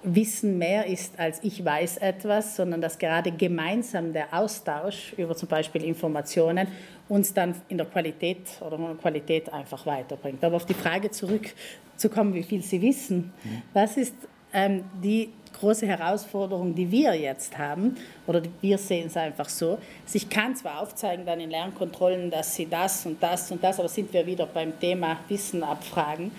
Wissen 0.03 0.57
mehr 0.57 0.85
ist 0.85 1.19
als 1.19 1.43
ich 1.43 1.63
weiß 1.63 1.97
etwas, 1.97 2.55
sondern 2.55 2.79
dass 2.79 2.97
gerade 2.97 3.31
gemeinsam 3.31 4.13
der 4.13 4.33
Austausch 4.33 5.13
über 5.17 5.35
zum 5.35 5.49
Beispiel 5.49 5.83
Informationen 5.83 6.67
uns 7.09 7.33
dann 7.33 7.55
in 7.67 7.77
der 7.77 7.87
Qualität 7.87 8.47
oder 8.61 8.77
in 8.77 8.85
der 8.85 8.95
Qualität 8.95 9.51
einfach 9.51 9.85
weiterbringt. 9.85 10.43
Aber 10.43 10.55
auf 10.55 10.65
die 10.65 10.73
Frage 10.73 11.11
zurückzukommen, 11.11 12.33
wie 12.33 12.43
viel 12.43 12.61
Sie 12.61 12.81
wissen, 12.81 13.33
mhm. 13.43 13.61
das 13.73 13.97
ist 13.97 14.15
ähm, 14.53 14.85
die 15.03 15.29
große 15.59 15.85
Herausforderung, 15.85 16.73
die 16.75 16.89
wir 16.89 17.13
jetzt 17.15 17.57
haben, 17.57 17.97
oder 18.27 18.41
wir 18.61 18.77
sehen 18.77 19.07
es 19.07 19.17
einfach 19.17 19.49
so. 19.49 19.79
Ich 20.13 20.29
kann 20.29 20.55
zwar 20.55 20.81
aufzeigen 20.81 21.25
dann 21.25 21.39
in 21.39 21.49
Lernkontrollen, 21.49 22.31
dass 22.31 22.55
Sie 22.55 22.67
das 22.67 23.05
und 23.05 23.21
das 23.21 23.51
und 23.51 23.63
das, 23.63 23.79
aber 23.79 23.89
sind 23.89 24.13
wir 24.13 24.25
wieder 24.25 24.45
beim 24.45 24.79
Thema 24.79 25.17
Wissen 25.27 25.63
abfragen. 25.63 26.31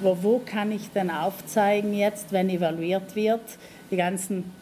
Aber 0.00 0.22
wo 0.22 0.38
kann 0.38 0.72
ich 0.72 0.90
denn 0.90 1.10
aufzeigen 1.10 1.94
jetzt, 1.94 2.32
wenn 2.32 2.50
evaluiert 2.50 3.16
wird, 3.16 3.40
die 3.90 3.96
ganzen 3.96 4.52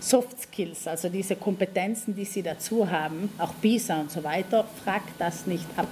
Soft 0.00 0.40
Skills, 0.40 0.86
also 0.86 1.08
diese 1.08 1.34
Kompetenzen, 1.34 2.14
die 2.14 2.24
sie 2.24 2.42
dazu 2.42 2.88
haben, 2.88 3.30
auch 3.38 3.52
PISA 3.60 4.00
und 4.00 4.10
so 4.10 4.22
weiter, 4.22 4.64
fragt 4.84 5.20
das 5.20 5.46
nicht 5.46 5.66
ab. 5.76 5.88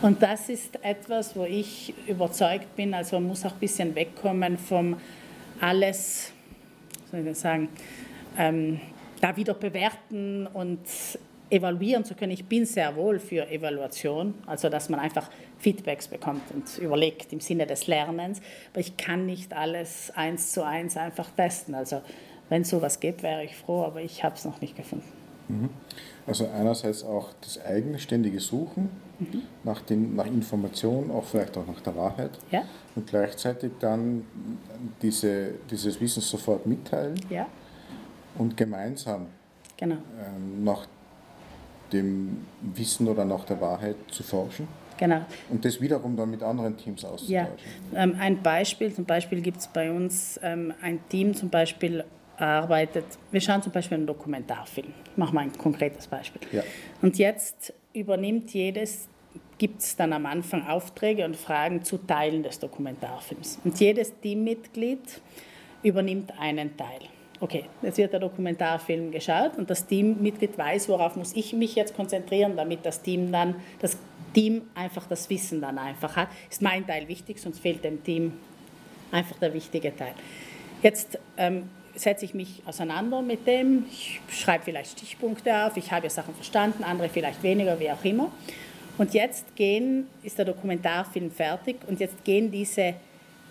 Und 0.00 0.22
das 0.22 0.48
ist 0.48 0.82
etwas, 0.82 1.36
wo 1.36 1.44
ich 1.44 1.94
überzeugt 2.06 2.74
bin, 2.74 2.94
also 2.94 3.16
man 3.16 3.28
muss 3.28 3.44
auch 3.44 3.52
ein 3.52 3.58
bisschen 3.58 3.94
wegkommen 3.94 4.56
vom 4.56 4.96
alles, 5.60 6.32
soll 7.10 7.26
ich 7.26 7.36
sagen, 7.36 7.68
ähm, 8.38 8.80
da 9.20 9.36
wieder 9.36 9.54
bewerten 9.54 10.46
und 10.46 10.80
evaluieren 11.50 12.04
zu 12.04 12.14
können. 12.14 12.32
Ich 12.32 12.44
bin 12.44 12.66
sehr 12.66 12.96
wohl 12.96 13.18
für 13.18 13.48
Evaluation, 13.48 14.34
also 14.46 14.68
dass 14.68 14.88
man 14.88 15.00
einfach 15.00 15.30
Feedbacks 15.64 16.08
bekommt 16.08 16.42
und 16.52 16.76
überlegt 16.76 17.32
im 17.32 17.40
Sinne 17.40 17.66
des 17.66 17.86
Lernens. 17.86 18.42
Aber 18.72 18.80
ich 18.80 18.98
kann 18.98 19.24
nicht 19.24 19.54
alles 19.54 20.12
eins 20.14 20.52
zu 20.52 20.62
eins 20.62 20.98
einfach 20.98 21.30
testen. 21.30 21.74
Also 21.74 22.02
wenn 22.50 22.62
es 22.62 22.68
sowas 22.68 23.00
gibt, 23.00 23.22
wäre 23.22 23.42
ich 23.44 23.56
froh, 23.56 23.82
aber 23.82 24.02
ich 24.02 24.22
habe 24.22 24.34
es 24.34 24.44
noch 24.44 24.60
nicht 24.60 24.76
gefunden. 24.76 25.10
Mhm. 25.48 25.70
Also 26.26 26.46
einerseits 26.54 27.02
auch 27.02 27.30
das 27.40 27.64
eigenständige 27.64 28.40
Suchen 28.40 28.90
mhm. 29.18 29.42
nach, 29.62 29.80
den, 29.80 30.14
nach 30.14 30.26
Informationen, 30.26 31.10
auch 31.10 31.24
vielleicht 31.24 31.56
auch 31.56 31.66
nach 31.66 31.80
der 31.80 31.96
Wahrheit. 31.96 32.32
Ja. 32.50 32.64
Und 32.94 33.06
gleichzeitig 33.06 33.72
dann 33.80 34.26
diese, 35.00 35.52
dieses 35.70 35.98
Wissen 35.98 36.20
sofort 36.20 36.66
mitteilen 36.66 37.18
ja. 37.30 37.46
und 38.36 38.54
gemeinsam 38.54 39.28
genau. 39.78 39.96
ähm, 39.96 40.62
nach 40.62 40.86
dem 41.90 42.44
Wissen 42.60 43.08
oder 43.08 43.24
nach 43.24 43.44
der 43.44 43.58
Wahrheit 43.62 43.96
zu 44.10 44.22
forschen. 44.22 44.68
Genau. 44.98 45.22
Und 45.50 45.64
das 45.64 45.80
wiederum 45.80 46.16
dann 46.16 46.30
mit 46.30 46.42
anderen 46.42 46.76
Teams 46.76 47.04
auszutauschen. 47.04 47.58
Ja. 47.92 48.02
Ähm, 48.02 48.16
ein 48.18 48.42
Beispiel, 48.42 48.92
zum 48.92 49.04
Beispiel 49.04 49.40
gibt 49.40 49.58
es 49.58 49.68
bei 49.68 49.90
uns 49.90 50.38
ähm, 50.42 50.72
ein 50.80 51.00
Team, 51.08 51.34
zum 51.34 51.50
Beispiel 51.50 52.04
arbeitet, 52.36 53.04
wir 53.30 53.40
schauen 53.40 53.62
zum 53.62 53.72
Beispiel 53.72 53.98
einen 53.98 54.06
Dokumentarfilm. 54.06 54.92
Ich 55.12 55.16
mache 55.16 55.34
mal 55.34 55.42
ein 55.42 55.56
konkretes 55.56 56.06
Beispiel. 56.06 56.40
Ja. 56.52 56.62
Und 57.00 57.18
jetzt 57.18 57.72
übernimmt 57.92 58.52
jedes, 58.52 59.08
gibt 59.58 59.82
es 59.82 59.94
dann 59.96 60.12
am 60.12 60.26
Anfang 60.26 60.66
Aufträge 60.66 61.24
und 61.24 61.36
Fragen 61.36 61.84
zu 61.84 61.98
Teilen 61.98 62.42
des 62.42 62.58
Dokumentarfilms. 62.58 63.60
Und 63.64 63.78
jedes 63.78 64.18
Teammitglied 64.20 65.20
übernimmt 65.82 66.32
einen 66.38 66.76
Teil 66.76 67.00
okay, 67.44 67.66
jetzt 67.82 67.98
wird 67.98 68.10
der 68.10 68.20
Dokumentarfilm 68.20 69.12
geschaut 69.12 69.58
und 69.58 69.68
das 69.68 69.86
Teammitglied 69.86 70.56
weiß, 70.56 70.88
worauf 70.88 71.14
muss 71.14 71.36
ich 71.36 71.52
mich 71.52 71.74
jetzt 71.74 71.94
konzentrieren, 71.94 72.56
damit 72.56 72.86
das 72.86 73.02
Team 73.02 73.30
dann, 73.30 73.56
das 73.80 73.98
Team 74.32 74.62
einfach 74.74 75.06
das 75.06 75.28
Wissen 75.28 75.60
dann 75.60 75.76
einfach 75.76 76.16
hat. 76.16 76.28
Ist 76.50 76.62
mein 76.62 76.86
Teil 76.86 77.06
wichtig, 77.06 77.38
sonst 77.38 77.58
fehlt 77.58 77.84
dem 77.84 78.02
Team 78.02 78.32
einfach 79.12 79.38
der 79.38 79.52
wichtige 79.52 79.94
Teil. 79.94 80.14
Jetzt 80.82 81.18
ähm, 81.36 81.68
setze 81.94 82.24
ich 82.24 82.32
mich 82.32 82.62
auseinander 82.64 83.20
mit 83.20 83.46
dem, 83.46 83.84
ich 83.90 84.22
schreibe 84.30 84.64
vielleicht 84.64 84.92
Stichpunkte 84.92 85.66
auf, 85.66 85.76
ich 85.76 85.92
habe 85.92 86.06
ja 86.06 86.10
Sachen 86.10 86.34
verstanden, 86.34 86.82
andere 86.82 87.10
vielleicht 87.10 87.42
weniger, 87.42 87.78
wie 87.78 87.90
auch 87.90 88.04
immer. 88.04 88.32
Und 88.96 89.12
jetzt 89.12 89.54
gehen, 89.54 90.06
ist 90.22 90.38
der 90.38 90.46
Dokumentarfilm 90.46 91.30
fertig 91.30 91.76
und 91.86 92.00
jetzt 92.00 92.24
gehen 92.24 92.50
diese 92.50 92.94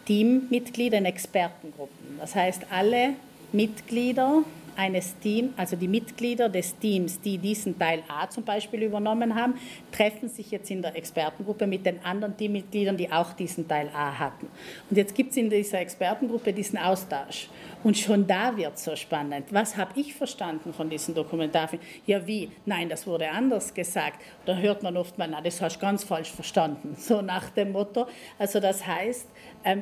Teammitglieder 0.07 0.97
in 0.97 1.05
Expertengruppen. 1.05 2.17
Das 2.19 2.33
heißt, 2.33 2.63
alle 2.71 3.13
Mitglieder 3.53 4.43
eines 4.75 5.17
Teams, 5.19 5.51
also 5.57 5.75
die 5.75 5.87
Mitglieder 5.87 6.49
des 6.49 6.77
Teams, 6.77 7.19
die 7.21 7.37
diesen 7.37 7.77
Teil 7.77 8.03
A 8.07 8.29
zum 8.29 8.43
Beispiel 8.43 8.83
übernommen 8.83 9.35
haben, 9.35 9.55
treffen 9.91 10.29
sich 10.29 10.51
jetzt 10.51 10.69
in 10.71 10.81
der 10.81 10.95
Expertengruppe 10.95 11.67
mit 11.67 11.85
den 11.85 12.03
anderen 12.03 12.35
Teammitgliedern, 12.35 12.97
die 12.97 13.11
auch 13.11 13.33
diesen 13.33 13.67
Teil 13.67 13.89
A 13.93 14.17
hatten. 14.17 14.47
Und 14.89 14.97
jetzt 14.97 15.15
gibt 15.15 15.31
es 15.31 15.37
in 15.37 15.49
dieser 15.49 15.79
Expertengruppe 15.79 16.53
diesen 16.53 16.77
Austausch. 16.77 17.49
Und 17.83 17.97
schon 17.97 18.25
da 18.25 18.55
wird 18.55 18.75
es 18.75 18.85
so 18.85 18.95
spannend. 18.95 19.47
Was 19.51 19.75
habe 19.75 19.99
ich 19.99 20.13
verstanden 20.13 20.73
von 20.73 20.89
diesen 20.89 21.13
Dokumentarfilmen? 21.13 21.85
Ja, 22.05 22.25
wie? 22.25 22.49
Nein, 22.65 22.87
das 22.87 23.05
wurde 23.05 23.29
anders 23.29 23.73
gesagt. 23.73 24.21
Da 24.45 24.55
hört 24.55 24.83
man 24.83 24.95
oft 24.95 25.17
mal, 25.17 25.27
na, 25.27 25.41
das 25.41 25.61
hast 25.61 25.75
du 25.75 25.81
ganz 25.81 26.03
falsch 26.03 26.31
verstanden. 26.31 26.95
So 26.97 27.21
nach 27.21 27.49
dem 27.49 27.73
Motto. 27.73 28.07
Also 28.39 28.59
das 28.61 28.87
heißt, 28.87 29.27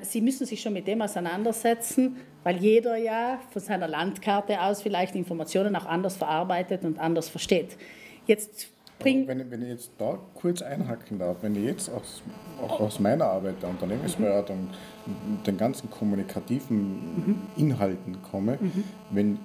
Sie 0.03 0.21
müssen 0.21 0.45
sich 0.45 0.61
schon 0.61 0.73
mit 0.73 0.87
dem 0.87 1.01
auseinandersetzen, 1.01 2.17
weil 2.43 2.57
jeder 2.57 2.97
ja 2.97 3.39
von 3.51 3.61
seiner 3.61 3.87
Landkarte 3.87 4.61
aus 4.61 4.81
vielleicht 4.81 5.15
Informationen 5.15 5.75
auch 5.75 5.85
anders 5.85 6.17
verarbeitet 6.17 6.83
und 6.85 6.99
anders 6.99 7.29
versteht. 7.29 7.77
Jetzt 8.27 8.71
bringt. 9.01 9.27
Wenn, 9.27 9.49
wenn 9.49 9.61
ich 9.61 9.69
jetzt 9.69 9.91
da 9.97 10.19
kurz 10.35 10.61
einhacken 10.61 11.19
darf, 11.19 11.37
wenn 11.41 11.55
ich 11.55 11.63
jetzt 11.63 11.89
aus, 11.89 12.21
auch 12.61 12.79
aus 12.79 12.99
meiner 12.99 13.25
Arbeit 13.25 13.61
der 13.61 13.69
Unternehmensberatung 13.69 14.69
mhm. 15.05 15.43
den 15.43 15.57
ganzen 15.57 15.89
kommunikativen 15.89 16.77
mhm. 16.77 17.41
Inhalten 17.57 18.21
komme, 18.21 18.57
mhm. 18.59 18.83
wenn 19.09 19.39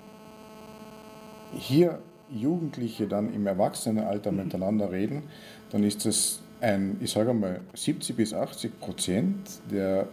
hier 1.52 2.00
Jugendliche 2.30 3.06
dann 3.06 3.32
im 3.32 3.46
Erwachsenenalter 3.46 4.32
mhm. 4.32 4.38
miteinander 4.38 4.90
reden, 4.90 5.24
dann 5.70 5.82
ist 5.82 6.04
das 6.04 6.42
ein, 6.60 6.96
ich 7.00 7.10
sage 7.10 7.34
mal, 7.34 7.60
70 7.74 8.16
bis 8.16 8.34
80 8.34 8.80
Prozent 8.80 9.60
der 9.70 10.08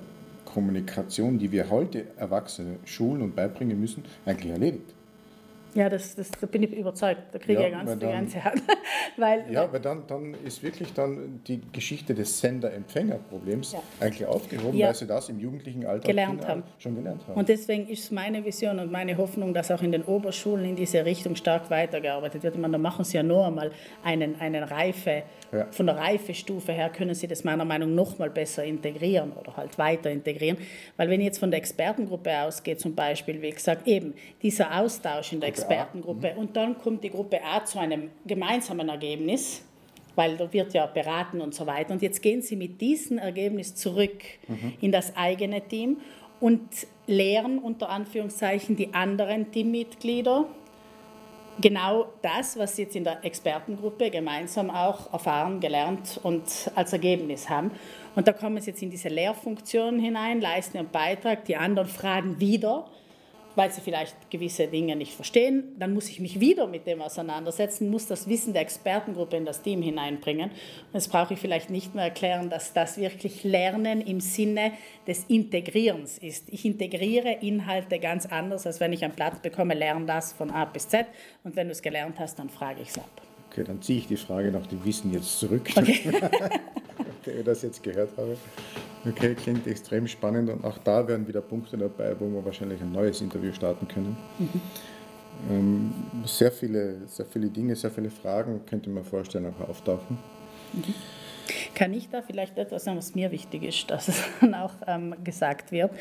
Kommunikation, 0.53 1.39
die 1.39 1.51
wir 1.51 1.71
heute 1.71 2.05
Erwachsene 2.17 2.77
schulen 2.85 3.23
und 3.23 3.35
beibringen 3.35 3.79
müssen, 3.79 4.03
eigentlich 4.25 4.51
erledigt. 4.51 4.93
Ja, 5.75 5.89
das, 5.89 6.15
das, 6.15 6.29
da 6.31 6.45
bin 6.45 6.63
ich 6.63 6.71
überzeugt. 6.71 7.21
Da 7.31 7.39
kriege 7.39 7.61
ja, 7.61 7.67
ich 7.67 7.73
ganz 7.73 7.99
die 7.99 8.05
ganze 8.05 8.43
Hand. 8.43 8.61
weil, 9.17 9.51
ja, 9.51 9.71
weil 9.71 9.79
dann, 9.79 10.05
dann 10.07 10.35
ist 10.45 10.61
wirklich 10.61 10.93
dann 10.93 11.41
die 11.47 11.61
Geschichte 11.71 12.13
des 12.13 12.39
Sender-Empfänger-Problems 12.39 13.73
ja. 13.73 13.81
eigentlich 13.99 14.27
aufgehoben, 14.27 14.77
ja. 14.77 14.87
weil 14.87 14.95
sie 14.95 15.07
das 15.07 15.29
im 15.29 15.39
jugendlichen 15.39 15.85
Alter 15.85 16.07
gelernt 16.07 16.47
haben. 16.47 16.63
schon 16.77 16.95
gelernt 16.95 17.27
haben. 17.27 17.37
Und 17.37 17.49
deswegen 17.49 17.87
ist 17.87 18.11
meine 18.11 18.45
Vision 18.45 18.79
und 18.79 18.91
meine 18.91 19.17
Hoffnung, 19.17 19.53
dass 19.53 19.71
auch 19.71 19.81
in 19.81 19.91
den 19.91 20.03
Oberschulen 20.03 20.65
in 20.65 20.75
diese 20.75 21.03
Richtung 21.03 21.35
stark 21.35 21.69
weitergearbeitet 21.71 22.43
wird. 22.43 22.55
Ich 22.55 22.61
meine, 22.61 22.73
da 22.73 22.77
machen 22.77 23.03
sie 23.03 23.17
ja 23.17 23.23
nur 23.23 23.47
einmal 23.47 23.71
einen, 24.03 24.39
einen 24.39 24.63
Reife, 24.63 25.23
ja. 25.51 25.67
von 25.71 25.87
der 25.87 25.97
Reifestufe 25.97 26.71
her 26.71 26.89
können 26.89 27.15
sie 27.15 27.27
das 27.27 27.43
meiner 27.43 27.65
Meinung 27.65 27.95
nach 27.95 28.03
noch 28.03 28.19
mal 28.19 28.29
besser 28.29 28.63
integrieren 28.63 29.31
oder 29.31 29.55
halt 29.55 29.77
weiter 29.77 30.11
integrieren. 30.11 30.57
Weil 30.97 31.09
wenn 31.09 31.21
ich 31.21 31.27
jetzt 31.27 31.39
von 31.39 31.51
der 31.51 31.59
Expertengruppe 31.59 32.37
ausgehe, 32.41 32.77
zum 32.77 32.95
Beispiel, 32.95 33.41
wie 33.41 33.51
gesagt, 33.51 33.87
eben 33.87 34.13
dieser 34.41 34.77
Austausch 34.79 35.33
in 35.33 35.39
der 35.39 35.51
Gruppe 35.51 35.62
Expertengruppe. 35.63 36.33
Mhm. 36.33 36.39
und 36.39 36.55
dann 36.55 36.77
kommt 36.77 37.03
die 37.03 37.09
Gruppe 37.09 37.39
A 37.43 37.63
zu 37.65 37.79
einem 37.79 38.09
gemeinsamen 38.25 38.89
Ergebnis, 38.89 39.63
weil 40.15 40.37
da 40.37 40.51
wird 40.51 40.73
ja 40.73 40.85
beraten 40.85 41.41
und 41.41 41.55
so 41.55 41.65
weiter. 41.65 41.93
Und 41.93 42.01
jetzt 42.01 42.21
gehen 42.21 42.41
sie 42.41 42.55
mit 42.55 42.79
diesem 42.81 43.17
Ergebnis 43.17 43.75
zurück 43.75 44.23
mhm. 44.47 44.73
in 44.79 44.91
das 44.91 45.15
eigene 45.15 45.61
Team 45.61 45.97
und 46.39 46.61
lehren 47.07 47.57
unter 47.59 47.89
Anführungszeichen 47.89 48.75
die 48.75 48.93
anderen 48.93 49.51
Teammitglieder 49.51 50.45
genau 51.59 52.07
das, 52.21 52.57
was 52.57 52.75
sie 52.75 52.83
jetzt 52.83 52.95
in 52.95 53.03
der 53.03 53.23
Expertengruppe 53.23 54.09
gemeinsam 54.09 54.69
auch 54.69 55.11
erfahren, 55.13 55.59
gelernt 55.59 56.19
und 56.23 56.43
als 56.75 56.93
Ergebnis 56.93 57.49
haben. 57.49 57.71
Und 58.15 58.27
da 58.27 58.33
kommen 58.33 58.61
sie 58.61 58.71
jetzt 58.71 58.81
in 58.81 58.89
diese 58.89 59.09
Lehrfunktion 59.09 59.99
hinein, 59.99 60.41
leisten 60.41 60.77
ihren 60.77 60.89
Beitrag, 60.89 61.45
die 61.45 61.55
anderen 61.55 61.87
fragen 61.87 62.39
wieder 62.39 62.85
weil 63.55 63.71
sie 63.71 63.81
vielleicht 63.81 64.29
gewisse 64.29 64.67
Dinge 64.67 64.95
nicht 64.95 65.13
verstehen. 65.13 65.75
Dann 65.77 65.93
muss 65.93 66.09
ich 66.09 66.19
mich 66.19 66.39
wieder 66.39 66.67
mit 66.67 66.87
dem 66.87 67.01
auseinandersetzen, 67.01 67.89
muss 67.89 68.07
das 68.07 68.27
Wissen 68.27 68.53
der 68.53 68.61
Expertengruppe 68.61 69.37
in 69.37 69.45
das 69.45 69.61
Team 69.61 69.81
hineinbringen. 69.81 70.49
Und 70.49 70.93
jetzt 70.93 71.11
brauche 71.11 71.33
ich 71.33 71.39
vielleicht 71.39 71.69
nicht 71.69 71.95
mehr 71.95 72.05
erklären, 72.05 72.49
dass 72.49 72.73
das 72.73 72.97
wirklich 72.97 73.43
Lernen 73.43 74.01
im 74.01 74.19
Sinne 74.19 74.73
des 75.07 75.25
Integrierens 75.25 76.17
ist. 76.17 76.49
Ich 76.49 76.65
integriere 76.65 77.37
Inhalte 77.41 77.99
ganz 77.99 78.25
anders, 78.25 78.65
als 78.65 78.79
wenn 78.79 78.93
ich 78.93 79.03
einen 79.03 79.15
Platz 79.15 79.39
bekomme, 79.39 79.73
lerne 79.73 80.05
das 80.05 80.33
von 80.33 80.51
A 80.51 80.65
bis 80.65 80.87
Z 80.87 81.05
und 81.43 81.55
wenn 81.55 81.67
du 81.67 81.71
es 81.71 81.81
gelernt 81.81 82.19
hast, 82.19 82.39
dann 82.39 82.49
frage 82.49 82.81
ich 82.81 82.89
es 82.89 82.97
ab. 82.97 83.21
Okay, 83.51 83.63
dann 83.63 83.81
ziehe 83.81 83.99
ich 83.99 84.07
die 84.07 84.17
Frage 84.17 84.51
nach 84.51 84.65
dem 84.65 84.83
Wissen 84.83 85.13
jetzt 85.13 85.39
zurück, 85.39 85.69
okay. 85.75 85.99
nachdem 86.97 87.39
ich 87.39 87.45
das 87.45 87.61
jetzt 87.61 87.83
gehört 87.83 88.17
habe. 88.17 88.35
Okay, 89.05 89.35
klingt 89.35 89.67
extrem 89.67 90.07
spannend 90.07 90.49
und 90.49 90.63
auch 90.63 90.77
da 90.77 91.07
werden 91.07 91.27
wieder 91.27 91.41
Punkte 91.41 91.77
dabei, 91.77 92.15
wo 92.19 92.27
wir 92.27 92.45
wahrscheinlich 92.45 92.81
ein 92.81 92.91
neues 92.91 93.21
Interview 93.21 93.51
starten 93.51 93.87
können. 93.87 94.15
Mhm. 94.39 94.61
Ähm, 95.49 95.93
sehr, 96.25 96.51
viele, 96.51 97.07
sehr 97.07 97.25
viele 97.25 97.49
Dinge, 97.49 97.75
sehr 97.75 97.91
viele 97.91 98.09
Fragen 98.09 98.61
könnte 98.65 98.89
man 98.89 99.03
vorstellen, 99.03 99.47
auch 99.47 99.69
auftauchen. 99.69 100.17
Mhm. 100.73 100.93
Kann 101.75 101.93
ich 101.93 102.09
da 102.09 102.21
vielleicht 102.21 102.57
etwas 102.57 102.85
sagen, 102.85 102.97
was 102.97 103.13
mir 103.15 103.31
wichtig 103.31 103.63
ist, 103.63 103.91
dass 103.91 104.07
es 104.07 104.23
dann 104.41 104.53
auch 104.53 104.73
ähm, 104.87 105.15
gesagt 105.23 105.71
wird? 105.71 105.91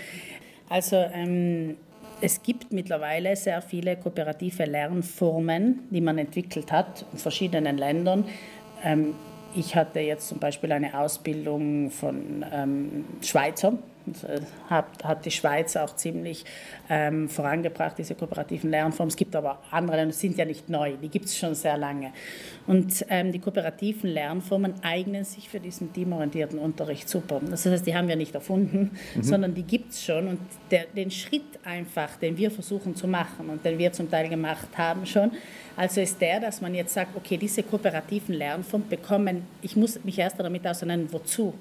Also 0.68 0.96
ähm, 0.96 1.76
es 2.20 2.40
gibt 2.42 2.72
mittlerweile 2.72 3.34
sehr 3.34 3.60
viele 3.62 3.96
kooperative 3.96 4.64
Lernformen, 4.64 5.80
die 5.90 6.00
man 6.00 6.18
entwickelt 6.18 6.70
hat 6.70 7.04
in 7.12 7.18
verschiedenen 7.18 7.78
Ländern. 7.78 8.24
Ähm, 8.84 9.14
ich 9.54 9.76
hatte 9.76 10.00
jetzt 10.00 10.28
zum 10.28 10.38
Beispiel 10.38 10.72
eine 10.72 10.98
Ausbildung 10.98 11.90
von 11.90 12.44
ähm, 12.52 13.04
Schweizer 13.22 13.74
äh, 14.06 14.40
hat, 14.68 15.04
hat 15.04 15.24
die 15.24 15.30
Schweiz 15.30 15.76
auch 15.76 15.94
ziemlich 15.94 16.44
ähm, 16.88 17.28
vorangebracht, 17.28 17.98
diese 17.98 18.14
kooperativen 18.14 18.70
Lernformen. 18.70 19.10
Es 19.10 19.16
gibt 19.16 19.36
aber 19.36 19.60
andere, 19.70 20.06
die 20.06 20.12
sind 20.12 20.36
ja 20.36 20.44
nicht 20.44 20.68
neu, 20.68 20.94
die 20.96 21.08
gibt 21.08 21.26
es 21.26 21.36
schon 21.36 21.54
sehr 21.54 21.76
lange. 21.76 22.12
Und 22.66 23.04
ähm, 23.08 23.32
die 23.32 23.38
kooperativen 23.38 24.10
Lernformen 24.10 24.74
eignen 24.82 25.24
sich 25.24 25.48
für 25.48 25.60
diesen 25.60 25.92
teamorientierten 25.92 26.58
Unterricht 26.58 27.08
super. 27.08 27.40
Das 27.48 27.66
heißt, 27.66 27.86
die 27.86 27.94
haben 27.94 28.08
wir 28.08 28.16
nicht 28.16 28.34
erfunden, 28.34 28.92
mhm. 29.14 29.22
sondern 29.22 29.54
die 29.54 29.64
gibt 29.64 29.92
es 29.92 30.04
schon. 30.04 30.26
Und 30.26 30.40
der, 30.70 30.86
den 30.86 31.10
Schritt 31.10 31.42
einfach, 31.64 32.16
den 32.16 32.36
wir 32.36 32.50
versuchen 32.50 32.96
zu 32.96 33.06
machen 33.06 33.50
und 33.50 33.64
den 33.64 33.78
wir 33.78 33.92
zum 33.92 34.10
Teil 34.10 34.28
gemacht 34.28 34.68
haben 34.76 35.06
schon, 35.06 35.32
also 35.76 36.00
ist 36.00 36.20
der, 36.20 36.40
dass 36.40 36.60
man 36.60 36.74
jetzt 36.74 36.94
sagt, 36.94 37.16
okay, 37.16 37.36
diese 37.36 37.62
kooperativen 37.62 38.34
Lernformen 38.34 38.88
bekommen, 38.88 39.46
ich 39.62 39.76
muss 39.76 40.02
mich 40.04 40.18
erst 40.18 40.38
damit 40.38 40.66
auseinandersetzen, 40.66 41.14
wozu 41.14 41.54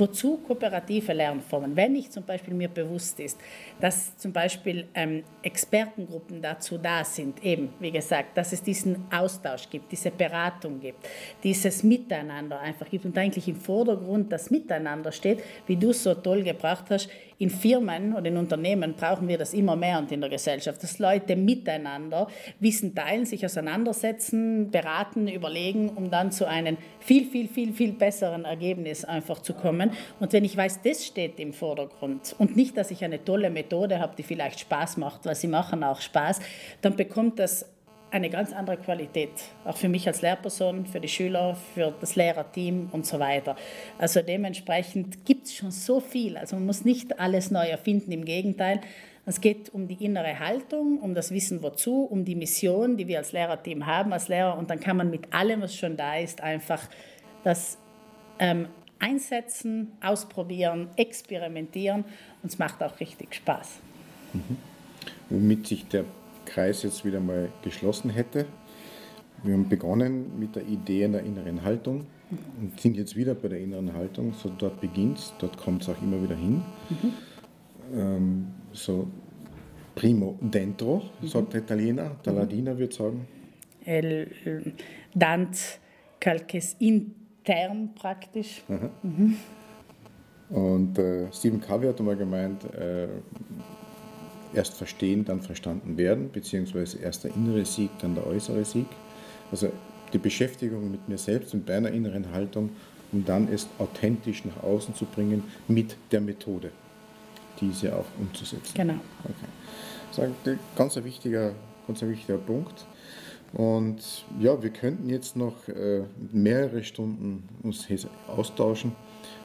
Wozu 0.00 0.38
kooperative 0.38 1.12
Lernformen? 1.12 1.76
Wenn 1.76 1.94
ich 1.94 2.10
zum 2.10 2.24
Beispiel 2.24 2.54
mir 2.54 2.68
bewusst 2.68 3.20
ist, 3.20 3.38
dass 3.80 4.16
zum 4.16 4.32
Beispiel 4.32 4.86
ähm, 4.94 5.22
Expertengruppen 5.42 6.40
dazu 6.40 6.78
da 6.78 7.04
sind, 7.04 7.44
eben 7.44 7.68
wie 7.78 7.90
gesagt, 7.90 8.36
dass 8.36 8.52
es 8.52 8.62
diesen 8.62 9.04
Austausch 9.12 9.68
gibt, 9.68 9.92
diese 9.92 10.10
Beratung 10.10 10.80
gibt, 10.80 11.06
dieses 11.44 11.82
Miteinander 11.82 12.58
einfach 12.60 12.88
gibt 12.88 13.04
und 13.04 13.16
eigentlich 13.18 13.46
im 13.46 13.56
Vordergrund 13.56 14.32
das 14.32 14.50
Miteinander 14.50 15.12
steht, 15.12 15.42
wie 15.66 15.76
du 15.76 15.92
so 15.92 16.14
toll 16.14 16.42
gebracht 16.42 16.86
hast, 16.88 17.10
in 17.40 17.48
Firmen 17.48 18.12
oder 18.12 18.26
in 18.26 18.36
Unternehmen 18.36 18.92
brauchen 18.92 19.26
wir 19.26 19.38
das 19.38 19.54
immer 19.54 19.74
mehr 19.74 19.98
und 19.98 20.12
in 20.12 20.20
der 20.20 20.28
Gesellschaft, 20.28 20.82
dass 20.82 20.98
Leute 20.98 21.36
miteinander 21.36 22.28
Wissen 22.58 22.94
teilen, 22.94 23.24
sich 23.24 23.46
auseinandersetzen, 23.46 24.70
beraten, 24.70 25.26
überlegen, 25.26 25.88
um 25.88 26.10
dann 26.10 26.32
zu 26.32 26.46
einem 26.46 26.76
viel, 27.00 27.24
viel, 27.24 27.48
viel, 27.48 27.72
viel 27.72 27.92
besseren 27.92 28.44
Ergebnis 28.44 29.06
einfach 29.06 29.40
zu 29.40 29.54
kommen. 29.54 29.89
Und 30.18 30.32
wenn 30.32 30.44
ich 30.44 30.56
weiß, 30.56 30.82
das 30.82 31.06
steht 31.06 31.38
im 31.38 31.52
Vordergrund 31.52 32.34
und 32.38 32.56
nicht, 32.56 32.76
dass 32.76 32.90
ich 32.90 33.04
eine 33.04 33.24
tolle 33.24 33.50
Methode 33.50 33.98
habe, 33.98 34.14
die 34.16 34.22
vielleicht 34.22 34.60
Spaß 34.60 34.96
macht, 34.96 35.24
weil 35.26 35.34
sie 35.34 35.48
machen 35.48 35.84
auch 35.84 36.00
Spaß, 36.00 36.40
dann 36.82 36.96
bekommt 36.96 37.38
das 37.38 37.66
eine 38.10 38.28
ganz 38.28 38.52
andere 38.52 38.76
Qualität, 38.76 39.30
auch 39.64 39.76
für 39.76 39.88
mich 39.88 40.06
als 40.06 40.22
Lehrperson, 40.22 40.86
für 40.86 41.00
die 41.00 41.08
Schüler, 41.08 41.56
für 41.74 41.94
das 42.00 42.16
Lehrerteam 42.16 42.88
und 42.92 43.06
so 43.06 43.18
weiter. 43.18 43.56
Also 43.98 44.20
dementsprechend 44.22 45.24
gibt 45.24 45.46
es 45.46 45.54
schon 45.54 45.70
so 45.70 46.00
viel. 46.00 46.36
Also 46.36 46.56
man 46.56 46.66
muss 46.66 46.84
nicht 46.84 47.20
alles 47.20 47.50
neu 47.50 47.66
erfinden, 47.66 48.12
im 48.12 48.24
Gegenteil. 48.24 48.80
Es 49.26 49.40
geht 49.40 49.72
um 49.72 49.86
die 49.86 50.02
innere 50.04 50.40
Haltung, 50.40 50.98
um 50.98 51.14
das 51.14 51.30
Wissen 51.30 51.62
wozu, 51.62 52.02
um 52.02 52.24
die 52.24 52.34
Mission, 52.34 52.96
die 52.96 53.06
wir 53.06 53.18
als 53.18 53.32
Lehrerteam 53.32 53.86
haben, 53.86 54.12
als 54.12 54.28
Lehrer. 54.28 54.58
Und 54.58 54.70
dann 54.70 54.80
kann 54.80 54.96
man 54.96 55.10
mit 55.10 55.32
allem, 55.32 55.60
was 55.60 55.76
schon 55.76 55.96
da 55.96 56.16
ist, 56.16 56.40
einfach 56.40 56.82
das 57.44 57.78
ähm, 58.38 58.68
einsetzen, 59.00 59.92
ausprobieren, 60.00 60.88
experimentieren. 60.96 62.04
Und 62.42 62.52
es 62.52 62.58
macht 62.58 62.82
auch 62.82 63.00
richtig 63.00 63.34
Spaß. 63.34 63.80
Mhm. 64.32 64.56
Womit 65.28 65.66
sich 65.66 65.86
der 65.88 66.04
Kreis 66.44 66.82
jetzt 66.82 67.04
wieder 67.04 67.20
mal 67.20 67.50
geschlossen 67.62 68.10
hätte. 68.10 68.46
Wir 69.42 69.54
haben 69.54 69.68
begonnen 69.68 70.38
mit 70.38 70.54
der 70.56 70.66
Idee 70.66 71.04
einer 71.06 71.20
inneren 71.20 71.62
Haltung 71.62 72.06
und 72.60 72.78
sind 72.78 72.96
jetzt 72.96 73.16
wieder 73.16 73.34
bei 73.34 73.48
der 73.48 73.60
inneren 73.60 73.92
Haltung. 73.94 74.34
So 74.34 74.50
dort 74.56 74.80
beginnt 74.80 75.18
es, 75.18 75.32
dort 75.38 75.56
kommt 75.56 75.82
es 75.82 75.88
auch 75.88 76.02
immer 76.02 76.22
wieder 76.22 76.36
hin. 76.36 76.62
Mhm. 76.90 77.12
Ähm, 77.98 78.46
so 78.72 79.08
primo 79.94 80.38
dentro, 80.40 81.02
mhm. 81.20 81.26
sagt 81.26 81.54
der 81.54 81.62
Italiener, 81.62 82.16
der 82.24 82.32
Ladiner 82.34 82.78
würde 82.78 82.94
sagen. 82.94 83.26
El 83.84 84.30
dant 85.14 85.80
calques 86.20 86.76
intern 87.44 87.90
praktisch. 87.94 88.62
Mhm. 88.68 89.36
Und 90.50 90.98
äh, 90.98 91.32
Stephen 91.32 91.60
Covey 91.60 91.86
hat 91.86 91.98
einmal 92.00 92.16
gemeint, 92.16 92.64
äh, 92.74 93.08
erst 94.52 94.74
verstehen, 94.74 95.24
dann 95.24 95.40
verstanden 95.40 95.96
werden, 95.96 96.30
beziehungsweise 96.30 96.98
erst 96.98 97.24
der 97.24 97.34
innere 97.34 97.64
Sieg, 97.64 97.90
dann 98.00 98.14
der 98.14 98.26
äußere 98.26 98.64
Sieg. 98.64 98.86
Also 99.52 99.70
die 100.12 100.18
Beschäftigung 100.18 100.90
mit 100.90 101.08
mir 101.08 101.18
selbst 101.18 101.54
und 101.54 101.68
meiner 101.68 101.90
inneren 101.90 102.32
Haltung, 102.32 102.70
um 103.12 103.24
dann 103.24 103.48
es 103.52 103.68
authentisch 103.78 104.44
nach 104.44 104.62
außen 104.62 104.94
zu 104.94 105.04
bringen 105.04 105.44
mit 105.68 105.96
der 106.10 106.20
Methode, 106.20 106.72
diese 107.60 107.94
auch 107.94 108.06
umzusetzen. 108.18 108.72
Genau. 108.74 108.94
Okay. 109.24 109.34
Das 110.08 110.18
ist 110.18 110.48
ein 110.48 110.58
ganz 110.76 110.96
ein 110.96 111.04
wichtiger, 111.04 111.52
ganz 111.86 112.02
ein 112.02 112.10
wichtiger 112.10 112.38
Punkt. 112.38 112.84
Und 113.52 114.24
ja, 114.38 114.62
wir 114.62 114.70
könnten 114.70 115.08
jetzt 115.08 115.36
noch 115.36 115.68
äh, 115.68 116.02
mehrere 116.32 116.84
Stunden 116.84 117.48
uns 117.62 117.86
austauschen. 118.28 118.92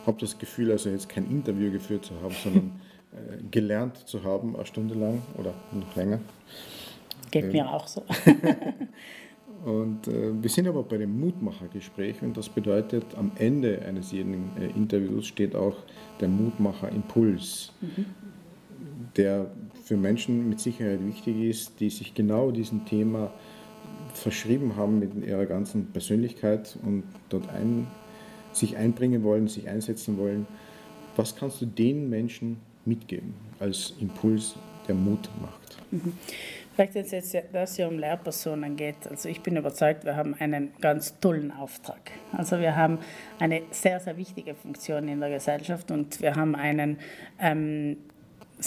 Ich 0.02 0.07
habe 0.07 0.19
das 0.19 0.38
Gefühl, 0.38 0.72
also 0.72 0.90
jetzt 0.90 1.10
kein 1.10 1.30
Interview 1.30 1.72
geführt 1.72 2.06
zu 2.06 2.14
haben, 2.22 2.36
sondern 2.44 2.80
äh, 3.11 3.44
gelernt 3.49 4.07
zu 4.07 4.23
haben, 4.23 4.56
eine 4.56 4.65
Stunde 4.65 4.94
lang 4.94 5.22
oder 5.38 5.53
noch 5.72 5.95
länger. 5.95 6.19
Geht 7.32 7.45
ähm, 7.45 7.52
mir 7.52 7.72
auch 7.72 7.88
so. 7.88 8.03
und 9.65 10.07
äh, 10.07 10.32
wir 10.40 10.49
sind 10.49 10.68
aber 10.68 10.84
bei 10.84 10.98
dem 10.98 11.19
Mutmachergespräch 11.19 12.22
und 12.22 12.38
das 12.38 12.48
bedeutet, 12.49 13.06
am 13.18 13.32
Ende 13.38 13.82
eines 13.82 14.11
jeden 14.11 14.52
äh, 14.57 14.68
Interviews 14.68 15.26
steht 15.26 15.56
auch 15.56 15.77
der 16.19 16.27
Mutmacherimpuls, 16.27 17.73
mhm. 17.82 18.06
der 19.18 19.48
für 19.84 19.98
Menschen 19.98 20.48
mit 20.48 20.60
Sicherheit 20.60 21.06
wichtig 21.06 21.41
ist, 21.41 21.80
die 21.80 21.90
sich 21.90 22.14
genau 22.14 22.52
diesem 22.52 22.86
Thema 22.86 23.32
verschrieben 24.14 24.76
haben 24.76 24.99
mit 24.99 25.14
ihrer 25.26 25.45
ganzen 25.45 25.91
Persönlichkeit 25.91 26.78
und 26.84 27.03
dort 27.30 27.49
ein, 27.49 27.88
sich 28.53 28.78
einbringen 28.78 29.24
wollen, 29.24 29.48
sich 29.48 29.68
einsetzen 29.68 30.18
wollen. 30.18 30.48
Was 31.16 31.36
kannst 31.36 31.62
du 31.62 31.66
den 31.66 32.10
Menschen 32.10 32.57
mitgeben 32.86 33.34
als 33.60 33.94
Impuls, 33.99 34.56
der 34.88 34.95
Mut 34.95 35.30
macht? 35.41 35.78
Mhm. 35.91 36.14
Vielleicht 36.76 36.95
jetzt, 36.95 37.12
jetzt, 37.14 37.36
dass 37.53 37.80
es 37.80 37.86
um 37.86 37.98
Lehrpersonen 37.98 38.76
geht. 38.76 39.07
Also 39.10 39.30
ich 39.30 39.41
bin 39.41 39.56
überzeugt, 39.56 40.03
wir 40.03 40.18
haben 40.18 40.36
einen 40.36 40.74
ganz 40.82 41.18
tollen 41.22 41.52
Auftrag. 41.52 42.12
Also 42.34 42.60
wir 42.60 42.76
haben 42.76 42.99
eine 43.40 43.62
sehr, 43.72 44.02
sehr 44.02 44.18
wichtige 44.18 44.56
Funktion 44.56 45.07
in 45.07 45.22
der 45.22 45.30
Gesellschaft 45.30 45.90
und 45.91 46.20
wir 46.22 46.36
haben 46.36 46.53
einen 46.53 46.98
ähm, 47.40 47.95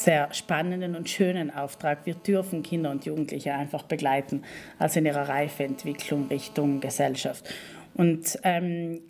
sehr 0.05 0.33
spannenden 0.33 0.95
und 0.95 1.09
schönen 1.09 1.51
Auftrag. 1.51 2.05
Wir 2.05 2.15
dürfen 2.15 2.63
Kinder 2.63 2.91
und 2.91 3.05
Jugendliche 3.05 3.55
einfach 3.55 3.83
begleiten, 3.83 4.43
also 4.79 4.99
in 4.99 5.07
ihrer 5.07 5.29
Reifeentwicklung 5.29 6.29
Richtung 6.29 6.81
Gesellschaft. 6.81 7.49
Und 7.95 8.39
ähm, 8.45 9.01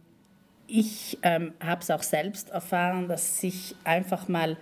ich 0.67 1.19
ähm, 1.23 1.55
habe 1.65 1.81
es 1.81 1.91
auch 1.91 2.03
selbst 2.03 2.51
erfahren, 2.51 3.09
dass 3.09 3.41
sich 3.41 3.75
einfach 3.85 4.29
mal 4.29 4.57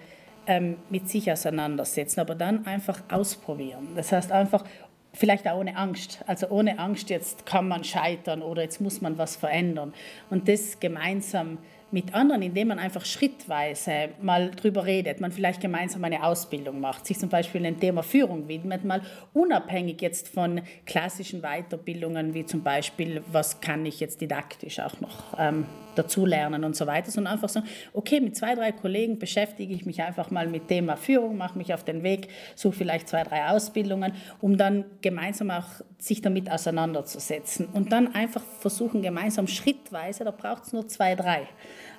ähm, 0.47 0.77
mit 0.91 1.09
sich 1.09 1.31
auseinandersetzen, 1.31 2.21
aber 2.21 2.35
dann 2.35 2.67
einfach 2.67 3.03
ausprobieren. 3.11 3.89
Das 3.97 4.13
heißt 4.13 4.31
einfach, 4.31 4.65
vielleicht 5.13 5.49
auch 5.49 5.59
ohne 5.59 5.77
Angst. 5.77 6.21
Also 6.27 6.49
ohne 6.49 6.79
Angst, 6.79 7.11
jetzt 7.11 7.47
kann 7.47 7.67
man 7.69 7.85
scheitern 7.85 8.43
oder 8.43 8.63
jetzt 8.63 8.81
muss 8.81 9.01
man 9.01 9.19
was 9.19 9.37
verändern. 9.37 9.93
Und 10.31 10.49
das 10.49 10.79
gemeinsam 10.79 11.59
mit 11.91 12.15
anderen, 12.15 12.43
indem 12.43 12.69
man 12.69 12.79
einfach 12.79 13.05
schrittweise 13.05 14.11
mal 14.21 14.51
drüber 14.51 14.87
redet, 14.87 15.21
man 15.21 15.33
vielleicht 15.33 15.61
gemeinsam 15.61 16.03
eine 16.05 16.25
Ausbildung 16.25 16.81
macht, 16.81 17.07
sich 17.07 17.19
zum 17.19 17.29
Beispiel 17.29 17.63
dem 17.63 17.79
Thema 17.79 18.03
Führung 18.03 18.49
widmet, 18.49 18.85
mal 18.85 19.03
unabhängig 19.33 20.01
jetzt 20.03 20.29
von 20.29 20.63
klassischen 20.85 21.43
Weiterbildungen 21.43 22.35
wie 22.35 22.45
zum 22.45 22.63
Beispiel, 22.63 23.23
was 23.31 23.61
kann 23.61 23.87
ich 23.87 24.01
jetzt 24.01 24.21
didaktisch 24.21 24.81
auch 24.81 25.01
noch 25.01 25.39
ähm, 25.39 25.67
dazulernen 25.99 26.65
und 26.65 26.77
so 26.77 26.87
weiter, 26.87 27.11
sondern 27.11 27.35
einfach 27.35 27.49
so, 27.49 27.63
okay, 27.93 28.21
mit 28.21 28.37
zwei, 28.37 28.55
drei 28.55 28.73
Kollegen 28.73 29.19
beschäftige 29.19 29.75
ich 29.75 29.87
mich 29.87 30.03
einfach 30.03 30.31
mal 30.31 30.47
mit 30.49 30.69
Thema 30.69 30.97
Führung, 30.97 31.37
mache 31.37 31.59
mich 31.59 31.73
auf 31.75 31.85
den 31.85 32.03
Weg, 32.03 32.29
suche 32.55 32.77
vielleicht 32.77 33.09
zwei, 33.09 33.23
drei 33.23 33.49
Ausbildungen, 33.49 34.13
um 34.41 34.57
dann 34.57 34.85
gemeinsam 35.01 35.51
auch 35.51 35.67
sich 35.99 36.21
damit 36.21 36.51
auseinanderzusetzen 36.51 37.67
und 37.73 37.93
dann 37.93 38.15
einfach 38.15 38.43
versuchen, 38.61 39.03
gemeinsam 39.03 39.47
schrittweise, 39.47 40.25
da 40.25 40.31
braucht 40.31 40.65
es 40.65 40.73
nur 40.73 40.87
zwei, 40.89 41.15
drei, 41.15 41.49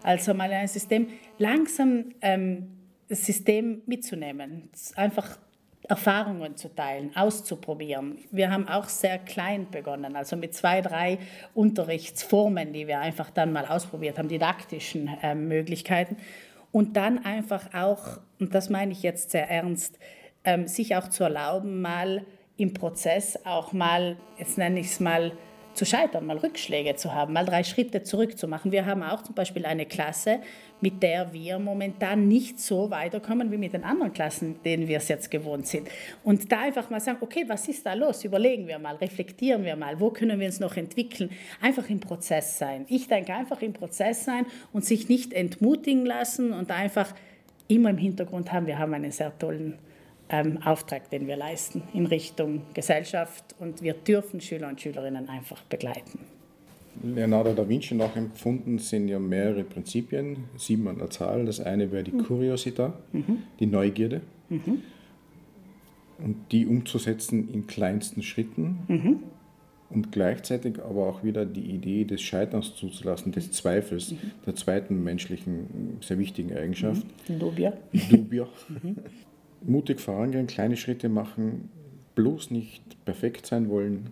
also 0.03 0.33
mal 0.33 0.51
ein 0.51 0.67
System, 0.67 1.07
langsam 1.37 2.13
ähm, 2.21 2.77
das 3.07 3.25
System 3.25 3.81
mitzunehmen, 3.85 4.69
einfach 4.95 5.37
Erfahrungen 5.87 6.57
zu 6.57 6.73
teilen, 6.73 7.15
auszuprobieren. 7.15 8.17
Wir 8.31 8.51
haben 8.51 8.67
auch 8.67 8.89
sehr 8.89 9.17
klein 9.17 9.69
begonnen, 9.71 10.15
also 10.15 10.35
mit 10.35 10.53
zwei, 10.53 10.81
drei 10.81 11.19
Unterrichtsformen, 11.53 12.73
die 12.73 12.87
wir 12.87 12.99
einfach 12.99 13.29
dann 13.29 13.53
mal 13.53 13.65
ausprobiert 13.65 14.17
haben, 14.17 14.27
didaktischen 14.27 15.09
äh, 15.21 15.35
Möglichkeiten. 15.35 16.17
Und 16.71 16.97
dann 16.97 17.23
einfach 17.23 17.73
auch, 17.73 18.19
und 18.39 18.53
das 18.53 18.69
meine 18.69 18.91
ich 18.91 19.01
jetzt 19.01 19.31
sehr 19.31 19.49
ernst, 19.49 19.97
ähm, 20.43 20.67
sich 20.67 20.95
auch 20.95 21.07
zu 21.07 21.23
erlauben, 21.23 21.81
mal 21.81 22.25
im 22.57 22.73
Prozess 22.73 23.39
auch 23.45 23.71
mal, 23.71 24.17
jetzt 24.37 24.57
nenne 24.57 24.79
ich 24.79 24.87
es 24.87 24.99
mal, 24.99 25.31
zu 25.77 25.85
scheitern, 25.85 26.25
mal 26.25 26.37
Rückschläge 26.37 26.95
zu 26.95 27.13
haben, 27.13 27.33
mal 27.33 27.45
drei 27.45 27.63
Schritte 27.63 28.01
zurückzumachen. 28.03 28.71
Wir 28.71 28.85
haben 28.85 29.03
auch 29.03 29.21
zum 29.21 29.35
Beispiel 29.35 29.65
eine 29.65 29.85
Klasse, 29.85 30.39
mit 30.81 31.03
der 31.03 31.31
wir 31.33 31.59
momentan 31.59 32.27
nicht 32.27 32.59
so 32.59 32.89
weiterkommen 32.89 33.51
wie 33.51 33.57
mit 33.57 33.73
den 33.73 33.83
anderen 33.83 34.11
Klassen, 34.11 34.61
denen 34.63 34.87
wir 34.87 34.97
es 34.97 35.07
jetzt 35.07 35.29
gewohnt 35.29 35.67
sind. 35.67 35.87
Und 36.23 36.51
da 36.51 36.61
einfach 36.61 36.89
mal 36.89 36.99
sagen, 36.99 37.19
okay, 37.21 37.45
was 37.47 37.67
ist 37.67 37.85
da 37.85 37.93
los? 37.93 38.23
Überlegen 38.25 38.67
wir 38.67 38.79
mal, 38.79 38.95
reflektieren 38.95 39.63
wir 39.63 39.75
mal, 39.75 39.99
wo 39.99 40.09
können 40.09 40.39
wir 40.39 40.47
uns 40.47 40.59
noch 40.59 40.75
entwickeln? 40.77 41.29
Einfach 41.61 41.87
im 41.89 41.99
Prozess 41.99 42.57
sein. 42.57 42.85
Ich 42.89 43.07
denke 43.07 43.33
einfach 43.33 43.61
im 43.61 43.73
Prozess 43.73 44.25
sein 44.25 44.45
und 44.73 44.83
sich 44.83 45.09
nicht 45.09 45.31
entmutigen 45.31 46.05
lassen 46.05 46.53
und 46.53 46.71
einfach 46.71 47.13
immer 47.67 47.91
im 47.91 47.97
Hintergrund 47.97 48.51
haben, 48.51 48.65
wir 48.65 48.79
haben 48.79 48.93
einen 48.93 49.11
sehr 49.11 49.37
tollen 49.37 49.77
ähm, 50.29 50.59
Auftrag, 50.63 51.09
den 51.09 51.27
wir 51.27 51.37
leisten 51.37 51.83
in 51.93 52.05
Richtung 52.05 52.61
Gesellschaft 52.73 53.55
und 53.59 53.81
wir 53.81 53.93
dürfen 53.93 54.41
Schüler 54.41 54.67
und 54.67 54.81
Schülerinnen 54.81 55.29
einfach 55.29 55.61
begleiten. 55.63 56.19
Leonardo 57.03 57.53
da 57.53 57.67
Vinci 57.67 57.95
nachempfunden 57.95 58.79
sind 58.79 59.07
ja 59.07 59.19
mehrere 59.19 59.63
Prinzipien, 59.63 60.45
sieben 60.57 60.87
an 60.87 60.97
der 60.97 61.09
Zahl. 61.09 61.45
Das 61.45 61.59
eine 61.59 61.91
wäre 61.91 62.03
die 62.03 62.11
mhm. 62.11 62.21
Curiosità, 62.21 62.93
mhm. 63.11 63.43
die 63.59 63.67
Neugierde. 63.67 64.21
Mhm. 64.49 64.81
Und 66.17 66.51
die 66.51 66.65
umzusetzen 66.65 67.53
in 67.53 67.67
kleinsten 67.67 68.23
Schritten 68.23 68.79
mhm. 68.87 69.19
und 69.91 70.11
gleichzeitig 70.11 70.81
aber 70.81 71.07
auch 71.07 71.23
wieder 71.23 71.45
die 71.45 71.61
Idee 71.61 72.05
des 72.05 72.23
Scheiterns 72.23 72.73
zuzulassen, 72.75 73.31
des 73.31 73.51
Zweifels, 73.51 74.13
mhm. 74.13 74.17
der 74.47 74.55
zweiten 74.55 75.03
menschlichen, 75.03 75.97
sehr 76.01 76.17
wichtigen 76.17 76.57
Eigenschaft. 76.57 77.05
Mhm. 77.29 77.39
Dubia. 77.39 77.73
Dubia 78.09 78.47
mutig 79.61 79.99
vorangehen, 79.99 80.47
kleine 80.47 80.77
Schritte 80.77 81.09
machen, 81.09 81.69
bloß 82.15 82.51
nicht 82.51 82.83
perfekt 83.05 83.45
sein 83.45 83.69
wollen 83.69 84.11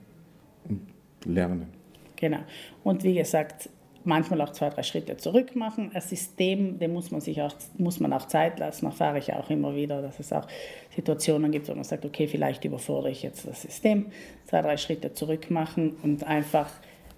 und 0.68 0.82
lernen. 1.26 1.68
Genau. 2.16 2.40
Und 2.84 3.04
wie 3.04 3.16
gesagt, 3.16 3.70
manchmal 4.06 4.42
auch 4.42 4.52
zwei, 4.52 4.70
drei 4.70 4.84
Schritte 4.84 5.18
zurück 5.18 5.56
machen. 5.56 5.92
Ein 5.94 6.02
System, 6.02 6.80
dem 6.80 6.94
muss 6.94 7.12
man 7.12 7.22
sich 7.22 7.42
auch, 7.42 7.54
muss 7.78 8.00
man 8.00 8.14
auch 8.14 8.28
Zeit 8.28 8.60
lassen, 8.60 8.86
erfahre 8.86 9.18
ich 9.18 9.34
auch 9.34 9.50
immer 9.50 9.76
wieder, 9.76 10.02
dass 10.02 10.20
es 10.20 10.32
auch 10.32 10.48
Situationen 10.96 11.52
gibt, 11.52 11.68
wo 11.68 11.74
man 11.74 11.84
sagt, 11.84 12.06
okay, 12.06 12.28
vielleicht 12.28 12.64
überfordere 12.66 13.12
ich 13.12 13.24
jetzt 13.24 13.48
das 13.48 13.64
System, 13.64 14.08
zwei, 14.46 14.62
drei 14.62 14.78
Schritte 14.78 15.14
zurück 15.14 15.50
machen 15.50 15.96
und 16.04 16.24
einfach 16.24 16.70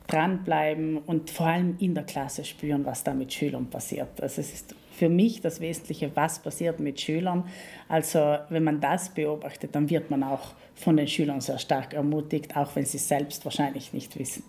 dranbleiben 0.08 1.00
und 1.00 1.30
vor 1.30 1.48
allem 1.48 1.76
in 1.80 1.94
der 1.94 2.06
Klasse 2.06 2.46
spüren, 2.46 2.86
was 2.86 3.04
da 3.04 3.14
mit 3.14 3.34
Schülern 3.34 3.70
passiert. 3.70 4.22
Also 4.22 4.42
es 4.42 4.54
ist 4.54 4.76
für 4.98 5.10
mich 5.10 5.42
das 5.42 5.62
Wesentliche, 5.62 6.12
was 6.16 6.40
passiert 6.40 6.80
mit 6.80 7.00
Schülern. 7.00 7.44
Also 7.88 8.38
wenn 8.50 8.64
man 8.64 8.82
das 8.82 9.10
beobachtet, 9.14 9.76
dann 9.76 9.90
wird 9.90 10.10
man 10.10 10.24
auch 10.24 10.56
von 10.76 10.98
den 10.98 11.08
Schülern 11.08 11.40
sehr 11.40 11.60
stark 11.60 11.94
ermutigt, 11.94 12.58
auch 12.58 12.76
wenn 12.76 12.84
sie 12.84 12.98
es 12.98 13.08
selbst 13.08 13.46
wahrscheinlich 13.46 13.94
nicht 13.94 14.18
wissen. 14.18 14.44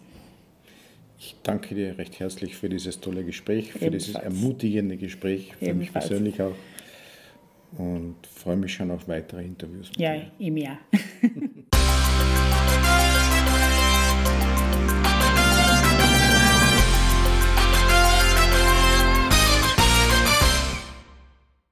Ich 1.18 1.36
danke 1.42 1.74
dir 1.74 1.98
recht 1.98 2.18
herzlich 2.18 2.56
für 2.56 2.68
dieses 2.68 3.00
tolle 3.00 3.24
Gespräch, 3.24 3.72
für 3.72 3.86
Ebenfalls. 3.86 4.06
dieses 4.06 4.22
ermutigende 4.22 4.96
Gespräch, 4.96 5.54
für 5.58 5.66
Ebenfalls. 5.66 5.78
mich 5.80 5.92
persönlich 5.92 6.42
auch. 6.42 6.54
Und 7.76 8.16
freue 8.26 8.56
mich 8.56 8.72
schon 8.72 8.90
auf 8.90 9.06
weitere 9.08 9.44
Interviews. 9.44 9.90
ja, 9.98 10.14
ihm 10.38 10.56
ja. 10.56 10.78